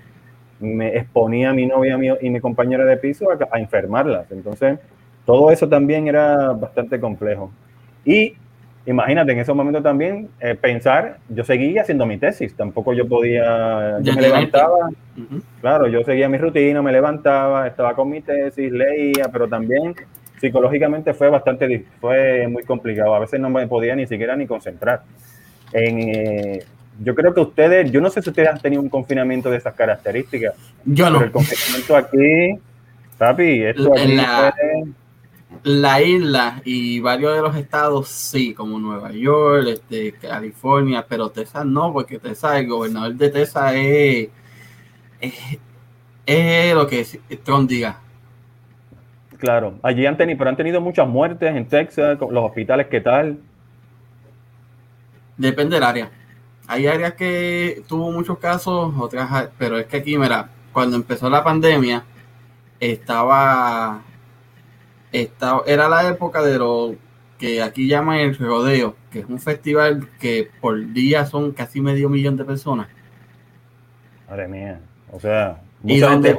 me 0.60 0.96
exponía 0.96 1.50
a 1.50 1.54
mi 1.54 1.66
novia 1.66 1.98
y 2.22 2.30
mi 2.30 2.40
compañera 2.40 2.86
de 2.86 2.98
piso 2.98 3.32
a, 3.32 3.38
a 3.52 3.60
enfermarlas. 3.60 4.32
Entonces, 4.32 4.78
todo 5.26 5.50
eso 5.50 5.68
también 5.68 6.08
era 6.08 6.52
bastante 6.52 7.00
complejo. 7.00 7.52
Y 8.06 8.36
imagínate 8.86 9.32
en 9.32 9.40
ese 9.40 9.54
momento 9.54 9.82
también 9.82 10.30
eh, 10.40 10.56
pensar, 10.56 11.18
yo 11.30 11.44
seguía 11.44 11.82
haciendo 11.82 12.06
mi 12.06 12.18
tesis, 12.18 12.56
tampoco 12.56 12.94
yo 12.94 13.08
podía, 13.08 14.00
yo 14.02 14.14
me 14.14 14.22
levantaba, 14.22 14.90
claro, 15.62 15.88
yo 15.88 16.04
seguía 16.04 16.28
mi 16.30 16.38
rutina, 16.38 16.82
me 16.82 16.92
levantaba, 16.92 17.68
estaba 17.68 17.94
con 17.96 18.10
mi 18.10 18.22
tesis, 18.22 18.72
leía, 18.72 19.30
pero 19.32 19.48
también 19.48 19.96
psicológicamente 20.40 21.14
fue 21.14 21.30
bastante, 21.30 21.86
fue 22.00 22.48
muy 22.48 22.64
complicado, 22.64 23.14
a 23.14 23.20
veces 23.20 23.40
no 23.40 23.50
me 23.50 23.68
podía 23.68 23.96
ni 23.96 24.08
siquiera 24.08 24.36
ni 24.36 24.48
concentrar. 24.48 25.04
En, 25.72 26.00
eh, 26.00 26.64
yo 27.02 27.16
creo 27.16 27.34
que 27.34 27.42
ustedes, 27.42 27.92
yo 27.92 28.02
no 28.02 28.10
sé 28.10 28.22
si 28.22 28.30
ustedes 28.30 28.50
han 28.50 28.60
tenido 28.60 28.82
un 28.82 28.90
confinamiento 28.90 29.50
de 29.52 29.58
esas 29.58 29.74
características. 29.74 30.56
Yo 30.86 31.10
no. 31.10 31.20
Pero 31.20 31.26
el 31.26 31.32
confinamiento 31.32 31.96
aquí, 31.96 32.60
papi, 33.18 33.64
esto 33.64 33.94
aquí 33.94 34.16
la 34.16 34.54
isla 35.64 36.62
y 36.64 37.00
varios 37.00 37.36
de 37.36 37.42
los 37.42 37.56
estados 37.56 38.08
sí, 38.08 38.54
como 38.54 38.80
Nueva 38.80 39.12
York, 39.12 39.68
este, 39.68 40.14
California, 40.14 41.06
pero 41.08 41.30
Texas 41.30 41.66
no, 41.66 41.92
porque 41.92 42.20
Texas, 42.20 42.58
el 42.58 42.68
gobernador 42.68 43.16
de 43.16 43.30
Texas 43.30 43.74
es, 43.76 44.30
es, 46.26 46.74
lo 46.74 46.88
que 46.88 47.06
Trump 47.44 47.70
diga. 47.70 48.00
Claro, 49.38 49.80
allí 49.84 50.06
han 50.06 50.18
tenido, 50.18 50.38
pero 50.38 50.50
han 50.50 50.58
tenido 50.58 50.82
muchas 50.82 51.08
muertes 51.08 51.56
en 51.56 51.68
Texas, 51.68 52.18
los 52.20 52.44
hospitales, 52.44 52.88
¿qué 52.88 53.02
tal? 53.02 53.40
Depende 55.38 55.76
del 55.76 55.84
área. 55.84 56.12
Hay 56.68 56.86
áreas 56.86 57.14
que 57.14 57.82
tuvo 57.88 58.12
muchos 58.12 58.38
casos, 58.38 58.94
otras, 59.00 59.50
pero 59.58 59.80
es 59.80 59.88
que 59.88 59.98
aquí, 59.98 60.18
mira, 60.18 60.50
cuando 60.74 60.98
empezó 60.98 61.30
la 61.30 61.44
pandemia, 61.44 62.04
estaba 62.80 64.04
esta, 65.12 65.62
era 65.66 65.90
la 65.90 66.08
época 66.08 66.42
de 66.42 66.58
lo 66.58 66.96
que 67.38 67.62
aquí 67.62 67.88
llaman 67.88 68.20
el 68.20 68.38
rodeo, 68.38 68.96
que 69.12 69.20
es 69.20 69.26
un 69.26 69.40
festival 69.40 70.10
que 70.20 70.50
por 70.60 70.94
día 70.94 71.26
son 71.26 71.52
casi 71.52 71.82
medio 71.82 72.10
millón 72.10 72.36
de 72.38 72.46
personas. 72.46 72.88
Madre 74.28 74.48
mía, 74.48 74.80
o 75.12 75.20
sea, 75.20 75.62
y 75.84 76.00
donde, 76.00 76.38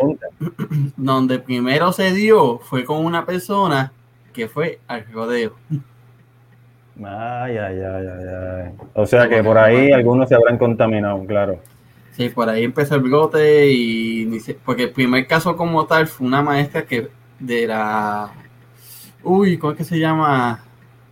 donde 0.96 1.38
primero 1.38 1.92
se 1.92 2.12
dio 2.12 2.58
fue 2.58 2.84
con 2.84 3.04
una 3.04 3.24
persona 3.24 3.92
que 4.32 4.48
fue 4.48 4.80
al 4.86 5.06
rodeo. 5.10 5.54
Ay, 7.02 7.56
ay, 7.56 7.80
ay, 7.80 8.06
ay, 8.06 8.72
O 8.92 9.06
sea 9.06 9.28
que 9.28 9.42
por 9.42 9.56
ahí 9.56 9.90
algunos 9.90 10.28
se 10.28 10.34
habrán 10.34 10.58
contaminado, 10.58 11.24
claro. 11.24 11.58
Sí, 12.12 12.28
por 12.28 12.48
ahí 12.50 12.64
empezó 12.64 12.96
el 12.96 13.02
brote 13.02 13.70
y 13.70 14.28
porque 14.64 14.84
el 14.84 14.90
primer 14.90 15.26
caso 15.26 15.56
como 15.56 15.86
tal 15.86 16.06
fue 16.06 16.26
una 16.26 16.42
maestra 16.42 16.84
que 16.84 17.08
de 17.38 17.66
la 17.66 18.30
Uy, 19.22 19.58
¿cómo 19.58 19.72
es 19.72 19.78
que 19.78 19.84
se 19.84 19.98
llama 19.98 20.62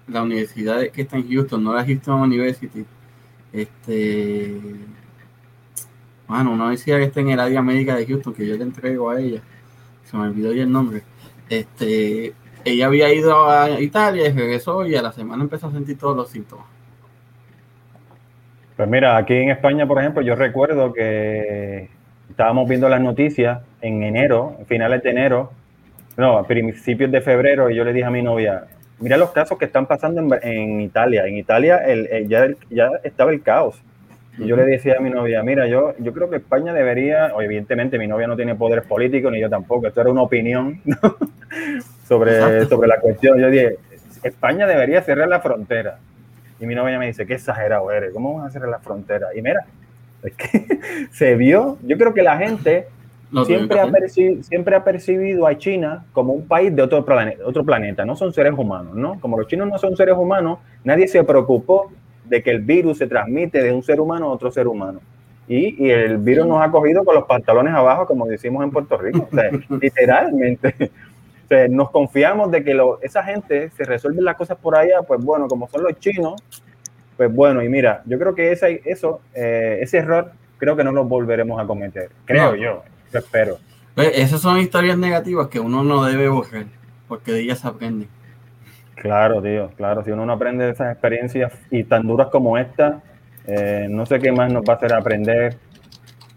la 0.06 0.22
universidad 0.22 0.80
que 0.90 1.02
está 1.02 1.16
en 1.16 1.28
Houston? 1.30 1.62
No 1.62 1.74
la 1.74 1.84
Houston 1.84 2.20
University. 2.22 2.84
Este. 3.52 4.60
Bueno, 6.26 6.52
una 6.52 6.64
universidad 6.64 6.98
que 6.98 7.04
está 7.04 7.20
en 7.20 7.30
el 7.30 7.40
área 7.40 7.62
médica 7.62 7.96
de 7.96 8.06
Houston, 8.06 8.34
que 8.34 8.46
yo 8.46 8.56
le 8.56 8.64
entrego 8.64 9.10
a 9.10 9.20
ella. 9.20 9.42
Se 10.04 10.16
me 10.16 10.24
olvidó 10.24 10.52
ya 10.52 10.62
el 10.62 10.72
nombre. 10.72 11.02
Este. 11.48 12.34
Ella 12.64 12.86
había 12.86 13.12
ido 13.12 13.48
a 13.48 13.80
Italia 13.80 14.28
y 14.28 14.32
regresó 14.32 14.86
y 14.86 14.94
a 14.94 15.02
la 15.02 15.12
semana 15.12 15.42
empezó 15.42 15.68
a 15.68 15.72
sentir 15.72 15.96
todos 15.96 16.16
los 16.16 16.28
síntomas. 16.28 16.66
Pues 18.76 18.88
mira, 18.88 19.16
aquí 19.16 19.34
en 19.34 19.50
España, 19.50 19.86
por 19.86 19.98
ejemplo, 19.98 20.22
yo 20.22 20.34
recuerdo 20.34 20.92
que 20.92 21.88
estábamos 22.30 22.68
viendo 22.68 22.88
las 22.88 23.00
noticias 23.00 23.60
en 23.80 24.02
enero, 24.02 24.56
finales 24.66 25.02
de 25.02 25.10
enero, 25.10 25.52
no, 26.18 26.37
a 26.37 26.46
principios 26.46 27.12
de 27.12 27.20
febrero, 27.20 27.70
yo 27.70 27.85
le 27.85 27.92
dije 27.92 28.04
a 28.04 28.11
mi 28.11 28.22
novia, 28.22 28.64
mira 28.98 29.16
los 29.16 29.31
casos 29.31 29.57
que 29.57 29.66
están 29.66 29.87
pasando 29.87 30.36
en, 30.42 30.80
Italia. 30.80 31.24
En 31.26 31.36
Italia 31.36 31.76
el, 31.76 32.26
ya, 32.28 32.49
ya 32.70 32.90
estaba 33.05 33.30
el 33.30 33.40
caos. 33.40 33.80
Y 34.36 34.47
yo 34.47 34.57
le 34.57 34.64
decía 34.64 34.97
a 34.99 35.01
mi 35.01 35.11
novia, 35.11 35.45
mira, 35.45 35.68
yo, 35.68 35.95
yo 35.99 36.12
creo 36.12 36.28
que 36.28 36.36
España 36.36 36.72
debería, 36.72 37.32
evidentemente 37.40 37.99
mi 37.99 38.09
novia 38.09 38.26
no 38.26 38.34
tiene 38.34 38.57
poderes 38.57 38.84
políticos, 38.84 39.30
ni 39.30 39.40
yo 39.40 39.49
tampoco, 39.49 39.86
esto 39.86 40.01
era 40.01 40.11
una 40.11 40.22
opinión 40.22 40.80
sobre, 42.09 42.64
sobre 42.66 42.88
la 42.88 42.99
cuestión. 42.99 43.38
Yo 43.38 43.49
dije, 43.49 43.76
España 44.24 44.66
debería 44.66 45.03
cerrar 45.03 45.28
la 45.28 45.38
frontera. 45.38 45.99
Y 46.59 46.66
mi 46.66 46.74
novia 46.74 46.99
me 46.99 47.07
dice, 47.07 47.26
qué 47.26 47.34
exagerado 47.34 47.92
eres, 47.92 48.12
¿cómo 48.12 48.34
vamos 48.34 48.49
a 48.49 48.51
cerrar 48.51 48.70
la 48.70 48.80
frontera? 48.80 49.28
Y 49.36 49.42
mira, 49.42 49.64
es 50.24 50.34
que 50.34 50.80
se 51.12 51.36
vio, 51.36 51.78
yo 51.82 51.97
creo 51.97 52.12
que 52.12 52.22
la 52.22 52.38
gente 52.38 52.88
siempre, 53.45 53.81
ha 53.81 53.91
percibido, 53.91 54.43
siempre 54.43 54.76
ha 54.76 54.85
percibido 54.85 55.47
a 55.47 55.57
China 55.57 56.05
como 56.12 56.33
un 56.33 56.47
país 56.47 56.74
de 56.74 56.83
otro 56.83 57.05
planeta, 57.05 57.45
otro 57.47 57.64
planeta, 57.64 58.05
no 58.05 58.16
son 58.16 58.33
seres 58.33 58.55
humanos, 58.57 58.95
¿no? 58.95 59.20
Como 59.20 59.39
los 59.39 59.47
chinos 59.47 59.68
no 59.68 59.79
son 59.79 59.97
seres 59.97 60.16
humanos, 60.16 60.59
nadie 60.85 61.09
se 61.09 61.22
preocupó 61.24 61.91
de 62.24 62.43
que 62.43 62.51
el 62.51 62.61
virus 62.61 62.99
se 62.99 63.07
transmite 63.07 63.62
de 63.62 63.72
un 63.72 63.83
ser 63.83 64.01
humano 64.01 64.26
a 64.26 64.33
otro 64.33 64.51
ser 64.51 64.66
humano. 64.66 65.01
Y, 65.47 65.87
y 65.87 65.91
el 65.91 66.18
virus 66.18 66.47
nos 66.47 66.62
ha 66.62 66.70
cogido 66.70 67.05
con 67.05 67.14
los 67.14 67.24
pantalones 67.24 67.72
abajo, 67.72 68.07
como 68.07 68.26
decimos 68.26 68.62
en 68.64 68.70
Puerto 68.70 68.99
Rico, 68.99 69.29
literalmente. 69.81 70.91
nos 71.70 71.91
confiamos 71.91 72.51
de 72.51 72.62
que 72.62 72.74
lo, 72.74 73.01
esa 73.01 73.22
gente 73.22 73.70
se 73.70 73.85
resuelven 73.85 74.24
las 74.24 74.37
cosas 74.37 74.59
por 74.59 74.76
allá, 74.76 75.03
pues 75.07 75.24
bueno, 75.24 75.49
como 75.49 75.68
son 75.68 75.85
los 75.85 75.99
chinos, 75.99 76.43
pues 77.16 77.35
bueno, 77.35 77.62
y 77.62 77.68
mira, 77.68 78.03
yo 78.05 78.18
creo 78.18 78.35
que 78.35 78.53
ese, 78.53 78.83
eso, 78.85 79.20
eh, 79.35 79.79
ese 79.81 79.99
error 79.99 80.33
creo 80.59 80.76
que 80.76 80.85
no 80.85 80.93
lo 80.93 81.05
volveremos 81.05 81.61
a 81.61 81.66
cometer, 81.66 82.11
creo 82.26 82.55
yo. 82.55 82.83
Espero. 83.12 83.59
Pues, 83.94 84.12
esas 84.14 84.40
son 84.40 84.59
historias 84.59 84.98
negativas 84.98 85.48
que 85.48 85.61
uno 85.61 85.82
no 85.82 86.04
debe 86.04 86.28
borrar, 86.28 86.66
porque 87.09 87.32
de 87.32 87.40
ellas 87.40 87.61
se 87.61 87.68
aprende. 87.68 88.09
Claro, 88.94 89.40
tío, 89.42 89.70
claro. 89.76 90.04
Si 90.04 90.11
uno 90.11 90.26
no 90.26 90.32
aprende 90.32 90.64
de 90.64 90.72
esas 90.72 90.92
experiencias 90.92 91.52
y 91.70 91.84
tan 91.84 92.06
duras 92.06 92.28
como 92.28 92.59
esta, 92.59 93.02
eh, 93.46 93.86
no 93.88 94.06
sé 94.06 94.18
qué 94.18 94.32
más 94.32 94.52
nos 94.52 94.62
va 94.62 94.74
a 94.74 94.76
hacer 94.76 94.92
aprender 94.92 95.56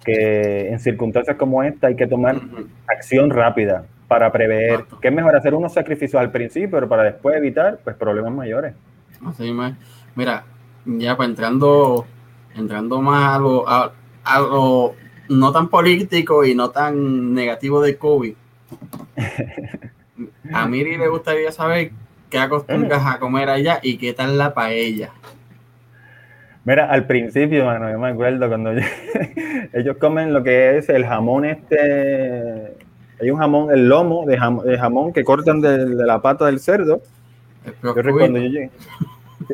que 0.03 0.69
en 0.69 0.79
circunstancias 0.79 1.37
como 1.37 1.61
esta 1.63 1.87
hay 1.87 1.95
que 1.95 2.07
tomar 2.07 2.39
acción 2.87 3.29
rápida 3.29 3.85
para 4.07 4.31
prever. 4.31 4.85
que 5.01 5.07
es 5.07 5.13
mejor 5.13 5.35
hacer 5.35 5.53
unos 5.53 5.73
sacrificios 5.73 6.19
al 6.19 6.31
principio, 6.31 6.71
pero 6.71 6.89
para 6.89 7.03
después 7.03 7.35
evitar 7.35 7.79
pues 7.83 7.95
problemas 7.95 8.33
mayores. 8.33 8.73
Así 9.25 9.53
Mira, 10.15 10.43
ya 10.85 11.15
pues 11.15 11.29
entrando, 11.29 12.05
entrando 12.55 13.01
más 13.01 13.39
a 13.67 13.91
algo 14.23 14.95
no 15.31 15.51
tan 15.51 15.69
político 15.69 16.43
y 16.45 16.53
no 16.53 16.69
tan 16.71 17.33
negativo 17.33 17.81
de 17.81 17.97
COVID. 17.97 18.33
A 20.53 20.67
Miri 20.67 20.97
le 20.97 21.07
gustaría 21.07 21.51
saber 21.51 21.91
qué 22.29 22.37
acostumbras 22.37 23.05
a 23.05 23.19
comer 23.19 23.49
allá 23.49 23.79
y 23.81 23.97
qué 23.97 24.13
tal 24.13 24.37
la 24.37 24.53
paella. 24.53 25.11
Mira, 26.63 26.85
al 26.85 27.07
principio, 27.07 27.65
mano, 27.65 27.89
yo 27.89 27.97
me 27.97 28.09
acuerdo 28.09 28.47
cuando 28.47 28.71
ellos 29.73 29.97
comen 29.97 30.33
lo 30.33 30.43
que 30.43 30.77
es 30.77 30.89
el 30.89 31.05
jamón 31.05 31.45
este, 31.45 32.75
hay 33.19 33.31
un 33.31 33.39
jamón, 33.39 33.71
el 33.71 33.87
lomo 33.87 34.25
de 34.25 34.37
jamón, 34.37 35.13
que 35.13 35.23
cortan 35.23 35.61
de, 35.61 35.87
la 36.05 36.21
pata 36.21 36.45
del 36.45 36.59
cerdo. 36.59 37.01
Yo 37.81 37.93
recuerdo, 37.93 38.37
yo 38.37 38.49
llegué, 38.49 38.69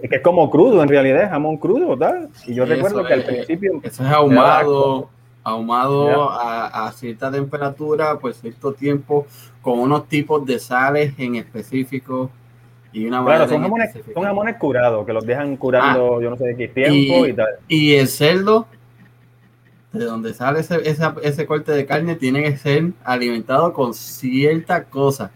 que 0.10 0.16
es 0.18 0.22
como 0.22 0.50
crudo 0.50 0.82
en 0.84 0.90
realidad, 0.90 1.24
es 1.24 1.30
jamón 1.30 1.58
crudo, 1.58 1.98
tal. 1.98 2.30
Y 2.46 2.56
yo 2.56 2.66
recuerdo 2.66 3.06
que 3.06 3.14
al 3.14 3.24
principio... 3.24 3.80
Eso 3.84 4.04
es 4.04 4.10
ahumado 4.10 5.10
ahumado 5.48 6.30
a, 6.30 6.92
cierta 6.92 7.32
temperatura 7.32 8.20
por 8.20 8.34
cierto 8.34 8.74
tiempo 8.74 9.26
con 9.62 9.80
unos 9.80 10.08
tipos 10.10 10.46
de 10.46 10.60
sales 10.60 11.14
en 11.18 11.36
específico 11.36 12.30
y 12.92 13.06
una 13.06 13.24
claro, 13.24 13.48
son 13.48 13.62
jamones, 13.62 13.92
son 14.14 14.24
jamones 14.24 14.58
curados 14.58 15.06
que 15.06 15.14
los 15.14 15.26
dejan 15.26 15.56
curando 15.56 16.18
ah, 16.18 16.22
yo 16.22 16.30
no 16.30 16.36
sé 16.36 16.48
de 16.48 16.56
qué 16.58 16.68
tiempo 16.68 17.26
y, 17.26 17.34
tal. 17.34 17.48
y 17.68 17.96
el 17.96 18.10
cerdo 18.10 18.68
de 19.94 20.04
donde 20.04 20.34
sale 20.34 20.60
ese, 20.60 20.82
ese 20.84 21.46
corte 21.46 21.72
de 21.72 21.86
carne 21.86 22.16
tiene 22.16 22.44
que 22.44 22.58
ser 22.58 22.92
alimentado 23.06 23.72
con 23.72 23.94
cierta 23.94 24.84
cosa 24.84 25.32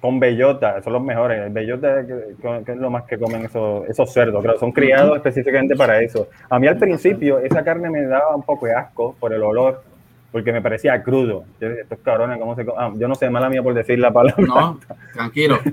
con 0.00 0.18
bellota, 0.18 0.82
son 0.82 0.94
los 0.94 1.02
mejores. 1.02 1.52
Bellota 1.52 2.06
que, 2.06 2.72
es 2.72 2.78
lo 2.78 2.90
más 2.90 3.04
que 3.04 3.18
comen 3.18 3.44
esos, 3.44 3.86
esos 3.88 4.12
cerdos, 4.12 4.42
creo. 4.42 4.58
Son 4.58 4.72
criados 4.72 5.16
específicamente 5.16 5.76
para 5.76 6.00
eso. 6.00 6.28
A 6.48 6.58
mí 6.58 6.66
al 6.66 6.78
principio 6.78 7.38
esa 7.38 7.62
carne 7.62 7.90
me 7.90 8.02
daba 8.06 8.34
un 8.34 8.42
poco 8.42 8.66
de 8.66 8.74
asco 8.74 9.14
por 9.20 9.32
el 9.32 9.42
olor, 9.42 9.82
porque 10.32 10.52
me 10.52 10.62
parecía 10.62 11.02
crudo. 11.02 11.44
Yo, 11.60 11.68
estos 11.68 11.98
cabrones, 11.98 12.38
¿cómo 12.38 12.54
se 12.56 12.64
ah, 12.76 12.90
Yo 12.96 13.08
no 13.08 13.14
sé, 13.14 13.28
mala 13.28 13.50
mía 13.50 13.62
por 13.62 13.74
decir 13.74 13.98
la 13.98 14.12
palabra. 14.12 14.44
No, 14.46 14.80
tranquilo. 15.12 15.58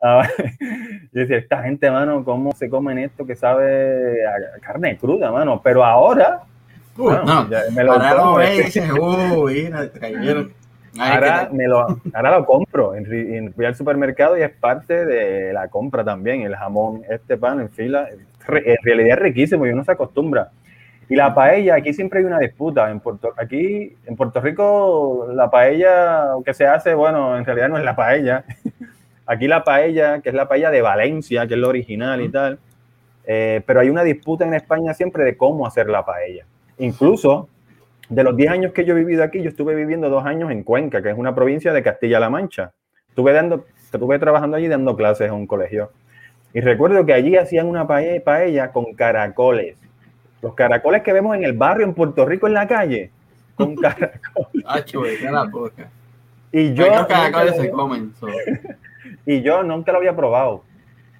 Ah, 0.00 0.28
yo 1.12 1.22
decía, 1.22 1.38
esta 1.38 1.60
gente, 1.64 1.90
mano, 1.90 2.24
¿cómo 2.24 2.52
se 2.52 2.70
comen 2.70 2.98
esto 2.98 3.26
que 3.26 3.34
sabe 3.34 4.24
a 4.24 4.60
carne 4.60 4.96
cruda, 4.96 5.32
mano? 5.32 5.60
Pero 5.60 5.84
ahora... 5.84 6.42
no, 6.96 7.48
me 7.74 7.82
lo 7.82 7.94
ahora 7.94 8.14
lo 8.14 8.34
ves 8.36 8.80
uy, 9.36 9.68
Ahora, 10.98 11.48
me 11.52 11.66
lo, 11.66 12.00
ahora 12.14 12.38
lo 12.38 12.44
compro. 12.44 12.94
En, 12.94 13.52
fui 13.52 13.64
al 13.64 13.74
supermercado 13.74 14.38
y 14.38 14.42
es 14.42 14.50
parte 14.50 15.04
de 15.04 15.52
la 15.52 15.68
compra 15.68 16.04
también. 16.04 16.42
El 16.42 16.56
jamón, 16.56 17.02
este 17.08 17.36
pan 17.36 17.60
en 17.60 17.70
fila, 17.70 18.08
en 18.10 18.76
realidad 18.82 19.18
es 19.18 19.22
riquísimo 19.22 19.66
y 19.66 19.70
uno 19.70 19.84
se 19.84 19.92
acostumbra. 19.92 20.50
Y 21.08 21.16
la 21.16 21.34
paella, 21.34 21.76
aquí 21.76 21.92
siempre 21.92 22.20
hay 22.20 22.26
una 22.26 22.38
disputa. 22.38 22.90
En 22.90 23.00
Puerto, 23.00 23.32
aquí 23.36 23.96
en 24.06 24.16
Puerto 24.16 24.40
Rico, 24.40 25.28
la 25.32 25.50
paella 25.50 26.26
que 26.44 26.52
se 26.52 26.66
hace, 26.66 26.94
bueno, 26.94 27.36
en 27.38 27.44
realidad 27.44 27.68
no 27.68 27.78
es 27.78 27.84
la 27.84 27.96
paella. 27.96 28.44
Aquí 29.30 29.46
la 29.46 29.62
paella, 29.62 30.22
que 30.22 30.30
es 30.30 30.34
la 30.34 30.48
paella 30.48 30.70
de 30.70 30.80
Valencia, 30.80 31.46
que 31.46 31.52
es 31.52 31.60
la 31.60 31.68
original 31.68 32.22
y 32.22 32.30
tal. 32.30 32.58
Eh, 33.26 33.62
pero 33.66 33.80
hay 33.80 33.90
una 33.90 34.02
disputa 34.02 34.46
en 34.46 34.54
España 34.54 34.94
siempre 34.94 35.22
de 35.22 35.36
cómo 35.36 35.66
hacer 35.66 35.86
la 35.90 36.02
paella. 36.02 36.46
Incluso 36.78 37.46
de 38.08 38.24
los 38.24 38.36
10 38.36 38.50
años 38.50 38.72
que 38.72 38.84
yo 38.84 38.94
he 38.94 38.98
vivido 38.98 39.22
aquí, 39.22 39.42
yo 39.42 39.50
estuve 39.50 39.74
viviendo 39.74 40.08
dos 40.08 40.24
años 40.24 40.50
en 40.50 40.62
Cuenca, 40.62 41.02
que 41.02 41.10
es 41.10 41.18
una 41.18 41.34
provincia 41.34 41.72
de 41.72 41.82
Castilla-La 41.82 42.30
Mancha. 42.30 42.72
Estuve, 43.08 43.32
dando, 43.32 43.66
estuve 43.76 44.18
trabajando 44.18 44.56
allí 44.56 44.68
dando 44.68 44.96
clases 44.96 45.28
en 45.28 45.34
un 45.34 45.46
colegio. 45.46 45.90
Y 46.54 46.60
recuerdo 46.60 47.04
que 47.04 47.12
allí 47.12 47.36
hacían 47.36 47.66
una 47.66 47.86
paella 47.86 48.72
con 48.72 48.94
caracoles. 48.94 49.76
Los 50.40 50.54
caracoles 50.54 51.02
que 51.02 51.12
vemos 51.12 51.36
en 51.36 51.44
el 51.44 51.52
barrio 51.52 51.84
en 51.84 51.94
Puerto 51.94 52.24
Rico 52.24 52.46
en 52.46 52.54
la 52.54 52.66
calle. 52.66 53.10
Con 53.56 53.76
caracoles. 53.76 54.64
y 56.52 56.72
yo, 56.72 56.86
caracoles 57.06 57.56
se 57.56 57.70
comen. 57.70 58.14
y 59.26 59.42
yo 59.42 59.62
nunca 59.62 59.92
lo 59.92 59.98
había 59.98 60.16
probado. 60.16 60.64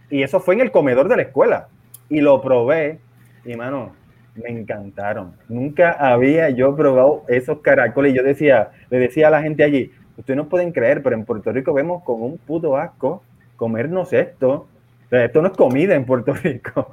Y 0.08 0.22
eso 0.22 0.40
fue 0.40 0.54
en 0.54 0.62
el 0.62 0.70
comedor 0.70 1.08
de 1.08 1.16
la 1.16 1.22
escuela. 1.22 1.68
Y 2.08 2.20
lo 2.20 2.40
probé. 2.40 3.00
Y 3.44 3.54
mano, 3.56 3.92
me 4.38 4.50
encantaron. 4.50 5.32
Nunca 5.48 5.92
había 5.92 6.50
yo 6.50 6.74
probado 6.74 7.24
esos 7.28 7.60
caracoles. 7.60 8.14
Yo 8.14 8.22
decía, 8.22 8.70
le 8.90 8.98
decía 8.98 9.28
a 9.28 9.30
la 9.30 9.42
gente 9.42 9.64
allí, 9.64 9.92
ustedes 10.16 10.36
no 10.36 10.48
pueden 10.48 10.72
creer, 10.72 11.02
pero 11.02 11.16
en 11.16 11.24
Puerto 11.24 11.52
Rico 11.52 11.72
vemos 11.72 12.02
con 12.04 12.22
un 12.22 12.38
puto 12.38 12.76
asco 12.76 13.22
comernos 13.58 14.12
esto. 14.12 14.68
esto 15.10 15.42
no 15.42 15.48
es 15.48 15.56
comida 15.56 15.94
en 15.94 16.06
Puerto 16.06 16.32
Rico. 16.42 16.92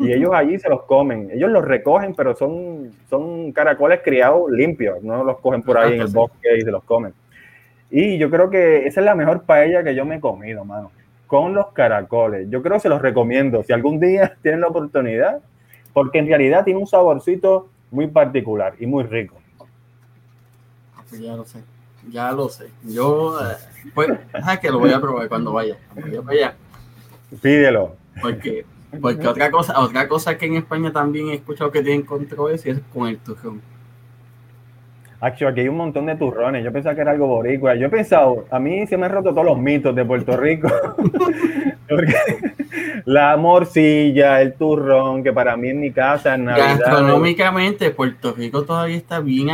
Y 0.00 0.12
ellos 0.12 0.32
allí 0.34 0.58
se 0.58 0.68
los 0.68 0.82
comen. 0.82 1.30
Ellos 1.32 1.50
los 1.50 1.64
recogen, 1.64 2.14
pero 2.14 2.34
son, 2.34 2.90
son 3.08 3.52
caracoles 3.52 4.00
criados 4.02 4.50
limpios. 4.50 5.00
No 5.02 5.22
los 5.22 5.38
cogen 5.38 5.62
por 5.62 5.78
ahí 5.78 5.94
en 5.94 6.00
el 6.00 6.08
bosque 6.08 6.56
y 6.58 6.62
se 6.62 6.70
los 6.72 6.82
comen. 6.82 7.12
Y 7.90 8.18
yo 8.18 8.30
creo 8.30 8.50
que 8.50 8.86
esa 8.86 9.00
es 9.00 9.06
la 9.06 9.14
mejor 9.14 9.44
paella 9.44 9.84
que 9.84 9.94
yo 9.94 10.04
me 10.04 10.16
he 10.16 10.20
comido, 10.20 10.64
mano. 10.64 10.90
Con 11.28 11.54
los 11.54 11.68
caracoles. 11.68 12.48
Yo 12.50 12.62
creo 12.62 12.74
que 12.74 12.80
se 12.80 12.88
los 12.88 13.00
recomiendo. 13.00 13.62
Si 13.62 13.72
algún 13.72 14.00
día 14.00 14.36
tienen 14.42 14.62
la 14.62 14.68
oportunidad, 14.68 15.40
porque 15.96 16.18
en 16.18 16.26
realidad 16.26 16.62
tiene 16.62 16.78
un 16.78 16.86
saborcito 16.86 17.70
muy 17.90 18.06
particular 18.06 18.74
y 18.78 18.84
muy 18.84 19.02
rico. 19.04 19.36
Ah, 20.94 21.02
pues 21.08 21.22
ya 21.22 21.34
lo 21.34 21.42
sé, 21.46 21.62
ya 22.10 22.32
lo 22.32 22.50
sé. 22.50 22.68
Yo, 22.82 23.40
eh, 23.40 23.56
pues, 23.94 24.10
que 24.60 24.70
lo 24.70 24.78
voy 24.78 24.92
a 24.92 25.00
probar 25.00 25.26
cuando 25.26 25.54
vaya. 25.54 25.78
vaya. 26.22 26.54
Pídelo. 27.40 27.96
Porque, 28.20 28.66
porque 29.00 29.26
otra 29.26 29.50
cosa, 29.50 29.80
otra 29.80 30.06
cosa 30.06 30.36
que 30.36 30.44
en 30.44 30.56
España 30.56 30.92
también 30.92 31.30
he 31.30 31.34
escuchado 31.36 31.70
que 31.70 31.82
tienen 31.82 32.02
controversia 32.02 32.74
es 32.74 32.80
con 32.92 33.08
el 33.08 33.16
turrón. 33.16 33.62
Actually, 35.26 35.50
aquí 35.50 35.60
hay 35.62 35.68
un 35.68 35.76
montón 35.76 36.06
de 36.06 36.14
turrones. 36.14 36.64
Yo 36.64 36.72
pensaba 36.72 36.94
que 36.94 37.00
era 37.00 37.10
algo 37.10 37.26
boricua. 37.26 37.74
Yo 37.74 37.86
he 37.86 37.90
pensado, 37.90 38.46
a 38.48 38.60
mí 38.60 38.86
se 38.86 38.96
me 38.96 39.06
han 39.06 39.12
roto 39.12 39.30
todos 39.30 39.44
los 39.44 39.58
mitos 39.58 39.92
de 39.94 40.04
Puerto 40.04 40.36
Rico. 40.36 40.70
la 43.04 43.36
morcilla, 43.36 44.40
el 44.40 44.54
turrón, 44.54 45.24
que 45.24 45.32
para 45.32 45.56
mí 45.56 45.70
en 45.70 45.80
mi 45.80 45.90
casa 45.90 46.36
en 46.36 46.44
Navidad. 46.44 46.78
Gastronómicamente, 46.78 47.90
Puerto 47.90 48.34
Rico 48.34 48.62
todavía 48.62 48.96
está 48.96 49.18
bien 49.18 49.50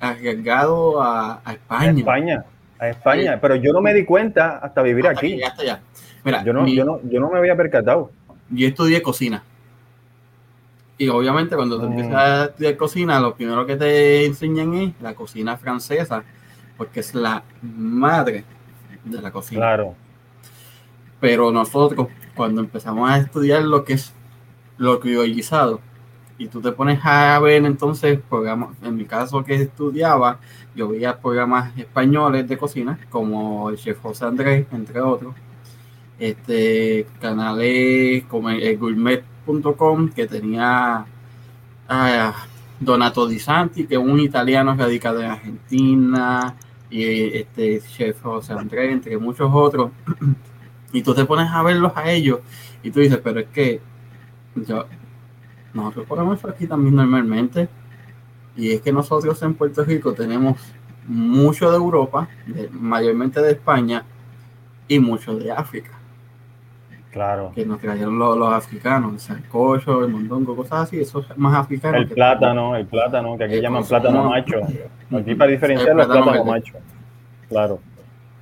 arriesgado 0.00 1.02
a, 1.02 1.42
España. 1.52 1.90
A 1.90 1.90
España, 1.90 2.44
a 2.78 2.88
España. 2.88 3.38
Pero 3.42 3.56
yo 3.56 3.74
no 3.74 3.82
me 3.82 3.92
di 3.92 4.06
cuenta 4.06 4.56
hasta 4.56 4.80
vivir 4.80 5.06
aquí. 5.06 5.36
ya 5.36 5.48
está 5.48 5.64
ya. 5.64 5.80
Mira, 6.24 6.42
yo 6.44 6.54
no, 6.54 6.66
yo, 6.66 6.86
no, 6.86 7.00
yo 7.04 7.20
no 7.20 7.30
me 7.30 7.38
había 7.38 7.56
percatado. 7.56 8.10
Yo 8.48 8.66
estudié 8.66 9.02
cocina. 9.02 9.42
Y 11.00 11.08
obviamente 11.08 11.56
cuando 11.56 11.80
tú 11.80 11.86
empiezas 11.86 12.14
a 12.14 12.44
estudiar 12.44 12.76
cocina, 12.76 13.18
lo 13.20 13.34
primero 13.34 13.64
que 13.64 13.74
te 13.74 14.26
enseñan 14.26 14.74
es 14.74 14.92
la 15.00 15.14
cocina 15.14 15.56
francesa, 15.56 16.24
porque 16.76 17.00
es 17.00 17.14
la 17.14 17.42
madre 17.62 18.44
de 19.02 19.22
la 19.22 19.32
cocina. 19.32 19.62
Claro. 19.62 19.94
Pero 21.18 21.50
nosotros, 21.52 22.08
cuando 22.34 22.60
empezamos 22.60 23.10
a 23.10 23.16
estudiar 23.16 23.62
lo 23.62 23.82
que 23.82 23.94
es 23.94 24.12
lo 24.76 25.00
criollizado, 25.00 25.80
y 26.36 26.48
tú 26.48 26.60
te 26.60 26.70
pones 26.70 27.00
a 27.02 27.38
ver 27.38 27.64
entonces 27.64 28.20
programas, 28.28 28.76
en 28.82 28.94
mi 28.94 29.06
caso 29.06 29.42
que 29.42 29.54
estudiaba, 29.54 30.38
yo 30.76 30.88
veía 30.88 31.18
programas 31.18 31.74
españoles 31.78 32.46
de 32.46 32.58
cocina, 32.58 33.00
como 33.08 33.70
el 33.70 33.78
chef 33.78 33.98
José 34.02 34.26
Andrés, 34.26 34.66
entre 34.70 35.00
otros, 35.00 35.34
este 36.18 37.06
canales 37.22 38.24
como 38.24 38.50
el 38.50 38.76
gourmet 38.76 39.24
que 40.14 40.26
tenía 40.26 41.04
ah, 41.88 42.34
Donato 42.78 43.26
Di 43.26 43.38
Santi, 43.38 43.86
que 43.86 43.94
es 43.94 44.00
un 44.00 44.20
italiano 44.20 44.74
radicado 44.74 45.20
en 45.20 45.30
Argentina, 45.30 46.54
y 46.90 47.36
este 47.38 47.80
chef 47.80 48.22
José 48.22 48.52
Andrés, 48.52 48.92
entre 48.92 49.18
muchos 49.18 49.50
otros. 49.52 49.90
Y 50.92 51.02
tú 51.02 51.14
te 51.14 51.24
pones 51.24 51.48
a 51.52 51.62
verlos 51.62 51.92
a 51.94 52.10
ellos 52.10 52.40
y 52.82 52.90
tú 52.90 52.98
dices, 52.98 53.20
pero 53.22 53.38
es 53.38 53.46
que 53.46 53.80
yo, 54.56 54.86
nosotros 55.72 56.04
ponemos 56.06 56.44
aquí 56.44 56.66
también 56.66 56.96
normalmente. 56.96 57.68
Y 58.56 58.72
es 58.72 58.80
que 58.80 58.92
nosotros 58.92 59.40
en 59.42 59.54
Puerto 59.54 59.84
Rico 59.84 60.12
tenemos 60.14 60.60
mucho 61.06 61.70
de 61.70 61.76
Europa, 61.76 62.28
mayormente 62.72 63.40
de 63.40 63.52
España, 63.52 64.04
y 64.88 64.98
mucho 64.98 65.36
de 65.36 65.52
África. 65.52 65.99
Claro. 67.10 67.50
Que 67.54 67.66
nos 67.66 67.80
trajeron 67.80 68.18
los, 68.18 68.36
los 68.36 68.52
africanos, 68.52 69.12
el 69.12 69.20
sancocho, 69.20 70.04
el 70.04 70.10
mondongo, 70.10 70.54
cosas 70.54 70.82
así, 70.82 71.00
eso 71.00 71.20
es 71.20 71.36
más 71.36 71.56
africano. 71.56 71.98
El 71.98 72.08
plátano, 72.08 72.76
el 72.76 72.86
plátano, 72.86 73.36
que 73.36 73.44
aquí 73.44 73.60
llaman 73.60 73.84
plátano 73.88 74.30
macho. 74.30 74.60
Aquí 75.12 75.34
para 75.34 75.50
diferenciarlo 75.50 76.02
es 76.02 76.08
plátano, 76.08 76.44
macho. 76.44 76.74
Claro. 77.48 77.80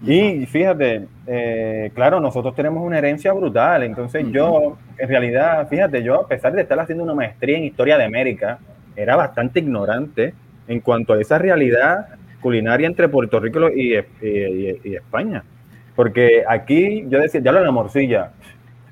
Y 0.03 0.47
fíjate, 0.47 1.09
eh, 1.27 1.91
claro, 1.95 2.21
nosotros 2.21 2.55
tenemos 2.55 2.87
una 2.87 2.99
herencia 2.99 3.33
brutal. 3.33 3.83
Entonces 3.83 4.27
yo, 4.31 4.77
en 4.99 5.09
realidad, 5.09 5.67
fíjate, 5.69 6.03
yo 6.03 6.21
a 6.21 6.29
pesar 6.29 6.53
de 6.53 6.63
estar 6.63 6.79
haciendo 6.79 7.05
una 7.05 7.15
maestría 7.15 7.57
en 7.57 7.65
historia 7.65 7.97
de 7.97 8.05
América, 8.05 8.59
era 8.95 9.17
bastante 9.17 9.61
ignorante 9.61 10.35
en 10.69 10.81
cuanto 10.81 11.15
a 11.15 11.21
esa 11.21 11.39
realidad 11.39 12.07
culinaria 12.41 12.87
entre 12.87 13.09
Puerto 13.09 13.41
Rico 13.41 13.71
y, 13.71 13.95
y 14.23 14.95
España. 14.95 15.43
Porque 15.97 16.45
aquí, 16.47 17.07
yo 17.09 17.19
decía, 17.19 17.41
ya 17.41 17.51
lo 17.51 17.59
de 17.59 17.65
la 17.65 17.73
morcilla, 17.73 18.31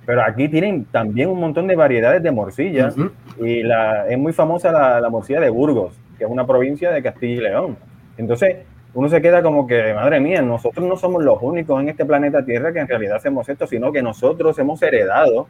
pero 0.06 0.22
aquí 0.22 0.48
tienen 0.48 0.84
también 0.84 1.28
un 1.28 1.40
montón 1.40 1.66
de 1.66 1.74
variedades 1.74 2.22
de 2.22 2.30
morcillas 2.30 2.94
y 3.38 3.64
la, 3.64 4.08
es 4.08 4.16
muy 4.16 4.32
famosa 4.32 4.70
la, 4.70 5.00
la, 5.00 5.10
morcilla 5.10 5.40
de 5.40 5.50
Burgos, 5.50 5.98
que 6.16 6.24
es 6.24 6.30
una 6.30 6.46
provincia 6.46 6.92
de 6.92 7.02
Castilla 7.02 7.34
y 7.34 7.40
León. 7.40 7.76
Entonces, 8.16 8.58
uno 8.94 9.08
se 9.08 9.20
queda 9.20 9.42
como 9.42 9.66
que, 9.66 9.92
madre 9.92 10.20
mía, 10.20 10.40
nosotros 10.40 10.86
no 10.86 10.96
somos 10.96 11.22
los 11.22 11.38
únicos 11.42 11.82
en 11.82 11.88
este 11.90 12.06
planeta 12.06 12.44
Tierra 12.44 12.72
que 12.72 12.78
en 12.78 12.88
realidad 12.88 13.16
hacemos 13.16 13.48
esto, 13.48 13.66
sino 13.66 13.92
que 13.92 14.00
nosotros 14.00 14.58
hemos 14.58 14.80
heredado 14.80 15.48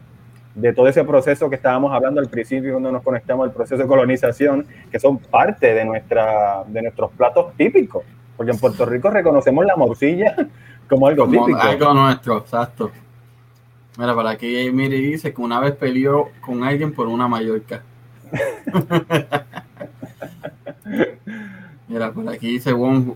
de 0.57 0.73
todo 0.73 0.89
ese 0.89 1.05
proceso 1.05 1.51
que 1.51 1.57
estábamos 1.57 1.93
hablando 1.93 2.19
al 2.21 2.29
principio 2.29 2.73
cuando 2.73 2.91
nos 2.91 3.03
conectamos 3.03 3.47
al 3.47 3.53
proceso 3.53 3.81
de 3.81 3.87
colonización, 3.87 4.67
que 4.91 4.99
son 4.99 5.19
parte 5.19 5.75
de, 5.75 5.85
nuestra, 5.85 6.65
de 6.67 6.83
nuestros 6.83 7.13
platos 7.13 7.55
típicos. 7.57 8.05
Porque 8.37 8.53
en 8.53 8.59
Puerto 8.59 8.85
Rico 8.87 9.11
reconocemos 9.11 9.65
la 9.67 9.77
morcilla 9.77 10.35
como 10.89 11.07
algo 11.07 11.29
típico. 11.29 11.61
Algo 11.61 11.95
nuestro, 11.95 12.39
exacto. 12.39 12.91
Mira, 13.97 14.15
para 14.15 14.31
aquí 14.31 14.71
Miri 14.73 15.01
dice 15.01 15.33
que 15.33 15.41
una 15.41 15.59
vez 15.59 15.75
peleó 15.75 16.29
con 16.41 16.63
alguien 16.65 16.93
por 16.93 17.09
una 17.09 17.29
Mallorca. 17.29 17.83
Mira, 21.89 22.13
por 22.13 22.29
aquí 22.29 22.49
dice 22.53 22.73
Wong 22.73 23.15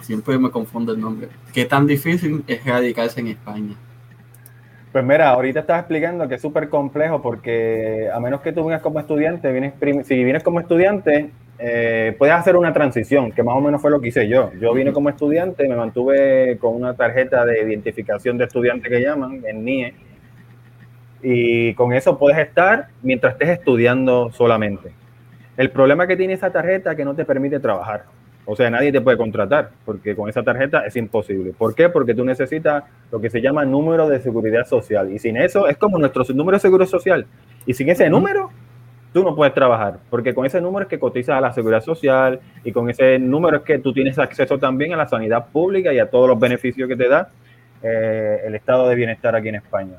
siempre 0.00 0.38
me 0.38 0.50
confunde 0.50 0.92
el 0.92 1.00
nombre. 1.00 1.28
¿Qué 1.52 1.64
tan 1.66 1.86
difícil 1.86 2.42
es 2.46 2.64
radicarse 2.64 3.20
en 3.20 3.28
España? 3.28 3.74
Pues 4.92 5.04
mira, 5.04 5.30
ahorita 5.30 5.60
estás 5.60 5.78
explicando 5.80 6.28
que 6.28 6.34
es 6.34 6.42
súper 6.42 6.68
complejo 6.68 7.22
porque 7.22 8.10
a 8.12 8.20
menos 8.20 8.42
que 8.42 8.52
tú 8.52 8.64
vengas 8.64 8.82
como 8.82 9.00
estudiante, 9.00 9.50
vienes 9.50 9.74
si 10.06 10.22
vienes 10.22 10.42
como 10.42 10.60
estudiante, 10.60 11.30
eh, 11.64 12.16
puedes 12.18 12.34
hacer 12.34 12.56
una 12.56 12.72
transición, 12.72 13.30
que 13.30 13.44
más 13.44 13.54
o 13.54 13.60
menos 13.60 13.80
fue 13.80 13.92
lo 13.92 14.00
que 14.00 14.08
hice 14.08 14.26
yo. 14.26 14.50
Yo 14.60 14.74
vine 14.74 14.92
como 14.92 15.08
estudiante, 15.08 15.68
me 15.68 15.76
mantuve 15.76 16.58
con 16.58 16.74
una 16.74 16.94
tarjeta 16.94 17.46
de 17.46 17.62
identificación 17.62 18.36
de 18.36 18.46
estudiante 18.46 18.88
que 18.88 19.00
llaman, 19.00 19.44
en 19.46 19.64
NIE, 19.64 19.94
y 21.22 21.74
con 21.74 21.92
eso 21.92 22.18
puedes 22.18 22.36
estar 22.40 22.88
mientras 23.00 23.34
estés 23.34 23.50
estudiando 23.50 24.32
solamente. 24.32 24.92
El 25.56 25.70
problema 25.70 26.08
que 26.08 26.16
tiene 26.16 26.32
esa 26.32 26.50
tarjeta 26.50 26.90
es 26.90 26.96
que 26.96 27.04
no 27.04 27.14
te 27.14 27.24
permite 27.24 27.60
trabajar. 27.60 28.06
O 28.44 28.56
sea, 28.56 28.68
nadie 28.68 28.90
te 28.90 29.00
puede 29.00 29.16
contratar, 29.16 29.70
porque 29.84 30.16
con 30.16 30.28
esa 30.28 30.42
tarjeta 30.42 30.84
es 30.84 30.96
imposible. 30.96 31.52
¿Por 31.56 31.76
qué? 31.76 31.88
Porque 31.88 32.12
tú 32.12 32.24
necesitas 32.24 32.82
lo 33.12 33.20
que 33.20 33.30
se 33.30 33.40
llama 33.40 33.64
número 33.64 34.08
de 34.08 34.18
seguridad 34.18 34.66
social. 34.66 35.12
Y 35.12 35.20
sin 35.20 35.36
eso 35.36 35.68
es 35.68 35.76
como 35.76 35.96
nuestro 35.96 36.24
número 36.34 36.56
de 36.56 36.60
seguro 36.60 36.86
social. 36.86 37.24
Y 37.66 37.74
sin 37.74 37.88
ese 37.88 38.10
número, 38.10 38.50
tú 39.12 39.22
no 39.22 39.34
puedes 39.34 39.54
trabajar, 39.54 39.98
porque 40.10 40.34
con 40.34 40.46
ese 40.46 40.60
número 40.60 40.84
es 40.84 40.88
que 40.88 40.98
cotizas 40.98 41.36
a 41.36 41.40
la 41.40 41.52
seguridad 41.52 41.82
social 41.82 42.40
y 42.64 42.72
con 42.72 42.88
ese 42.88 43.18
número 43.18 43.58
es 43.58 43.62
que 43.62 43.78
tú 43.78 43.92
tienes 43.92 44.18
acceso 44.18 44.58
también 44.58 44.94
a 44.94 44.96
la 44.96 45.08
sanidad 45.08 45.46
pública 45.52 45.92
y 45.92 45.98
a 45.98 46.08
todos 46.08 46.28
los 46.28 46.38
beneficios 46.38 46.88
que 46.88 46.96
te 46.96 47.08
da 47.08 47.28
eh, 47.82 48.40
el 48.46 48.54
estado 48.54 48.88
de 48.88 48.94
bienestar 48.94 49.36
aquí 49.36 49.48
en 49.48 49.56
España. 49.56 49.98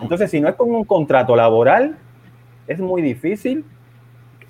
Entonces, 0.00 0.30
si 0.30 0.40
no 0.40 0.48
es 0.48 0.54
con 0.54 0.70
un 0.70 0.84
contrato 0.84 1.34
laboral, 1.36 1.96
es 2.66 2.80
muy 2.80 3.02
difícil 3.02 3.64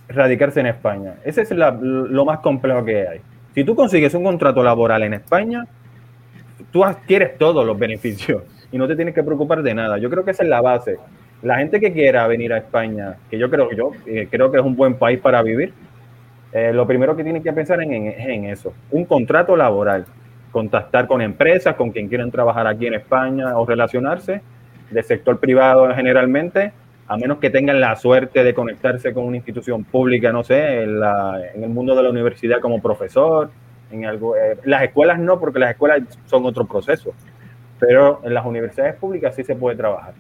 radicarse 0.09 0.61
en 0.61 0.67
España. 0.67 1.17
Ese 1.25 1.43
es 1.43 1.51
lo 1.53 2.25
más 2.25 2.41
complejo 2.41 2.85
que 2.85 3.07
hay. 3.07 3.21
Si 3.55 3.65
tú 3.65 3.75
consigues 3.75 4.15
un 4.15 4.25
contrato 4.25 4.63
laboral 4.63 5.03
en 5.03 5.15
España, 5.15 5.67
tú 6.71 6.85
adquieres 6.85 7.37
todos 7.39 7.65
los 7.65 7.79
beneficios 7.79 8.43
y 8.73 8.79
no 8.79 8.87
te 8.87 8.97
tienes 8.97 9.15
que 9.15 9.23
preocupar 9.23 9.63
de 9.63 9.75
nada. 9.75 9.99
Yo 9.99 10.11
creo 10.11 10.25
que 10.25 10.33
esa 10.33 10.43
es 10.43 10.49
la 10.49 10.61
base 10.61 10.99
la 11.43 11.59
gente 11.59 11.81
que 11.81 11.93
quiera 11.93 12.27
venir 12.27 12.53
a 12.53 12.59
España, 12.59 13.17
que 13.31 13.39
yo 13.39 13.49
creo 13.51 13.71
yo 13.73 13.93
eh, 14.07 14.29
creo 14.31 14.51
que 14.51 14.59
es 14.59 14.65
un 14.65 14.77
buen 14.77 14.95
país 14.95 15.21
para 15.21 15.43
vivir, 15.43 15.73
eh, 16.53 16.73
lo 16.73 16.87
primero 16.87 17.15
que 17.15 17.23
tienen 17.23 17.43
que 17.43 17.53
pensar 17.53 17.81
en, 17.83 17.93
es 18.07 18.27
en 18.27 18.47
eso, 18.47 18.73
un 18.91 19.05
contrato 19.05 19.57
laboral, 19.57 20.07
contactar 20.51 21.07
con 21.07 21.21
empresas, 21.21 21.77
con 21.77 21.91
quien 21.91 22.09
quieran 22.09 22.31
trabajar 22.31 22.67
aquí 22.67 22.87
en 22.87 22.95
España 22.95 23.57
o 23.59 23.67
relacionarse, 23.67 24.41
del 24.91 25.05
sector 25.05 25.39
privado 25.39 25.95
generalmente, 25.95 26.73
a 27.07 27.17
menos 27.17 27.39
que 27.39 27.51
tengan 27.51 27.81
la 27.81 27.95
suerte 27.97 28.43
de 28.43 28.55
conectarse 28.55 29.13
con 29.13 29.25
una 29.25 29.37
institución 29.37 29.85
pública, 29.85 30.33
no 30.33 30.43
sé, 30.43 30.83
en, 30.83 31.63
el 31.63 31.69
mundo 31.69 31.95
de 31.95 32.03
la 32.03 32.11
universidad 32.11 32.61
como 32.61 32.81
profesor, 32.81 33.51
en 33.91 34.05
algo, 34.05 34.37
eh, 34.37 34.59
las 34.65 34.83
escuelas 34.83 35.19
no, 35.19 35.39
porque 35.39 35.59
las 35.59 35.71
escuelas 35.71 36.03
son 36.27 36.45
otro 36.45 36.67
proceso, 36.67 37.15
pero 37.79 38.21
en 38.25 38.35
las 38.35 38.45
universidades 38.45 38.95
públicas 38.97 39.35
sí 39.35 39.45
se 39.45 39.55
puede 39.55 39.77
trabajar. 39.77 40.15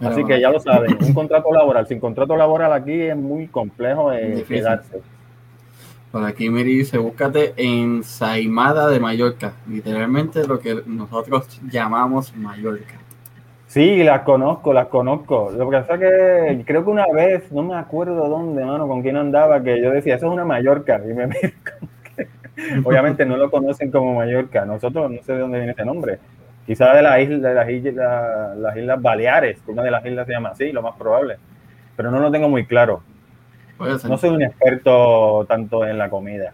Así 0.00 0.24
que 0.24 0.40
ya 0.40 0.50
lo 0.50 0.60
saben, 0.60 0.96
un 1.00 1.12
contrato 1.12 1.52
laboral. 1.52 1.86
Sin 1.86 1.98
contrato 1.98 2.36
laboral 2.36 2.72
aquí 2.72 2.92
es 2.92 3.16
muy 3.16 3.48
complejo 3.48 4.10
de 4.10 4.44
quedarse. 4.44 5.00
Por 6.12 6.24
aquí 6.24 6.48
Miri 6.48 6.78
dice, 6.78 6.96
búscate 6.96 7.52
en 7.56 8.02
Saimada 8.02 8.88
de 8.88 8.98
Mallorca, 8.98 9.52
literalmente 9.68 10.46
lo 10.46 10.58
que 10.58 10.80
nosotros 10.86 11.60
llamamos 11.70 12.34
Mallorca. 12.34 12.94
Sí, 13.66 14.02
las 14.02 14.22
conozco, 14.22 14.72
las 14.72 14.86
conozco. 14.86 15.50
Lo 15.54 15.68
que 15.68 15.76
pasa 15.76 15.94
es 15.94 16.00
que 16.00 16.64
creo 16.64 16.84
que 16.84 16.90
una 16.90 17.06
vez, 17.12 17.52
no 17.52 17.62
me 17.62 17.74
acuerdo 17.74 18.26
dónde, 18.26 18.64
mano, 18.64 18.88
con 18.88 19.02
quién 19.02 19.16
andaba, 19.16 19.62
que 19.62 19.82
yo 19.82 19.90
decía, 19.90 20.14
eso 20.14 20.28
es 20.28 20.32
una 20.32 20.46
Mallorca. 20.46 20.98
Y 21.04 21.12
me 21.12 21.28
Obviamente 22.84 23.26
no 23.26 23.36
lo 23.36 23.50
conocen 23.50 23.90
como 23.90 24.14
Mallorca. 24.14 24.64
Nosotros 24.64 25.10
no 25.10 25.22
sé 25.22 25.34
de 25.34 25.40
dónde 25.40 25.58
viene 25.58 25.72
ese 25.72 25.84
nombre. 25.84 26.18
Quizás 26.68 26.94
de, 26.94 27.00
la 27.00 27.18
isla, 27.18 27.48
de 27.48 27.54
las, 27.54 27.70
islas, 27.70 28.58
las 28.58 28.76
Islas 28.76 29.00
Baleares, 29.00 29.58
una 29.68 29.82
de 29.82 29.90
las 29.90 30.04
islas 30.04 30.26
se 30.26 30.34
llama 30.34 30.50
así, 30.50 30.70
lo 30.70 30.82
más 30.82 30.96
probable. 30.96 31.38
Pero 31.96 32.10
no 32.10 32.20
lo 32.20 32.30
tengo 32.30 32.46
muy 32.50 32.66
claro. 32.66 33.02
No 33.78 34.18
soy 34.18 34.28
un 34.28 34.42
experto 34.42 35.46
tanto 35.48 35.86
en 35.86 35.96
la 35.96 36.10
comida. 36.10 36.52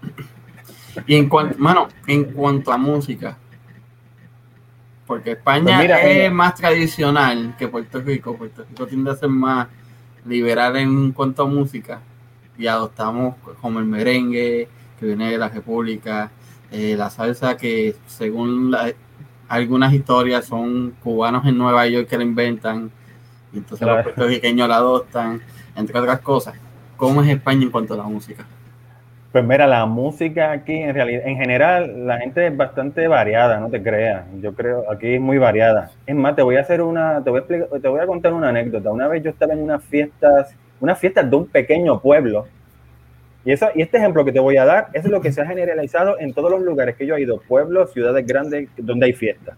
Y 1.08 1.16
en 1.16 1.28
cuanto, 1.28 1.58
mano, 1.58 1.88
en 2.06 2.26
cuanto 2.26 2.70
a 2.70 2.78
música, 2.78 3.36
porque 5.04 5.32
España 5.32 5.78
pues 5.78 5.90
es 6.04 6.32
más 6.32 6.54
tradicional 6.54 7.56
que 7.58 7.66
Puerto 7.66 8.00
Rico. 8.00 8.36
Puerto 8.36 8.64
Rico 8.70 8.86
tiende 8.86 9.10
a 9.10 9.16
ser 9.16 9.30
más 9.30 9.66
liberal 10.24 10.76
en 10.76 11.10
cuanto 11.10 11.42
a 11.42 11.46
música 11.46 12.00
y 12.56 12.68
adoptamos 12.68 13.34
como 13.60 13.80
el 13.80 13.84
merengue 13.84 14.68
que 15.00 15.06
viene 15.06 15.32
de 15.32 15.38
la 15.38 15.48
República, 15.48 16.30
eh, 16.70 16.94
la 16.96 17.10
salsa 17.10 17.56
que 17.56 17.96
según 18.06 18.70
la, 18.70 18.94
algunas 19.48 19.92
historias 19.92 20.44
son 20.44 20.94
cubanos 21.02 21.46
en 21.46 21.58
Nueva 21.58 21.86
York 21.86 22.08
que 22.08 22.16
la 22.16 22.24
inventan, 22.24 22.90
y 23.52 23.58
entonces 23.58 23.86
los 23.86 24.02
puertorriqueños 24.02 24.68
la 24.68 24.76
adoptan, 24.76 25.40
entre 25.76 25.98
otras 25.98 26.20
cosas. 26.20 26.54
¿Cómo 26.96 27.22
es 27.22 27.28
España 27.28 27.62
en 27.62 27.70
cuanto 27.70 27.94
a 27.94 27.96
la 27.96 28.04
música? 28.04 28.44
Pues 29.32 29.44
mira, 29.44 29.66
la 29.66 29.84
música 29.84 30.52
aquí 30.52 30.74
en 30.74 30.94
realidad, 30.94 31.22
en 31.26 31.36
general, 31.36 32.06
la 32.06 32.18
gente 32.18 32.46
es 32.46 32.56
bastante 32.56 33.08
variada, 33.08 33.58
no 33.58 33.68
te 33.68 33.82
creas. 33.82 34.24
Yo 34.40 34.54
creo, 34.54 34.84
aquí 34.88 35.14
es 35.14 35.20
muy 35.20 35.38
variada. 35.38 35.90
Es 36.06 36.14
más, 36.14 36.36
te 36.36 36.42
voy 36.42 36.54
a 36.54 36.60
hacer 36.60 36.80
una, 36.80 37.22
te 37.24 37.30
voy 37.30 37.38
a, 37.38 37.40
explicar, 37.40 37.80
te 37.80 37.88
voy 37.88 38.00
a 38.00 38.06
contar 38.06 38.32
una 38.32 38.50
anécdota. 38.50 38.90
Una 38.90 39.08
vez 39.08 39.24
yo 39.24 39.30
estaba 39.30 39.52
en 39.52 39.62
unas 39.62 39.82
fiestas, 39.82 40.54
unas 40.78 40.98
fiestas 41.00 41.28
de 41.28 41.34
un 41.34 41.46
pequeño 41.46 42.00
pueblo 42.00 42.46
y, 43.44 43.52
eso, 43.52 43.68
y 43.74 43.82
este 43.82 43.98
ejemplo 43.98 44.24
que 44.24 44.32
te 44.32 44.40
voy 44.40 44.56
a 44.56 44.64
dar 44.64 44.88
es 44.92 45.04
lo 45.06 45.20
que 45.20 45.32
se 45.32 45.42
ha 45.42 45.46
generalizado 45.46 46.18
en 46.18 46.32
todos 46.32 46.50
los 46.50 46.62
lugares 46.62 46.96
que 46.96 47.06
yo 47.06 47.16
he 47.16 47.22
ido, 47.22 47.40
pueblos, 47.40 47.92
ciudades 47.92 48.26
grandes 48.26 48.68
donde 48.76 49.06
hay 49.06 49.12
fiestas. 49.12 49.56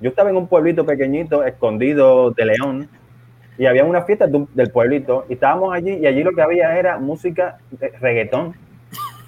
Yo 0.00 0.10
estaba 0.10 0.30
en 0.30 0.36
un 0.36 0.46
pueblito 0.46 0.86
pequeñito, 0.86 1.44
escondido 1.44 2.30
de 2.30 2.44
León, 2.46 2.88
y 3.58 3.66
había 3.66 3.84
una 3.84 4.02
fiesta 4.02 4.26
del 4.28 4.70
pueblito, 4.70 5.26
y 5.28 5.34
estábamos 5.34 5.74
allí, 5.74 5.94
y 5.94 6.06
allí 6.06 6.22
lo 6.22 6.32
que 6.32 6.42
había 6.42 6.78
era 6.78 6.98
música 6.98 7.58
de 7.72 7.88
reggaetón. 8.00 8.54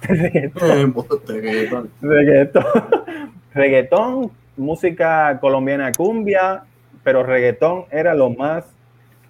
reggaetón. 0.07 1.89
reggaetón. 2.01 2.65
reggaetón, 3.53 4.31
música 4.55 5.37
colombiana 5.41 5.91
cumbia, 5.91 6.63
pero 7.03 7.23
reggaetón 7.23 7.85
era 7.91 8.13
lo 8.13 8.29
más, 8.29 8.65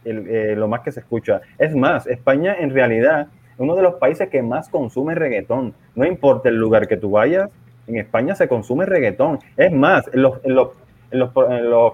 eh, 0.06 0.54
lo 0.56 0.68
más 0.68 0.82
que 0.82 0.92
se 0.92 1.00
escucha. 1.00 1.42
Es 1.58 1.76
más, 1.76 2.06
España 2.08 2.56
en 2.60 2.70
realidad 2.70 3.28
uno 3.62 3.76
de 3.76 3.84
los 3.84 3.96
países 3.96 4.28
que 4.30 4.42
más 4.42 4.70
consume 4.70 5.14
reggaetón. 5.14 5.76
No 5.96 6.06
importa 6.06 6.50
el 6.50 6.56
lugar 6.56 6.88
que 6.88 6.98
tú 6.98 7.12
vayas, 7.12 7.50
en 7.86 7.98
España 7.98 8.34
se 8.34 8.48
consume 8.48 8.86
reggaetón. 8.88 9.40
Es 9.56 9.72
más, 9.72 10.10
en 10.14 10.24
los, 10.24 11.32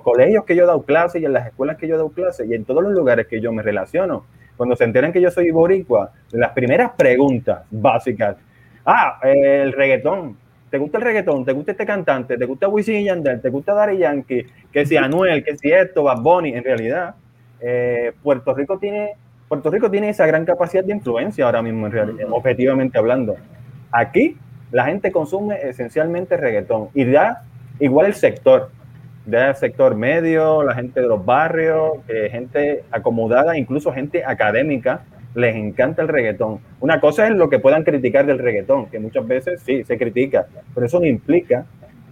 colegios 0.01 0.45
que 0.45 0.55
yo 0.55 0.63
he 0.63 0.67
dado 0.67 0.83
clases 0.83 1.21
y 1.21 1.25
en 1.25 1.33
las 1.33 1.47
escuelas 1.47 1.77
que 1.77 1.87
yo 1.87 1.95
he 1.95 1.97
dado 1.97 2.09
clases 2.09 2.47
y 2.49 2.53
en 2.53 2.63
todos 2.63 2.81
los 2.83 2.93
lugares 2.93 3.27
que 3.27 3.41
yo 3.41 3.51
me 3.51 3.63
relaciono, 3.63 4.25
cuando 4.55 4.77
se 4.77 4.85
enteran 4.85 5.11
que 5.11 5.19
yo 5.19 5.29
soy 5.29 5.51
boricua, 5.51 6.11
las 6.31 6.51
primeras 6.53 6.91
preguntas 6.91 7.65
básicas, 7.69 8.37
ah, 8.85 9.19
el 9.23 9.73
reggaetón. 9.73 10.37
te 10.69 10.77
gusta 10.77 10.99
el 10.99 11.03
reggaetón, 11.03 11.43
te 11.43 11.51
gusta 11.51 11.71
este 11.71 11.85
cantante, 11.85 12.37
te 12.37 12.45
gusta 12.45 12.69
Wisin 12.69 12.95
y 12.95 13.03
Yandel, 13.05 13.41
te 13.41 13.49
gusta 13.49 13.73
Daddy 13.73 13.97
Yankee, 13.97 14.45
que 14.71 14.85
si 14.85 14.95
Anuel, 14.95 15.43
que 15.43 15.57
si 15.57 15.69
esto, 15.71 16.03
Bad 16.03 16.21
Bunny, 16.21 16.53
en 16.53 16.63
realidad, 16.63 17.15
eh, 17.59 18.13
Puerto 18.23 18.53
Rico 18.53 18.77
tiene 18.77 19.15
Puerto 19.47 19.71
Rico 19.71 19.89
tiene 19.89 20.09
esa 20.09 20.25
gran 20.25 20.45
capacidad 20.45 20.83
de 20.83 20.93
influencia 20.93 21.45
ahora 21.45 21.61
mismo, 21.61 21.85
en 21.85 21.91
realidad, 21.91 22.27
objetivamente 22.31 22.97
hablando. 22.97 23.35
Aquí 23.91 24.37
la 24.71 24.85
gente 24.85 25.11
consume 25.11 25.61
esencialmente 25.61 26.35
reggaetón 26.35 26.89
y 26.93 27.05
da 27.05 27.43
igual 27.79 28.07
el 28.07 28.13
sector, 28.13 28.69
del 29.25 29.55
sector 29.55 29.95
medio, 29.95 30.63
la 30.63 30.73
gente 30.73 31.01
de 31.01 31.07
los 31.07 31.23
barrios, 31.23 31.99
eh, 32.07 32.29
gente 32.29 32.83
acomodada, 32.91 33.57
incluso 33.57 33.93
gente 33.93 34.25
académica, 34.25 35.01
les 35.35 35.55
encanta 35.55 36.01
el 36.01 36.07
reggaetón. 36.07 36.59
Una 36.79 36.99
cosa 36.99 37.27
es 37.27 37.35
lo 37.35 37.49
que 37.49 37.59
puedan 37.59 37.83
criticar 37.83 38.25
del 38.25 38.39
reggaetón, 38.39 38.87
que 38.87 38.99
muchas 38.99 39.25
veces 39.27 39.61
sí, 39.61 39.83
se 39.83 39.97
critica, 39.97 40.47
pero 40.73 40.85
eso 40.85 40.99
no 40.99 41.05
implica 41.05 41.65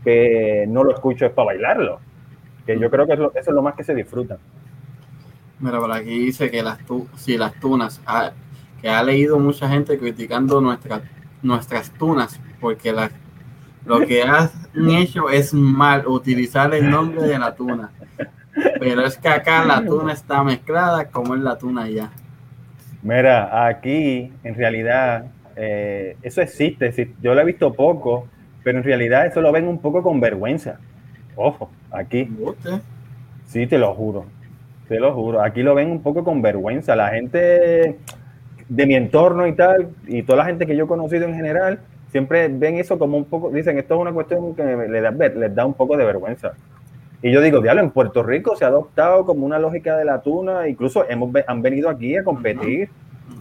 que 0.04 0.66
no 0.68 0.84
lo 0.84 0.94
escucho 0.94 1.26
es 1.26 1.32
para 1.32 1.48
bailarlo, 1.48 2.00
que 2.66 2.80
yo 2.80 2.90
creo 2.90 3.08
que 3.08 3.14
eso 3.14 3.32
es 3.34 3.48
lo 3.48 3.62
más 3.62 3.76
que 3.76 3.84
se 3.84 3.96
disfruta. 3.96 4.38
Mira, 5.60 5.80
por 5.80 5.92
aquí 5.92 6.20
dice 6.20 6.52
que 6.52 6.62
las, 6.62 6.80
tu, 6.86 7.08
si 7.16 7.38
las 7.38 7.54
tunas, 7.60 8.02
ah, 8.06 8.32
que 8.82 8.90
ha 8.90 9.02
leído 9.04 9.40
mucha 9.40 9.70
gente 9.70 9.98
criticando 9.98 10.60
nuestras 10.62 11.02
nuestras 11.42 11.92
tunas, 11.92 12.40
porque 12.60 12.92
las 12.92 13.12
lo 13.86 14.00
que 14.00 14.24
han 14.24 14.50
hecho 14.90 15.30
es 15.30 15.54
mal 15.54 16.08
utilizar 16.08 16.74
el 16.74 16.90
nombre 16.90 17.22
de 17.22 17.38
la 17.38 17.54
tuna. 17.54 17.92
Pero 18.80 19.06
es 19.06 19.18
que 19.18 19.28
acá 19.28 19.64
la 19.64 19.86
tuna 19.86 20.14
está 20.14 20.44
mezclada 20.44 21.06
como 21.06 21.36
es 21.36 21.42
la 21.42 21.58
tuna 21.58 21.88
ya. 21.88 22.10
Mira, 23.04 23.68
aquí 23.68 24.32
en 24.44 24.56
realidad 24.56 25.26
eh, 25.56 26.18
eso 26.24 26.42
existe. 26.42 27.14
Yo 27.22 27.36
lo 27.36 27.42
he 27.42 27.46
visto 27.46 27.74
poco, 27.74 28.28
pero 28.64 28.80
en 28.80 28.84
realidad 28.84 29.28
eso 29.28 29.42
lo 29.42 29.52
ven 29.52 29.68
un 29.68 29.80
poco 29.80 30.02
con 30.02 30.20
vergüenza. 30.20 30.80
Ojo, 31.36 31.70
aquí. 31.92 32.28
Sí, 33.46 33.68
te 33.68 33.78
lo 33.78 33.94
juro. 33.94 34.26
Te 34.88 35.00
lo 35.00 35.14
juro. 35.14 35.42
Aquí 35.42 35.64
lo 35.64 35.76
ven 35.76 35.90
un 35.90 36.02
poco 36.02 36.24
con 36.24 36.42
vergüenza. 36.42 36.96
La 36.96 37.10
gente 37.10 37.98
de 38.70 38.86
mi 38.86 38.96
entorno 38.96 39.48
y 39.48 39.54
tal, 39.54 39.90
y 40.08 40.24
toda 40.24 40.40
la 40.40 40.46
gente 40.46 40.66
que 40.66 40.76
yo 40.76 40.86
he 40.86 40.88
conocido 40.88 41.26
en 41.26 41.36
general, 41.36 41.80
siempre 42.12 42.48
ven 42.48 42.78
eso 42.78 42.98
como 42.98 43.18
un 43.18 43.26
poco, 43.26 43.50
dicen, 43.50 43.78
esto 43.78 43.96
es 43.96 44.02
una 44.02 44.12
cuestión 44.12 44.56
que 44.56 44.64
les 44.64 45.04
da, 45.04 45.12
les 45.12 45.54
da 45.54 45.66
un 45.66 45.74
poco 45.74 45.98
de 45.98 46.06
vergüenza. 46.06 46.54
Y 47.22 47.32
yo 47.32 47.42
digo, 47.42 47.60
diablo, 47.62 47.82
en 47.82 47.92
Puerto 47.92 48.24
Rico 48.24 48.56
se 48.56 48.66
ha 48.66 48.70
adoptado 48.70 49.26
como 49.26 49.46
una 49.46 49.60
lógica 49.60 49.98
de 49.98 50.06
la 50.06 50.22
tuna, 50.22 50.68
incluso 50.68 51.10
hemos, 51.10 51.32
han 51.48 51.62
venido 51.62 51.90
aquí 51.90 52.16
a 52.16 52.24
competir 52.24 52.90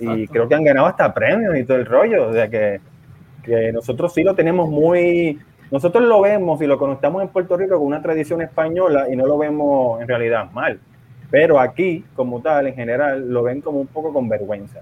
y 0.01 0.26
creo 0.28 0.49
que 0.49 0.55
han 0.55 0.64
ganado 0.64 0.86
hasta 0.86 1.12
premios 1.12 1.57
y 1.57 1.64
todo 1.64 1.76
el 1.76 1.86
rollo, 1.86 2.28
o 2.28 2.32
sea 2.32 2.49
que, 2.49 2.80
que 3.42 3.72
nosotros 3.72 4.12
sí 4.12 4.22
lo 4.22 4.34
tenemos 4.34 4.70
muy, 4.70 5.38
nosotros 5.70 6.05
lo 6.05 6.20
vemos 6.22 6.61
y 6.62 6.66
lo 6.66 6.78
conectamos 6.78 7.22
en 7.22 7.28
Puerto 7.28 7.57
Rico 7.57 7.76
con 7.76 7.86
una 7.86 8.01
tradición 8.01 8.40
española 8.40 9.07
y 9.11 9.16
no 9.16 9.26
lo 9.26 9.36
vemos 9.36 10.01
en 10.01 10.09
realidad 10.09 10.51
mal, 10.53 10.80
pero 11.31 11.59
aquí 11.59 12.05
como 12.14 12.41
tal, 12.41 12.66
en 12.66 12.75
general, 12.75 13.29
lo 13.29 13.43
ven 13.43 13.61
como 13.61 13.81
un 13.81 13.87
poco 13.87 14.12
con 14.12 14.29
vergüenza. 14.29 14.81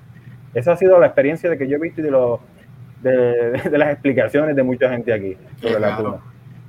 Esa 0.55 0.73
ha 0.73 0.77
sido 0.77 0.99
la 0.99 1.07
experiencia 1.07 1.49
de 1.49 1.57
que 1.57 1.67
yo 1.67 1.77
he 1.77 1.81
visto 1.81 2.01
y 2.01 2.05
de 2.05 2.11
los 2.11 2.41
de, 3.03 3.79
las 3.79 3.91
explicaciones 3.91 4.55
de 4.55 4.63
mucha 4.63 4.89
gente 4.91 5.13
aquí 5.13 5.37
sobre 5.61 5.81
la 5.81 5.97
tuna. 5.97 6.17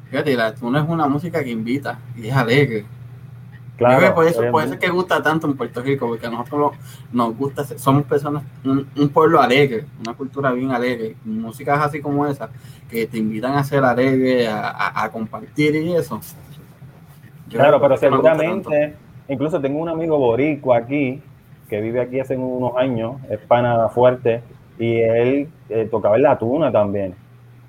Fíjate, 0.09 0.35
la 0.35 0.53
tuna 0.53 0.81
es 0.81 0.89
una 0.89 1.07
música 1.07 1.43
que 1.43 1.51
invita 1.51 1.99
y 2.15 2.27
es 2.27 2.35
alegre. 2.35 2.85
Claro, 3.77 4.13
por 4.13 4.27
eso, 4.27 4.41
por 4.51 4.63
eso 4.63 4.73
es 4.75 4.79
que 4.79 4.89
gusta 4.89 5.21
tanto 5.21 5.47
en 5.47 5.57
Puerto 5.57 5.81
Rico, 5.81 6.07
porque 6.07 6.27
a 6.27 6.29
nosotros 6.29 6.73
nos 7.11 7.35
gusta, 7.35 7.65
somos 7.65 8.03
personas, 8.03 8.43
un, 8.63 9.09
pueblo 9.09 9.41
alegre, 9.41 9.85
una 9.99 10.13
cultura 10.13 10.51
bien 10.51 10.71
alegre, 10.71 11.15
músicas 11.25 11.79
así 11.81 11.99
como 11.99 12.25
esa, 12.27 12.49
que 12.89 13.07
te 13.07 13.17
invitan 13.17 13.55
a 13.55 13.63
ser 13.63 13.83
alegre, 13.83 14.47
a, 14.47 15.03
a, 15.03 15.09
compartir 15.09 15.75
y 15.75 15.95
eso. 15.95 16.21
claro, 17.49 17.81
pero 17.81 17.97
seguramente, 17.97 18.95
incluso 19.33 19.59
tengo 19.59 19.79
un 19.79 19.89
amigo 19.89 20.17
boricua 20.17 20.77
aquí, 20.77 21.21
que 21.69 21.81
vive 21.81 22.01
aquí 22.01 22.19
hace 22.19 22.37
unos 22.37 22.75
años, 22.77 23.15
es 23.29 23.39
pana 23.39 23.89
fuerte, 23.89 24.41
y 24.79 24.99
él 24.99 25.47
eh, 25.69 25.87
tocaba 25.89 26.15
en 26.15 26.23
la 26.23 26.37
tuna 26.37 26.71
también. 26.71 27.15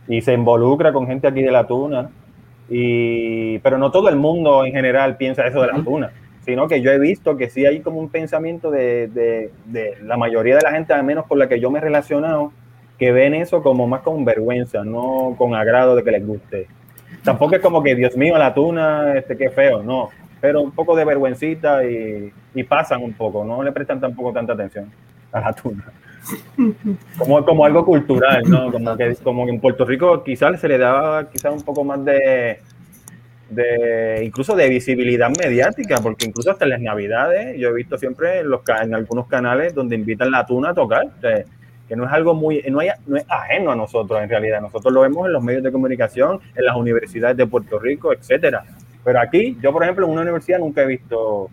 Y 0.06 0.20
se 0.20 0.34
involucra 0.34 0.92
con 0.92 1.06
gente 1.06 1.26
aquí 1.26 1.42
de 1.42 1.50
la 1.50 1.66
tuna. 1.66 2.10
Y, 2.68 3.58
pero 3.58 3.78
no 3.78 3.90
todo 3.90 4.08
el 4.08 4.16
mundo 4.16 4.64
en 4.64 4.72
general 4.72 5.16
piensa 5.16 5.46
eso 5.46 5.60
de 5.60 5.68
la 5.68 5.82
tuna, 5.82 6.12
sino 6.46 6.66
que 6.66 6.80
yo 6.80 6.90
he 6.90 6.98
visto 6.98 7.36
que 7.36 7.50
sí 7.50 7.66
hay 7.66 7.80
como 7.80 8.00
un 8.00 8.08
pensamiento 8.08 8.70
de, 8.70 9.08
de, 9.08 9.50
de 9.66 9.96
la 10.02 10.16
mayoría 10.16 10.56
de 10.56 10.62
la 10.62 10.72
gente, 10.72 10.94
al 10.94 11.04
menos 11.04 11.26
con 11.26 11.38
la 11.38 11.46
que 11.46 11.60
yo 11.60 11.70
me 11.70 11.78
he 11.78 11.82
relacionado, 11.82 12.52
que 12.98 13.12
ven 13.12 13.34
eso 13.34 13.62
como 13.62 13.86
más 13.86 14.00
con 14.00 14.24
vergüenza, 14.24 14.82
no 14.82 15.34
con 15.36 15.54
agrado 15.54 15.94
de 15.94 16.04
que 16.04 16.10
les 16.10 16.26
guste. 16.26 16.68
Tampoco 17.22 17.56
es 17.56 17.60
como 17.60 17.82
que, 17.82 17.94
Dios 17.94 18.16
mío, 18.16 18.36
la 18.38 18.54
tuna, 18.54 19.14
este, 19.16 19.36
qué 19.36 19.50
feo, 19.50 19.82
no. 19.82 20.08
Pero 20.44 20.60
un 20.60 20.72
poco 20.72 20.94
de 20.94 21.06
vergüencita 21.06 21.86
y, 21.86 22.30
y 22.54 22.62
pasan 22.64 23.02
un 23.02 23.14
poco, 23.14 23.46
no 23.46 23.62
le 23.62 23.72
prestan 23.72 23.98
tampoco 23.98 24.30
tanta 24.30 24.52
atención 24.52 24.90
a 25.32 25.40
la 25.40 25.54
tuna. 25.54 25.90
Como, 27.18 27.42
como 27.46 27.64
algo 27.64 27.82
cultural, 27.82 28.42
¿no? 28.46 28.70
Como 28.70 28.94
que, 28.94 29.14
como 29.22 29.48
en 29.48 29.58
Puerto 29.58 29.86
Rico 29.86 30.22
quizás 30.22 30.60
se 30.60 30.68
le 30.68 30.76
daba 30.76 31.30
quizás 31.30 31.54
un 31.54 31.62
poco 31.62 31.82
más 31.82 32.04
de, 32.04 32.58
de, 33.48 34.22
incluso 34.22 34.54
de 34.54 34.68
visibilidad 34.68 35.30
mediática, 35.30 35.96
porque 36.02 36.26
incluso 36.26 36.50
hasta 36.50 36.64
en 36.66 36.70
las 36.72 36.80
navidades 36.82 37.58
yo 37.58 37.70
he 37.70 37.72
visto 37.72 37.96
siempre 37.96 38.40
en, 38.40 38.50
los, 38.50 38.60
en 38.82 38.94
algunos 38.94 39.26
canales 39.28 39.74
donde 39.74 39.96
invitan 39.96 40.30
la 40.30 40.44
tuna 40.44 40.70
a 40.70 40.74
tocar, 40.74 41.06
que 41.88 41.96
no 41.96 42.04
es 42.04 42.12
algo 42.12 42.34
muy, 42.34 42.62
no, 42.70 42.80
hay, 42.80 42.90
no 43.06 43.16
es 43.16 43.24
ajeno 43.30 43.72
a 43.72 43.76
nosotros 43.76 44.22
en 44.22 44.28
realidad, 44.28 44.60
nosotros 44.60 44.92
lo 44.92 45.00
vemos 45.00 45.26
en 45.26 45.32
los 45.32 45.42
medios 45.42 45.62
de 45.62 45.72
comunicación, 45.72 46.38
en 46.54 46.64
las 46.66 46.76
universidades 46.76 47.36
de 47.38 47.46
Puerto 47.46 47.78
Rico, 47.78 48.12
etcétera. 48.12 48.64
Pero 49.04 49.20
aquí, 49.20 49.56
yo 49.60 49.72
por 49.72 49.82
ejemplo, 49.82 50.06
en 50.06 50.12
una 50.12 50.22
universidad 50.22 50.58
nunca 50.58 50.82
he 50.82 50.86
visto, 50.86 51.50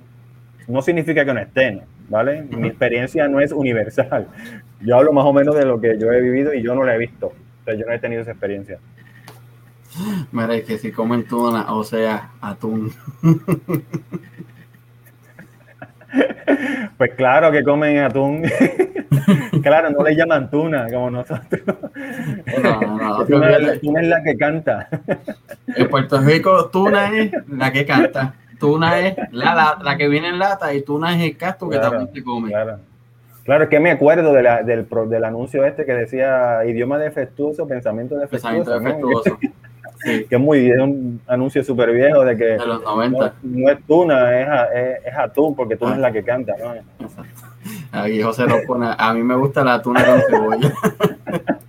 no 0.67 0.81
significa 0.81 1.25
que 1.25 1.33
no 1.33 1.39
estén, 1.39 1.81
¿vale? 2.09 2.43
Mi 2.43 2.69
experiencia 2.69 3.27
no 3.27 3.39
es 3.39 3.51
universal. 3.51 4.27
Yo 4.81 4.97
hablo 4.97 5.13
más 5.13 5.25
o 5.25 5.33
menos 5.33 5.55
de 5.55 5.63
lo 5.63 5.79
que 5.79 5.99
yo 5.99 6.11
he 6.11 6.19
vivido 6.21 6.55
y 6.55 6.63
yo 6.63 6.73
no 6.73 6.83
la 6.83 6.95
he 6.95 6.97
visto. 6.97 7.27
O 7.27 7.63
sea, 7.65 7.75
yo 7.75 7.85
no 7.85 7.93
he 7.93 7.99
tenido 7.99 8.23
esa 8.23 8.31
experiencia. 8.31 8.79
Mira, 10.31 10.55
es 10.55 10.63
que 10.63 10.79
si 10.79 10.91
comen 10.91 11.27
tuna, 11.27 11.71
o 11.71 11.83
sea, 11.83 12.31
atún. 12.41 12.91
Pues 16.97 17.11
claro 17.15 17.51
que 17.51 17.63
comen 17.63 17.99
atún. 17.99 18.43
claro, 19.61 19.89
no 19.89 20.03
le 20.03 20.15
llaman 20.15 20.49
tuna 20.49 20.87
como 20.91 21.09
nosotros. 21.09 21.61
No, 22.63 22.81
no, 22.81 23.25
tuna, 23.25 23.57
es 24.01 24.07
la 24.07 24.23
que 24.23 24.37
canta. 24.37 24.89
En 25.75 25.89
Puerto 25.89 26.19
Rico, 26.19 26.69
tuna 26.69 27.17
es 27.17 27.31
la 27.49 27.71
que 27.71 27.85
canta. 27.85 28.35
Tuna 28.59 28.99
es 28.99 29.15
la, 29.31 29.77
la, 29.81 29.97
que 29.97 30.07
viene 30.07 30.29
en 30.29 30.39
lata 30.39 30.73
y 30.73 30.83
tuna 30.83 31.15
es 31.15 31.23
el 31.23 31.37
casto 31.37 31.69
que 31.69 31.79
también 31.79 32.09
se 32.13 32.23
come. 32.23 32.49
Claro. 32.49 32.79
Claro, 33.43 33.63
es 33.63 33.69
que 33.69 33.79
me 33.79 33.91
acuerdo 33.91 34.33
de 34.33 34.43
la, 34.43 34.61
del, 34.61 34.87
del, 35.09 35.23
anuncio 35.23 35.65
este 35.65 35.83
que 35.83 35.93
decía 35.93 36.63
idioma 36.65 36.99
defectuoso, 36.99 37.67
pensamiento 37.67 38.15
defectuoso. 38.17 38.63
Pensamiento 38.63 39.23
que 40.03 40.27
es 40.29 40.39
muy 40.39 40.69
es 40.69 40.79
un 40.79 41.21
anuncio 41.27 41.63
súper 41.63 41.91
viejo 41.91 42.23
de 42.23 42.37
que 42.37 42.45
de 42.45 42.65
los 42.65 42.83
90. 42.83 43.33
No, 43.43 43.69
es 43.69 43.83
tuna, 43.87 44.39
es, 44.39 44.47
es, 44.75 45.05
es, 45.07 45.17
atún, 45.17 45.55
porque 45.55 45.75
tuna 45.75 45.93
es 45.93 45.99
la 45.99 46.11
que 46.11 46.23
canta. 46.23 46.53
¿no? 46.57 46.73
Ahí 47.91 48.21
José 48.21 48.45
lo 48.45 48.63
pone. 48.65 48.89
A 48.97 49.13
mí 49.13 49.23
me 49.23 49.35
gusta 49.35 49.63
la 49.63 49.81
tuna 49.81 50.05
con 50.05 50.21
cebolla. 50.29 50.73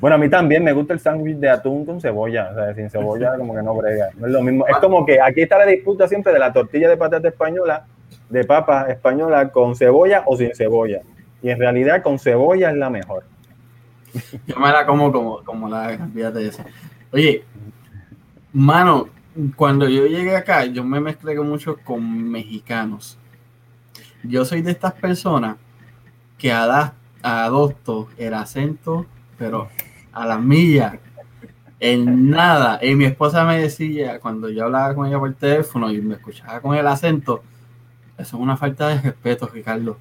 Bueno, 0.00 0.14
a 0.14 0.18
mí 0.18 0.28
también 0.28 0.62
me 0.62 0.72
gusta 0.72 0.92
el 0.92 1.00
sándwich 1.00 1.38
de 1.38 1.48
atún 1.48 1.84
con 1.84 2.00
cebolla. 2.00 2.50
O 2.52 2.54
sea, 2.54 2.74
sin 2.74 2.88
cebolla 2.88 3.36
como 3.36 3.54
que 3.54 3.62
no 3.62 3.74
brega. 3.74 4.10
No 4.16 4.26
es 4.26 4.32
lo 4.32 4.42
mismo. 4.42 4.66
Es 4.66 4.76
como 4.76 5.04
que 5.04 5.20
aquí 5.20 5.42
está 5.42 5.58
la 5.58 5.66
disputa 5.66 6.06
siempre 6.06 6.32
de 6.32 6.38
la 6.38 6.52
tortilla 6.52 6.88
de 6.88 6.96
patata 6.96 7.28
española, 7.28 7.84
de 8.28 8.44
papa 8.44 8.86
española 8.88 9.50
con 9.50 9.74
cebolla 9.74 10.22
o 10.26 10.36
sin 10.36 10.54
cebolla. 10.54 11.00
Y 11.42 11.50
en 11.50 11.58
realidad 11.58 12.02
con 12.02 12.18
cebolla 12.18 12.70
es 12.70 12.76
la 12.76 12.90
mejor. 12.90 13.24
Yo 14.46 14.56
me 14.56 14.70
la 14.70 14.86
como 14.86 15.12
como, 15.12 15.42
como 15.44 15.68
la, 15.68 15.98
fíjate 16.14 16.46
eso. 16.46 16.62
Oye, 17.12 17.44
mano, 18.52 19.08
cuando 19.56 19.88
yo 19.88 20.06
llegué 20.06 20.36
acá, 20.36 20.64
yo 20.64 20.84
me 20.84 21.00
mezclé 21.00 21.36
con 21.36 21.48
mucho 21.48 21.76
con 21.84 22.30
mexicanos. 22.30 23.18
Yo 24.28 24.44
soy 24.44 24.62
de 24.62 24.70
estas 24.70 24.92
personas 24.92 25.56
que 26.38 26.52
adopto 26.52 28.08
el 28.16 28.34
acento 28.34 29.06
pero 29.38 29.68
a 30.12 30.26
la 30.26 30.38
milla, 30.38 30.98
en 31.80 32.28
nada. 32.28 32.80
Y 32.82 32.94
mi 32.96 33.04
esposa 33.04 33.44
me 33.44 33.60
decía, 33.60 34.18
cuando 34.18 34.50
yo 34.50 34.64
hablaba 34.64 34.94
con 34.94 35.06
ella 35.06 35.18
por 35.18 35.32
teléfono 35.34 35.90
y 35.90 36.02
me 36.02 36.16
escuchaba 36.16 36.60
con 36.60 36.74
el 36.74 36.86
acento, 36.86 37.42
eso 38.18 38.36
es 38.36 38.42
una 38.42 38.56
falta 38.56 38.88
de 38.88 39.00
respeto, 39.00 39.46
Ricardo. 39.46 39.96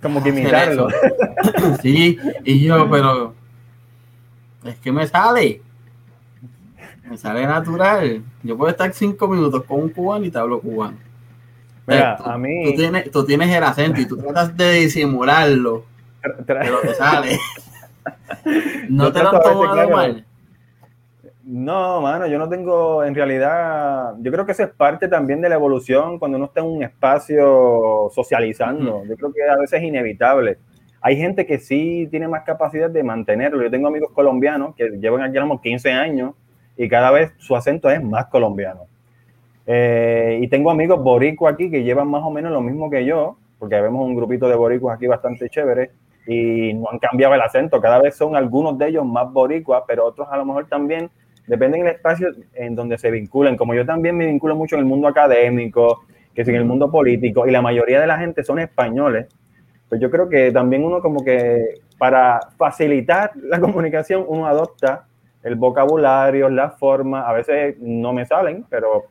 Como 0.00 0.22
que 0.22 0.30
imitarlo. 0.30 0.88
Sí, 1.82 2.16
y 2.44 2.60
yo, 2.60 2.88
pero 2.88 3.34
es 4.64 4.76
que 4.76 4.92
me 4.92 5.06
sale. 5.06 5.60
Me 7.08 7.18
sale 7.18 7.44
natural. 7.44 8.22
Yo 8.44 8.56
puedo 8.56 8.70
estar 8.70 8.92
cinco 8.92 9.26
minutos 9.26 9.64
con 9.64 9.82
un 9.82 9.88
cubano 9.88 10.24
y 10.24 10.30
te 10.30 10.38
hablo 10.38 10.60
cubano. 10.60 10.96
Mira, 11.90 12.16
a 12.16 12.38
mí... 12.38 12.64
Tú 12.64 12.76
tienes, 12.76 13.10
tú 13.10 13.24
tienes 13.24 13.54
el 13.54 13.62
acento 13.62 14.00
y 14.00 14.06
tú 14.06 14.16
tratas 14.16 14.56
de 14.56 14.72
disimularlo. 14.72 15.84
pero 16.46 16.80
te 16.80 16.94
sale. 16.94 17.38
¿No 18.88 19.12
te 19.12 19.22
lo 19.22 19.30
han 19.30 19.42
tomado 19.42 19.90
mal? 19.90 20.26
No, 21.42 22.00
mano, 22.00 22.28
yo 22.28 22.38
no 22.38 22.48
tengo, 22.48 23.02
en 23.02 23.12
realidad, 23.12 24.14
yo 24.20 24.30
creo 24.30 24.46
que 24.46 24.52
eso 24.52 24.62
es 24.62 24.70
parte 24.70 25.08
también 25.08 25.40
de 25.40 25.48
la 25.48 25.56
evolución 25.56 26.18
cuando 26.20 26.36
uno 26.36 26.46
está 26.46 26.60
en 26.60 26.66
un 26.66 26.82
espacio 26.84 28.08
socializando. 28.14 29.04
Yo 29.04 29.16
creo 29.16 29.32
que 29.32 29.42
a 29.42 29.56
veces 29.56 29.80
es 29.80 29.88
inevitable. 29.88 30.58
Hay 31.00 31.16
gente 31.16 31.46
que 31.46 31.58
sí 31.58 32.06
tiene 32.10 32.28
más 32.28 32.44
capacidad 32.44 32.88
de 32.88 33.02
mantenerlo. 33.02 33.62
Yo 33.62 33.70
tengo 33.70 33.88
amigos 33.88 34.12
colombianos 34.12 34.76
que 34.76 34.90
llevan 35.00 35.22
aquí 35.22 35.40
como 35.40 35.60
15 35.60 35.90
años 35.90 36.34
y 36.76 36.88
cada 36.88 37.10
vez 37.10 37.32
su 37.38 37.56
acento 37.56 37.90
es 37.90 38.00
más 38.00 38.26
colombiano. 38.26 38.89
Eh, 39.72 40.40
y 40.42 40.48
tengo 40.48 40.68
amigos 40.72 41.00
boricuas 41.00 41.54
aquí 41.54 41.70
que 41.70 41.84
llevan 41.84 42.08
más 42.08 42.24
o 42.24 42.30
menos 42.32 42.50
lo 42.50 42.60
mismo 42.60 42.90
que 42.90 43.04
yo, 43.04 43.36
porque 43.56 43.80
vemos 43.80 44.04
un 44.04 44.16
grupito 44.16 44.48
de 44.48 44.56
boricuas 44.56 44.96
aquí 44.96 45.06
bastante 45.06 45.48
chévere 45.48 45.92
y 46.26 46.74
no 46.74 46.90
han 46.90 46.98
cambiado 46.98 47.34
el 47.36 47.40
acento. 47.40 47.80
Cada 47.80 48.02
vez 48.02 48.16
son 48.16 48.34
algunos 48.34 48.76
de 48.78 48.88
ellos 48.88 49.06
más 49.06 49.32
boricuas, 49.32 49.84
pero 49.86 50.06
otros 50.06 50.26
a 50.28 50.36
lo 50.36 50.44
mejor 50.44 50.66
también 50.66 51.08
dependen 51.46 51.84
del 51.84 51.94
espacio 51.94 52.32
en 52.54 52.74
donde 52.74 52.98
se 52.98 53.12
vinculen. 53.12 53.56
Como 53.56 53.72
yo 53.72 53.86
también 53.86 54.16
me 54.16 54.26
vinculo 54.26 54.56
mucho 54.56 54.74
en 54.74 54.80
el 54.80 54.86
mundo 54.86 55.06
académico, 55.06 56.02
que 56.34 56.42
es 56.42 56.48
en 56.48 56.56
el 56.56 56.64
mundo 56.64 56.90
político, 56.90 57.46
y 57.46 57.52
la 57.52 57.62
mayoría 57.62 58.00
de 58.00 58.08
la 58.08 58.18
gente 58.18 58.42
son 58.42 58.58
españoles, 58.58 59.28
pues 59.88 60.00
yo 60.00 60.10
creo 60.10 60.28
que 60.28 60.50
también 60.50 60.84
uno 60.84 61.00
como 61.00 61.22
que 61.24 61.74
para 61.96 62.40
facilitar 62.58 63.30
la 63.36 63.60
comunicación, 63.60 64.24
uno 64.26 64.48
adopta 64.48 65.06
el 65.44 65.54
vocabulario, 65.54 66.48
la 66.48 66.70
forma, 66.70 67.20
a 67.20 67.32
veces 67.32 67.76
no 67.78 68.12
me 68.12 68.26
salen, 68.26 68.64
pero 68.68 69.04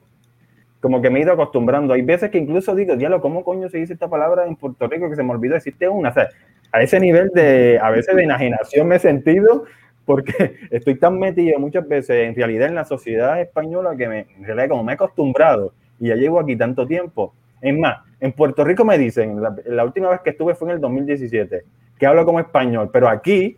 como 0.79 1.01
que 1.01 1.09
me 1.09 1.19
he 1.19 1.23
ido 1.23 1.33
acostumbrando. 1.33 1.93
Hay 1.93 2.01
veces 2.01 2.29
que 2.29 2.37
incluso 2.37 2.75
digo, 2.75 2.95
diablo, 2.95 3.21
¿cómo 3.21 3.43
coño 3.43 3.69
se 3.69 3.79
dice 3.79 3.93
esta 3.93 4.07
palabra 4.07 4.45
en 4.45 4.55
Puerto 4.55 4.87
Rico 4.87 5.09
que 5.09 5.15
se 5.15 5.23
me 5.23 5.31
olvidó 5.31 5.55
decirte 5.55 5.87
una? 5.87 6.09
O 6.09 6.13
sea, 6.13 6.29
a 6.71 6.81
ese 6.81 6.99
nivel 6.99 7.29
de, 7.33 7.79
a 7.81 7.89
veces 7.89 8.15
de 8.15 8.23
enajenación 8.23 8.87
me 8.87 8.95
he 8.95 8.99
sentido 8.99 9.65
porque 10.05 10.55
estoy 10.71 10.95
tan 10.95 11.19
metido 11.19 11.59
muchas 11.59 11.87
veces 11.87 12.27
en 12.27 12.35
realidad 12.35 12.67
en 12.67 12.75
la 12.75 12.85
sociedad 12.85 13.39
española 13.41 13.95
que 13.97 14.07
me, 14.07 14.19
en 14.37 14.45
realidad 14.45 14.69
como 14.69 14.83
me 14.83 14.93
he 14.93 14.95
acostumbrado 14.95 15.73
y 15.99 16.07
ya 16.07 16.15
llevo 16.15 16.39
aquí 16.39 16.55
tanto 16.55 16.87
tiempo. 16.87 17.33
Es 17.61 17.77
más, 17.77 17.99
en 18.19 18.31
Puerto 18.31 18.63
Rico 18.63 18.85
me 18.85 18.97
dicen, 18.97 19.41
la, 19.65 19.83
última 19.83 20.09
vez 20.09 20.21
que 20.21 20.31
estuve 20.31 20.55
fue 20.55 20.69
en 20.69 20.75
el 20.75 20.81
2017, 20.81 21.63
que 21.97 22.05
hablo 22.05 22.25
como 22.25 22.39
español, 22.39 22.89
pero 22.91 23.09
aquí 23.09 23.57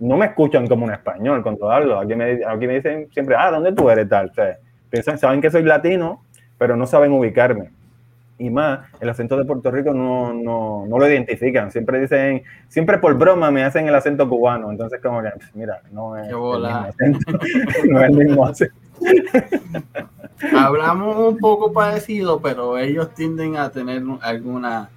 no 0.00 0.16
me 0.16 0.26
escuchan 0.26 0.66
como 0.66 0.86
un 0.86 0.92
español 0.92 1.42
cuando 1.42 1.70
hablo. 1.70 1.98
Aquí 1.98 2.14
me, 2.14 2.40
aquí 2.46 2.66
me 2.66 2.74
dicen 2.74 3.08
siempre, 3.12 3.36
ah, 3.38 3.50
¿dónde 3.50 3.72
tú 3.72 3.88
eres 3.90 4.08
tal? 4.08 4.30
O 4.30 4.34
sea, 4.34 4.56
piensan, 4.90 5.18
saben 5.18 5.40
que 5.40 5.50
soy 5.50 5.62
latino, 5.62 6.24
pero 6.62 6.76
no 6.76 6.86
saben 6.86 7.10
ubicarme 7.10 7.72
y 8.38 8.50
más, 8.50 8.80
el 9.00 9.08
acento 9.08 9.36
de 9.36 9.44
Puerto 9.44 9.68
Rico 9.72 9.92
no, 9.92 10.32
no, 10.32 10.86
no, 10.86 10.96
lo 10.96 11.08
identifican. 11.08 11.72
Siempre 11.72 12.00
dicen, 12.00 12.44
siempre 12.68 12.98
por 12.98 13.16
broma 13.16 13.50
me 13.50 13.64
hacen 13.64 13.88
el 13.88 13.94
acento 13.94 14.28
cubano. 14.28 14.70
Entonces, 14.70 15.00
como 15.00 15.22
que, 15.22 15.30
mira, 15.54 15.80
no 15.90 16.16
es, 16.16 16.28
el 16.28 16.34
mismo 16.34 16.78
acento, 16.78 17.30
no 17.88 18.00
es 18.00 18.10
el 18.10 18.16
mismo 18.16 18.46
acento. 18.46 18.74
Hablamos 20.56 21.16
un 21.16 21.38
poco 21.38 21.72
parecido, 21.72 22.40
pero 22.40 22.78
ellos 22.78 23.12
tienden 23.14 23.56
a 23.56 23.70
tener 23.70 24.02
alguna. 24.20 24.88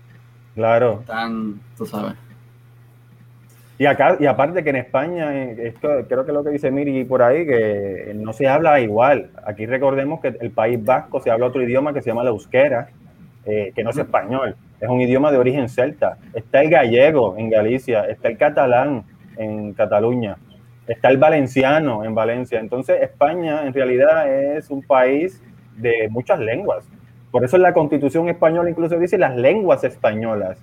Claro. 0.53 1.03
Tan, 1.05 1.59
tú 1.77 1.85
sabes. 1.85 2.13
Y 3.77 3.85
acá, 3.87 4.15
y 4.19 4.25
aparte 4.25 4.63
que 4.63 4.69
en 4.69 4.77
España, 4.77 5.33
esto, 5.41 5.89
creo 6.07 6.25
que 6.25 6.31
lo 6.31 6.43
que 6.43 6.51
dice 6.51 6.71
Miri 6.71 7.03
por 7.03 7.21
ahí, 7.21 7.45
que 7.45 8.13
no 8.15 8.31
se 8.31 8.47
habla 8.47 8.79
igual. 8.79 9.31
Aquí 9.45 9.65
recordemos 9.65 10.21
que 10.21 10.29
el 10.39 10.51
País 10.51 10.81
Vasco 10.81 11.19
se 11.19 11.29
habla 11.29 11.47
otro 11.47 11.61
idioma 11.61 11.93
que 11.93 12.01
se 12.01 12.09
llama 12.09 12.23
la 12.23 12.29
euskera, 12.29 12.87
eh, 13.45 13.73
que 13.75 13.83
no 13.83 13.89
es 13.89 13.97
español, 13.97 14.55
es 14.79 14.89
un 14.89 15.01
idioma 15.01 15.29
de 15.31 15.37
origen 15.37 15.67
celta. 15.67 16.17
Está 16.33 16.61
el 16.61 16.69
gallego 16.69 17.35
en 17.37 17.49
Galicia, 17.49 18.05
está 18.05 18.29
el 18.29 18.37
catalán 18.37 19.03
en 19.35 19.73
Cataluña, 19.73 20.37
está 20.87 21.09
el 21.09 21.17
valenciano 21.17 22.05
en 22.05 22.15
Valencia. 22.15 22.61
Entonces 22.61 23.01
España 23.01 23.67
en 23.67 23.73
realidad 23.73 24.31
es 24.57 24.69
un 24.69 24.83
país 24.83 25.43
de 25.75 26.07
muchas 26.09 26.39
lenguas. 26.39 26.87
Por 27.29 27.43
eso 27.43 27.57
en 27.57 27.63
la 27.63 27.73
constitución 27.73 28.29
española 28.29 28.69
incluso 28.69 28.97
dice 28.97 29.17
las 29.17 29.35
lenguas 29.35 29.83
españolas. 29.83 30.57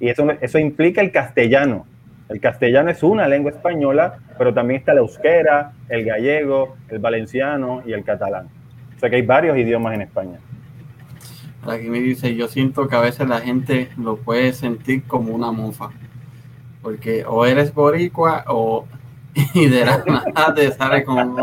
Y 0.00 0.08
eso, 0.08 0.26
eso 0.40 0.58
implica 0.58 1.00
el 1.00 1.12
castellano. 1.12 1.86
El 2.28 2.40
castellano 2.40 2.90
es 2.90 3.02
una 3.02 3.28
lengua 3.28 3.52
española, 3.52 4.18
pero 4.36 4.52
también 4.52 4.80
está 4.80 4.92
el 4.92 4.98
euskera, 4.98 5.72
el 5.88 6.04
gallego, 6.04 6.76
el 6.88 6.98
valenciano 6.98 7.82
y 7.86 7.92
el 7.92 8.02
catalán. 8.04 8.48
O 8.96 8.98
sea 8.98 9.08
que 9.10 9.16
hay 9.16 9.22
varios 9.22 9.56
idiomas 9.56 9.94
en 9.94 10.02
España. 10.02 10.38
Aquí 11.66 11.88
me 11.88 12.00
dice, 12.00 12.34
yo 12.34 12.48
siento 12.48 12.88
que 12.88 12.96
a 12.96 13.00
veces 13.00 13.28
la 13.28 13.40
gente 13.40 13.88
lo 13.96 14.16
puede 14.16 14.52
sentir 14.52 15.04
como 15.04 15.34
una 15.34 15.52
mofa. 15.52 15.90
Porque 16.82 17.24
o 17.26 17.44
eres 17.46 17.74
boricua 17.74 18.44
o 18.48 18.86
y 19.54 19.68
de 19.68 19.84
la 19.84 20.02
nada 20.06 20.54
te 20.54 20.70
sale 20.72 21.04
como 21.04 21.36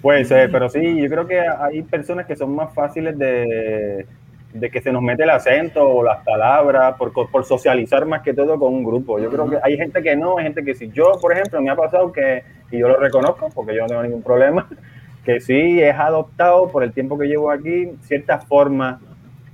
Puede 0.00 0.24
ser, 0.24 0.50
pero 0.50 0.68
sí, 0.68 1.00
yo 1.00 1.08
creo 1.08 1.26
que 1.26 1.40
hay 1.40 1.82
personas 1.82 2.26
que 2.26 2.36
son 2.36 2.54
más 2.54 2.72
fáciles 2.72 3.18
de, 3.18 4.06
de 4.52 4.70
que 4.70 4.80
se 4.80 4.90
nos 4.90 5.02
mete 5.02 5.22
el 5.22 5.30
acento 5.30 5.88
o 5.88 6.02
las 6.02 6.24
palabras 6.24 6.96
por, 6.96 7.12
por, 7.12 7.44
socializar 7.44 8.04
más 8.06 8.22
que 8.22 8.34
todo 8.34 8.58
con 8.58 8.74
un 8.74 8.84
grupo. 8.84 9.18
Yo 9.18 9.30
creo 9.30 9.48
que 9.48 9.58
hay 9.62 9.76
gente 9.76 10.02
que 10.02 10.16
no, 10.16 10.38
hay 10.38 10.44
gente 10.44 10.64
que 10.64 10.74
sí. 10.74 10.90
Yo, 10.92 11.12
por 11.20 11.32
ejemplo, 11.32 11.60
me 11.62 11.70
ha 11.70 11.76
pasado 11.76 12.12
que, 12.12 12.42
y 12.70 12.78
yo 12.78 12.88
lo 12.88 12.96
reconozco 12.96 13.48
porque 13.54 13.74
yo 13.74 13.82
no 13.82 13.86
tengo 13.86 14.02
ningún 14.02 14.22
problema, 14.22 14.68
que 15.24 15.40
sí 15.40 15.80
es 15.80 15.94
adoptado 15.94 16.68
por 16.70 16.82
el 16.82 16.92
tiempo 16.92 17.18
que 17.18 17.26
llevo 17.26 17.50
aquí 17.50 17.92
cierta 18.02 18.38
forma 18.38 19.00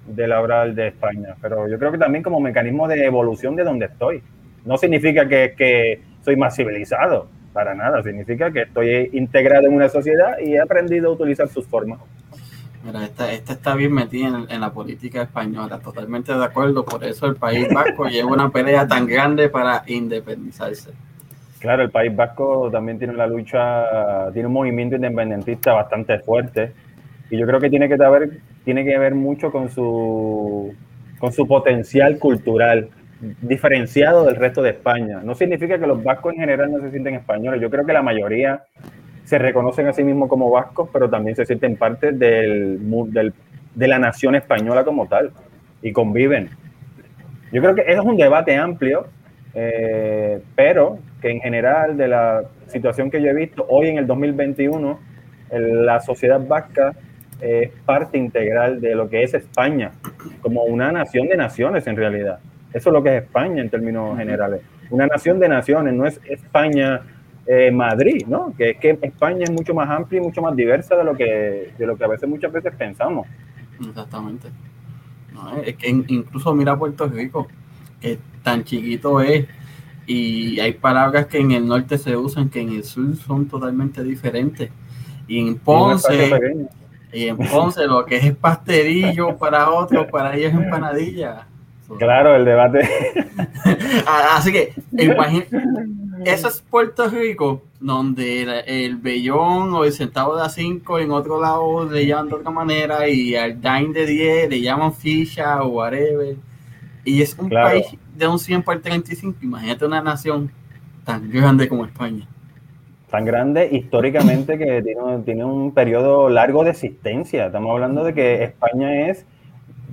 de 0.06 0.32
hablar 0.32 0.72
de 0.74 0.88
España, 0.88 1.34
pero 1.42 1.68
yo 1.68 1.78
creo 1.78 1.90
que 1.90 1.98
también 1.98 2.22
como 2.22 2.38
mecanismo 2.40 2.86
de 2.86 3.04
evolución 3.04 3.56
de 3.56 3.64
donde 3.64 3.86
estoy. 3.86 4.22
No 4.64 4.76
significa 4.76 5.28
que, 5.28 5.54
que 5.56 6.00
soy 6.22 6.36
más 6.36 6.56
civilizado, 6.56 7.28
para 7.52 7.74
nada, 7.74 8.02
significa 8.02 8.50
que 8.50 8.62
estoy 8.62 9.10
integrado 9.12 9.66
en 9.66 9.74
una 9.74 9.88
sociedad 9.88 10.38
y 10.38 10.54
he 10.54 10.60
aprendido 10.60 11.08
a 11.08 11.12
utilizar 11.14 11.48
sus 11.48 11.66
formas. 11.66 12.00
Esta, 12.94 13.32
está 13.32 13.74
bien 13.74 13.92
metida 13.92 14.46
en, 14.48 14.60
la 14.60 14.72
política 14.72 15.22
española, 15.22 15.78
totalmente 15.80 16.32
de 16.32 16.44
acuerdo, 16.44 16.84
por 16.84 17.02
eso 17.04 17.26
el 17.26 17.36
País 17.36 17.66
Vasco 17.72 18.04
lleva 18.08 18.30
una 18.30 18.50
pelea 18.50 18.86
tan 18.86 19.06
grande 19.06 19.48
para 19.48 19.82
independizarse. 19.86 20.92
Claro, 21.58 21.82
el 21.82 21.90
País 21.90 22.14
Vasco 22.14 22.70
también 22.70 22.98
tiene 22.98 23.14
una 23.14 23.26
lucha, 23.26 24.30
tiene 24.32 24.46
un 24.46 24.54
movimiento 24.54 24.94
independentista 24.94 25.72
bastante 25.72 26.20
fuerte 26.20 26.72
y 27.28 27.38
yo 27.38 27.46
creo 27.46 27.58
que 27.58 27.70
tiene 27.70 27.88
que 27.88 27.96
ver, 27.96 28.40
tiene 28.64 28.84
que 28.84 28.96
ver 28.98 29.14
mucho 29.14 29.50
con 29.50 29.68
su, 29.68 30.72
con 31.18 31.32
su 31.32 31.46
potencial 31.46 32.18
cultural 32.18 32.88
diferenciado 33.40 34.24
del 34.24 34.36
resto 34.36 34.62
de 34.62 34.70
España. 34.70 35.20
No 35.24 35.34
significa 35.34 35.78
que 35.78 35.86
los 35.86 36.02
vascos 36.04 36.34
en 36.34 36.40
general 36.40 36.70
no 36.70 36.80
se 36.80 36.90
sienten 36.90 37.14
españoles. 37.14 37.60
Yo 37.60 37.70
creo 37.70 37.84
que 37.84 37.92
la 37.92 38.02
mayoría 38.02 38.64
se 39.26 39.38
reconocen 39.38 39.88
a 39.88 39.92
sí 39.92 40.04
mismos 40.04 40.28
como 40.28 40.50
vascos, 40.50 40.88
pero 40.92 41.10
también 41.10 41.34
se 41.34 41.44
sienten 41.44 41.76
parte 41.76 42.12
del, 42.12 42.78
del, 43.10 43.34
de 43.74 43.88
la 43.88 43.98
nación 43.98 44.36
española 44.36 44.84
como 44.84 45.08
tal 45.08 45.32
y 45.82 45.92
conviven. 45.92 46.50
Yo 47.50 47.60
creo 47.60 47.74
que 47.74 47.82
eso 47.82 48.02
es 48.02 48.06
un 48.06 48.16
debate 48.16 48.56
amplio, 48.56 49.08
eh, 49.52 50.40
pero 50.54 51.00
que 51.20 51.30
en 51.30 51.40
general 51.40 51.96
de 51.96 52.06
la 52.06 52.44
situación 52.68 53.10
que 53.10 53.20
yo 53.20 53.30
he 53.30 53.34
visto 53.34 53.66
hoy 53.68 53.88
en 53.88 53.98
el 53.98 54.06
2021, 54.06 55.00
la 55.50 56.00
sociedad 56.00 56.40
vasca 56.46 56.92
es 57.40 57.70
parte 57.84 58.18
integral 58.18 58.80
de 58.80 58.94
lo 58.94 59.08
que 59.08 59.24
es 59.24 59.34
España, 59.34 59.90
como 60.40 60.62
una 60.62 60.92
nación 60.92 61.26
de 61.26 61.36
naciones 61.36 61.86
en 61.88 61.96
realidad. 61.96 62.38
Eso 62.72 62.90
es 62.90 62.92
lo 62.92 63.02
que 63.02 63.16
es 63.16 63.22
España 63.24 63.60
en 63.60 63.70
términos 63.70 64.16
generales. 64.16 64.60
Una 64.90 65.08
nación 65.08 65.40
de 65.40 65.48
naciones, 65.48 65.94
no 65.94 66.06
es 66.06 66.20
España 66.28 67.02
eh, 67.46 67.70
Madrid, 67.70 68.26
¿no? 68.26 68.52
Que 68.56 68.70
es 68.70 68.78
que 68.78 68.98
España 69.02 69.44
es 69.44 69.50
mucho 69.50 69.74
más 69.74 69.88
amplia 69.88 70.20
y 70.20 70.24
mucho 70.24 70.42
más 70.42 70.54
diversa 70.56 70.96
de 70.96 71.04
lo 71.04 71.16
que, 71.16 71.72
de 71.76 71.86
lo 71.86 71.96
que 71.96 72.04
a 72.04 72.08
veces 72.08 72.28
muchas 72.28 72.52
veces 72.52 72.74
pensamos. 72.76 73.26
Exactamente. 73.80 74.48
es 75.64 75.76
que 75.76 75.88
incluso 75.88 76.54
mira 76.54 76.78
Puerto 76.78 77.06
Rico, 77.06 77.46
que 78.00 78.18
tan 78.42 78.64
chiquito 78.64 79.20
es 79.20 79.46
y 80.06 80.60
hay 80.60 80.72
palabras 80.72 81.26
que 81.26 81.38
en 81.38 81.50
el 81.50 81.66
norte 81.66 81.98
se 81.98 82.16
usan 82.16 82.48
que 82.48 82.60
en 82.60 82.70
el 82.70 82.84
sur 82.84 83.16
son 83.16 83.46
totalmente 83.46 84.02
diferentes. 84.04 84.70
Y 85.26 85.40
en 85.40 85.58
Ponce, 85.58 86.30
y 87.12 87.26
en 87.26 87.36
Ponce 87.36 87.86
lo 87.86 88.06
que 88.06 88.16
es 88.16 88.36
pastelillo 88.36 89.36
para 89.36 89.70
otros, 89.70 90.06
para 90.06 90.36
ellos 90.36 90.52
es 90.52 90.58
empanadilla. 90.58 91.46
Claro, 91.98 92.34
el 92.36 92.44
debate. 92.44 92.88
Así 94.34 94.52
que, 94.52 94.74
eso 96.32 96.48
es 96.48 96.60
Puerto 96.62 97.08
Rico, 97.08 97.62
donde 97.80 98.42
el, 98.42 98.50
el, 98.66 98.96
bellón 98.96 99.72
o 99.74 99.84
el 99.84 99.92
centavo 99.92 100.36
de 100.36 100.42
a 100.42 100.48
5 100.48 100.98
en 100.98 101.10
otro 101.10 101.40
lado 101.40 101.84
le 101.90 102.06
llaman 102.06 102.28
de 102.28 102.34
otra 102.34 102.50
manera 102.50 103.08
y 103.08 103.36
al 103.36 103.60
dime 103.60 103.92
de 103.92 104.06
10 104.06 104.50
le 104.50 104.60
llaman 104.60 104.92
ficha 104.92 105.62
o 105.62 105.68
whatever. 105.68 106.36
Y 107.04 107.22
es 107.22 107.38
un 107.38 107.48
país 107.48 107.86
de 108.16 108.26
un 108.26 108.38
100 108.38 108.62
por 108.62 108.80
35. 108.80 109.38
Imagínate 109.42 109.86
una 109.86 110.02
nación 110.02 110.50
tan 111.04 111.30
grande 111.30 111.68
como 111.68 111.84
España. 111.84 112.26
Tan 113.10 113.24
grande 113.24 113.68
históricamente 113.70 114.58
que 114.58 114.82
tiene, 114.82 115.18
tiene 115.24 115.44
un 115.44 115.72
periodo 115.72 116.28
largo 116.28 116.64
de 116.64 116.70
existencia. 116.70 117.46
Estamos 117.46 117.70
hablando 117.70 118.02
de 118.02 118.12
que 118.12 118.42
España 118.42 119.08
es, 119.08 119.24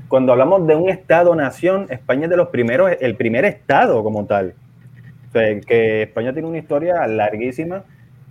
cuando 0.07 0.31
hablamos 0.31 0.65
de 0.65 0.75
un 0.75 0.89
Estado-nación, 0.89 1.85
España 1.89 2.23
es 2.23 2.31
de 2.31 2.37
los 2.37 2.47
primeros, 2.47 2.91
el 2.99 3.15
primer 3.15 3.45
Estado 3.45 4.03
como 4.03 4.25
tal. 4.25 4.55
Sea, 5.33 5.59
que 5.61 6.03
España 6.03 6.31
tiene 6.31 6.47
una 6.47 6.59
historia 6.59 7.05
larguísima 7.07 7.83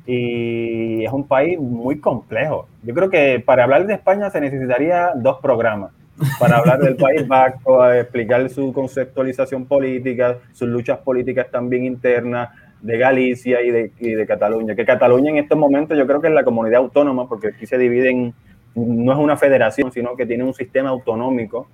y 0.06 1.04
es 1.04 1.12
un 1.12 1.26
país 1.26 1.58
muy 1.58 2.00
complejo. 2.00 2.68
Yo 2.82 2.94
creo 2.94 3.10
que 3.10 3.42
para 3.44 3.64
hablar 3.64 3.86
de 3.86 3.94
España 3.94 4.30
se 4.30 4.40
necesitaría 4.40 5.10
dos 5.14 5.38
programas. 5.40 5.92
Para 6.38 6.58
hablar 6.58 6.78
del 6.78 6.96
País 6.96 7.26
Vasco, 7.26 7.90
explicar 7.90 8.48
su 8.48 8.72
conceptualización 8.72 9.66
política, 9.66 10.38
sus 10.52 10.68
luchas 10.68 10.98
políticas 10.98 11.50
también 11.50 11.84
internas, 11.84 12.50
de 12.82 12.98
Galicia 12.98 13.62
y 13.62 13.70
de, 13.70 13.92
y 13.98 14.10
de, 14.10 14.26
Cataluña. 14.26 14.74
Que 14.74 14.84
Cataluña 14.84 15.30
en 15.30 15.38
estos 15.38 15.56
momentos 15.56 15.96
yo 15.96 16.06
creo 16.06 16.20
que 16.20 16.28
es 16.28 16.34
la 16.34 16.44
comunidad 16.44 16.80
autónoma, 16.80 17.28
porque 17.28 17.48
aquí 17.48 17.66
se 17.66 17.78
dividen, 17.78 18.34
no 18.74 19.12
es 19.12 19.18
una 19.18 19.36
federación, 19.36 19.92
sino 19.92 20.16
que 20.16 20.26
tiene 20.26 20.44
un 20.44 20.52
sistema 20.52 20.90
autonómico. 20.90 21.68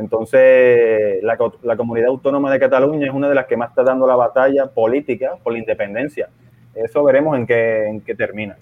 Entonces, 0.00 1.22
la, 1.22 1.38
la, 1.62 1.76
comunidad 1.76 2.08
autónoma 2.08 2.50
de 2.50 2.58
Cataluña 2.58 3.06
es 3.06 3.12
una 3.12 3.28
de 3.28 3.34
las 3.34 3.46
que 3.46 3.56
más 3.56 3.70
está 3.70 3.82
dando 3.82 4.06
la 4.06 4.16
batalla 4.16 4.66
política 4.66 5.36
por 5.42 5.52
la 5.52 5.58
independencia. 5.58 6.28
Eso 6.74 7.04
veremos 7.04 7.36
en 7.36 7.46
qué, 7.46 7.86
en 7.86 8.00
qué 8.00 8.14
termina. 8.14 8.56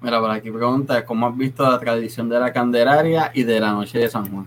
Mira, 0.00 0.20
por 0.20 0.30
aquí 0.30 0.50
pregunta, 0.50 1.04
¿cómo 1.04 1.26
has 1.26 1.36
visto 1.36 1.68
la 1.68 1.78
tradición 1.78 2.28
de 2.28 2.40
la 2.40 2.52
Candelaria 2.52 3.30
y 3.34 3.42
de 3.42 3.60
la 3.60 3.72
Noche 3.72 3.98
de 3.98 4.08
San 4.08 4.30
Juan? 4.30 4.46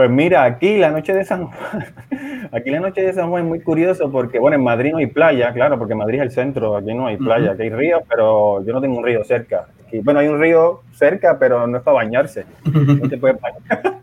Pues 0.00 0.08
mira, 0.08 0.44
aquí 0.44 0.78
la 0.78 0.90
noche 0.90 1.12
de 1.12 1.26
San 1.26 1.44
Juan, 1.46 1.84
aquí 2.52 2.70
la 2.70 2.80
noche 2.80 3.02
de 3.02 3.12
San 3.12 3.28
Juan 3.28 3.42
es 3.42 3.48
muy 3.50 3.60
curioso 3.60 4.10
porque, 4.10 4.38
bueno, 4.38 4.56
en 4.56 4.64
Madrid 4.64 4.92
no 4.92 4.96
hay 4.96 5.08
playa, 5.08 5.52
claro, 5.52 5.78
porque 5.78 5.94
Madrid 5.94 6.20
es 6.20 6.22
el 6.22 6.30
centro, 6.30 6.74
aquí 6.74 6.94
no 6.94 7.06
hay 7.06 7.18
playa, 7.18 7.52
aquí 7.52 7.64
hay 7.64 7.68
río, 7.68 8.00
pero 8.08 8.64
yo 8.64 8.72
no 8.72 8.80
tengo 8.80 8.96
un 8.96 9.04
río 9.04 9.22
cerca. 9.24 9.66
bueno, 10.02 10.20
hay 10.20 10.28
un 10.28 10.40
río 10.40 10.80
cerca, 10.92 11.38
pero 11.38 11.66
no 11.66 11.76
es 11.76 11.82
para 11.82 11.96
bañarse. 11.96 12.46
No 12.64 13.10
te 13.10 13.18
puedes 13.18 13.38
bañar. 13.40 13.99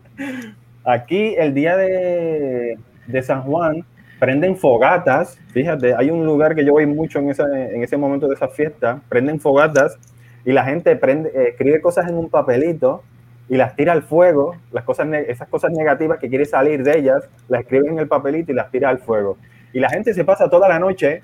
Aquí 0.84 1.34
el 1.36 1.54
día 1.54 1.76
de, 1.76 2.78
de, 3.06 3.22
San 3.22 3.42
Juan 3.42 3.84
prenden 4.18 4.56
fogatas, 4.56 5.38
fíjate, 5.52 5.94
hay 5.94 6.10
un 6.10 6.24
lugar 6.24 6.54
que 6.54 6.64
yo 6.64 6.72
voy 6.72 6.86
mucho 6.86 7.18
en, 7.18 7.30
esa, 7.30 7.44
en 7.44 7.82
ese 7.82 7.96
momento 7.96 8.26
de 8.26 8.34
esa 8.34 8.48
fiesta, 8.48 9.00
prenden 9.08 9.38
fogatas 9.40 9.98
y 10.44 10.52
la 10.52 10.64
gente 10.64 10.96
prende, 10.96 11.30
escribe 11.48 11.80
cosas 11.80 12.08
en 12.08 12.16
un 12.16 12.30
papelito 12.30 13.02
y 13.48 13.56
las 13.56 13.76
tira 13.76 13.92
al 13.92 14.02
fuego, 14.02 14.56
las 14.72 14.84
cosas, 14.84 15.08
esas 15.26 15.48
cosas 15.48 15.72
negativas 15.72 16.18
que 16.18 16.28
quiere 16.28 16.44
salir 16.44 16.82
de 16.82 16.98
ellas, 16.98 17.28
las 17.48 17.62
escribe 17.62 17.88
en 17.88 17.98
el 17.98 18.08
papelito 18.08 18.52
y 18.52 18.54
las 18.54 18.70
tira 18.70 18.88
al 18.88 18.98
fuego. 18.98 19.38
Y 19.72 19.80
la 19.80 19.90
gente 19.90 20.14
se 20.14 20.24
pasa 20.24 20.50
toda 20.50 20.68
la 20.68 20.78
noche 20.78 21.22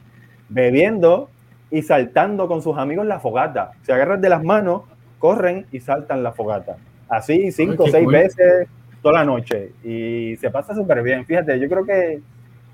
bebiendo 0.48 1.30
y 1.70 1.82
saltando 1.82 2.48
con 2.48 2.62
sus 2.62 2.78
amigos 2.78 3.06
la 3.06 3.20
fogata. 3.20 3.72
Se 3.82 3.92
agarran 3.92 4.20
de 4.20 4.28
las 4.28 4.42
manos, 4.42 4.82
corren 5.18 5.66
y 5.72 5.80
saltan 5.80 6.22
la 6.22 6.32
fogata. 6.32 6.76
Así 7.08 7.52
cinco 7.52 7.84
o 7.84 7.88
seis 7.88 8.06
veces 8.06 8.68
toda 9.04 9.20
la 9.20 9.24
noche. 9.24 9.72
Y 9.84 10.36
se 10.38 10.50
pasa 10.50 10.74
súper 10.74 11.02
bien. 11.02 11.24
Fíjate, 11.26 11.60
yo 11.60 11.68
creo 11.68 11.84
que 11.84 12.20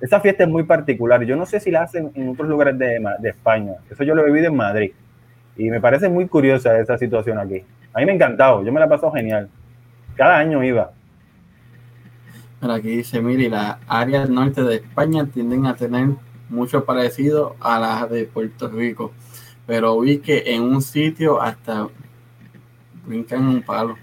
esa 0.01 0.20
fiesta 0.20 0.45
es 0.45 0.49
muy 0.49 0.62
particular. 0.62 1.22
Yo 1.24 1.37
no 1.37 1.45
sé 1.45 1.61
si 1.61 1.70
la 1.70 1.83
hacen 1.83 2.11
en 2.14 2.31
otros 2.31 2.49
lugares 2.49 2.78
de, 2.78 3.05
de 3.18 3.28
España. 3.28 3.72
Eso 3.91 4.05
yo 4.05 4.14
lo 4.14 4.22
he 4.22 4.26
vivido 4.26 4.47
en 4.47 4.57
Madrid. 4.57 4.93
Y 5.57 5.68
me 5.68 5.81
parece 5.81 6.09
muy 6.09 6.26
curiosa 6.28 6.78
esa 6.78 6.97
situación 6.97 7.39
aquí. 7.39 7.62
A 7.93 7.99
mí 7.99 8.07
me 8.07 8.12
ha 8.12 8.14
encantado, 8.14 8.64
yo 8.64 8.72
me 8.72 8.78
la 8.78 8.87
he 8.87 8.89
pasado 8.89 9.12
genial. 9.12 9.51
Cada 10.14 10.39
año 10.39 10.62
iba. 10.62 10.93
Pero 12.61 12.72
aquí 12.74 12.89
dice, 12.89 13.20
mire, 13.20 13.49
las 13.51 13.76
áreas 13.89 14.31
norte 14.31 14.62
de 14.62 14.76
España 14.76 15.26
tienden 15.26 15.66
a 15.66 15.74
tener 15.74 16.11
mucho 16.49 16.85
parecido 16.85 17.57
a 17.61 17.81
las 17.81 18.09
de 18.09 18.24
Puerto 18.24 18.68
Rico. 18.68 19.12
Pero 19.66 19.99
vi 20.01 20.18
que 20.18 20.55
en 20.55 20.62
un 20.62 20.81
sitio 20.81 21.43
hasta 21.43 21.89
brincan 23.07 23.47
un 23.47 23.62
palo. 23.62 23.97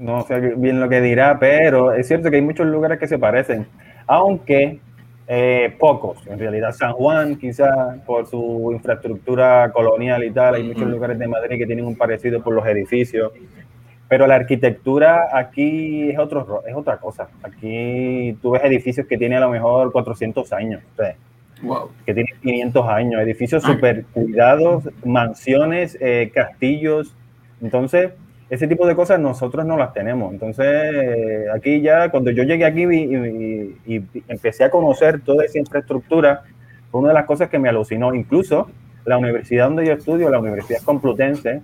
No 0.00 0.22
sé 0.22 0.40
bien 0.56 0.80
lo 0.80 0.88
que 0.88 1.00
dirá, 1.00 1.38
pero 1.38 1.92
es 1.92 2.06
cierto 2.08 2.30
que 2.30 2.36
hay 2.36 2.42
muchos 2.42 2.66
lugares 2.66 2.98
que 2.98 3.08
se 3.08 3.18
parecen. 3.18 3.66
Aunque 4.06 4.80
eh, 5.26 5.74
pocos, 5.78 6.26
en 6.26 6.38
realidad. 6.38 6.72
San 6.72 6.92
Juan, 6.92 7.36
quizá 7.36 7.96
por 8.04 8.26
su 8.26 8.70
infraestructura 8.72 9.72
colonial 9.72 10.22
y 10.22 10.30
tal, 10.30 10.56
hay 10.56 10.64
muchos 10.64 10.86
lugares 10.86 11.18
de 11.18 11.26
Madrid 11.26 11.58
que 11.58 11.66
tienen 11.66 11.86
un 11.86 11.96
parecido 11.96 12.42
por 12.42 12.52
los 12.52 12.66
edificios, 12.66 13.32
pero 14.06 14.26
la 14.26 14.34
arquitectura 14.34 15.28
aquí 15.32 16.10
es, 16.10 16.18
otro, 16.18 16.62
es 16.66 16.74
otra 16.74 16.98
cosa. 16.98 17.28
Aquí 17.42 18.36
tú 18.42 18.50
ves 18.50 18.64
edificios 18.64 19.06
que 19.06 19.16
tienen 19.16 19.38
a 19.38 19.42
lo 19.42 19.50
mejor 19.50 19.92
400 19.92 20.52
años, 20.52 20.82
que 22.04 22.12
tienen 22.12 22.34
500 22.42 22.86
años, 22.86 23.22
edificios 23.22 23.64
ah. 23.64 23.72
súper 23.72 24.04
cuidados, 24.12 24.90
mansiones, 25.06 25.96
eh, 26.02 26.30
castillos. 26.34 27.16
Entonces, 27.62 28.12
ese 28.54 28.68
tipo 28.68 28.86
de 28.86 28.94
cosas 28.94 29.18
nosotros 29.18 29.66
no 29.66 29.76
las 29.76 29.92
tenemos. 29.92 30.32
Entonces, 30.32 31.48
aquí 31.54 31.80
ya, 31.80 32.10
cuando 32.10 32.30
yo 32.30 32.44
llegué 32.44 32.64
aquí 32.64 32.82
y, 32.84 34.04
empecé 34.28 34.64
a 34.64 34.70
conocer 34.70 35.20
toda 35.22 35.44
esa 35.44 35.58
infraestructura, 35.58 36.42
fue 36.90 37.00
una 37.00 37.08
de 37.08 37.14
las 37.14 37.26
cosas 37.26 37.48
que 37.48 37.58
me 37.58 37.68
alucinó. 37.68 38.14
Incluso 38.14 38.70
la 39.04 39.18
universidad 39.18 39.66
donde 39.66 39.86
yo 39.86 39.92
estudio, 39.92 40.30
la 40.30 40.38
Universidad 40.38 40.82
Complutense, 40.82 41.62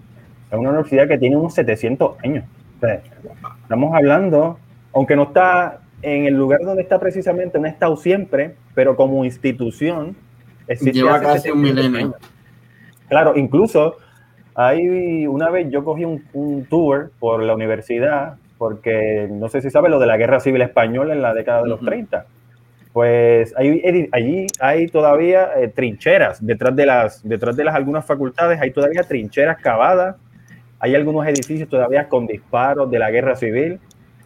es 0.51 0.59
una 0.59 0.71
universidad 0.71 1.07
que 1.07 1.17
tiene 1.17 1.37
unos 1.37 1.55
700 1.55 2.25
años. 2.25 2.45
estamos 3.63 3.95
hablando, 3.95 4.59
aunque 4.93 5.15
no 5.15 5.25
está 5.25 5.81
en 6.03 6.25
el 6.27 6.35
lugar 6.35 6.61
donde 6.65 6.83
está 6.83 6.99
precisamente, 6.99 7.59
no 7.59 7.67
ha 7.67 7.71
estado 7.71 7.97
siempre, 7.97 8.57
pero 8.75 8.97
como 8.97 9.25
institución, 9.25 10.17
lleva 10.81 11.21
casi 11.21 11.51
un 11.51 11.61
milenio. 11.61 12.17
Claro, 13.09 13.37
incluso 13.37 13.97
Ahí 14.55 15.27
una 15.27 15.51
vez 15.51 15.71
yo 15.71 15.85
cogí 15.85 16.05
un, 16.05 16.67
tour 16.69 17.13
por 17.19 17.43
la 17.43 17.55
universidad, 17.55 18.37
porque 18.59 19.29
no 19.31 19.49
sé 19.49 19.63
si 19.63 19.71
sabes 19.71 19.91
lo 19.91 19.99
de 19.99 20.07
la 20.07 20.17
guerra 20.17 20.41
civil 20.41 20.63
española 20.63 21.15
en 21.15 21.23
la 21.23 21.35
década 21.35 21.63
de 21.63 21.69
los 21.69 21.81
30. 21.81 22.27
Pues 22.93 23.55
ahí, 23.57 24.09
allí 24.13 24.47
hay 24.59 24.89
todavía 24.89 25.51
eh, 25.57 25.69
trincheras 25.69 26.45
detrás 26.45 26.75
de, 26.75 26.87
las, 26.87 27.27
detrás 27.27 27.57
de 27.57 27.65
las 27.65 27.77
algunas 27.77 28.05
facultades, 28.05 28.61
hay 28.61 28.73
todavía 28.73 29.05
trincheras 29.05 29.59
cavadas, 29.59 30.17
hay 30.81 30.97
algunos 30.97 31.25
edificios 31.27 31.69
todavía 31.69 32.09
con 32.09 32.27
disparos 32.27 32.91
de 32.91 32.99
la 32.99 33.11
guerra 33.11 33.37
civil. 33.37 33.79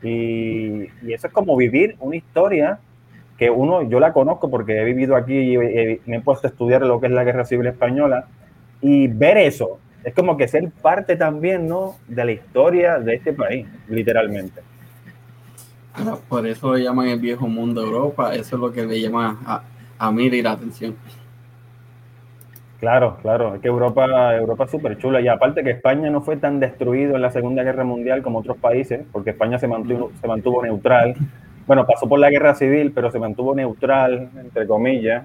Y, 0.03 0.85
eso 1.13 1.27
es 1.27 1.33
como 1.33 1.57
vivir 1.57 1.97
una 2.01 2.17
historia 2.17 2.79
que 3.37 3.51
uno, 3.51 3.83
yo 3.83 4.01
la 4.01 4.13
conozco 4.13 4.51
porque 4.51 4.81
he 4.81 4.85
vivido 4.85 5.17
aquí 5.17 5.55
y 5.55 5.59
me 6.07 6.17
he 6.17 6.21
puesto 6.21 6.47
a 6.47 6.51
estudiar 6.51 6.83
lo 6.83 7.01
que 7.01 7.09
es 7.09 7.13
la 7.13 7.25
guerra 7.25 7.45
civil 7.45 7.67
española 7.67 8.27
y 8.81 9.09
ver 9.09 9.37
eso 9.39 9.79
es 10.05 10.15
como 10.15 10.37
que 10.37 10.47
ser 10.47 10.71
parte 10.71 11.17
también, 11.17 11.67
¿no? 11.67 11.97
De 12.07 12.25
la 12.25 12.33
historia 12.33 12.99
de 12.99 13.15
este 13.15 13.33
país, 13.33 13.67
literalmente. 13.89 14.61
Por 16.29 16.47
eso 16.47 16.75
le 16.75 16.85
llaman 16.85 17.09
el 17.09 17.21
viejo 17.21 17.47
mundo 17.47 17.83
Europa, 17.83 18.35
eso 18.35 18.57
es 18.57 18.61
lo 18.61 18.73
que 18.73 18.85
le 18.85 19.01
llama 19.01 19.41
a, 19.47 19.63
a 19.99 20.13
mí 20.13 20.31
la 20.43 20.53
atención. 20.53 20.97
Claro, 22.81 23.17
claro, 23.23 23.55
es 23.55 23.63
que 23.63 23.69
Europa, 23.69 24.37
Europa 24.37 24.65
es 24.65 24.71
súper 24.71 24.99
chula 24.99 25.21
y 25.21 25.29
aparte 25.29 25.63
que 25.65 25.71
España 25.71 26.11
no 26.11 26.21
fue 26.21 26.37
tan 26.37 26.61
destruido 26.61 27.17
en 27.17 27.23
la 27.23 27.31
Segunda 27.31 27.63
Guerra 27.63 27.85
Mundial 27.85 28.23
como 28.23 28.41
otros 28.41 28.59
países, 28.59 29.07
porque 29.11 29.31
España 29.31 29.59
se 29.59 29.69
mantuvo, 29.69 30.13
se 30.21 30.29
mantuvo 30.29 30.63
neutral. 30.63 31.15
Bueno, 31.67 31.87
pasó 31.87 32.07
por 32.07 32.19
la 32.19 32.29
guerra 32.29 32.55
civil, 32.55 32.93
pero 32.95 33.11
se 33.11 33.19
mantuvo 33.19 33.55
neutral, 33.55 34.29
entre 34.37 34.67
comillas, 34.67 35.25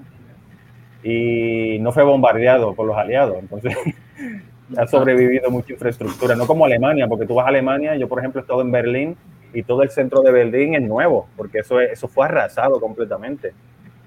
y 1.04 1.80
no 1.82 1.92
fue 1.92 2.04
bombardeado 2.04 2.74
por 2.76 2.88
los 2.88 2.96
aliados. 2.96 3.36
Entonces, 3.40 3.76
ha 4.78 4.88
sobrevivido 4.88 5.50
mucha 5.50 5.74
infraestructura, 5.74 6.36
no 6.36 6.46
como 6.46 6.66
Alemania, 6.66 7.08
porque 7.08 7.26
tú 7.26 7.36
vas 7.36 7.46
a 7.46 7.50
Alemania, 7.50 7.96
yo 7.96 8.08
por 8.08 8.20
ejemplo 8.20 8.40
he 8.40 8.44
estado 8.44 8.62
en 8.62 8.72
Berlín 8.72 9.18
y 9.54 9.64
todo 9.64 9.84
el 9.84 9.90
centro 9.90 10.22
de 10.22 10.32
Berlín 10.32 10.76
es 10.76 10.82
nuevo, 10.82 11.28
porque 11.36 11.60
eso, 11.60 11.80
eso 11.80 12.08
fue 12.08 12.26
arrasado 12.26 12.80
completamente. 12.80 13.54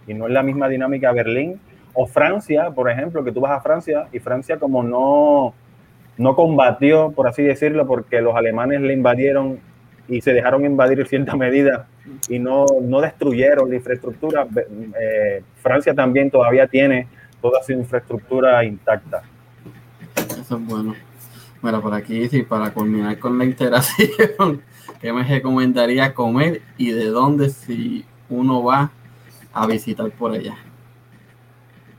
Y 0.07 0.15
no 0.15 0.27
es 0.27 0.33
la 0.33 0.43
misma 0.43 0.69
dinámica 0.69 1.13
Berlín. 1.13 1.61
O 1.95 2.07
Francia, 2.07 2.71
por 2.71 2.91
ejemplo, 2.91 3.23
que 3.23 3.33
tú 3.33 3.41
vas 3.41 3.53
a 3.53 3.61
Francia 3.61 4.09
y 4.13 4.19
Francia 4.19 4.59
como 4.59 4.83
no, 4.83 5.55
no 6.17 6.37
combatió, 6.37 7.13
por 7.13 7.27
así 7.29 7.43
decirlo, 7.43 7.87
porque 7.87 8.21
los 8.21 8.35
alemanes 8.35 8.81
le 8.81 8.93
invadieron 8.93 9.61
y 10.09 10.21
se 10.21 10.33
dejaron 10.33 10.65
invadir 10.65 11.01
en 11.01 11.07
cierta 11.07 11.37
medida 11.37 11.87
y 12.29 12.39
no, 12.39 12.67
no 12.83 13.01
destruyeron 13.01 13.69
la 13.69 13.77
infraestructura. 13.77 14.47
Eh, 15.01 15.43
Francia 15.57 15.95
también 15.95 16.31
todavía 16.31 16.67
tiene 16.67 17.07
toda 17.41 17.63
su 17.63 17.73
infraestructura 17.73 18.65
intacta. 18.65 19.23
Eso 20.43 20.57
es 20.57 20.67
bueno. 20.67 20.95
Bueno, 21.61 21.81
por 21.81 21.95
aquí 21.95 22.29
sí, 22.29 22.43
para 22.43 22.75
culminar 22.75 23.17
con 23.21 23.39
la 23.39 23.45
interacción, 23.53 24.61
¿qué 25.01 25.13
me 25.13 25.23
recomendaría 25.23 26.15
comer 26.15 26.63
y 26.77 26.91
de 26.91 27.07
dónde 27.07 27.51
si 27.51 28.05
uno 28.29 28.65
va 28.65 28.91
a 29.53 29.67
visitar 29.69 30.11
por 30.11 30.33
allá? 30.33 30.57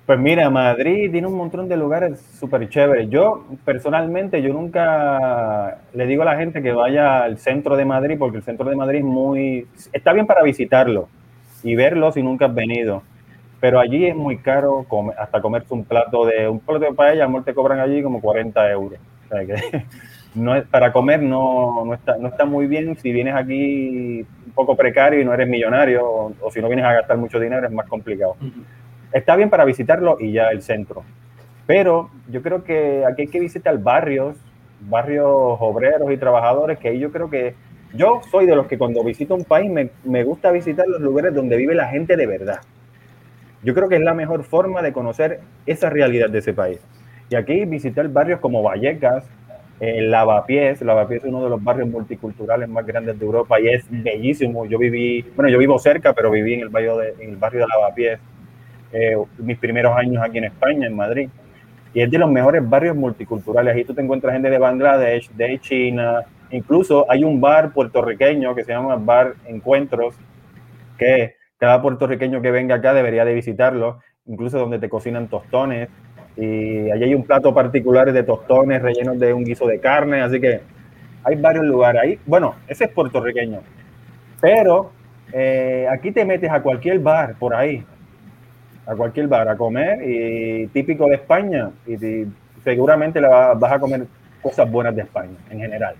Pues 0.06 0.20
mira, 0.20 0.50
Madrid 0.50 1.10
tiene 1.10 1.28
un 1.28 1.38
montón 1.38 1.70
de 1.70 1.78
lugares 1.78 2.20
súper 2.38 2.68
chéveres. 2.68 3.10
Yo 3.10 3.46
personalmente, 3.64 4.41
yo 4.41 4.52
nunca 4.52 5.80
le 5.94 6.06
digo 6.06 6.24
a 6.24 6.26
la 6.26 6.36
gente 6.36 6.62
que 6.62 6.74
vaya 6.74 7.24
al 7.24 7.38
centro 7.38 7.78
de 7.78 7.86
Madrid 7.86 8.18
porque 8.20 8.38
el 8.39 8.44
centro 8.44 8.70
de 8.70 8.76
Madrid 8.76 9.00
es 9.00 9.06
muy... 9.06 9.66
Está 9.94 10.12
bien 10.12 10.28
para 10.28 10.44
visitarlo 10.44 11.08
y 11.64 11.76
verlo 11.76 12.12
si 12.12 12.22
nunca 12.22 12.48
has 12.48 12.54
venido 12.54 13.04
pero 13.64 13.80
allí 13.80 14.07
es 14.07 14.14
muy 14.14 14.39
caro 14.39 14.86
hasta 15.18 15.39
comerse 15.39 15.74
un 15.74 15.86
plato 15.86 16.26
de 16.26 16.49
un 16.49 16.59
plato 16.59 16.84
de 16.84 16.91
paella, 16.91 17.24
amor 17.24 17.45
te 17.45 17.53
cobran 17.53 17.80
allí 17.80 18.03
como 18.03 18.20
40 18.20 18.70
euros. 18.70 18.99
O 19.24 19.30
sea 19.30 19.45
que 19.45 19.86
no 20.36 20.53
es, 20.53 20.66
para 20.68 20.91
comer 20.91 21.22
no, 21.22 21.86
no, 21.86 21.93
está, 21.93 22.18
no 22.18 22.28
está 22.28 22.43
muy 22.43 22.68
bien 22.68 22.97
si 22.97 23.14
vienes 23.14 23.34
aquí 23.34 24.20
un 24.20 24.51
poco 24.53 24.76
precario 24.76 25.22
y 25.22 25.24
no 25.24 25.34
eres 25.34 25.47
millonario, 25.47 26.05
o, 26.05 26.51
si 26.51 26.59
no 26.59 26.68
vienes 26.68 26.86
a 26.86 26.91
gastar 26.91 27.16
mucho 27.16 27.39
dinero 27.39 27.66
es 27.66 27.72
más 27.72 27.88
complicado. 27.88 28.36
Está 29.14 29.38
bien 29.38 29.49
para 29.49 29.64
visitarlo 29.64 30.18
y 30.20 30.34
ya 30.34 30.49
el 30.49 30.61
centro. 30.61 31.05
Pero 31.66 32.09
yo 32.28 32.41
creo 32.41 32.66
que 32.66 33.05
aquí 33.05 33.22
hay 33.22 33.28
que 33.30 33.39
visitar 33.39 33.78
barrios, 33.78 34.36
barrios 34.82 35.26
obreros 35.30 36.11
y 36.11 36.18
trabajadores, 36.18 36.80
que 36.80 36.89
ahí 36.89 36.99
yo 36.99 37.14
creo 37.14 37.30
que 37.30 37.55
yo 37.93 38.20
soy 38.30 38.45
de 38.45 38.57
los 38.57 38.68
que 38.68 38.78
cuando 38.78 39.05
visito 39.05 39.34
un 39.36 39.45
país 39.45 39.72
me, 39.72 39.89
me 40.03 40.26
gusta 40.26 40.51
visitar 40.51 40.86
los 40.86 40.99
lugares 40.99 41.34
donde 41.34 41.55
vive 41.55 41.74
la 41.74 41.88
gente 41.88 42.18
de 42.18 42.28
verdad. 42.28 42.59
Yo 43.64 43.74
creo 43.74 43.89
que 43.89 43.95
es 43.95 44.01
la 44.01 44.14
mejor 44.14 44.43
forma 44.43 44.82
de 44.82 44.91
conocer 44.91 45.39
esa 45.66 45.89
realidad 45.89 46.30
de 46.30 46.39
ese 46.39 46.53
país. 46.53 46.80
Y 47.30 47.36
aquí 47.36 47.66
visitar 47.66 48.07
barrios 48.09 48.39
como 48.39 48.61
Vallecas, 48.61 49.26
eh, 49.80 50.01
Lavapiés, 50.01 50.82
Lavapiés 50.82 51.24
es 51.24 51.30
uno 51.30 51.43
de 51.43 51.49
los 51.49 51.64
barrios 51.64 51.88
multiculturales 51.88 52.70
más 52.70 52.86
grandes 52.86 53.18
de 53.18 53.26
Europa 53.26 53.59
y 53.59 53.68
es 53.70 53.86
bellísimo. 53.89 54.66
Yo 54.66 54.78
viví, 54.78 55.26
bueno, 55.36 55.49
yo 55.49 55.57
vivo 55.57 55.80
cerca, 55.80 56.14
pero 56.14 56.30
viví 56.30 56.53
en 56.53 56.61
el 56.61 56.70
barrio 56.70 56.97
de, 56.97 57.16
en 57.20 57.32
el 57.32 57.38
barrio 57.38 57.61
de 57.61 57.68
Lavapiés 57.68 58.20
eh, 58.91 59.16
mis 59.39 59.57
primeros 59.57 59.97
años 59.97 60.22
aquí 60.24 60.38
en 60.38 60.45
España, 60.45 60.88
en 60.88 60.95
Madrid. 60.95 61.30
Y 61.93 62.01
es 62.01 62.11
de 62.11 62.18
los 62.18 62.30
mejores 62.30 62.68
barrios 62.68 62.95
multiculturales. 62.95 63.76
Ahí 63.76 63.84
tú 63.84 63.93
te 63.93 64.01
encuentras 64.01 64.34
gente 64.34 64.49
de 64.49 64.57
Bangladesh, 64.57 65.30
de 65.32 65.59
China, 65.59 66.22
incluso 66.51 67.09
hay 67.09 67.24
un 67.24 67.41
bar 67.41 67.74
puertorriqueño 67.74 68.53
que 68.55 68.64
se 68.64 68.72
llama 68.72 68.95
Bar 68.95 69.36
Encuentros, 69.45 70.16
que 70.97 71.36
cada 71.64 71.82
puertorriqueño 71.82 72.41
que 72.41 72.51
venga 72.51 72.76
acá 72.76 72.93
debería 72.93 73.24
de 73.24 73.34
visitarlo, 73.34 74.01
incluso 74.26 74.59
donde 74.59 74.80
te 74.80 74.89
cocinan 74.89 75.30
tostones. 75.30 75.88
Y 76.36 76.91
allí 76.91 77.05
hay 77.05 77.16
un 77.16 77.24
plato 77.24 77.53
particular 77.53 78.11
de 78.11 78.22
tostones 78.24 78.82
rellenos 78.82 79.18
de 79.18 79.34
un 79.34 79.45
guiso 79.45 79.66
de 79.66 79.80
carne, 79.80 80.20
así 80.20 80.41
que 80.41 80.59
hay 81.24 81.38
varios 81.38 81.64
lugares 81.64 82.01
ahí. 82.01 82.20
Bueno, 82.26 82.55
ese 82.68 82.84
es 82.84 82.89
puertorriqueño, 82.89 83.61
pero 84.41 84.91
eh, 85.32 85.88
aquí 85.89 86.11
te 86.11 86.26
metes 86.26 86.51
a 86.51 86.61
cualquier 86.61 86.99
bar 86.99 87.36
por 87.39 87.55
ahí, 87.55 87.82
a 88.86 88.93
cualquier 88.93 89.30
bar 89.30 89.47
a 89.47 89.55
comer 89.55 90.01
y 90.05 90.68
típico 90.68 91.07
de 91.07 91.16
España 91.16 91.72
y, 91.88 92.28
seguramente 92.61 93.22
le 93.22 93.30
vas 93.30 93.72
a 93.72 93.80
comer 93.80 94.05
cosas 94.41 94.70
buenas 94.70 94.93
de 94.93 95.03
España 95.03 95.38
en 95.49 95.59
general. 95.59 95.95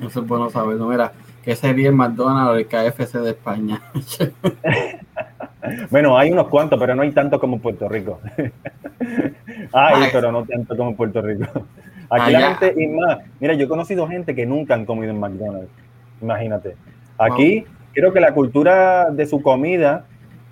Eso 0.00 0.20
es 0.20 0.28
bueno 0.28 0.48
saberlo. 0.48 0.86
Mira, 0.86 1.10
que 1.46 1.54
sería 1.54 1.90
el 1.90 1.94
McDonald's 1.94 2.50
o 2.50 2.56
el 2.56 2.66
KFC 2.66 3.18
de 3.20 3.30
España. 3.30 3.80
bueno, 5.90 6.18
hay 6.18 6.32
unos 6.32 6.48
cuantos, 6.48 6.76
pero 6.76 6.96
no 6.96 7.02
hay 7.02 7.12
tanto 7.12 7.38
como 7.38 7.54
en 7.54 7.62
Puerto 7.62 7.88
Rico. 7.88 8.18
hay, 9.72 10.08
pero 10.10 10.32
no 10.32 10.44
tanto 10.44 10.76
como 10.76 10.90
en 10.90 10.96
Puerto 10.96 11.22
Rico. 11.22 11.46
Aquí 12.10 12.32
la 12.32 12.56
gente, 12.56 12.74
y 12.82 12.88
más, 12.88 13.18
mira, 13.38 13.54
yo 13.54 13.66
he 13.66 13.68
conocido 13.68 14.08
gente 14.08 14.34
que 14.34 14.44
nunca 14.44 14.74
han 14.74 14.84
comido 14.84 15.12
en 15.12 15.20
McDonald's. 15.20 15.70
Imagínate. 16.20 16.74
Aquí 17.16 17.64
creo 17.94 18.12
que 18.12 18.18
la 18.18 18.34
cultura 18.34 19.12
de 19.12 19.24
su 19.24 19.40
comida, 19.40 20.04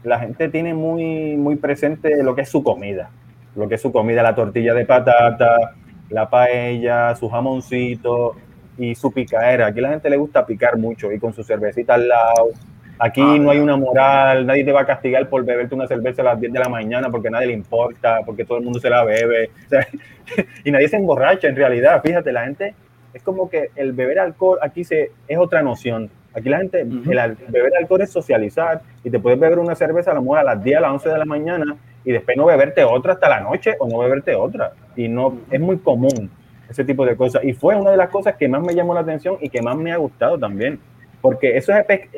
la 0.05 0.21
gente 0.21 0.49
tiene 0.49 0.75
muy, 0.75 1.37
muy 1.37 1.57
presente 1.57 2.23
lo 2.23 2.37
que 2.37 2.43
es 2.43 2.49
su 2.49 2.63
comida. 2.63 3.11
Lo 3.57 3.69
que 3.69 3.75
es 3.75 3.83
su 3.83 3.91
comida, 3.91 4.23
la 4.23 4.37
tortilla 4.37 4.75
de 4.75 4.87
patata, 4.87 5.75
la 6.09 6.31
paella, 6.31 7.17
su 7.17 7.29
jamoncito, 7.29 8.37
y 8.79 8.95
su 8.95 9.13
picaera. 9.13 9.67
Aquí 9.67 9.81
la 9.81 9.91
gente 9.91 10.11
le 10.11 10.17
gusta 10.17 10.45
picar 10.47 10.77
mucho 10.77 11.13
y 11.13 11.19
con 11.19 11.33
su 11.33 11.43
cervecita 11.43 11.95
al 11.95 12.09
lado. 12.09 12.51
Aquí 12.99 13.21
ah, 13.21 13.39
no 13.41 13.51
hay 13.51 13.59
una 13.59 13.77
moral, 13.77 14.47
nadie 14.47 14.65
te 14.65 14.73
va 14.73 14.83
a 14.83 14.87
castigar 14.87 15.29
por 15.29 15.45
beberte 15.45 15.75
una 15.75 15.89
cerveza 15.89 16.23
a 16.23 16.27
las 16.27 16.41
10 16.41 16.53
de 16.53 16.59
la 16.61 16.69
mañana 16.69 17.11
porque 17.11 17.29
a 17.29 17.33
nadie 17.33 17.49
le 17.49 17.53
importa, 17.53 18.21
porque 18.25 18.45
todo 18.45 18.59
el 18.59 18.65
mundo 18.65 18.79
se 18.79 18.89
la 18.89 19.03
bebe. 19.05 19.51
y 20.65 20.71
nadie 20.71 20.89
se 20.89 20.97
emborracha 20.97 21.49
en 21.49 21.57
realidad. 21.57 22.01
Fíjate, 22.05 22.31
la 22.31 22.45
gente 22.45 22.75
es 23.13 23.23
como 23.23 23.51
que 23.51 23.71
el 23.75 23.93
beber 23.93 24.21
alcohol 24.21 24.59
aquí 24.63 24.85
se, 24.85 25.11
es 25.27 25.39
otra 25.39 25.63
noción. 25.63 26.09
Aquí 26.35 26.49
la 26.49 26.59
gente, 26.59 26.81
el 26.81 27.37
beber 27.49 27.73
alcohol 27.79 28.03
es 28.03 28.11
socializar 28.11 28.81
y 29.05 29.11
te 29.11 29.21
puedes 29.21 29.39
beber 29.39 29.59
una 29.59 29.75
cerveza 29.75 30.11
a 30.11 30.15
lo 30.15 30.23
mejor 30.23 30.39
a 30.39 30.45
las 30.45 30.63
10, 30.63 30.79
a 30.79 30.81
las 30.81 30.91
11 30.93 31.09
de 31.11 31.19
la 31.19 31.25
mañana 31.25 31.77
y 32.05 32.13
después 32.13 32.37
no 32.37 32.47
beberte 32.47 32.83
otra 32.85 33.15
hasta 33.15 33.29
la 33.29 33.41
noche 33.41 33.75
o 33.79 33.89
no 33.89 33.99
beberte 33.99 34.35
otra. 34.35 34.73
Y 34.97 35.09
no, 35.09 35.39
es 35.51 35.61
muy 35.61 35.79
común 35.79 36.31
ese 36.69 36.85
tipo 36.85 37.05
de 37.05 37.17
cosas. 37.17 37.45
Y 37.45 37.53
fue 37.53 37.77
una 37.77 37.91
de 37.91 37.97
las 37.97 38.11
cosas 38.11 38.37
que 38.37 38.49
más 38.49 38.63
me 38.63 38.75
llamó 38.75 38.95
la 38.95 39.01
atención 39.01 39.37
y 39.41 39.49
que 39.49 39.63
más 39.63 39.77
me 39.77 39.93
ha 39.93 39.97
gustado 39.97 40.39
también, 40.39 40.79
porque 41.21 41.57
ese 41.57 41.73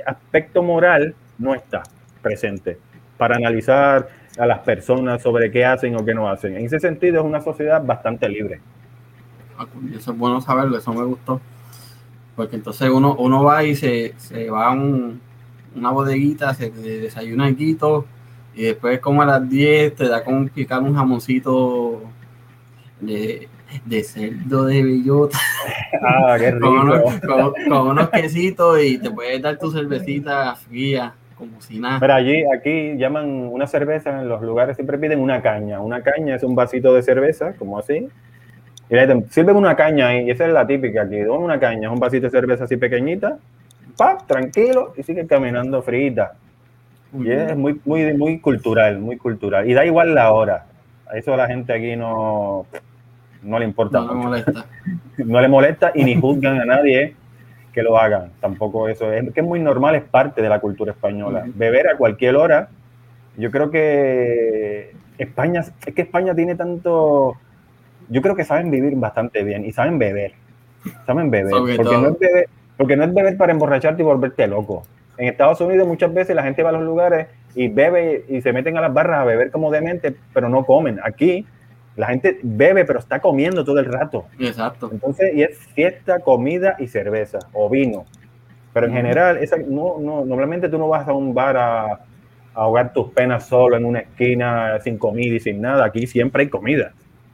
aspecto 0.07 0.63
moral 0.63 1.15
no 1.39 1.55
está 1.55 1.83
presente 2.23 2.79
para 3.17 3.37
analizar 3.37 4.09
a 4.39 4.47
las 4.47 4.59
personas 4.61 5.23
sobre 5.23 5.51
qué 5.51 5.65
hacen 5.65 5.97
o 5.97 6.05
qué 6.05 6.15
no 6.15 6.29
hacen. 6.29 6.57
En 6.57 6.67
ese 6.67 6.79
sentido 6.79 7.21
es 7.21 7.25
una 7.25 7.41
sociedad 7.41 7.85
bastante 7.85 8.29
libre. 8.29 8.61
Ah, 9.59 9.67
eso 9.95 10.13
es 10.13 10.19
bueno 10.19 10.41
saberlo, 10.41 10.77
eso 10.77 10.93
me 10.93 11.05
gustó. 11.05 11.41
Porque 12.35 12.57
entonces 12.57 12.91
uno, 12.91 13.17
uno 13.19 13.43
va 13.45 13.65
y 13.65 13.75
se, 13.75 14.15
se 14.19 14.51
va 14.51 14.69
a 14.69 14.73
una 14.73 15.91
bodeguita, 15.91 16.53
se 16.55 16.71
desayuna 16.71 17.55
quito 17.55 18.07
y 18.55 18.63
después 18.65 19.01
como 19.01 19.23
a 19.23 19.27
las 19.27 19.49
10 19.49 19.95
te 19.95 20.09
da 20.09 20.25
como 20.25 20.49
picar 20.49 20.83
un 20.83 20.95
jamoncito 20.95 22.03
de, 23.01 23.49
de 23.85 24.03
cerdo 24.03 24.65
de 24.65 24.83
bellota. 24.83 25.39
Ah, 26.03 26.37
qué 26.39 26.51
rico. 26.53 26.71
con, 27.69 27.89
unos, 27.89 28.11
quesitos 28.11 28.83
y 28.83 28.99
te 28.99 29.11
puedes 29.11 29.41
dar 29.43 29.59
tu 29.59 29.71
cervecita 29.71 30.55
fría, 30.57 31.15
como 31.37 31.61
si 31.61 31.79
nada. 31.79 32.01
Pero 32.01 32.15
allí, 32.15 32.45
aquí 32.55 32.97
llaman 32.97 33.27
una 33.29 33.67
cerveza, 33.67 34.21
en 34.21 34.29
los 34.29 34.43
lugares 34.43 34.77
siempre 34.77 34.99
piden 34.99 35.21
una 35.21 35.43
caña. 35.43 35.81
Una 35.81 36.03
caña 36.03 36.37
es 36.37 36.43
un 36.43 36.55
vasito 36.55 36.95
de 36.95 37.03
cerveza, 37.03 37.55
como 37.55 37.79
así. 37.79 38.09
Y 38.89 38.95
le 38.95 39.25
sirven 39.31 39.57
una 39.57 39.75
caña 39.75 40.21
y 40.21 40.31
esa 40.31 40.47
es 40.47 40.53
la 40.53 40.67
típica 40.67 41.03
aquí. 41.03 41.21
Una 41.23 41.59
caña, 41.59 41.89
es 41.89 41.93
un 41.93 42.01
vasito 42.01 42.27
de 42.27 42.31
cerveza 42.31 42.65
así 42.65 42.77
pequeñita, 42.77 43.39
¡pap! 43.97 44.27
tranquilo, 44.27 44.93
y 44.97 45.03
sigue 45.03 45.27
caminando 45.27 45.83
frita. 45.83 46.35
Y 47.13 47.31
es 47.31 47.57
muy, 47.57 47.81
muy, 47.85 48.15
muy 48.15 48.41
cultural, 48.41 48.99
muy 48.99 49.17
cultural. 49.17 49.69
Y 49.69 49.75
da 49.75 49.85
igual 49.85 50.15
la 50.15 50.33
hora. 50.33 50.67
Eso 51.15 51.37
la 51.37 51.47
gente 51.47 51.73
aquí 51.73 51.97
no, 51.97 52.67
no 53.47 53.59
le 53.59 53.65
importa. 53.65 54.01
No 54.01 54.15
le 54.15 54.15
molesta. 54.15 54.67
no 55.19 55.41
le 55.41 55.49
molesta 55.49 55.93
y 55.95 56.05
ni 56.05 56.21
juzgan 56.21 56.61
a 56.61 56.65
nadie 56.65 57.15
que 57.73 57.83
lo 57.83 57.99
hagan. 57.99 58.33
Tampoco 58.41 58.89
eso 58.89 59.13
es 59.13 59.33
que 59.33 59.41
es 59.41 59.47
muy 59.47 59.61
normal, 59.61 59.95
es 59.95 60.03
parte 60.03 60.43
de 60.43 60.49
la 60.49 60.61
cultura 60.61 60.93
española. 60.93 61.45
Beber 61.55 61.89
a 61.89 61.97
cualquier 61.97 62.37
hora. 62.37 62.69
Yo 63.37 63.51
creo 63.51 63.71
que 63.71 64.93
España, 65.19 65.61
es 65.85 65.95
que 65.95 66.03
España 66.03 66.35
tiene 66.35 66.55
tanto. 66.55 67.35
Yo 68.09 68.23
creo 68.23 68.35
que 68.35 68.45
saben 68.45 68.71
vivir 68.71 68.95
bastante 68.97 69.43
bien 69.43 69.65
y 69.65 69.73
saben 69.73 69.99
beber. 69.99 70.33
Saben 71.05 71.31
beber. 71.31 71.51
Porque 71.51 71.77
no, 71.77 72.09
es 72.09 72.19
beber 72.19 72.49
porque 72.77 72.97
no 72.97 73.05
es 73.05 73.15
beber 73.15 73.37
para 73.37 73.53
emborracharte 73.53 74.03
y 74.03 74.05
volverte 74.05 74.47
loco. 74.47 74.85
En 75.19 75.29
Estados 75.29 75.61
Unidos 75.61 75.87
muchas 75.87 76.13
veces 76.13 76.37
la 76.37 76.43
gente 76.43 76.63
va 76.63 76.71
a 76.71 76.73
los 76.73 76.83
lugares 76.83 77.29
y 77.55 77.69
bebe 77.69 78.25
y 78.29 78.43
se 78.43 78.53
meten 78.53 78.77
a 78.77 78.83
las 78.83 78.93
barras 78.93 79.21
a 79.21 79.25
beber 79.25 79.51
como 79.51 79.71
demente, 79.71 80.15
pero 80.35 80.49
no 80.49 80.65
comen. 80.65 81.01
Aquí 81.03 81.47
la 81.97 82.09
gente 82.09 82.39
bebe, 82.43 82.85
pero 82.85 82.99
está 82.99 83.21
comiendo 83.21 83.65
todo 83.65 83.79
el 83.79 83.87
rato. 83.87 84.27
Exacto. 84.39 84.91
Entonces, 84.93 85.35
y 85.35 85.43
es 85.43 85.59
fiesta, 85.75 86.21
comida 86.21 86.77
y 86.79 86.89
cerveza 86.89 87.39
o 87.53 87.69
vino. 87.71 88.05
Pero 88.73 88.87
en 88.89 88.93
general, 88.93 89.39
esa, 89.39 89.57
no, 89.57 89.99
no, 89.99 90.25
normalmente 90.25 90.69
tú 90.69 90.77
no 90.77 90.89
vas 90.89 91.09
a 91.09 91.15
un 91.15 91.33
bar 91.33 91.57
a, 91.57 92.01
ahogar 92.57 92.93
tus 92.93 93.11
penas 93.11 93.47
solo 93.47 93.77
en 93.77 93.85
una 93.85 94.01
esquina 94.01 94.81
sin 94.81 94.99
comida 94.99 95.37
y 95.37 95.41
sin 95.41 95.61
nada. 95.61 95.85
Aquí 95.85 96.07
siempre 96.07 96.43
hay 96.43 96.49
comida. 96.49 96.93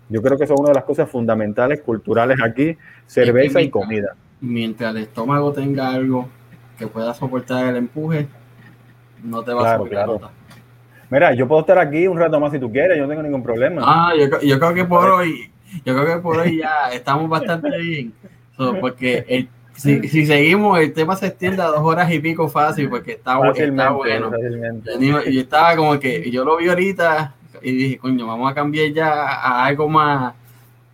Yo 0.08 0.20
creo 0.20 0.36
que 0.36 0.44
eso 0.44 0.54
es 0.54 0.60
una 0.60 0.70
de 0.70 0.74
las 0.74 0.84
cosas 0.84 1.08
fundamentales 1.08 1.80
culturales 1.80 2.38
aquí, 2.42 2.76
cerveza 3.06 3.60
y, 3.60 3.70
comida. 3.70 4.14
Mientras 4.40 4.94
el 4.94 5.02
estómago 5.02 5.52
tenga 5.52 5.90
algo 5.90 6.28
que 6.76 6.88
pueda 6.88 7.14
soportar 7.14 7.66
el 7.66 7.76
empuje, 7.76 8.26
no 9.22 9.42
te 9.42 9.54
va 9.54 9.74
a 9.74 9.76
soportar. 9.76 10.04
Claro. 10.04 10.30
Mira, 11.12 11.34
yo 11.34 11.46
puedo 11.46 11.60
estar 11.60 11.78
aquí 11.78 12.06
un 12.06 12.18
rato 12.18 12.40
más 12.40 12.52
si 12.52 12.58
tú 12.58 12.72
quieres, 12.72 12.96
yo 12.96 13.02
no 13.02 13.10
tengo 13.10 13.22
ningún 13.22 13.42
problema. 13.42 13.82
Ah, 13.84 14.14
yo, 14.18 14.40
yo 14.40 14.58
creo 14.58 14.72
que 14.72 14.86
por 14.86 15.10
hoy, 15.10 15.50
yo 15.84 15.94
creo 15.94 16.06
que 16.06 16.22
por 16.22 16.38
hoy 16.38 16.60
ya 16.60 16.90
estamos 16.90 17.28
bastante 17.28 17.68
bien. 17.76 18.14
porque 18.80 19.46
si, 19.74 20.08
si, 20.08 20.24
seguimos, 20.24 20.80
el 20.80 20.94
tema 20.94 21.14
se 21.14 21.26
extiende 21.26 21.60
a 21.60 21.66
dos 21.66 21.80
horas 21.80 22.10
y 22.10 22.18
pico 22.18 22.48
fácil, 22.48 22.88
porque 22.88 23.12
está, 23.12 23.38
está 23.54 23.90
bueno. 23.90 24.30
Y 24.98 25.34
yo 25.34 25.40
estaba 25.42 25.76
como 25.76 26.00
que, 26.00 26.30
yo 26.30 26.46
lo 26.46 26.56
vi 26.56 26.70
ahorita 26.70 27.34
y 27.60 27.72
dije, 27.72 27.98
coño, 27.98 28.26
vamos 28.26 28.50
a 28.50 28.54
cambiar 28.54 28.90
ya 28.92 29.12
a 29.12 29.66
algo 29.66 29.90
más, 29.90 30.32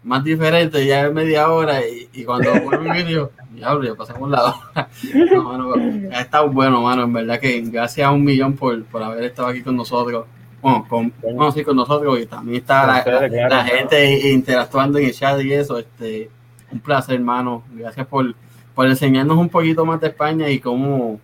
más 0.02 0.24
diferente, 0.24 0.84
ya 0.84 1.06
es 1.06 1.12
media 1.12 1.48
hora. 1.48 1.86
Y, 1.86 2.08
y 2.12 2.24
cuando 2.24 2.60
vuelvo 2.60 2.82
mi 2.82 3.04
vídeo, 3.04 3.30
diablo, 3.58 3.84
ya 3.84 3.94
pasamos 3.94 4.30
la 4.30 4.44
hora. 4.44 4.88
ha 6.12 6.20
estado 6.20 6.48
bueno, 6.48 6.82
mano. 6.82 7.02
En 7.02 7.12
verdad 7.12 7.38
que 7.38 7.60
gracias 7.62 8.06
a 8.06 8.10
un 8.10 8.24
millón 8.24 8.54
por, 8.54 8.82
por 8.84 9.02
haber 9.02 9.24
estado 9.24 9.48
aquí 9.48 9.62
con 9.62 9.76
nosotros. 9.76 10.26
Bueno, 10.60 10.86
con, 10.88 11.12
bueno, 11.22 11.52
sí, 11.52 11.62
con 11.62 11.76
nosotros 11.76 12.18
y 12.20 12.26
también 12.26 12.62
está 12.62 12.86
la, 12.86 13.64
gente 13.64 14.30
interactuando 14.32 14.98
en 14.98 15.06
el 15.06 15.12
chat 15.12 15.40
y 15.42 15.52
eso. 15.52 15.78
Este, 15.78 16.30
un 16.72 16.80
placer, 16.80 17.16
hermano. 17.16 17.62
Gracias 17.72 18.06
por, 18.06 18.34
por 18.74 18.86
enseñarnos 18.86 19.36
un 19.36 19.48
poquito 19.48 19.84
más 19.84 20.00
de 20.00 20.08
España 20.08 20.48
y 20.48 20.58
cómo 20.58 21.20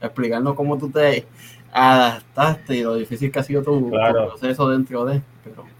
explicarnos 0.00 0.54
cómo 0.54 0.78
tú 0.78 0.90
te 0.90 1.26
adaptaste 1.72 2.76
y 2.76 2.82
lo 2.82 2.94
difícil 2.94 3.32
que 3.32 3.38
ha 3.38 3.42
sido 3.42 3.62
tu, 3.62 3.90
tu 3.90 3.90
proceso 3.90 4.68
dentro 4.68 5.04
de. 5.04 5.20
Pero 5.42 5.73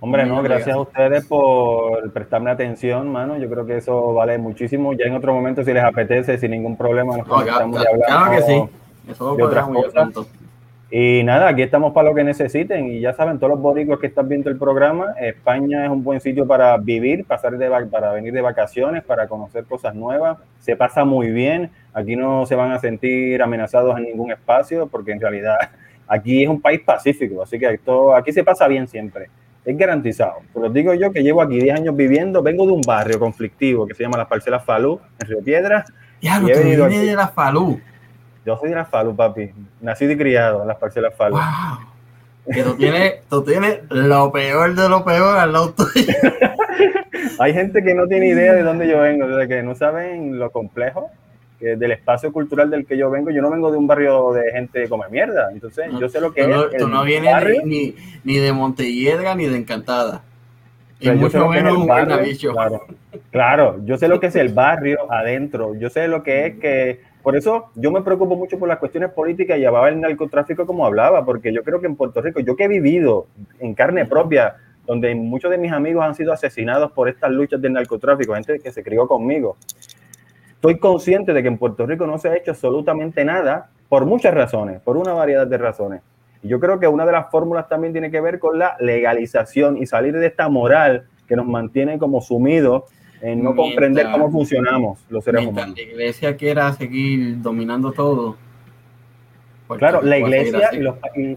Hombre, 0.00 0.26
no, 0.26 0.42
gracias 0.42 0.76
a 0.76 0.80
ustedes 0.80 1.26
por 1.26 2.12
prestarme 2.12 2.50
atención, 2.50 3.10
mano. 3.10 3.36
Yo 3.36 3.50
creo 3.50 3.66
que 3.66 3.78
eso 3.78 4.14
vale 4.14 4.38
muchísimo. 4.38 4.92
Ya 4.92 5.06
en 5.06 5.14
otro 5.14 5.34
momento, 5.34 5.64
si 5.64 5.72
les 5.72 5.82
apetece, 5.82 6.38
sin 6.38 6.52
ningún 6.52 6.76
problema, 6.76 7.16
nos 7.16 7.26
conectamos 7.26 7.82
y 7.82 7.86
hablamos. 7.86 8.06
Claro 8.06 8.30
que 8.30 8.42
sí. 8.42 8.62
Eso 9.10 9.34
de 9.34 9.42
otras 9.42 9.66
cosas. 9.66 10.28
Y 10.90 11.22
nada, 11.22 11.48
aquí 11.48 11.62
estamos 11.62 11.92
para 11.92 12.08
lo 12.08 12.14
que 12.14 12.22
necesiten. 12.22 12.86
Y 12.86 13.00
ya 13.00 13.12
saben, 13.12 13.38
todos 13.38 13.50
los 13.50 13.60
boricuas 13.60 13.98
que 13.98 14.06
están 14.06 14.28
viendo 14.28 14.48
el 14.48 14.56
programa, 14.56 15.14
España 15.20 15.84
es 15.84 15.90
un 15.90 16.04
buen 16.04 16.20
sitio 16.20 16.46
para 16.46 16.76
vivir, 16.78 17.24
pasar 17.24 17.58
de, 17.58 17.68
para 17.90 18.12
venir 18.12 18.32
de 18.32 18.40
vacaciones, 18.40 19.02
para 19.02 19.26
conocer 19.26 19.64
cosas 19.64 19.96
nuevas. 19.96 20.38
Se 20.60 20.76
pasa 20.76 21.04
muy 21.04 21.32
bien. 21.32 21.70
Aquí 21.92 22.14
no 22.14 22.46
se 22.46 22.54
van 22.54 22.70
a 22.70 22.78
sentir 22.78 23.42
amenazados 23.42 23.98
en 23.98 24.04
ningún 24.04 24.30
espacio, 24.30 24.86
porque 24.86 25.10
en 25.10 25.20
realidad 25.20 25.56
aquí 26.06 26.44
es 26.44 26.48
un 26.48 26.60
país 26.60 26.80
pacífico. 26.80 27.42
Así 27.42 27.58
que 27.58 27.74
esto, 27.74 28.14
aquí 28.14 28.32
se 28.32 28.44
pasa 28.44 28.68
bien 28.68 28.86
siempre. 28.86 29.28
Es 29.68 29.76
garantizado. 29.76 30.36
Te 30.54 30.60
lo 30.60 30.70
digo 30.70 30.94
yo 30.94 31.12
que 31.12 31.22
llevo 31.22 31.42
aquí 31.42 31.60
10 31.60 31.76
años 31.76 31.94
viviendo. 31.94 32.42
Vengo 32.42 32.64
de 32.64 32.72
un 32.72 32.80
barrio 32.80 33.18
conflictivo 33.18 33.86
que 33.86 33.94
se 33.94 34.02
llama 34.02 34.16
Las 34.16 34.26
Parcelas 34.26 34.64
Falú, 34.64 34.98
en 35.20 35.28
Río 35.28 35.44
Piedra. 35.44 35.84
Ya, 36.22 36.40
y 36.42 36.50
he 36.50 36.56
venido 36.56 36.88
de 36.88 37.14
la 37.14 37.28
Falú. 37.28 37.78
Yo 38.46 38.56
soy 38.56 38.70
de 38.70 38.76
la 38.76 38.86
Falu, 38.86 39.14
papi. 39.14 39.50
Nacido 39.82 40.12
y 40.12 40.16
criado 40.16 40.62
en 40.62 40.68
las 40.68 40.78
parcelas 40.78 41.14
Falu. 41.14 41.36
Wow. 41.36 42.54
Que 42.54 42.62
tú 42.62 42.76
tienes, 42.76 43.28
tú 43.28 43.44
tienes 43.44 43.80
lo 43.90 44.32
peor 44.32 44.74
de 44.74 44.88
lo 44.88 45.04
peor 45.04 45.36
al 45.36 45.52
lado 45.52 45.74
tuyo. 45.74 46.14
Hay 47.38 47.52
gente 47.52 47.82
que 47.82 47.92
no 47.92 48.06
tiene 48.06 48.28
idea 48.28 48.54
de 48.54 48.62
dónde 48.62 48.88
yo 48.88 49.00
vengo, 49.00 49.26
de 49.26 49.46
que 49.48 49.62
no 49.62 49.74
saben 49.74 50.38
lo 50.38 50.50
complejo 50.50 51.10
que 51.58 51.76
del 51.76 51.92
espacio 51.92 52.32
cultural 52.32 52.70
del 52.70 52.86
que 52.86 52.96
yo 52.96 53.10
vengo. 53.10 53.30
Yo 53.30 53.42
no 53.42 53.50
vengo 53.50 53.70
de 53.70 53.78
un 53.78 53.86
barrio 53.86 54.32
de 54.32 54.52
gente 54.52 54.88
come 54.88 55.08
mierda. 55.10 55.50
Entonces, 55.52 55.86
yo 55.98 56.08
sé 56.08 56.20
lo 56.20 56.32
que 56.32 56.42
es. 56.42 56.76
tú 56.78 56.88
no 56.88 57.04
vienes 57.04 57.34
ni, 57.64 57.94
ni, 58.24 58.38
de 58.38 58.52
Montelledra 58.52 59.34
ni 59.34 59.46
de 59.46 59.56
Encantada. 59.56 60.22
y 61.00 61.10
mucho 61.10 61.48
menos 61.48 61.76
un 61.76 61.86
claro, 61.86 62.86
claro, 63.30 63.80
yo 63.84 63.96
sé 63.96 64.08
lo 64.08 64.20
que 64.20 64.26
es 64.28 64.36
el 64.36 64.48
barrio 64.54 65.10
adentro. 65.10 65.74
Yo 65.74 65.90
sé 65.90 66.08
lo 66.08 66.22
que 66.22 66.46
es 66.46 66.58
que 66.58 67.00
por 67.22 67.36
eso 67.36 67.66
yo 67.74 67.90
me 67.90 68.02
preocupo 68.02 68.36
mucho 68.36 68.58
por 68.58 68.68
las 68.68 68.78
cuestiones 68.78 69.10
políticas 69.10 69.58
y 69.58 69.60
llevaba 69.60 69.88
el 69.88 70.00
narcotráfico 70.00 70.66
como 70.66 70.86
hablaba, 70.86 71.24
porque 71.24 71.52
yo 71.52 71.62
creo 71.62 71.80
que 71.80 71.86
en 71.86 71.96
Puerto 71.96 72.22
Rico, 72.22 72.40
yo 72.40 72.56
que 72.56 72.64
he 72.64 72.68
vivido 72.68 73.26
en 73.58 73.74
carne 73.74 74.06
propia, 74.06 74.56
donde 74.86 75.14
muchos 75.14 75.50
de 75.50 75.58
mis 75.58 75.72
amigos 75.72 76.04
han 76.04 76.14
sido 76.14 76.32
asesinados 76.32 76.92
por 76.92 77.08
estas 77.08 77.30
luchas 77.30 77.60
del 77.60 77.74
narcotráfico, 77.74 78.34
gente 78.34 78.58
que 78.60 78.72
se 78.72 78.82
crió 78.82 79.06
conmigo, 79.06 79.58
estoy 80.58 80.78
consciente 80.78 81.32
de 81.32 81.42
que 81.42 81.48
en 81.48 81.56
Puerto 81.56 81.86
Rico 81.86 82.04
no 82.04 82.18
se 82.18 82.28
ha 82.28 82.36
hecho 82.36 82.50
absolutamente 82.50 83.24
nada 83.24 83.70
por 83.88 84.06
muchas 84.06 84.34
razones, 84.34 84.80
por 84.80 84.96
una 84.96 85.12
variedad 85.12 85.46
de 85.46 85.56
razones. 85.56 86.02
Y 86.42 86.48
yo 86.48 86.58
creo 86.58 86.80
que 86.80 86.88
una 86.88 87.06
de 87.06 87.12
las 87.12 87.30
fórmulas 87.30 87.68
también 87.68 87.92
tiene 87.92 88.10
que 88.10 88.20
ver 88.20 88.40
con 88.40 88.58
la 88.58 88.76
legalización 88.80 89.76
y 89.76 89.86
salir 89.86 90.14
de 90.16 90.26
esta 90.26 90.48
moral 90.48 91.06
que 91.28 91.36
nos 91.36 91.46
mantiene 91.46 91.96
como 91.98 92.20
sumidos 92.20 92.84
en 93.22 93.44
no 93.44 93.54
comprender 93.54 94.10
cómo 94.10 94.32
funcionamos 94.32 95.04
los 95.08 95.22
seres 95.22 95.46
humanos. 95.46 95.76
La 95.76 95.82
iglesia 95.82 96.36
quiera 96.36 96.72
seguir 96.72 97.40
dominando 97.40 97.92
todo. 97.92 98.36
Claro, 99.78 100.02
la 100.02 100.18
iglesia 100.18 100.70
y 100.72 100.78
los, 100.78 100.96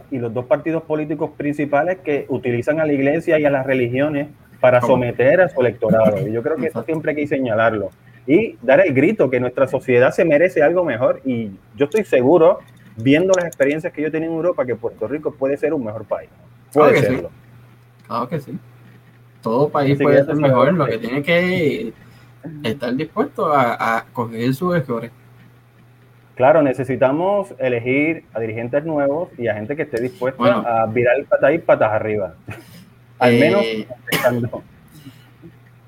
y, 0.10 0.18
los, 0.18 0.34
dos 0.34 0.46
partidos 0.46 0.82
políticos 0.84 1.32
principales 1.38 2.00
que 2.00 2.26
utilizan 2.30 2.80
a 2.80 2.86
la 2.86 2.94
iglesia 2.94 3.38
y 3.38 3.46
a 3.46 3.52
las 3.52 3.68
religiones 3.68 4.30
para 4.60 4.82
someter 4.82 5.42
a 5.42 5.50
su 5.50 5.62
electorado. 5.62 6.28
Y 6.28 6.32
yo 6.32 6.42
creo 6.42 6.56
que 6.56 6.68
eso 6.68 6.82
siempre 6.84 7.12
hay 7.12 7.18
que 7.18 7.28
señalarlo. 7.28 7.92
Y 8.28 8.58
dar 8.62 8.86
el 8.86 8.94
grito 8.94 9.30
que 9.30 9.40
nuestra 9.40 9.68
sociedad 9.68 10.12
se 10.12 10.26
merece 10.26 10.62
algo 10.62 10.86
mejor. 10.86 11.22
Y 11.26 11.52
yo 11.76 11.86
estoy 11.86 12.04
seguro, 12.04 12.60
viendo 12.96 13.34
las 13.36 13.46
experiencias 13.46 13.92
que 13.92 14.02
yo 14.02 14.12
tenido 14.12 14.32
en 14.32 14.38
Europa, 14.38 14.66
que 14.66 14.76
Puerto 14.76 15.08
Rico 15.08 15.34
puede 15.34 15.58
ser 15.58 15.74
un 15.74 15.84
mejor 15.84 16.06
país. 16.06 16.30
Puede 16.74 17.00
serlo. 17.00 17.32
Claro 18.08 18.28
que 18.28 18.40
sí 18.40 18.60
todo 19.42 19.70
país 19.70 20.00
puede 20.02 20.24
ser 20.24 20.36
mejor, 20.36 20.74
lo 20.74 20.86
que 20.86 20.98
tiene 20.98 21.24
que 21.24 21.94
estar 22.64 22.96
dispuesto 22.96 23.52
a, 23.54 23.98
a 23.98 24.06
coger 24.14 24.54
sus 24.54 24.76
errores. 24.76 25.12
Claro, 26.36 26.62
necesitamos 26.62 27.54
elegir 27.60 28.24
a 28.34 28.40
dirigentes 28.40 28.84
nuevos 28.86 29.30
y 29.38 29.48
a 29.48 29.54
gente 29.54 29.76
que 29.76 29.84
esté 29.84 30.02
dispuesta 30.02 30.44
a 30.44 30.86
virar 30.88 31.18
el 31.18 31.26
patas 31.26 31.54
y 31.54 31.58
patas 31.60 31.92
arriba. 31.92 32.36
Al 33.20 33.34
menos 33.38 33.62
eh, 33.64 33.88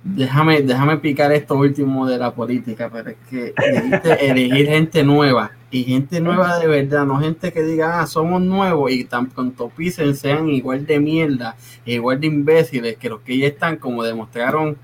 déjame, 0.03 0.61
déjame 0.61 0.97
picar 0.97 1.31
esto 1.31 1.55
último 1.55 2.05
de 2.07 2.17
la 2.17 2.33
política, 2.33 2.89
pero 2.91 3.11
es 3.11 3.17
que 3.29 3.53
elegir 4.19 4.67
gente 4.67 5.03
nueva 5.03 5.51
y 5.71 5.83
gente 5.83 6.19
nueva 6.19 6.59
de 6.59 6.67
verdad, 6.67 7.05
no 7.05 7.19
gente 7.19 7.51
que 7.51 7.63
diga, 7.63 8.01
ah, 8.01 8.07
somos 8.07 8.41
nuevos 8.41 8.91
y 8.91 9.05
tan 9.05 9.27
pronto 9.27 9.69
pisen 9.69 10.15
sean 10.15 10.49
igual 10.49 10.85
de 10.85 10.99
mierda, 10.99 11.55
igual 11.85 12.19
de 12.19 12.27
imbéciles 12.27 12.97
que 12.97 13.09
los 13.09 13.21
que 13.21 13.37
ya 13.37 13.47
están, 13.47 13.77
como 13.77 14.03
demostraron 14.03 14.77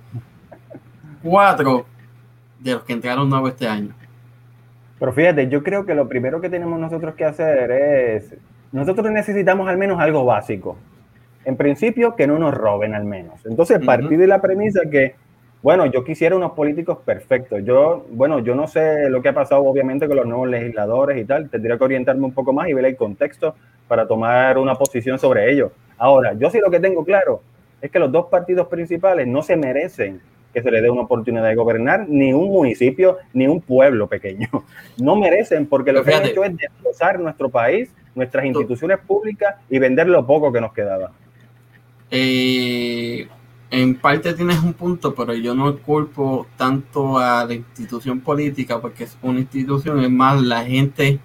cuatro 1.21 1.85
de 2.59 2.73
los 2.73 2.83
que 2.83 2.93
entraron 2.93 3.29
nuevos 3.29 3.51
este 3.51 3.67
año. 3.67 3.93
Pero 4.99 5.13
fíjate, 5.13 5.47
yo 5.47 5.63
creo 5.63 5.85
que 5.85 5.95
lo 5.95 6.09
primero 6.09 6.41
que 6.41 6.49
tenemos 6.49 6.79
nosotros 6.79 7.15
que 7.15 7.25
hacer 7.25 7.71
es, 7.71 8.35
nosotros 8.71 9.09
necesitamos 9.11 9.67
al 9.69 9.77
menos 9.77 9.99
algo 9.99 10.25
básico. 10.25 10.77
En 11.49 11.57
principio, 11.57 12.15
que 12.15 12.27
no 12.27 12.37
nos 12.37 12.53
roben 12.53 12.93
al 12.93 13.05
menos. 13.05 13.43
Entonces, 13.43 13.83
partir 13.83 14.19
de 14.19 14.27
la 14.27 14.39
premisa 14.39 14.81
que 14.87 15.15
bueno, 15.63 15.87
yo 15.87 16.03
quisiera 16.03 16.35
unos 16.35 16.51
políticos 16.51 16.99
perfectos. 17.03 17.61
Yo, 17.65 18.05
bueno, 18.11 18.37
yo 18.37 18.53
no 18.53 18.67
sé 18.67 19.09
lo 19.09 19.21
que 19.23 19.29
ha 19.29 19.33
pasado 19.33 19.65
obviamente 19.65 20.07
con 20.07 20.15
los 20.15 20.27
nuevos 20.27 20.47
legisladores 20.47 21.19
y 21.19 21.25
tal. 21.25 21.49
Tendría 21.49 21.75
que 21.75 21.83
orientarme 21.83 22.23
un 22.23 22.33
poco 22.33 22.53
más 22.53 22.69
y 22.69 22.73
ver 22.73 22.85
el 22.85 22.95
contexto 22.95 23.55
para 23.87 24.07
tomar 24.07 24.59
una 24.59 24.75
posición 24.75 25.17
sobre 25.17 25.51
ello. 25.51 25.71
Ahora, 25.97 26.33
yo 26.33 26.51
sí 26.51 26.59
lo 26.59 26.69
que 26.69 26.79
tengo 26.79 27.03
claro 27.03 27.41
es 27.81 27.89
que 27.89 27.97
los 27.97 28.11
dos 28.11 28.27
partidos 28.27 28.67
principales 28.67 29.27
no 29.27 29.41
se 29.41 29.57
merecen 29.57 30.21
que 30.53 30.61
se 30.61 30.71
les 30.71 30.81
dé 30.81 30.89
una 30.89 31.01
oportunidad 31.01 31.47
de 31.47 31.55
gobernar 31.55 32.07
ni 32.07 32.31
un 32.31 32.49
municipio 32.49 33.17
ni 33.33 33.47
un 33.47 33.59
pueblo 33.59 34.07
pequeño. 34.07 34.47
No 34.97 35.15
merecen 35.15 35.65
porque 35.65 35.93
lo 35.93 36.03
que 36.03 36.13
han 36.13 36.25
hecho 36.25 36.43
es 36.43 36.55
destrozar 36.55 37.19
nuestro 37.19 37.49
país, 37.49 37.93
nuestras 38.15 38.45
instituciones 38.45 38.99
públicas 38.99 39.55
y 39.69 39.79
vender 39.79 40.07
lo 40.07 40.25
poco 40.25 40.51
que 40.51 40.59
nos 40.59 40.73
quedaba. 40.73 41.11
Eh, 42.11 43.27
en 43.71 43.95
parte 43.95 44.33
tienes 44.33 44.59
un 44.63 44.73
punto, 44.73 45.13
pero 45.13 45.33
yo 45.33 45.53
no 45.53 45.77
culpo 45.77 46.47
tanto 46.57 47.19
a 47.19 47.45
la 47.45 47.53
institución 47.53 48.19
política 48.19 48.81
porque 48.81 49.03
es 49.03 49.17
una 49.21 49.39
institución, 49.39 50.03
es 50.03 50.09
más 50.09 50.41
la 50.41 50.65
gente 50.65 51.19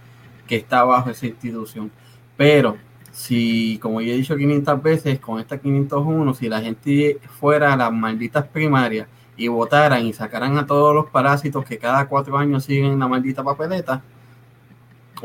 que 0.47 0.57
está 0.57 0.85
bajo 0.85 1.11
esa 1.11 1.27
institución. 1.27 1.91
Pero 2.37 2.77
si, 3.13 3.79
como 3.81 4.01
ya 4.01 4.13
he 4.13 4.17
dicho 4.17 4.37
500 4.37 4.83
veces, 4.83 5.21
con 5.21 5.41
esta 5.41 5.59
501, 5.59 6.35
si 6.35 6.49
la 6.49 6.61
gente 6.61 7.19
fuera 7.41 7.73
a 7.73 7.77
las 7.77 7.93
malditas 7.93 8.47
primarias 8.49 9.09
y 9.37 9.49
votaran 9.49 10.07
y 10.07 10.13
sacaran 10.13 10.59
a 10.59 10.67
todos 10.67 10.95
los 10.95 11.07
parásitos 11.11 11.65
que 11.65 11.79
cada 11.79 12.09
cuatro 12.09 12.37
años 12.37 12.65
siguen 12.65 12.93
en 12.93 12.99
la 12.99 13.09
maldita 13.09 13.43
papeleta, 13.43 14.03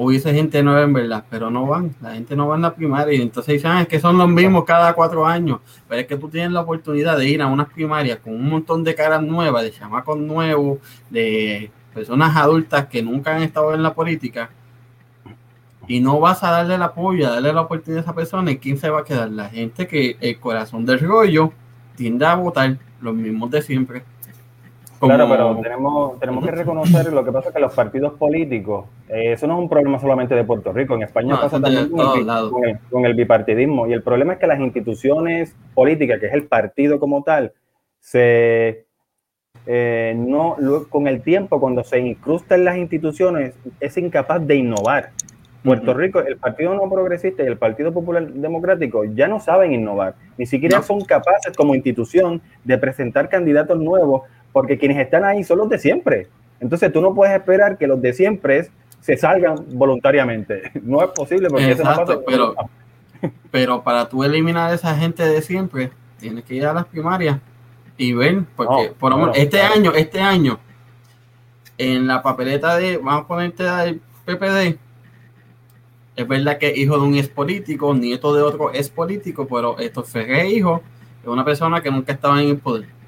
hubiese 0.02 0.34
gente 0.34 0.64
nueva 0.64 0.84
en 0.84 0.94
verdad, 0.94 1.26
pero 1.30 1.52
no 1.52 1.68
van, 1.68 1.94
la 2.02 2.14
gente 2.14 2.34
no 2.34 2.48
va 2.48 2.56
en 2.56 2.62
la 2.62 2.74
primaria 2.74 3.14
y 3.14 3.22
entonces 3.22 3.56
dicen, 3.56 3.72
ah, 3.72 3.82
es 3.82 3.88
que 3.90 4.00
son 4.00 4.18
los 4.18 4.30
mismos 4.30 4.64
cada 4.64 4.94
cuatro 4.94 5.26
años, 5.26 5.60
pero 5.90 6.00
es 6.00 6.08
que 6.08 6.16
tú 6.16 6.30
tienes 6.30 6.52
la 6.52 6.62
oportunidad 6.62 7.18
de 7.18 7.28
ir 7.28 7.42
a 7.42 7.48
unas 7.48 7.68
primarias 7.68 8.20
con 8.20 8.34
un 8.34 8.50
montón 8.50 8.86
de 8.86 8.96
caras 8.96 9.22
nuevas, 9.22 9.62
de 9.64 9.72
chamacos 9.72 10.18
nuevos, 10.18 10.80
de 11.10 11.70
personas 11.94 12.34
adultas 12.38 12.88
que 12.88 13.04
nunca 13.04 13.36
han 13.36 13.44
estado 13.44 13.74
en 13.74 13.84
la 13.84 13.94
política 13.94 14.50
y 15.86 16.00
no 16.00 16.20
vas 16.22 16.44
a 16.44 16.52
darle 16.52 16.76
el 16.76 16.84
apoyo, 16.84 17.28
a 17.28 17.32
darle 17.32 17.52
la 17.52 17.62
oportunidad 17.62 18.00
a 18.00 18.04
esa 18.04 18.16
persona, 18.16 18.52
¿y 18.52 18.58
quién 18.58 18.78
se 18.78 18.90
va 18.90 19.02
a 19.02 19.04
quedar? 19.04 19.30
La 19.32 19.50
gente 19.50 19.86
que 19.86 20.16
el 20.22 20.40
corazón 20.40 20.86
del 20.86 21.00
rollo 21.02 21.52
tiende 21.98 22.26
a 22.26 22.36
votar 22.36 22.78
los 23.02 23.16
mismos 23.16 23.52
de 23.52 23.62
siempre. 23.62 24.04
Claro, 25.00 25.30
pero 25.30 25.56
tenemos, 25.62 26.20
tenemos 26.20 26.46
que 26.46 26.52
reconocer 26.52 27.14
lo 27.14 27.24
que 27.24 27.32
pasa 27.32 27.54
que 27.54 27.60
los 27.60 27.74
partidos 27.74 28.14
políticos, 28.14 28.86
eh, 29.08 29.34
eso 29.34 29.48
no 29.48 29.56
es 29.56 29.60
un 29.62 29.70
problema 29.70 29.98
solamente 30.00 30.36
de 30.36 30.44
Puerto 30.44 30.74
Rico, 30.74 30.96
en 30.96 31.04
España 31.04 31.40
pasa 31.40 31.60
también 31.60 31.90
con 31.90 33.06
el, 33.06 33.14
bipartidismo. 33.14 33.88
Y 33.88 33.94
el 33.94 34.04
problema 34.04 34.34
es 34.34 34.40
que 34.40 34.48
las 34.48 34.60
instituciones 34.60 35.56
políticas, 35.74 36.20
que 36.20 36.28
es 36.28 36.34
el 36.34 36.48
partido 36.48 37.00
como 37.00 37.24
tal, 37.24 37.54
se 38.00 38.86
eh, 39.66 40.16
no 40.18 40.58
con 40.90 41.08
el 41.08 41.22
tiempo, 41.22 41.60
cuando 41.60 41.84
se 41.84 42.00
incrusta 42.00 42.56
en 42.56 42.66
las 42.66 42.78
instituciones, 42.78 43.56
es 43.80 43.98
incapaz 43.98 44.46
de 44.46 44.56
innovar. 44.56 45.12
Puerto 45.64 45.94
Rico, 45.94 46.20
el 46.20 46.38
Partido 46.38 46.74
No 46.74 46.90
Progresista 46.90 47.44
y 47.44 47.48
el 47.48 47.58
Partido 47.58 47.94
Popular 47.94 48.26
Democrático 48.32 49.04
ya 49.04 49.28
no 49.28 49.40
saben 49.40 49.74
innovar, 49.74 50.16
ni 50.38 50.46
siquiera 50.46 50.82
son 50.82 51.02
capaces 51.02 51.56
como 51.56 51.76
institución 51.76 52.42
de 52.64 52.78
presentar 52.78 53.28
candidatos 53.28 53.78
nuevos 53.78 54.24
porque 54.52 54.78
quienes 54.78 54.98
están 54.98 55.24
ahí 55.24 55.44
son 55.44 55.60
los 55.60 55.70
de 55.70 55.78
siempre. 55.78 56.28
Entonces 56.60 56.92
tú 56.92 57.02
no 57.02 57.14
puedes 57.14 57.36
esperar 57.36 57.78
que 57.78 57.88
los 57.88 58.02
de 58.02 58.14
siempre 58.14 58.70
se 59.00 59.18
salgan 59.18 59.56
voluntariamente. 59.72 60.72
No 60.84 61.02
es 61.04 61.10
posible 61.10 61.50
porque 61.50 61.72
eso 61.72 61.84
no 61.84 61.96
pasa. 61.96 62.20
Pero, 62.26 62.56
pero 63.52 63.84
para 63.84 64.08
tú 64.08 64.24
eliminar 64.24 64.72
a 64.72 64.74
esa 64.74 64.96
gente 64.96 65.24
de 65.24 65.42
siempre, 65.42 65.92
tienes 66.20 66.44
que 66.44 66.56
ir 66.56 66.66
a 66.66 66.74
las 66.74 66.86
primarias 66.86 67.40
y 67.98 68.14
ver, 68.14 68.44
porque 68.56 68.94
por 68.98 69.16
menos 69.16 69.36
este 69.36 69.62
año, 69.62 69.94
este 69.94 70.22
año, 70.22 70.58
en 71.78 72.08
la 72.08 72.22
papeleta 72.22 72.78
de, 72.78 72.98
vamos 72.98 73.24
a 73.24 73.28
ponerte 73.28 73.68
al 73.68 74.00
PPD, 74.26 74.78
es 76.16 76.28
verdad 76.28 76.58
que 76.58 76.74
hijo 76.76 76.98
de 76.98 77.08
un 77.08 77.16
ex 77.16 77.28
político, 77.30 77.94
nieto 77.94 78.34
de 78.34 78.42
otro 78.42 78.74
ex 78.74 78.90
político, 78.90 79.48
pero 79.48 79.78
esto 79.80 80.04
Ferré 80.04 80.50
hijo 80.50 80.82
de 81.24 81.30
una 81.30 81.46
persona 81.46 81.82
que 81.82 81.92
nunca 81.92 82.14
estaba 82.14 82.42
en 82.42 82.50
el 82.50 82.58
poder. 82.58 82.99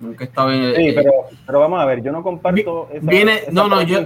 Nunca 0.00 0.24
estaba 0.24 0.54
en. 0.54 0.74
Sí, 0.74 0.92
pero, 0.94 1.12
pero 1.46 1.60
vamos 1.60 1.80
a 1.80 1.84
ver, 1.84 2.02
yo 2.02 2.12
no 2.12 2.22
comparto. 2.22 2.88
Esa, 2.92 3.10
viene, 3.10 3.42
no, 3.52 3.68
no, 3.68 3.82
yo. 3.82 4.04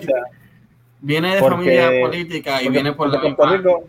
Viene 1.01 1.37
de 1.37 1.41
familia 1.41 1.91
política 2.01 2.63
y 2.63 2.69
viene 2.69 2.93
por 2.93 3.09
la. 3.09 3.21
Puerto 3.21 3.47
Rico, 3.47 3.85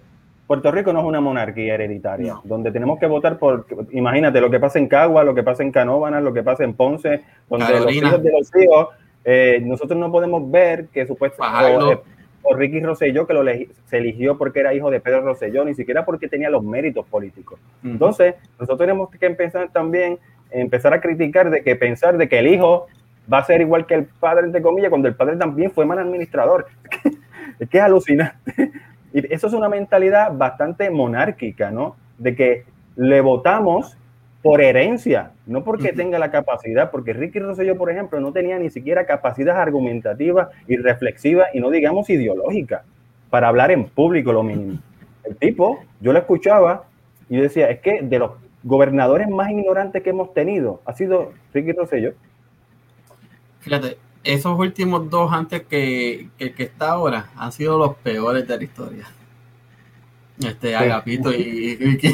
Puerto 0.50 0.72
Rico 0.72 0.92
no 0.92 1.02
es 1.02 1.06
una 1.06 1.22
monarquía 1.22 1.76
hereditaria, 1.76 2.40
donde 2.44 2.72
tenemos 2.72 2.98
que 3.00 3.06
votar 3.06 3.38
por, 3.38 3.68
imagínate 3.92 4.42
lo 4.42 4.50
que 4.50 4.60
pasa 4.60 4.80
en 4.80 4.88
Cagua, 4.88 5.24
lo 5.24 5.36
que 5.36 5.44
pasa 5.44 5.62
en 5.62 5.72
Canóvanas, 5.72 6.24
lo 6.24 6.34
que 6.34 6.42
pasa 6.42 6.64
en 6.64 6.74
Ponce, 6.74 7.22
donde 7.48 7.80
los 7.80 7.94
hijos 7.94 8.24
de 8.24 8.32
los 8.32 8.56
hijos, 8.56 8.88
eh, 9.26 9.62
nosotros 9.64 10.00
no 10.00 10.12
podemos 10.12 10.50
ver 10.50 10.88
que 10.88 11.06
supuestamente 11.06 12.02
o, 12.42 12.56
Ricky 12.56 12.80
Rosselló, 12.80 13.28
que 13.28 13.34
lo 13.36 13.44
se 13.86 13.98
eligió 13.98 14.40
porque 14.40 14.62
era 14.62 14.74
hijo 14.74 14.90
de 14.90 15.00
Pedro 15.00 15.22
Rosselló, 15.22 15.64
ni 15.66 15.76
siquiera 15.76 16.04
porque 16.04 16.28
tenía 16.28 16.50
los 16.50 16.64
méritos 16.64 17.06
políticos. 17.06 17.60
Entonces, 17.84 18.34
nosotros 18.54 18.80
tenemos 18.80 19.12
que 19.12 19.26
empezar 19.28 19.70
también, 19.72 20.18
empezar 20.52 20.94
a 20.94 21.02
criticar 21.02 21.50
de 21.50 21.64
que 21.64 21.76
pensar 21.76 22.18
de 22.18 22.28
que 22.28 22.40
el 22.40 22.48
hijo 22.48 22.88
va 23.32 23.40
a 23.40 23.46
ser 23.46 23.62
igual 23.62 23.86
que 23.86 23.96
el 23.96 24.06
padre, 24.06 24.46
entre 24.46 24.62
comillas, 24.62 24.90
cuando 24.90 25.08
el 25.08 25.16
padre 25.16 25.38
también 25.38 25.72
fue 25.72 25.86
mal 25.86 26.00
administrador. 26.00 26.68
es 27.60 27.70
que 27.70 27.78
es 27.78 27.84
alucinante. 27.84 28.72
Y 29.12 29.34
eso 29.34 29.48
es 29.48 29.54
una 29.54 29.70
mentalidad 29.70 30.38
bastante 30.38 30.92
monárquica, 30.92 31.72
¿no? 31.72 31.96
De 32.20 32.36
que 32.36 32.64
le 32.96 33.22
votamos 33.22 33.98
por 34.44 34.62
herencia, 34.62 35.32
no 35.48 35.64
porque 35.64 35.94
tenga 35.94 36.20
la 36.20 36.32
capacidad, 36.32 36.92
porque 36.92 37.14
Ricky 37.14 37.40
Rosselló, 37.40 37.76
por 37.76 37.90
ejemplo, 37.90 38.20
no 38.20 38.32
tenía 38.32 38.60
ni 38.60 38.70
siquiera 38.70 39.06
capacidad 39.06 39.60
argumentativa 39.60 40.50
y 40.68 40.78
reflexiva 40.78 41.48
y 41.54 41.60
no 41.60 41.72
digamos 41.72 42.10
ideológica 42.10 42.84
para 43.30 43.48
hablar 43.48 43.72
en 43.72 43.86
público 43.86 44.32
lo 44.32 44.44
mínimo. 44.44 44.80
El 45.24 45.36
tipo, 45.36 45.80
yo 46.00 46.14
lo 46.14 46.20
escuchaba 46.20 46.84
y 47.30 47.38
decía, 47.38 47.70
es 47.70 47.80
que 47.80 48.02
de 48.02 48.20
los 48.20 48.32
gobernadores 48.64 49.30
más 49.30 49.50
ignorantes 49.52 50.04
que 50.04 50.10
hemos 50.10 50.34
tenido 50.34 50.82
ha 50.86 50.94
sido 50.94 51.32
Ricky 51.54 51.72
Rosselló. 51.72 52.14
Fíjate, 53.60 53.98
esos 54.24 54.58
últimos 54.58 55.10
dos 55.10 55.32
antes 55.32 55.64
que, 55.64 56.30
el 56.40 56.54
que 56.54 56.64
está 56.64 56.92
ahora 56.92 57.30
han 57.36 57.52
sido 57.52 57.78
los 57.78 57.96
peores 57.98 58.48
de 58.48 58.58
la 58.58 58.64
historia. 58.64 59.06
Este, 60.40 60.76
Agapito 60.76 61.34
y 61.34 61.76
Ricky. 61.76 62.14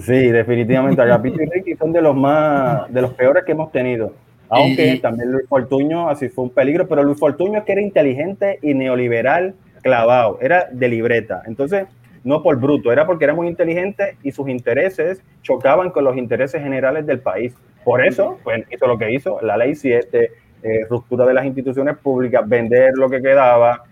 Sí, 0.00 0.30
definitivamente. 0.30 1.02
Agapito 1.02 1.42
y 1.42 1.46
Ricky 1.46 1.74
son 1.76 1.92
de 1.92 2.00
los 2.00 2.16
más, 2.16 2.92
de 2.92 3.02
los 3.02 3.12
peores 3.12 3.44
que 3.44 3.52
hemos 3.52 3.70
tenido. 3.70 4.14
Aunque 4.48 4.98
también 5.02 5.32
Luis 5.32 5.46
Fortuño 5.46 6.08
así 6.08 6.28
fue 6.30 6.44
un 6.44 6.50
peligro, 6.50 6.88
pero 6.88 7.02
Luis 7.02 7.18
Fortuño 7.18 7.58
es 7.58 7.64
que 7.64 7.72
era 7.72 7.82
inteligente 7.82 8.58
y 8.62 8.72
neoliberal 8.72 9.54
clavado, 9.82 10.38
era 10.40 10.68
de 10.72 10.88
libreta. 10.88 11.42
Entonces, 11.46 11.86
no 12.24 12.42
por 12.42 12.58
bruto, 12.58 12.92
era 12.92 13.06
porque 13.06 13.24
era 13.24 13.34
muy 13.34 13.48
inteligente 13.48 14.16
y 14.22 14.32
sus 14.32 14.48
intereses 14.48 15.22
chocaban 15.42 15.90
con 15.90 16.04
los 16.04 16.16
intereses 16.16 16.62
generales 16.62 17.06
del 17.06 17.20
país. 17.20 17.54
Por 17.84 18.04
eso, 18.04 18.38
pues 18.44 18.64
hizo 18.70 18.86
lo 18.86 18.98
que 18.98 19.12
hizo, 19.12 19.40
la 19.40 19.56
ley 19.56 19.74
7, 19.74 20.30
eh, 20.62 20.86
ruptura 20.90 21.24
de 21.24 21.34
las 21.34 21.46
instituciones 21.46 21.96
públicas, 21.96 22.46
vender 22.46 22.94
lo 22.96 23.08
que 23.08 23.22
quedaba. 23.22 23.84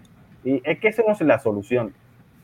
Y 0.44 0.60
es 0.64 0.78
que 0.78 0.88
esa 0.88 1.02
no 1.06 1.12
es 1.12 1.20
la 1.20 1.38
solución. 1.38 1.94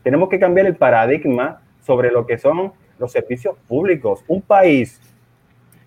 Tenemos 0.03 0.29
que 0.29 0.39
cambiar 0.39 0.67
el 0.67 0.77
paradigma 0.77 1.61
sobre 1.81 2.11
lo 2.11 2.27
que 2.27 2.39
son 2.39 2.73
los 2.99 3.13
servicios 3.13 3.57
públicos. 3.67 4.25
Un 4.29 4.41
país, 4.43 5.01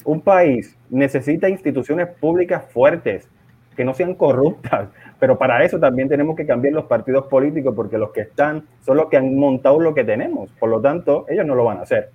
un 0.04 0.22
país 0.22 0.78
necesita 0.90 1.50
instituciones 1.50 2.08
públicas 2.08 2.64
fuertes, 2.72 3.30
que 3.76 3.86
no 3.86 3.94
sean 3.94 4.16
corruptas, 4.16 4.90
pero 5.26 5.40
para 5.40 5.64
eso 5.66 5.80
también 5.80 6.08
tenemos 6.08 6.36
que 6.36 6.46
cambiar 6.46 6.76
los 6.76 6.86
partidos 6.86 7.26
políticos 7.26 7.74
porque 7.76 7.98
los 7.98 8.12
que 8.12 8.22
están 8.22 8.64
son 8.86 8.98
los 8.98 9.08
que 9.08 9.18
han 9.18 9.36
montado 9.36 9.80
lo 9.80 9.92
que 9.96 10.04
tenemos. 10.04 10.52
Por 10.60 10.70
lo 10.70 10.80
tanto, 10.80 11.26
ellos 11.28 11.48
no 11.48 11.56
lo 11.56 11.64
van 11.64 11.80
a 11.80 11.82
hacer. 11.82 12.12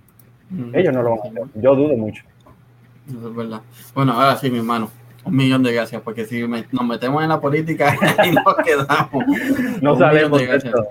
Ellos 0.71 0.93
no 0.93 1.03
lo 1.03 1.09
van 1.09 1.19
a 1.19 1.23
hacer. 1.23 1.43
Yo 1.55 1.75
dudo 1.75 1.97
mucho. 1.97 2.23
Eso 3.09 3.27
es 3.27 3.35
verdad. 3.35 3.63
Bueno, 3.93 4.13
ahora 4.13 4.37
sí, 4.37 4.49
mi 4.49 4.59
hermano. 4.59 4.89
Un 5.25 5.35
millón 5.35 5.61
de 5.61 5.73
gracias, 5.73 6.01
porque 6.01 6.23
si 6.23 6.41
nos 6.47 6.87
metemos 6.87 7.21
en 7.21 7.27
la 7.27 7.41
política 7.41 7.93
y 8.25 8.31
nos 8.31 8.55
quedamos. 8.63 9.25
No 9.81 9.97
sabemos 9.97 10.41
Exacto. 10.41 10.87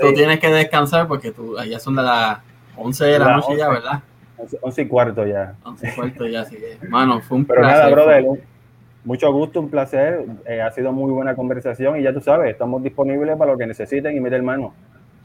tú, 0.00 0.14
tienes 0.14 0.40
que, 0.40 0.48
descansar 0.48 1.06
porque 1.06 1.32
tú, 1.32 1.58
allá 1.58 1.78
son 1.78 1.96
de 1.96 2.02
las 2.02 2.38
11 2.78 3.04
de 3.04 3.18
la, 3.18 3.36
noche 3.36 3.58
ya, 3.58 3.68
¿verdad? 3.68 4.00
11 4.62 4.80
y 4.80 4.88
cuarto 4.88 5.26
ya. 5.26 5.54
11 5.64 5.86
y 5.86 5.92
cuarto 5.94 6.26
ya, 6.26 6.40
así 6.40 6.56
que, 6.56 6.78
mano, 6.88 7.20
fue 7.20 7.36
un 7.36 7.44
Pero 7.44 7.60
nada, 7.60 7.90
brother, 7.90 8.24
mucho 9.06 9.32
gusto, 9.32 9.60
un 9.60 9.70
placer. 9.70 10.26
Eh, 10.46 10.60
ha 10.60 10.70
sido 10.72 10.92
muy 10.92 11.10
buena 11.12 11.34
conversación 11.34 11.98
y 11.98 12.02
ya 12.02 12.12
tú 12.12 12.20
sabes, 12.20 12.50
estamos 12.50 12.82
disponibles 12.82 13.36
para 13.36 13.52
lo 13.52 13.58
que 13.58 13.66
necesiten 13.66 14.16
y 14.16 14.20
meter 14.20 14.42
mano. 14.42 14.74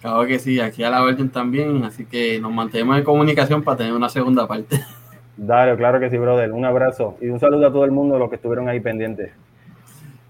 Claro 0.01 0.25
que 0.25 0.39
sí, 0.39 0.59
aquí 0.59 0.83
a 0.83 0.89
la 0.89 1.03
orden 1.03 1.29
también, 1.29 1.83
así 1.83 2.05
que 2.05 2.39
nos 2.39 2.53
mantenemos 2.53 2.97
en 2.97 3.03
comunicación 3.03 3.63
para 3.63 3.77
tener 3.77 3.93
una 3.93 4.07
segunda 4.07 4.47
parte. 4.47 4.79
Dale, 5.35 5.75
claro 5.77 5.99
que 5.99 6.11
sí, 6.11 6.17
brother. 6.17 6.51
Un 6.51 6.63
abrazo 6.63 7.17
y 7.21 7.29
un 7.29 7.39
saludo 7.39 7.67
a 7.67 7.71
todo 7.71 7.83
el 7.83 7.91
mundo, 7.91 8.19
los 8.19 8.29
que 8.29 8.35
estuvieron 8.35 8.69
ahí 8.69 8.79
pendientes. 8.79 9.31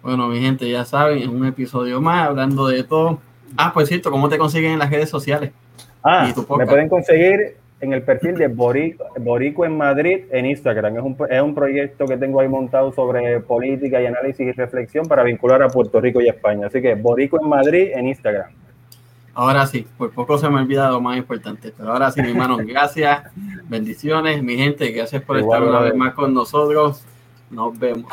Bueno, 0.02 0.30
mi 0.30 0.40
gente, 0.40 0.69
ya 0.69 0.86
saben, 0.86 1.19
es 1.19 1.28
un 1.28 1.45
episodio 1.45 2.02
más 2.02 2.30
hablando 2.30 2.68
de 2.68 2.84
todo. 2.84 3.19
Ah, 3.57 3.72
pues 3.73 3.90
cierto, 3.90 4.11
¿cómo 4.11 4.30
te 4.30 4.38
consiguen 4.38 4.72
en 4.72 4.80
las 4.80 4.90
redes 4.90 5.10
sociales? 5.10 5.52
Ah, 6.03 6.34
me 6.57 6.65
pueden 6.65 6.88
conseguir 6.88 7.57
en 7.82 7.94
el 7.94 8.03
perfil 8.03 8.36
de 8.36 8.48
Borico, 8.48 9.66
en 9.66 9.78
Madrid 9.78 10.26
en 10.32 10.45
Instagram. 10.45 10.98
Es 10.98 11.03
un, 11.03 11.18
es 11.30 11.41
un 11.41 11.56
proyecto 11.56 12.06
que 12.06 12.18
tengo 12.18 12.40
ahí 12.40 12.48
montado 12.48 12.94
sobre 12.94 13.40
política 13.41 14.02
y 14.02 14.06
análisis 14.06 14.48
y 14.48 14.52
reflexión 14.52 15.06
para 15.08 15.24
vincular 15.24 15.62
a 15.64 15.68
Puerto 15.68 15.99
Rico 15.99 16.22
y 16.22 16.30
España. 16.30 16.68
Así 16.68 16.82
que 16.82 16.95
Borico 16.95 17.41
en 17.41 17.49
Madrid 17.49 17.90
en 17.94 18.08
Instagram. 18.08 18.52
Ahora 19.34 19.66
sí, 19.66 19.88
por 19.98 20.12
poco 20.12 20.38
se 20.38 20.49
me 20.49 20.60
ha 20.60 20.62
olvidado 20.62 20.94
lo 20.94 21.02
más 21.02 21.18
importante, 21.18 21.74
pero 21.76 21.91
ahora 21.91 22.12
sí, 22.12 22.22
mi 22.22 22.30
hermano, 22.32 22.58
gracias, 22.66 23.24
bendiciones, 23.70 24.44
mi 24.44 24.58
gente, 24.58 24.91
gracias 24.91 25.22
por 25.24 25.38
estar 25.38 25.64
una 25.64 25.80
vez 25.80 25.95
más 25.95 26.14
con 26.14 26.34
nosotros. 26.34 27.03
Nos 27.49 27.78
vemos. 27.80 28.12